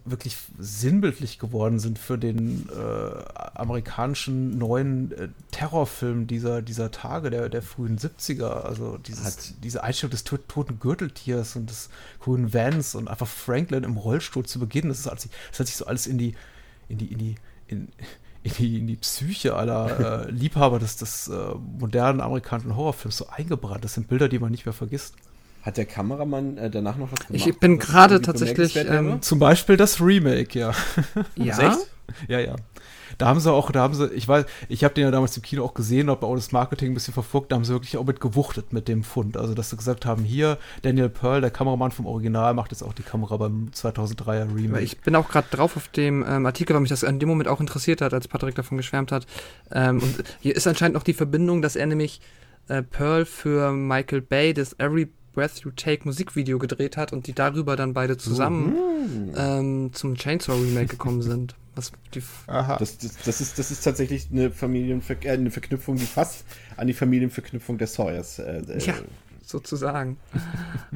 wirklich 0.06 0.38
sinnbildlich 0.60 1.40
geworden 1.40 1.80
sind 1.80 1.98
für 1.98 2.18
den 2.18 2.70
äh, 2.70 3.34
amerikanischen 3.56 4.58
neuen 4.58 5.12
äh, 5.12 5.30
Terrorfilm 5.50 6.28
dieser, 6.28 6.62
dieser 6.62 6.92
Tage, 6.92 7.32
der, 7.32 7.50
der 7.50 7.64
frühen 7.64 7.98
70er. 7.98 8.62
Also 8.62 8.98
dieses, 8.98 9.56
diese 9.60 9.84
Einstellung 9.84 10.12
des 10.12 10.24
toten 10.24 10.80
Gürteltiers 10.80 11.56
und 11.56 11.70
des 11.70 11.90
grünen 12.20 12.54
Vans 12.54 12.94
und 12.94 13.08
einfach 13.08 13.28
Franklin 13.28 13.84
im 13.84 13.98
Rollstuhl 13.98 14.46
zu 14.46 14.60
beginnen, 14.60 14.90
das, 14.90 15.00
ist, 15.00 15.08
das 15.08 15.60
hat 15.60 15.68
sich 15.68 15.78
so 15.78 15.86
alles 15.86 16.06
in 16.06 16.20
die, 16.20 16.36
in 16.88 17.00
die, 17.00 17.12
in 17.12 17.18
die, 17.18 17.36
in, 17.68 17.88
in 18.44 18.52
die, 18.54 18.80
in 18.80 18.88
die 18.88 18.98
Psyche 18.98 19.56
aller 19.56 20.28
äh, 20.28 20.32
Liebhaber 20.32 20.78
des, 20.78 20.98
des 20.98 21.28
äh, 21.28 21.56
modernen 21.80 22.22
amerikanischen 22.22 22.76
Horrorfilms 22.76 23.18
so 23.18 23.28
eingebrannt. 23.30 23.84
Das 23.84 23.96
sind 23.96 24.08
Bilder, 24.08 24.30
die 24.30 24.40
man 24.40 24.52
nicht 24.52 24.66
mehr 24.66 24.74
vergisst. 24.74 25.16
Hat 25.62 25.78
der 25.78 25.86
Kameramann 25.86 26.58
äh, 26.58 26.70
danach 26.70 26.98
noch 26.98 27.12
was 27.12 27.28
gemacht? 27.28 27.48
Ich 27.48 27.60
bin 27.60 27.78
gerade 27.78 28.22
tatsächlich. 28.22 28.76
Ähm, 28.76 29.22
zum 29.22 29.40
Beispiel 29.40 29.78
das 29.78 30.02
Remake, 30.02 30.58
ja. 30.58 30.74
Ja? 31.36 31.78
ja, 32.28 32.40
ja. 32.40 32.56
Da 33.18 33.28
haben 33.28 33.40
sie 33.40 33.52
auch, 33.52 33.72
da 33.72 33.82
haben 33.82 33.94
sie, 33.94 34.08
ich 34.14 34.28
weiß, 34.28 34.46
ich 34.68 34.84
habe 34.84 34.96
den 34.96 35.04
ja 35.04 35.12
damals 35.12 35.38
im 35.38 35.44
Kino 35.44 35.64
auch 35.64 35.76
gesehen, 35.76 36.10
habe 36.10 36.26
auch 36.26 36.36
das 36.36 36.52
Marketing 36.52 36.92
ein 36.92 36.94
bisschen 36.96 37.14
verfolgt, 37.14 37.52
da 37.52 37.56
haben 37.56 37.64
sie 37.64 37.74
wirklich 37.74 37.98
auch 37.98 38.06
mit 38.06 38.20
gewuchtet 38.20 38.74
mit 38.74 38.88
dem 38.88 39.04
Fund. 39.04 39.38
Also, 39.38 39.54
dass 39.54 39.70
sie 39.70 39.78
gesagt 39.78 40.08
haben, 40.08 40.24
hier, 40.24 40.58
Daniel 40.82 41.10
Pearl, 41.10 41.42
der 41.42 41.52
Kameramann 41.52 41.92
vom 41.92 42.08
Original, 42.08 42.56
macht 42.56 42.72
jetzt 42.72 42.82
auch 42.82 42.94
die 42.94 43.04
Kamera 43.04 43.38
beim 43.38 43.70
2003er 43.76 44.56
Remake. 44.56 44.84
Ich 44.84 45.02
bin 45.02 45.16
auch 45.16 45.30
gerade 45.30 45.48
drauf 45.52 45.78
auf 45.78 45.88
dem 45.90 46.26
ähm, 46.28 46.46
Artikel, 46.48 46.74
weil 46.74 46.82
mich 46.82 46.90
das 46.90 47.04
in 47.04 47.20
dem 47.20 47.30
Moment 47.30 47.48
auch 47.48 47.60
interessiert 47.60 48.02
hat, 48.02 48.14
als 48.14 48.28
Patrick 48.28 48.56
davon 48.56 48.78
geschwärmt 48.78 49.12
hat. 49.12 49.28
Ähm, 49.72 50.00
und 50.02 50.24
hier 50.40 50.56
ist 50.56 50.66
anscheinend 50.66 50.96
noch 50.96 51.04
die 51.04 51.14
Verbindung, 51.14 51.62
dass 51.62 51.76
er 51.76 51.86
nämlich 51.86 52.22
äh, 52.70 52.82
Pearl 52.82 53.26
für 53.26 53.72
Michael 53.72 54.22
Bay 54.22 54.54
das 54.54 54.74
Every 54.80 55.10
Breath 55.34 55.60
You 55.60 55.72
Take 55.72 56.04
Musikvideo 56.06 56.60
gedreht 56.60 56.98
hat 56.98 57.14
und 57.14 57.28
die 57.28 57.34
darüber 57.34 57.76
dann 57.76 57.94
beide 57.94 58.18
zusammen 58.18 58.74
mhm. 58.74 59.34
ähm, 59.36 59.94
zum 59.94 60.16
Chainsaw 60.16 60.54
Remake 60.60 60.88
gekommen 60.88 61.22
sind. 61.22 61.56
Was 61.76 61.94
die 62.14 62.22
Aha. 62.48 62.78
Das, 62.78 62.98
das, 62.98 63.18
das, 63.24 63.40
ist, 63.40 63.58
das 63.58 63.72
ist 63.72 63.82
tatsächlich 63.82 64.28
eine, 64.32 64.52
Familienver 64.52 65.16
äh, 65.24 65.30
eine 65.30 65.52
Verknüpfung, 65.52 65.96
die 65.96 66.06
fast 66.06 66.44
an 66.76 66.88
die 66.88 66.94
Familienverknüpfung 66.94 67.78
der 67.78 67.88
Sawyers. 67.88 68.40
Äh, 68.40 68.62
ja, 68.80 68.96
sozusagen. 69.42 70.18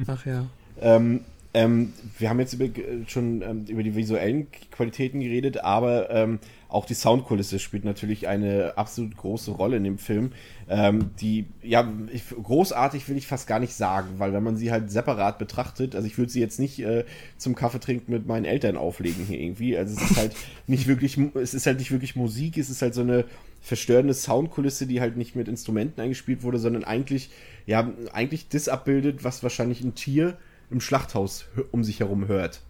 Ach 0.06 0.26
ja. 0.26 0.46
Ähm, 0.78 1.22
ähm, 1.56 1.94
wir 2.18 2.28
haben 2.28 2.38
jetzt 2.38 2.52
über, 2.52 2.66
schon 3.06 3.40
ähm, 3.40 3.64
über 3.66 3.82
die 3.82 3.96
visuellen 3.96 4.48
Qualitäten 4.70 5.20
geredet, 5.20 5.64
aber 5.64 6.10
ähm, 6.10 6.38
auch 6.68 6.84
die 6.84 6.92
Soundkulisse 6.92 7.58
spielt 7.60 7.86
natürlich 7.86 8.28
eine 8.28 8.74
absolut 8.76 9.16
große 9.16 9.52
Rolle 9.52 9.78
in 9.78 9.84
dem 9.84 9.96
Film. 9.96 10.32
Ähm, 10.68 11.12
die, 11.18 11.46
ja, 11.62 11.90
ich, 12.12 12.24
großartig 12.28 13.08
will 13.08 13.16
ich 13.16 13.26
fast 13.26 13.46
gar 13.46 13.58
nicht 13.58 13.72
sagen, 13.72 14.18
weil 14.18 14.34
wenn 14.34 14.42
man 14.42 14.58
sie 14.58 14.70
halt 14.70 14.90
separat 14.90 15.38
betrachtet, 15.38 15.94
also 15.94 16.06
ich 16.06 16.18
würde 16.18 16.30
sie 16.30 16.40
jetzt 16.40 16.60
nicht 16.60 16.78
äh, 16.80 17.06
zum 17.38 17.54
Kaffee 17.54 17.80
trinken 17.80 18.12
mit 18.12 18.26
meinen 18.26 18.44
Eltern 18.44 18.76
auflegen 18.76 19.24
hier 19.24 19.40
irgendwie. 19.40 19.78
Also 19.78 19.96
es 19.96 20.10
ist 20.10 20.18
halt 20.18 20.36
nicht 20.66 20.86
wirklich, 20.86 21.16
es 21.36 21.54
ist 21.54 21.64
halt 21.64 21.78
nicht 21.78 21.90
wirklich 21.90 22.16
Musik, 22.16 22.58
es 22.58 22.68
ist 22.68 22.82
halt 22.82 22.92
so 22.92 23.00
eine 23.00 23.24
verstörende 23.62 24.12
Soundkulisse, 24.12 24.86
die 24.86 25.00
halt 25.00 25.16
nicht 25.16 25.36
mit 25.36 25.48
Instrumenten 25.48 26.02
eingespielt 26.02 26.42
wurde, 26.42 26.58
sondern 26.58 26.84
eigentlich, 26.84 27.30
ja, 27.64 27.90
eigentlich 28.12 28.48
das 28.50 28.68
abbildet, 28.68 29.24
was 29.24 29.42
wahrscheinlich 29.42 29.82
ein 29.82 29.94
Tier 29.94 30.36
im 30.70 30.80
Schlachthaus 30.80 31.46
um 31.72 31.84
sich 31.84 32.00
herum 32.00 32.28
hört. 32.28 32.62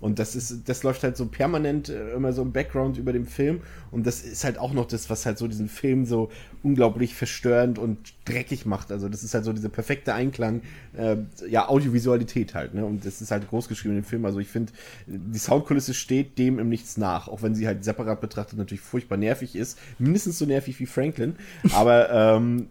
Und 0.00 0.20
das 0.20 0.36
ist, 0.36 0.68
das 0.68 0.84
läuft 0.84 1.02
halt 1.02 1.16
so 1.16 1.26
permanent 1.26 1.88
äh, 1.88 2.12
immer 2.12 2.32
so 2.32 2.42
im 2.42 2.52
Background 2.52 2.98
über 2.98 3.12
dem 3.12 3.26
Film. 3.26 3.62
Und 3.90 4.06
das 4.06 4.22
ist 4.22 4.44
halt 4.44 4.56
auch 4.56 4.72
noch 4.72 4.86
das, 4.86 5.10
was 5.10 5.26
halt 5.26 5.38
so 5.38 5.48
diesen 5.48 5.68
Film 5.68 6.06
so 6.06 6.30
unglaublich 6.62 7.14
verstörend 7.16 7.80
und 7.80 8.14
dreckig 8.24 8.64
macht. 8.64 8.92
Also 8.92 9.08
das 9.08 9.24
ist 9.24 9.34
halt 9.34 9.44
so 9.44 9.52
dieser 9.52 9.70
perfekte 9.70 10.14
Einklang, 10.14 10.62
äh, 10.96 11.16
ja, 11.48 11.68
Audiovisualität 11.68 12.54
halt, 12.54 12.74
ne? 12.74 12.84
Und 12.84 13.04
das 13.04 13.20
ist 13.20 13.32
halt 13.32 13.48
großgeschrieben 13.48 13.98
im 13.98 14.04
Film. 14.04 14.24
Also 14.24 14.38
ich 14.38 14.48
finde, 14.48 14.72
die 15.06 15.38
Soundkulisse 15.38 15.94
steht 15.94 16.38
dem 16.38 16.60
im 16.60 16.68
Nichts 16.68 16.96
nach, 16.96 17.26
auch 17.26 17.42
wenn 17.42 17.56
sie 17.56 17.66
halt 17.66 17.82
separat 17.82 18.20
betrachtet 18.20 18.56
natürlich 18.58 18.82
furchtbar 18.82 19.16
nervig 19.16 19.56
ist. 19.56 19.78
Mindestens 19.98 20.38
so 20.38 20.46
nervig 20.46 20.78
wie 20.78 20.86
Franklin. 20.86 21.34
Aber, 21.72 22.10
ähm, 22.10 22.68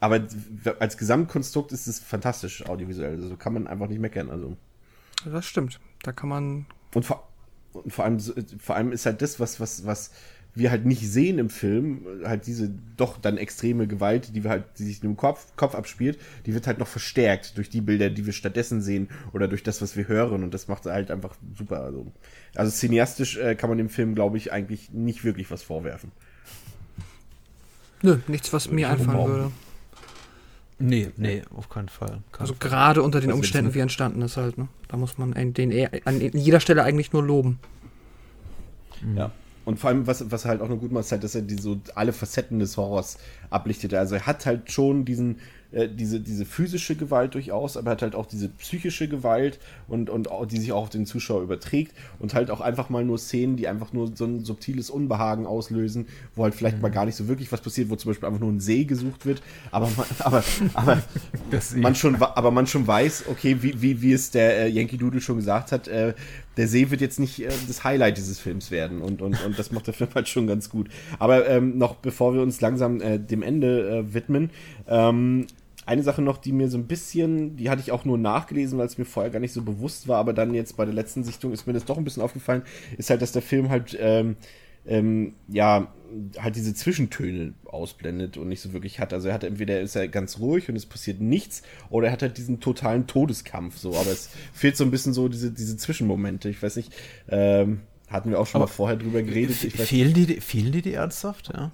aber 0.00 0.26
als 0.78 0.96
Gesamtkonstrukt 0.96 1.72
ist 1.72 1.86
es 1.86 1.98
fantastisch 1.98 2.66
audiovisuell. 2.66 3.20
Also 3.20 3.36
kann 3.36 3.54
man 3.54 3.66
einfach 3.66 3.88
nicht 3.88 4.00
meckern. 4.00 4.30
Also. 4.30 4.56
Das 5.24 5.46
stimmt. 5.46 5.80
Da 6.02 6.12
kann 6.12 6.28
man. 6.28 6.66
Und 6.94 7.04
vor, 7.04 7.28
und 7.72 7.92
vor 7.92 8.04
allem, 8.04 8.20
vor 8.58 8.76
allem 8.76 8.92
ist 8.92 9.06
halt 9.06 9.22
das, 9.22 9.40
was, 9.40 9.60
was, 9.60 9.84
was 9.84 10.12
wir 10.54 10.70
halt 10.70 10.86
nicht 10.86 11.08
sehen 11.08 11.38
im 11.38 11.50
Film, 11.50 12.04
halt 12.24 12.46
diese 12.46 12.70
doch 12.96 13.18
dann 13.18 13.38
extreme 13.38 13.86
Gewalt, 13.86 14.34
die 14.34 14.42
wir 14.42 14.50
halt, 14.50 14.64
die 14.78 14.84
sich 14.84 15.02
im 15.04 15.16
Kopf, 15.16 15.54
Kopf 15.56 15.74
abspielt, 15.74 16.18
die 16.46 16.54
wird 16.54 16.66
halt 16.66 16.78
noch 16.78 16.88
verstärkt 16.88 17.56
durch 17.56 17.70
die 17.70 17.80
Bilder, 17.80 18.10
die 18.10 18.26
wir 18.26 18.32
stattdessen 18.32 18.80
sehen 18.80 19.08
oder 19.32 19.46
durch 19.46 19.62
das, 19.62 19.82
was 19.82 19.96
wir 19.96 20.08
hören 20.08 20.42
und 20.42 20.52
das 20.54 20.66
macht 20.66 20.86
halt 20.86 21.10
einfach 21.10 21.36
super. 21.56 21.82
Also, 21.82 22.12
also 22.54 22.72
cineastisch 22.72 23.36
äh, 23.36 23.54
kann 23.54 23.70
man 23.70 23.78
dem 23.78 23.88
Film, 23.88 24.14
glaube 24.14 24.36
ich, 24.36 24.52
eigentlich 24.52 24.90
nicht 24.90 25.22
wirklich 25.22 25.50
was 25.50 25.62
vorwerfen. 25.62 26.10
Nö, 28.02 28.18
nichts, 28.26 28.52
was 28.52 28.70
mir 28.70 28.88
einfallen 28.88 29.28
würde. 29.28 29.52
Nee, 30.80 31.10
nee, 31.16 31.42
auf 31.54 31.68
keinen 31.68 31.88
Fall. 31.88 32.20
Kein 32.30 32.40
also 32.42 32.54
Fall. 32.54 32.68
gerade 32.68 33.02
unter 33.02 33.20
den 33.20 33.32
Umständen, 33.32 33.74
wie 33.74 33.80
entstanden 33.80 34.22
ist 34.22 34.36
halt, 34.36 34.58
ne? 34.58 34.68
Da 34.86 34.96
muss 34.96 35.18
man 35.18 35.32
den 35.52 35.70
eher, 35.70 35.90
an 36.04 36.20
jeder 36.20 36.60
Stelle 36.60 36.84
eigentlich 36.84 37.12
nur 37.12 37.22
loben. 37.22 37.58
Ja. 39.16 39.32
Und 39.64 39.78
vor 39.78 39.90
allem, 39.90 40.06
was, 40.06 40.30
was 40.30 40.44
halt 40.44 40.62
auch 40.62 40.68
noch 40.68 40.78
gut 40.78 40.92
macht, 40.92 41.04
ist 41.04 41.12
halt, 41.12 41.24
dass 41.24 41.34
er 41.34 41.42
die 41.42 41.56
so 41.56 41.78
alle 41.94 42.12
Facetten 42.12 42.58
des 42.58 42.76
Horrors 42.76 43.18
ablichtet. 43.50 43.92
Also 43.92 44.14
er 44.14 44.26
hat 44.26 44.46
halt 44.46 44.72
schon 44.72 45.04
diesen, 45.04 45.40
äh, 45.70 45.88
diese, 45.88 46.20
diese 46.20 46.46
physische 46.46 46.96
Gewalt 46.96 47.34
durchaus, 47.34 47.76
aber 47.76 47.90
hat 47.90 48.00
halt 48.02 48.14
auch 48.14 48.26
diese 48.26 48.48
psychische 48.48 49.06
Gewalt 49.06 49.58
und, 49.86 50.08
und 50.08 50.30
auch, 50.30 50.46
die 50.46 50.56
sich 50.56 50.72
auch 50.72 50.84
auf 50.84 50.88
den 50.88 51.04
Zuschauer 51.04 51.42
überträgt 51.42 51.92
und 52.18 52.32
halt 52.32 52.50
auch 52.50 52.62
einfach 52.62 52.88
mal 52.88 53.04
nur 53.04 53.18
Szenen, 53.18 53.56
die 53.56 53.68
einfach 53.68 53.92
nur 53.92 54.10
so 54.14 54.24
ein 54.24 54.44
subtiles 54.44 54.88
Unbehagen 54.88 55.46
auslösen, 55.46 56.06
wo 56.34 56.44
halt 56.44 56.54
vielleicht 56.54 56.76
mhm. 56.76 56.82
mal 56.82 56.90
gar 56.90 57.04
nicht 57.04 57.16
so 57.16 57.28
wirklich 57.28 57.52
was 57.52 57.60
passiert, 57.60 57.90
wo 57.90 57.96
zum 57.96 58.10
Beispiel 58.10 58.28
einfach 58.28 58.40
nur 58.40 58.50
ein 58.50 58.60
See 58.60 58.84
gesucht 58.84 59.26
wird, 59.26 59.42
aber 59.70 59.90
man, 59.96 60.06
aber, 60.20 60.44
aber, 60.72 61.02
man, 61.76 61.94
schon, 61.94 62.16
aber 62.16 62.50
man 62.50 62.66
schon 62.66 62.86
weiß, 62.86 63.24
okay, 63.28 63.58
wie, 63.60 63.82
wie, 63.82 64.00
wie 64.00 64.12
es 64.12 64.30
der 64.30 64.66
äh, 64.66 64.68
Yankee 64.68 64.96
Doodle 64.96 65.20
schon 65.20 65.36
gesagt 65.36 65.72
hat, 65.72 65.86
äh, 65.86 66.14
der 66.58 66.66
See 66.66 66.90
wird 66.90 67.00
jetzt 67.00 67.20
nicht 67.20 67.40
äh, 67.40 67.48
das 67.66 67.84
Highlight 67.84 68.16
dieses 68.16 68.38
Films 68.38 68.70
werden 68.70 69.00
und, 69.00 69.22
und, 69.22 69.42
und 69.44 69.58
das 69.58 69.70
macht 69.70 69.86
der 69.86 69.94
Film 69.94 70.10
halt 70.14 70.28
schon 70.28 70.46
ganz 70.46 70.68
gut. 70.68 70.88
Aber 71.18 71.48
ähm, 71.48 71.78
noch 71.78 71.94
bevor 71.96 72.34
wir 72.34 72.42
uns 72.42 72.60
langsam 72.60 73.00
äh, 73.00 73.18
dem 73.18 73.42
Ende 73.42 73.88
äh, 73.88 74.14
widmen, 74.14 74.50
ähm, 74.88 75.46
eine 75.88 76.02
Sache 76.02 76.20
noch, 76.20 76.36
die 76.36 76.52
mir 76.52 76.68
so 76.68 76.76
ein 76.76 76.86
bisschen, 76.86 77.56
die 77.56 77.70
hatte 77.70 77.80
ich 77.80 77.92
auch 77.92 78.04
nur 78.04 78.18
nachgelesen, 78.18 78.78
weil 78.78 78.86
es 78.86 78.98
mir 78.98 79.06
vorher 79.06 79.32
gar 79.32 79.40
nicht 79.40 79.54
so 79.54 79.62
bewusst 79.62 80.06
war, 80.06 80.18
aber 80.18 80.34
dann 80.34 80.52
jetzt 80.52 80.76
bei 80.76 80.84
der 80.84 80.92
letzten 80.92 81.24
Sichtung 81.24 81.50
ist 81.50 81.66
mir 81.66 81.72
das 81.72 81.86
doch 81.86 81.96
ein 81.96 82.04
bisschen 82.04 82.22
aufgefallen, 82.22 82.62
ist 82.98 83.08
halt, 83.08 83.22
dass 83.22 83.32
der 83.32 83.40
Film 83.40 83.70
halt, 83.70 83.96
ähm, 83.98 84.36
ähm, 84.86 85.32
ja, 85.48 85.90
halt 86.38 86.56
diese 86.56 86.74
Zwischentöne 86.74 87.54
ausblendet 87.64 88.36
und 88.36 88.48
nicht 88.48 88.60
so 88.60 88.74
wirklich 88.74 89.00
hat. 89.00 89.14
Also 89.14 89.28
er 89.28 89.34
hat 89.34 89.44
entweder 89.44 89.80
ist 89.80 89.96
er 89.96 90.08
ganz 90.08 90.38
ruhig 90.38 90.68
und 90.68 90.76
es 90.76 90.84
passiert 90.84 91.22
nichts, 91.22 91.62
oder 91.88 92.08
er 92.08 92.12
hat 92.12 92.20
halt 92.20 92.36
diesen 92.36 92.60
totalen 92.60 93.06
Todeskampf 93.06 93.78
so, 93.78 93.96
aber 93.96 94.10
es 94.10 94.28
fehlt 94.52 94.76
so 94.76 94.84
ein 94.84 94.90
bisschen 94.90 95.14
so 95.14 95.28
diese, 95.28 95.50
diese 95.50 95.78
Zwischenmomente. 95.78 96.50
Ich 96.50 96.62
weiß 96.62 96.76
nicht, 96.76 96.92
ähm, 97.30 97.80
hatten 98.08 98.28
wir 98.28 98.38
auch 98.38 98.46
schon 98.46 98.60
aber 98.60 98.68
mal 98.68 98.74
vorher 98.74 98.96
drüber 98.98 99.22
geredet. 99.22 99.56
fehlen, 99.56 100.12
die, 100.12 100.26
fehlen 100.42 100.70
die 100.70 100.82
die 100.82 100.92
ernsthaft, 100.92 101.50
ja? 101.54 101.72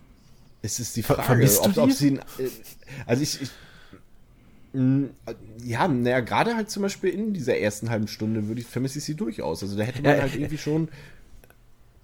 Es 0.63 0.79
ist 0.79 0.97
die 0.97 1.03
Frage, 1.03 1.51
ob, 1.63 1.77
ob, 1.77 1.93
sie. 1.93 2.15
Äh, 2.15 2.21
also 3.07 3.23
ich, 3.23 3.43
ich 3.43 3.51
ja, 5.63 5.87
naja, 5.87 6.21
gerade 6.21 6.57
halt 6.57 6.69
zum 6.69 6.83
Beispiel 6.83 7.11
in 7.11 7.33
dieser 7.33 7.57
ersten 7.57 7.91
halben 7.91 8.09
Stunde 8.09 8.49
würde 8.49 8.61
ich, 8.61 8.67
vermisse 8.67 8.99
ich 8.99 9.05
sie 9.05 9.15
durchaus. 9.15 9.63
Also 9.63 9.77
da 9.77 9.85
hätte 9.85 10.03
man 10.03 10.17
ja, 10.17 10.23
halt 10.23 10.35
irgendwie 10.35 10.59
schon. 10.59 10.89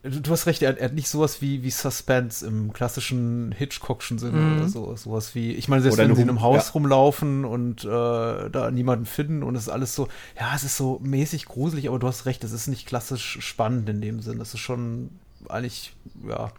Du 0.03 0.31
hast 0.31 0.47
recht, 0.47 0.63
er, 0.63 0.79
er, 0.79 0.87
hat 0.87 0.95
nicht 0.95 1.09
sowas 1.09 1.43
wie, 1.43 1.63
wie 1.63 1.71
Suspense 1.71 2.47
im 2.47 2.73
klassischen 2.73 3.53
Hitchcockschen 3.53 4.19
Sinne 4.19 4.39
mhm. 4.39 4.57
oder 4.57 4.69
so. 4.69 4.97
Sowas 4.97 5.35
wie, 5.35 5.53
ich 5.53 5.69
meine, 5.69 5.83
selbst 5.83 5.99
oder 5.99 6.09
wenn 6.09 6.17
sie 6.17 6.23
in 6.23 6.31
einem 6.31 6.41
Haus 6.41 6.69
ja. 6.69 6.73
rumlaufen 6.73 7.45
und 7.45 7.85
äh, 7.85 7.89
da 7.89 8.71
niemanden 8.73 9.05
finden 9.05 9.43
und 9.43 9.57
es 9.57 9.63
ist 9.63 9.69
alles 9.69 9.95
so, 9.95 10.09
ja, 10.39 10.53
es 10.55 10.63
ist 10.63 10.77
so 10.77 11.01
mäßig 11.03 11.47
gruselig, 11.47 11.89
aber 11.89 11.99
du 11.99 12.07
hast 12.07 12.25
recht, 12.25 12.45
es 12.45 12.53
ist 12.53 12.69
nicht 12.69 12.87
klassisch 12.87 13.39
spannend 13.41 13.89
in 13.89 14.01
dem 14.01 14.21
Sinn. 14.23 14.41
Es 14.41 14.55
ist 14.55 14.61
schon 14.61 15.11
eigentlich, 15.49 15.93
ja. 16.27 16.53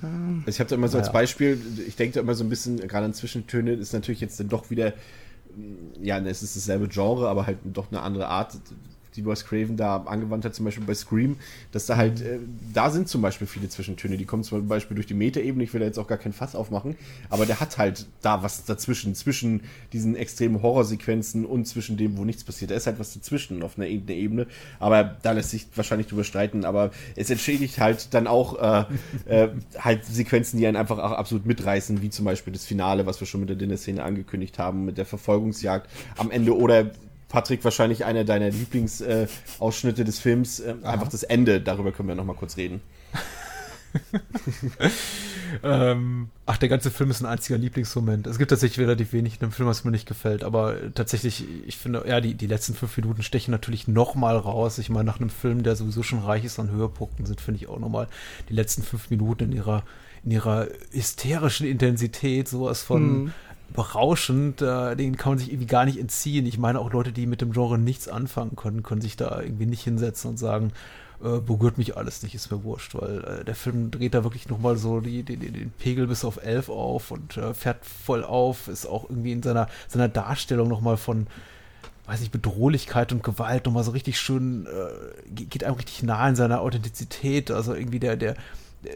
Also 0.00 0.48
ich 0.48 0.60
habe 0.60 0.70
da 0.70 0.76
immer 0.76 0.88
so 0.88 0.98
als 0.98 1.10
Beispiel, 1.10 1.60
ich 1.86 1.96
denke 1.96 2.14
da 2.14 2.20
immer 2.20 2.36
so 2.36 2.44
ein 2.44 2.48
bisschen, 2.48 2.78
gerade 2.78 3.06
an 3.06 3.12
Zwischentöne, 3.12 3.72
ist 3.72 3.92
natürlich 3.92 4.20
jetzt 4.20 4.38
dann 4.38 4.48
doch 4.48 4.70
wieder 4.70 4.92
ja, 6.00 6.18
es 6.18 6.42
ist 6.42 6.56
dasselbe 6.56 6.88
Genre, 6.88 7.28
aber 7.28 7.46
halt 7.46 7.58
doch 7.64 7.90
eine 7.90 8.02
andere 8.02 8.28
Art 8.28 8.56
die 9.18 9.26
Wes 9.26 9.44
Craven 9.44 9.76
da 9.76 9.96
angewandt 9.96 10.44
hat, 10.44 10.54
zum 10.54 10.64
Beispiel 10.64 10.84
bei 10.84 10.94
Scream, 10.94 11.36
dass 11.72 11.86
da 11.86 11.96
halt, 11.96 12.20
äh, 12.22 12.38
da 12.72 12.90
sind 12.90 13.08
zum 13.08 13.20
Beispiel 13.20 13.46
viele 13.46 13.68
Zwischentöne, 13.68 14.16
die 14.16 14.24
kommen 14.24 14.44
zum 14.44 14.66
Beispiel 14.68 14.94
durch 14.94 15.06
die 15.06 15.14
Metaebene, 15.14 15.64
ich 15.64 15.72
will 15.72 15.80
da 15.80 15.86
jetzt 15.86 15.98
auch 15.98 16.06
gar 16.06 16.18
kein 16.18 16.32
Fass 16.32 16.54
aufmachen, 16.54 16.96
aber 17.28 17.46
der 17.46 17.60
hat 17.60 17.78
halt 17.78 18.06
da 18.22 18.42
was 18.42 18.64
dazwischen, 18.64 19.14
zwischen 19.14 19.62
diesen 19.92 20.14
extremen 20.16 20.62
Horrorsequenzen 20.62 21.44
und 21.44 21.66
zwischen 21.66 21.96
dem, 21.96 22.16
wo 22.16 22.24
nichts 22.24 22.44
passiert. 22.44 22.70
Da 22.70 22.76
ist 22.76 22.86
halt 22.86 22.98
was 22.98 23.14
dazwischen 23.14 23.62
auf 23.62 23.76
einer 23.76 23.86
Ebene, 23.88 24.46
aber 24.78 25.16
da 25.22 25.32
lässt 25.32 25.50
sich 25.50 25.66
wahrscheinlich 25.74 26.06
drüber 26.06 26.24
streiten, 26.24 26.64
aber 26.64 26.90
es 27.16 27.30
entschädigt 27.30 27.80
halt 27.80 28.14
dann 28.14 28.26
auch 28.26 28.58
äh, 28.60 28.84
äh, 29.26 29.48
halt 29.78 30.04
Sequenzen, 30.04 30.58
die 30.58 30.66
einen 30.66 30.76
einfach 30.76 30.98
auch 30.98 31.12
absolut 31.12 31.46
mitreißen, 31.46 32.02
wie 32.02 32.10
zum 32.10 32.24
Beispiel 32.24 32.52
das 32.52 32.64
Finale, 32.64 33.06
was 33.06 33.20
wir 33.20 33.26
schon 33.26 33.40
mit 33.40 33.48
der 33.48 33.56
Dinner-Szene 33.56 34.02
angekündigt 34.02 34.58
haben, 34.58 34.84
mit 34.84 34.98
der 34.98 35.06
Verfolgungsjagd 35.06 35.88
am 36.16 36.30
Ende 36.30 36.56
oder 36.56 36.90
Patrick, 37.28 37.62
wahrscheinlich 37.64 38.04
einer 38.04 38.24
deiner 38.24 38.50
Lieblingsausschnitte 38.50 40.02
äh, 40.02 40.04
des 40.04 40.18
Films. 40.18 40.60
Äh, 40.60 40.74
einfach 40.82 41.08
das 41.08 41.22
Ende, 41.22 41.60
darüber 41.60 41.92
können 41.92 42.08
wir 42.08 42.14
noch 42.14 42.24
mal 42.24 42.34
kurz 42.34 42.56
reden. 42.56 42.80
ähm, 45.62 46.28
ach, 46.46 46.56
der 46.58 46.68
ganze 46.68 46.90
Film 46.90 47.10
ist 47.10 47.20
ein 47.20 47.26
einziger 47.26 47.58
Lieblingsmoment. 47.58 48.26
Es 48.26 48.38
gibt 48.38 48.50
tatsächlich 48.50 48.80
relativ 48.80 49.12
wenig 49.12 49.34
in 49.34 49.40
dem 49.40 49.52
Film, 49.52 49.68
was 49.68 49.84
mir 49.84 49.90
nicht 49.90 50.08
gefällt, 50.08 50.44
aber 50.44 50.76
tatsächlich, 50.94 51.44
ich 51.66 51.76
finde, 51.76 52.04
ja, 52.06 52.20
die, 52.20 52.34
die 52.34 52.46
letzten 52.46 52.74
fünf 52.74 52.96
Minuten 52.96 53.22
stechen 53.22 53.50
natürlich 53.50 53.88
noch 53.88 54.14
mal 54.14 54.36
raus. 54.36 54.78
Ich 54.78 54.90
meine, 54.90 55.04
nach 55.04 55.20
einem 55.20 55.30
Film, 55.30 55.62
der 55.62 55.76
sowieso 55.76 56.02
schon 56.02 56.20
reich 56.20 56.44
ist 56.44 56.58
an 56.58 56.70
Höhepunkten, 56.70 57.26
sind, 57.26 57.40
finde 57.40 57.60
ich 57.60 57.68
auch 57.68 57.78
noch 57.78 57.88
mal 57.88 58.08
die 58.48 58.54
letzten 58.54 58.82
fünf 58.82 59.10
Minuten 59.10 59.44
in 59.44 59.52
ihrer, 59.52 59.84
in 60.24 60.30
ihrer 60.30 60.68
hysterischen 60.92 61.66
Intensität 61.66 62.48
sowas 62.48 62.82
von 62.82 63.24
mhm 63.24 63.32
berauschend, 63.74 64.62
äh, 64.62 64.96
den 64.96 65.16
kann 65.16 65.32
man 65.32 65.38
sich 65.38 65.50
irgendwie 65.50 65.66
gar 65.66 65.84
nicht 65.84 65.98
entziehen. 65.98 66.46
Ich 66.46 66.58
meine, 66.58 66.80
auch 66.80 66.92
Leute, 66.92 67.12
die 67.12 67.26
mit 67.26 67.40
dem 67.40 67.52
Genre 67.52 67.78
nichts 67.78 68.08
anfangen 68.08 68.56
können, 68.56 68.82
können 68.82 69.00
sich 69.00 69.16
da 69.16 69.40
irgendwie 69.40 69.66
nicht 69.66 69.82
hinsetzen 69.82 70.30
und 70.30 70.36
sagen, 70.38 70.72
äh, 71.22 71.40
berührt 71.40 71.78
mich 71.78 71.96
alles 71.96 72.22
nicht, 72.22 72.34
ist 72.34 72.50
mir 72.50 72.62
wurscht, 72.62 72.94
weil 72.94 73.24
äh, 73.24 73.44
der 73.44 73.54
Film 73.54 73.90
dreht 73.90 74.14
da 74.14 74.24
wirklich 74.24 74.48
nochmal 74.48 74.76
so 74.76 75.00
die, 75.00 75.22
die, 75.22 75.36
den 75.36 75.72
Pegel 75.72 76.06
bis 76.06 76.24
auf 76.24 76.42
elf 76.42 76.68
auf 76.68 77.10
und 77.10 77.36
äh, 77.36 77.54
fährt 77.54 77.84
voll 77.84 78.24
auf, 78.24 78.68
ist 78.68 78.86
auch 78.86 79.10
irgendwie 79.10 79.32
in 79.32 79.42
seiner, 79.42 79.68
seiner 79.88 80.08
Darstellung 80.08 80.68
nochmal 80.68 80.96
von, 80.96 81.26
weiß 82.06 82.20
nicht, 82.20 82.32
Bedrohlichkeit 82.32 83.12
und 83.12 83.24
Gewalt 83.24 83.66
nochmal 83.66 83.84
so 83.84 83.90
richtig 83.90 84.18
schön, 84.18 84.66
äh, 84.66 85.30
geht 85.30 85.64
einem 85.64 85.74
richtig 85.74 86.04
nah 86.04 86.28
in 86.28 86.36
seiner 86.36 86.60
Authentizität, 86.60 87.50
also 87.50 87.74
irgendwie 87.74 88.00
der, 88.00 88.16
der, 88.16 88.34
der 88.84 88.94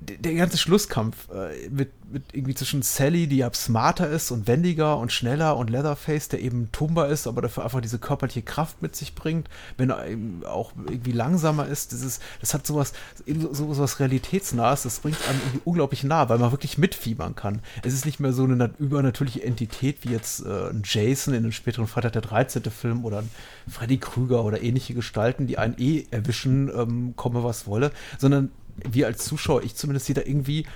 der 0.00 0.34
ganze 0.34 0.56
Schlusskampf 0.56 1.28
äh, 1.30 1.68
mit, 1.68 1.90
mit 2.10 2.24
irgendwie 2.32 2.54
zwischen 2.54 2.80
Sally, 2.80 3.26
die 3.26 3.36
ja 3.36 3.52
smarter 3.52 4.08
ist 4.08 4.30
und 4.30 4.46
wendiger 4.46 4.96
und 4.96 5.12
schneller 5.12 5.58
und 5.58 5.68
Leatherface, 5.68 6.28
der 6.28 6.40
eben 6.40 6.72
tumbar 6.72 7.08
ist, 7.08 7.26
aber 7.26 7.42
dafür 7.42 7.64
einfach 7.64 7.82
diese 7.82 7.98
körperliche 7.98 8.40
Kraft 8.40 8.80
mit 8.80 8.96
sich 8.96 9.14
bringt, 9.14 9.48
wenn 9.76 9.90
er 9.90 10.06
eben 10.06 10.42
auch 10.46 10.72
irgendwie 10.88 11.12
langsamer 11.12 11.66
ist, 11.66 11.92
das, 11.92 12.00
ist, 12.00 12.22
das 12.40 12.54
hat 12.54 12.66
sowas, 12.66 12.94
so, 13.26 13.74
sowas 13.74 14.00
Realitätsnahes, 14.00 14.84
das 14.84 15.00
bringt 15.00 15.18
einem 15.28 15.38
irgendwie 15.40 15.60
unglaublich 15.64 16.02
nah, 16.02 16.30
weil 16.30 16.38
man 16.38 16.50
wirklich 16.50 16.78
mitfiebern 16.78 17.34
kann. 17.34 17.60
Es 17.82 17.92
ist 17.92 18.06
nicht 18.06 18.20
mehr 18.20 18.32
so 18.32 18.44
eine 18.44 18.70
übernatürliche 18.78 19.44
Entität 19.44 19.98
wie 20.02 20.12
jetzt 20.12 20.44
äh, 20.46 20.70
ein 20.70 20.82
Jason 20.84 21.34
in 21.34 21.42
den 21.42 21.52
späteren 21.52 21.86
Freitag 21.86 22.12
der 22.12 22.22
13. 22.22 22.62
Film 22.64 23.04
oder 23.04 23.18
ein 23.18 23.30
Freddy 23.68 23.98
Krüger 23.98 24.44
oder 24.44 24.62
ähnliche 24.62 24.94
Gestalten, 24.94 25.46
die 25.46 25.58
einen 25.58 25.78
eh 25.78 26.06
erwischen, 26.10 26.70
ähm, 26.74 27.12
komme 27.16 27.44
was 27.44 27.66
wolle, 27.66 27.92
sondern 28.18 28.50
wir 28.90 29.06
als 29.06 29.24
Zuschauer, 29.24 29.62
ich 29.62 29.74
zumindest, 29.74 30.06
sehe 30.06 30.14
da 30.14 30.22
irgendwie, 30.22 30.66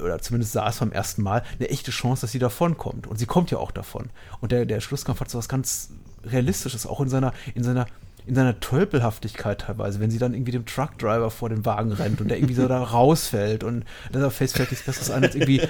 oder 0.00 0.20
zumindest 0.20 0.52
sah 0.52 0.68
es 0.68 0.78
beim 0.78 0.92
ersten 0.92 1.22
Mal, 1.22 1.42
eine 1.58 1.68
echte 1.68 1.90
Chance, 1.90 2.22
dass 2.22 2.32
sie 2.32 2.38
davonkommt. 2.38 3.06
Und 3.06 3.18
sie 3.18 3.26
kommt 3.26 3.50
ja 3.50 3.58
auch 3.58 3.70
davon. 3.70 4.10
Und 4.40 4.52
der, 4.52 4.66
der 4.66 4.80
Schlusskampf 4.80 5.20
hat 5.20 5.30
so 5.30 5.38
was 5.38 5.48
ganz 5.48 5.90
Realistisches, 6.24 6.86
auch 6.86 7.00
in 7.00 7.08
seiner, 7.08 7.32
in 7.54 7.64
seiner 7.64 7.86
in 8.26 8.34
seiner 8.34 8.60
Tölpelhaftigkeit 8.60 9.62
teilweise, 9.62 9.98
wenn 9.98 10.10
sie 10.10 10.18
dann 10.18 10.34
irgendwie 10.34 10.52
dem 10.52 10.66
Truckdriver 10.66 11.30
vor 11.30 11.48
den 11.48 11.64
Wagen 11.64 11.92
rennt 11.92 12.20
und 12.20 12.28
der 12.28 12.38
irgendwie 12.38 12.54
so 12.54 12.68
da 12.68 12.82
rausfällt 12.82 13.64
und 13.64 13.84
da 14.12 14.30
fällt 14.30 14.56
nichts 14.58 14.84
Besseres 14.84 15.10
ein, 15.10 15.24
als 15.24 15.34
irgendwie 15.34 15.62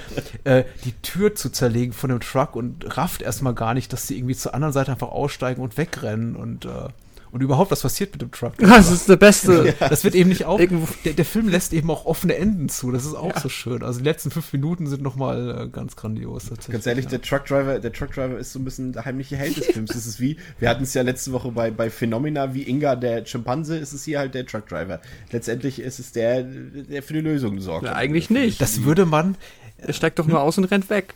äh, 0.43 0.65
die 0.83 0.91
Tür 1.01 1.33
zu 1.33 1.49
zerlegen 1.49 1.93
von 1.93 2.09
dem 2.09 2.19
Truck 2.19 2.55
und 2.55 2.97
rafft 2.97 3.21
erstmal 3.21 3.55
gar 3.55 3.73
nicht, 3.73 3.91
dass 3.93 4.07
sie 4.07 4.17
irgendwie 4.17 4.35
zur 4.35 4.53
anderen 4.53 4.73
Seite 4.73 4.91
einfach 4.91 5.09
aussteigen 5.09 5.61
und 5.61 5.77
wegrennen 5.77 6.35
und 6.35 6.65
äh, 6.65 6.89
und 7.31 7.41
überhaupt, 7.41 7.71
was 7.71 7.81
passiert 7.81 8.11
mit 8.11 8.21
dem 8.21 8.31
Truck? 8.31 8.53
Das 8.57 8.91
ist 8.91 9.07
der 9.07 9.15
Beste. 9.15 9.73
Das 9.91 10.03
wird 10.03 10.15
eben 10.15 10.29
nicht 10.29 10.45
auf. 10.45 10.61
Der, 11.05 11.13
der, 11.13 11.25
Film 11.25 11.49
lässt 11.49 11.73
eben 11.73 11.89
auch 11.89 12.05
offene 12.05 12.35
Enden 12.35 12.69
zu. 12.69 12.91
Das 12.91 13.05
ist 13.05 13.13
auch 13.13 13.35
ja. 13.35 13.39
so 13.39 13.49
schön. 13.49 13.83
Also 13.83 13.99
die 13.99 14.05
letzten 14.05 14.31
fünf 14.31 14.51
Minuten 14.53 14.87
sind 14.87 15.01
nochmal 15.01 15.65
äh, 15.65 15.67
ganz 15.69 15.95
grandios. 15.95 16.49
Ganz 16.69 16.85
ehrlich, 16.85 17.05
ja. 17.05 17.11
der 17.11 17.21
Truckdriver, 17.21 17.79
der 17.79 17.91
Truckdriver 17.91 18.37
ist 18.37 18.53
so 18.53 18.59
ein 18.59 18.65
bisschen 18.65 18.93
der 18.93 19.05
heimliche 19.05 19.35
Held 19.35 19.57
des 19.57 19.67
Films. 19.67 19.91
Das 19.91 20.05
ist 20.05 20.19
wie, 20.19 20.37
wir 20.59 20.69
hatten 20.69 20.83
es 20.83 20.93
ja 20.93 21.01
letzte 21.01 21.31
Woche 21.31 21.51
bei, 21.51 21.71
bei 21.71 21.89
Phenomena, 21.89 22.53
wie 22.53 22.63
Inga 22.63 22.95
der 22.95 23.25
Schimpanse, 23.25 23.77
ist 23.77 23.93
es 23.93 24.03
hier 24.03 24.19
halt 24.19 24.33
der 24.33 24.45
Truckdriver. 24.45 25.01
Letztendlich 25.31 25.79
ist 25.79 25.99
es 25.99 26.11
der, 26.11 26.43
der 26.43 27.03
für 27.03 27.13
die 27.13 27.21
Lösung 27.21 27.59
sorgt. 27.59 27.85
Ja, 27.85 27.93
eigentlich 27.93 28.29
nicht. 28.29 28.61
Das 28.61 28.83
würde 28.83 29.05
man. 29.05 29.35
Er 29.77 29.93
steigt 29.93 30.19
doch 30.19 30.27
nur 30.27 30.41
aus 30.41 30.57
und 30.57 30.65
rennt 30.65 30.89
weg. 30.89 31.13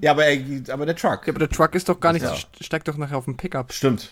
Ja, 0.00 0.12
aber, 0.12 0.24
er, 0.24 0.38
aber 0.72 0.86
der 0.86 0.96
Truck. 0.96 1.26
Ja, 1.26 1.32
aber 1.32 1.40
der 1.40 1.48
Truck 1.48 1.74
ist 1.74 1.88
doch 1.88 1.98
gar 1.98 2.12
nicht, 2.12 2.22
ja. 2.22 2.34
steigt 2.60 2.88
doch 2.88 2.96
nachher 2.96 3.18
auf 3.18 3.24
den 3.24 3.36
Pickup. 3.36 3.72
Stimmt. 3.72 4.10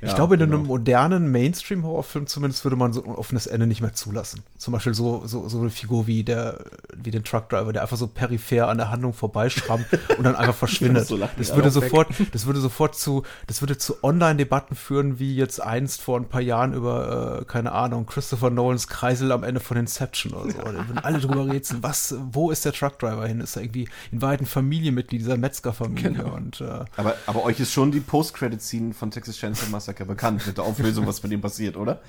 Ich 0.00 0.08
ja, 0.08 0.14
glaube, 0.14 0.34
in 0.34 0.40
genau. 0.40 0.56
einem 0.56 0.66
modernen 0.66 1.30
Mainstream-Horrorfilm 1.30 2.26
zumindest 2.26 2.64
würde 2.64 2.76
man 2.76 2.92
so 2.92 3.04
ein 3.04 3.10
offenes 3.10 3.46
Ende 3.46 3.66
nicht 3.66 3.80
mehr 3.80 3.94
zulassen. 3.94 4.42
Zum 4.56 4.72
Beispiel 4.72 4.94
so, 4.94 5.26
so, 5.26 5.48
so 5.48 5.60
eine 5.60 5.70
Figur 5.70 6.06
wie 6.06 6.24
der, 6.24 6.64
wie 6.96 7.10
den 7.10 7.24
Truckdriver, 7.24 7.72
der 7.72 7.82
einfach 7.82 7.96
so 7.96 8.06
peripher 8.06 8.68
an 8.68 8.78
der 8.78 8.90
Handlung 8.90 9.12
vorbeischrammt 9.12 9.86
und 10.18 10.24
dann 10.24 10.36
einfach 10.36 10.54
verschwindet. 10.54 11.06
so 11.06 11.16
das 11.16 11.54
würde 11.54 11.70
sofort, 11.70 12.08
das 12.32 12.46
würde 12.46 12.60
sofort 12.60 12.94
zu, 12.94 13.22
das 13.46 13.60
würde 13.62 13.78
zu 13.78 14.02
Online-Debatten 14.02 14.74
führen, 14.74 15.18
wie 15.18 15.34
jetzt 15.34 15.60
einst 15.60 16.00
vor 16.00 16.18
ein 16.18 16.28
paar 16.28 16.40
Jahren 16.40 16.72
über, 16.72 17.40
äh, 17.40 17.44
keine 17.44 17.72
Ahnung, 17.72 18.06
Christopher 18.06 18.50
Nolans 18.50 18.88
Kreisel 18.88 19.32
am 19.32 19.42
Ende 19.44 19.60
von 19.60 19.76
Inception 19.76 20.32
oder 20.32 20.50
so. 20.52 20.58
Da 20.58 20.88
würden 20.88 20.98
alle 20.98 21.18
drüber 21.18 21.46
rätseln, 21.46 21.82
was, 21.82 22.14
wo 22.32 22.50
ist 22.50 22.64
der 22.64 22.72
Truckdriver 22.72 23.26
hin? 23.26 23.40
Ist 23.40 23.56
er 23.56 23.62
irgendwie 23.62 23.88
in 24.10 24.22
Wahrheit 24.22 24.40
ein 24.40 24.46
Familienmitglied 24.46 25.20
dieser 25.20 25.36
Metzgerfamilie? 25.36 26.12
Genau. 26.12 26.34
Und, 26.34 26.60
äh, 26.60 26.84
aber, 26.96 27.16
aber 27.26 27.44
euch 27.44 27.60
ist 27.60 27.72
schon 27.72 27.90
die 27.90 28.00
Post-Credit-Scene 28.00 28.94
von 28.94 29.10
Texas 29.10 29.36
Chainsaw 29.36 29.68
Massaker 29.82 30.04
bekannt 30.04 30.46
mit 30.46 30.56
der 30.56 30.64
Auflösung, 30.64 31.06
was 31.06 31.22
mit 31.22 31.32
ihm 31.32 31.40
passiert, 31.40 31.76
oder? 31.76 32.00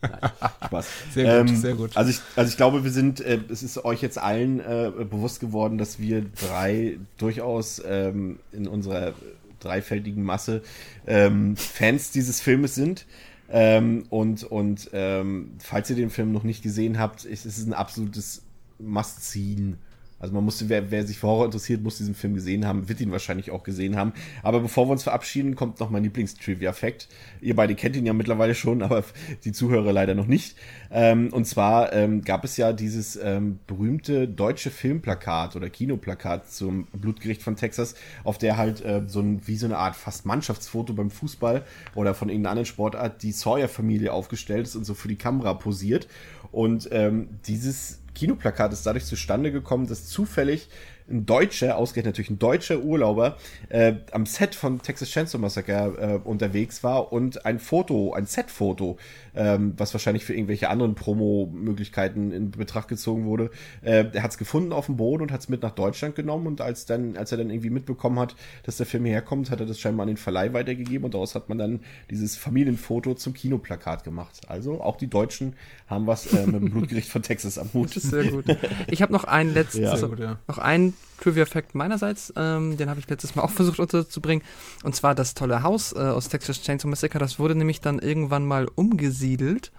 Nein, 0.00 0.30
Spaß. 0.66 0.86
Sehr 1.12 1.40
gut, 1.40 1.50
ähm, 1.50 1.56
sehr 1.56 1.74
gut. 1.74 1.96
Also 1.96 2.10
ich, 2.10 2.20
also 2.36 2.50
ich 2.50 2.56
glaube, 2.56 2.84
wir 2.84 2.90
sind, 2.90 3.20
äh, 3.20 3.38
es 3.50 3.62
ist 3.62 3.84
euch 3.84 4.00
jetzt 4.00 4.18
allen 4.18 4.60
äh, 4.60 4.90
bewusst 5.04 5.40
geworden, 5.40 5.78
dass 5.78 5.98
wir 5.98 6.24
drei 6.24 6.98
durchaus 7.18 7.82
ähm, 7.86 8.38
in 8.52 8.66
unserer 8.66 9.12
dreifältigen 9.60 10.22
Masse 10.24 10.62
ähm, 11.06 11.56
Fans 11.56 12.10
dieses 12.10 12.40
Filmes 12.40 12.74
sind. 12.74 13.06
Ähm, 13.50 14.04
und 14.08 14.44
und 14.44 14.88
ähm, 14.94 15.52
falls 15.58 15.90
ihr 15.90 15.96
den 15.96 16.10
Film 16.10 16.32
noch 16.32 16.42
nicht 16.42 16.62
gesehen 16.62 16.98
habt, 16.98 17.26
ist 17.26 17.44
es 17.44 17.64
ein 17.64 17.74
absolutes 17.74 18.42
Must-Seen 18.78 19.76
also 20.22 20.34
man 20.34 20.44
musste, 20.44 20.68
wer, 20.68 20.90
wer 20.92 21.04
sich 21.04 21.18
für 21.18 21.26
Horror 21.26 21.46
interessiert, 21.46 21.82
muss 21.82 21.98
diesen 21.98 22.14
Film 22.14 22.34
gesehen 22.34 22.64
haben, 22.64 22.88
wird 22.88 23.00
ihn 23.00 23.10
wahrscheinlich 23.10 23.50
auch 23.50 23.64
gesehen 23.64 23.96
haben. 23.96 24.12
Aber 24.44 24.60
bevor 24.60 24.86
wir 24.86 24.92
uns 24.92 25.02
verabschieden, 25.02 25.56
kommt 25.56 25.80
noch 25.80 25.90
mein 25.90 26.04
Lieblings-Trivia-Fact. 26.04 27.08
Ihr 27.40 27.56
beide 27.56 27.74
kennt 27.74 27.96
ihn 27.96 28.06
ja 28.06 28.12
mittlerweile 28.12 28.54
schon, 28.54 28.82
aber 28.82 29.02
die 29.44 29.50
Zuhörer 29.50 29.92
leider 29.92 30.14
noch 30.14 30.28
nicht. 30.28 30.56
Ähm, 30.92 31.32
und 31.32 31.46
zwar 31.46 31.92
ähm, 31.92 32.22
gab 32.22 32.44
es 32.44 32.56
ja 32.56 32.72
dieses 32.72 33.16
ähm, 33.16 33.58
berühmte 33.66 34.28
deutsche 34.28 34.70
Filmplakat 34.70 35.56
oder 35.56 35.68
Kinoplakat 35.68 36.48
zum 36.48 36.86
Blutgericht 36.92 37.42
von 37.42 37.56
Texas, 37.56 37.96
auf 38.22 38.38
der 38.38 38.56
halt 38.56 38.84
äh, 38.84 39.02
so 39.08 39.20
ein, 39.20 39.44
wie 39.46 39.56
so 39.56 39.66
eine 39.66 39.76
Art 39.76 39.96
fast 39.96 40.24
Mannschaftsfoto 40.24 40.92
beim 40.92 41.10
Fußball 41.10 41.64
oder 41.96 42.14
von 42.14 42.28
irgendeiner 42.28 42.50
anderen 42.52 42.66
Sportart 42.66 43.24
die 43.24 43.32
Sawyer-Familie 43.32 44.12
aufgestellt 44.12 44.68
ist 44.68 44.76
und 44.76 44.84
so 44.84 44.94
für 44.94 45.08
die 45.08 45.16
Kamera 45.16 45.54
posiert. 45.54 46.06
Und 46.52 46.88
ähm, 46.92 47.40
dieses 47.46 48.01
Kinoplakat 48.14 48.72
ist 48.72 48.84
dadurch 48.86 49.04
zustande 49.04 49.52
gekommen, 49.52 49.86
dass 49.86 50.06
zufällig 50.06 50.68
ein 51.08 51.26
Deutscher, 51.26 51.76
ausgerechnet 51.76 52.14
natürlich 52.14 52.30
ein 52.30 52.38
deutscher 52.38 52.80
Urlauber, 52.80 53.36
äh, 53.68 53.94
am 54.12 54.26
Set 54.26 54.54
von 54.54 54.80
Texas 54.80 55.10
Chainsaw 55.10 55.38
Massacre 55.38 56.20
äh, 56.24 56.28
unterwegs 56.28 56.82
war 56.82 57.12
und 57.12 57.44
ein 57.44 57.58
Foto, 57.58 58.12
ein 58.12 58.26
Set-Foto, 58.26 58.96
ähm, 59.34 59.74
was 59.76 59.94
wahrscheinlich 59.94 60.24
für 60.24 60.34
irgendwelche 60.34 60.68
anderen 60.68 60.94
Promo-Möglichkeiten 60.94 62.32
in 62.32 62.50
Betracht 62.50 62.88
gezogen 62.88 63.24
wurde, 63.24 63.50
äh, 63.82 64.04
er 64.12 64.22
hat 64.22 64.32
es 64.32 64.38
gefunden 64.38 64.72
auf 64.72 64.86
dem 64.86 64.96
Boden 64.96 65.22
und 65.22 65.32
hat 65.32 65.40
es 65.40 65.48
mit 65.48 65.62
nach 65.62 65.72
Deutschland 65.72 66.14
genommen 66.14 66.46
und 66.46 66.60
als 66.60 66.86
dann, 66.86 67.16
als 67.16 67.32
er 67.32 67.38
dann 67.38 67.50
irgendwie 67.50 67.70
mitbekommen 67.70 68.18
hat, 68.18 68.34
dass 68.64 68.76
der 68.76 68.86
Film 68.86 69.04
hierher 69.04 69.22
kommt, 69.22 69.50
hat 69.50 69.60
er 69.60 69.66
das 69.66 69.80
scheinbar 69.80 70.04
an 70.04 70.08
den 70.08 70.16
Verleih 70.16 70.52
weitergegeben 70.52 71.04
und 71.04 71.14
daraus 71.14 71.34
hat 71.34 71.48
man 71.48 71.58
dann 71.58 71.80
dieses 72.10 72.36
Familienfoto 72.36 73.14
zum 73.14 73.34
Kinoplakat 73.34 74.04
gemacht. 74.04 74.40
Also 74.48 74.80
auch 74.80 74.96
die 74.96 75.08
Deutschen 75.08 75.54
haben 75.86 76.06
was 76.06 76.32
äh, 76.32 76.46
mit 76.46 76.62
dem 76.62 76.70
Blutgericht 76.70 77.08
von 77.08 77.22
Texas 77.22 77.58
am 77.58 77.72
Hut. 77.72 77.96
Das 77.96 78.04
ist 78.04 78.10
sehr 78.10 78.24
gut. 78.24 78.44
Ich 78.88 79.02
habe 79.02 79.12
noch 79.12 79.24
einen 79.24 79.52
letzten, 79.54 79.82
ja. 79.82 79.96
gut, 79.96 80.18
ja. 80.18 80.38
noch 80.48 80.58
einen 80.58 80.91
Trivia-Fact 81.20 81.74
meinerseits, 81.74 82.32
ähm, 82.36 82.76
den 82.76 82.90
habe 82.90 83.00
ich 83.00 83.08
letztes 83.08 83.34
Mal 83.34 83.42
auch 83.42 83.50
versucht 83.60 83.78
unterzubringen. 83.78 84.44
Und 84.82 84.94
zwar 84.94 85.14
das 85.14 85.34
tolle 85.34 85.62
Haus 85.62 85.92
äh, 85.92 85.98
aus 85.98 86.28
Texas 86.28 86.62
Chainsaw 86.62 86.88
Massacre, 86.88 87.18
das 87.18 87.38
wurde 87.38 87.54
nämlich 87.54 87.80
dann 87.80 87.98
irgendwann 87.98 88.44
mal 88.44 88.68
umgesiedelt 88.74 89.72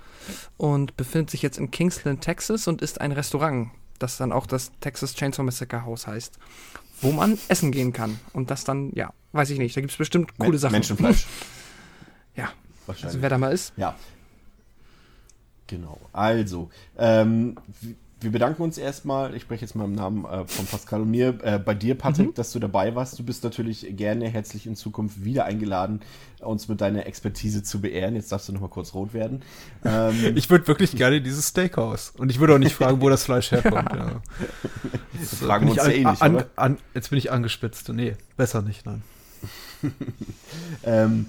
und 0.58 0.96
befindet 0.96 1.30
sich 1.30 1.42
jetzt 1.42 1.58
in 1.58 1.72
Kingsland, 1.72 2.22
Texas 2.22 2.68
und 2.68 2.82
ist 2.82 3.02
ein 3.02 3.12
Restaurant, 3.12 3.72
das 4.00 4.18
dann 4.18 4.32
auch 4.32 4.48
das 4.48 4.72
Texas 4.80 5.16
Chainsaw 5.16 5.44
Massacre 5.44 5.86
Haus 5.86 6.08
heißt, 6.08 6.40
wo 7.02 7.12
man 7.12 7.38
essen 7.50 7.72
gehen 7.72 7.94
kann. 7.94 8.20
Und 8.32 8.50
das 8.50 8.64
dann, 8.64 8.92
ja, 8.94 9.14
weiß 9.34 9.50
ich 9.50 9.60
nicht, 9.60 9.76
da 9.76 9.82
gibt 9.82 9.92
es 9.92 9.98
bestimmt 9.98 10.38
coole 10.38 10.52
Men 10.52 10.60
Sachen. 10.60 10.72
Menschenfleisch. 10.74 11.28
ja, 12.36 12.50
also 12.88 13.22
wer 13.22 13.30
da 13.30 13.38
mal 13.38 13.52
ist. 13.52 13.74
Ja. 13.76 13.96
Genau. 15.68 16.00
Also, 16.12 16.70
ähm, 16.98 17.58
wir 18.24 18.32
bedanken 18.32 18.62
uns 18.62 18.78
erstmal, 18.78 19.36
ich 19.36 19.44
spreche 19.44 19.62
jetzt 19.62 19.76
mal 19.76 19.86
im 19.86 19.94
Namen 19.94 20.26
äh, 20.26 20.46
von 20.48 20.66
Pascal 20.66 21.02
und 21.02 21.12
mir, 21.12 21.38
äh, 21.44 21.60
bei 21.60 21.74
dir, 21.74 21.96
Patrick, 21.96 22.28
mhm. 22.30 22.34
dass 22.34 22.52
du 22.52 22.60
dabei 22.60 22.96
warst. 22.96 23.20
Du 23.20 23.24
bist 23.24 23.44
natürlich 23.44 23.86
gerne 23.98 24.28
herzlich 24.30 24.66
in 24.66 24.76
Zukunft 24.76 25.24
wieder 25.24 25.46
eingeladen, 25.46 26.02
uns 26.40 26.68
mit 26.68 26.82
deiner 26.82 27.06
Expertise 27.06 27.64
zu 27.64 27.82
beehren. 27.82 28.16
Jetzt 28.16 28.32
darfst 28.32 28.50
du 28.50 28.54
noch 28.54 28.62
mal 28.62 28.70
kurz 28.70 28.94
rot 28.94 29.14
werden. 29.14 29.44
Ähm, 29.86 30.16
ich 30.36 30.50
würde 30.50 30.68
wirklich 30.68 30.96
gerne 30.96 31.22
dieses 31.22 31.50
Steakhouse. 31.50 32.14
Und 32.18 32.32
ich 32.32 32.40
würde 32.40 32.56
auch 32.56 32.60
nicht 32.60 32.76
fragen, 32.76 33.02
wo 33.02 33.10
das 33.10 33.24
Fleisch 33.24 33.52
herkommt. 33.52 33.92
ja. 33.94 34.22
Das 35.20 35.36
fragen 35.36 35.68
wir 35.68 35.74
uns 35.74 35.92
eh 35.92 36.04
nicht, 36.04 36.22
an, 36.22 36.44
an, 36.56 36.78
Jetzt 36.94 37.10
bin 37.10 37.20
ich 37.20 37.32
angespitzt. 37.32 37.90
Nee, 37.90 38.16
besser 38.38 38.62
nicht, 38.62 38.86
nein. 38.86 39.02
ähm, 40.84 41.26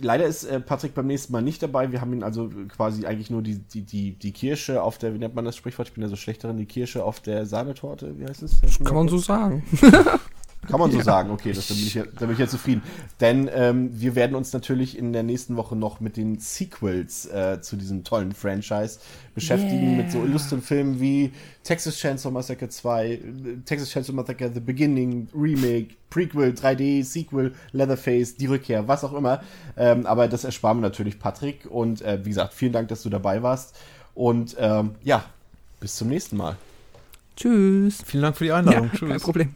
Leider 0.00 0.24
ist 0.24 0.44
äh, 0.44 0.60
Patrick 0.60 0.94
beim 0.94 1.06
nächsten 1.06 1.32
Mal 1.32 1.42
nicht 1.42 1.62
dabei. 1.62 1.92
Wir 1.92 2.00
haben 2.00 2.12
ihn 2.12 2.22
also 2.22 2.50
quasi 2.68 3.04
eigentlich 3.04 3.30
nur 3.30 3.42
die, 3.42 3.58
die, 3.58 3.82
die, 3.82 4.12
die 4.12 4.32
Kirsche 4.32 4.82
auf 4.82 4.96
der, 4.98 5.12
wie 5.14 5.18
nennt 5.18 5.34
man 5.34 5.44
das 5.44 5.56
Sprichwort? 5.56 5.88
Ich 5.88 5.94
bin 5.94 6.02
ja 6.02 6.08
so 6.08 6.16
schlecht 6.16 6.42
darin, 6.42 6.56
die 6.56 6.66
Kirsche 6.66 7.04
auf 7.04 7.20
der 7.20 7.44
Sahnetorte, 7.44 8.18
wie 8.18 8.26
heißt 8.26 8.42
es? 8.42 8.60
Kann 8.82 8.94
man 8.94 9.08
so 9.08 9.18
sagen. 9.18 9.62
Kann 10.68 10.78
man 10.78 10.92
so 10.92 10.98
ja. 10.98 11.04
sagen, 11.04 11.30
okay, 11.30 11.52
das, 11.52 11.66
da, 11.66 11.74
bin 11.74 11.82
ich 11.82 11.94
ja, 11.94 12.04
da 12.04 12.26
bin 12.26 12.34
ich 12.34 12.38
ja 12.38 12.46
zufrieden. 12.46 12.82
Denn 13.20 13.50
ähm, 13.52 13.90
wir 13.92 14.14
werden 14.14 14.36
uns 14.36 14.52
natürlich 14.52 14.96
in 14.96 15.12
der 15.12 15.24
nächsten 15.24 15.56
Woche 15.56 15.74
noch 15.74 15.98
mit 15.98 16.16
den 16.16 16.38
Sequels 16.38 17.26
äh, 17.26 17.60
zu 17.60 17.74
diesem 17.76 18.04
tollen 18.04 18.32
Franchise 18.32 19.00
beschäftigen, 19.34 19.88
yeah. 19.88 19.96
mit 19.96 20.12
so 20.12 20.22
illustren 20.22 20.62
Filmen 20.62 21.00
wie 21.00 21.32
Texas 21.64 21.96
Chainsaw 21.96 22.32
Massacre 22.32 22.68
2, 22.68 23.20
Texas 23.64 23.90
Chainsaw 23.90 24.14
Massacre 24.14 24.52
The 24.54 24.60
Beginning, 24.60 25.28
Remake, 25.34 25.96
Prequel, 26.10 26.52
3D, 26.52 27.02
Sequel, 27.02 27.54
Leatherface, 27.72 28.36
die 28.36 28.46
Rückkehr, 28.46 28.86
was 28.86 29.02
auch 29.02 29.14
immer. 29.14 29.42
Ähm, 29.76 30.06
aber 30.06 30.28
das 30.28 30.44
ersparen 30.44 30.78
wir 30.78 30.82
natürlich 30.82 31.18
Patrick. 31.18 31.66
Und 31.68 32.02
äh, 32.02 32.24
wie 32.24 32.28
gesagt, 32.28 32.54
vielen 32.54 32.72
Dank, 32.72 32.86
dass 32.86 33.02
du 33.02 33.08
dabei 33.08 33.42
warst. 33.42 33.76
Und 34.14 34.54
ähm, 34.60 34.92
ja, 35.02 35.24
bis 35.80 35.96
zum 35.96 36.08
nächsten 36.08 36.36
Mal. 36.36 36.56
Tschüss. 37.36 38.02
Vielen 38.06 38.22
Dank 38.22 38.36
für 38.36 38.44
die 38.44 38.52
Einladung. 38.52 38.90
Ja, 38.92 38.98
Tschüss. 38.98 39.08
Kein 39.08 39.20
Problem. 39.20 39.54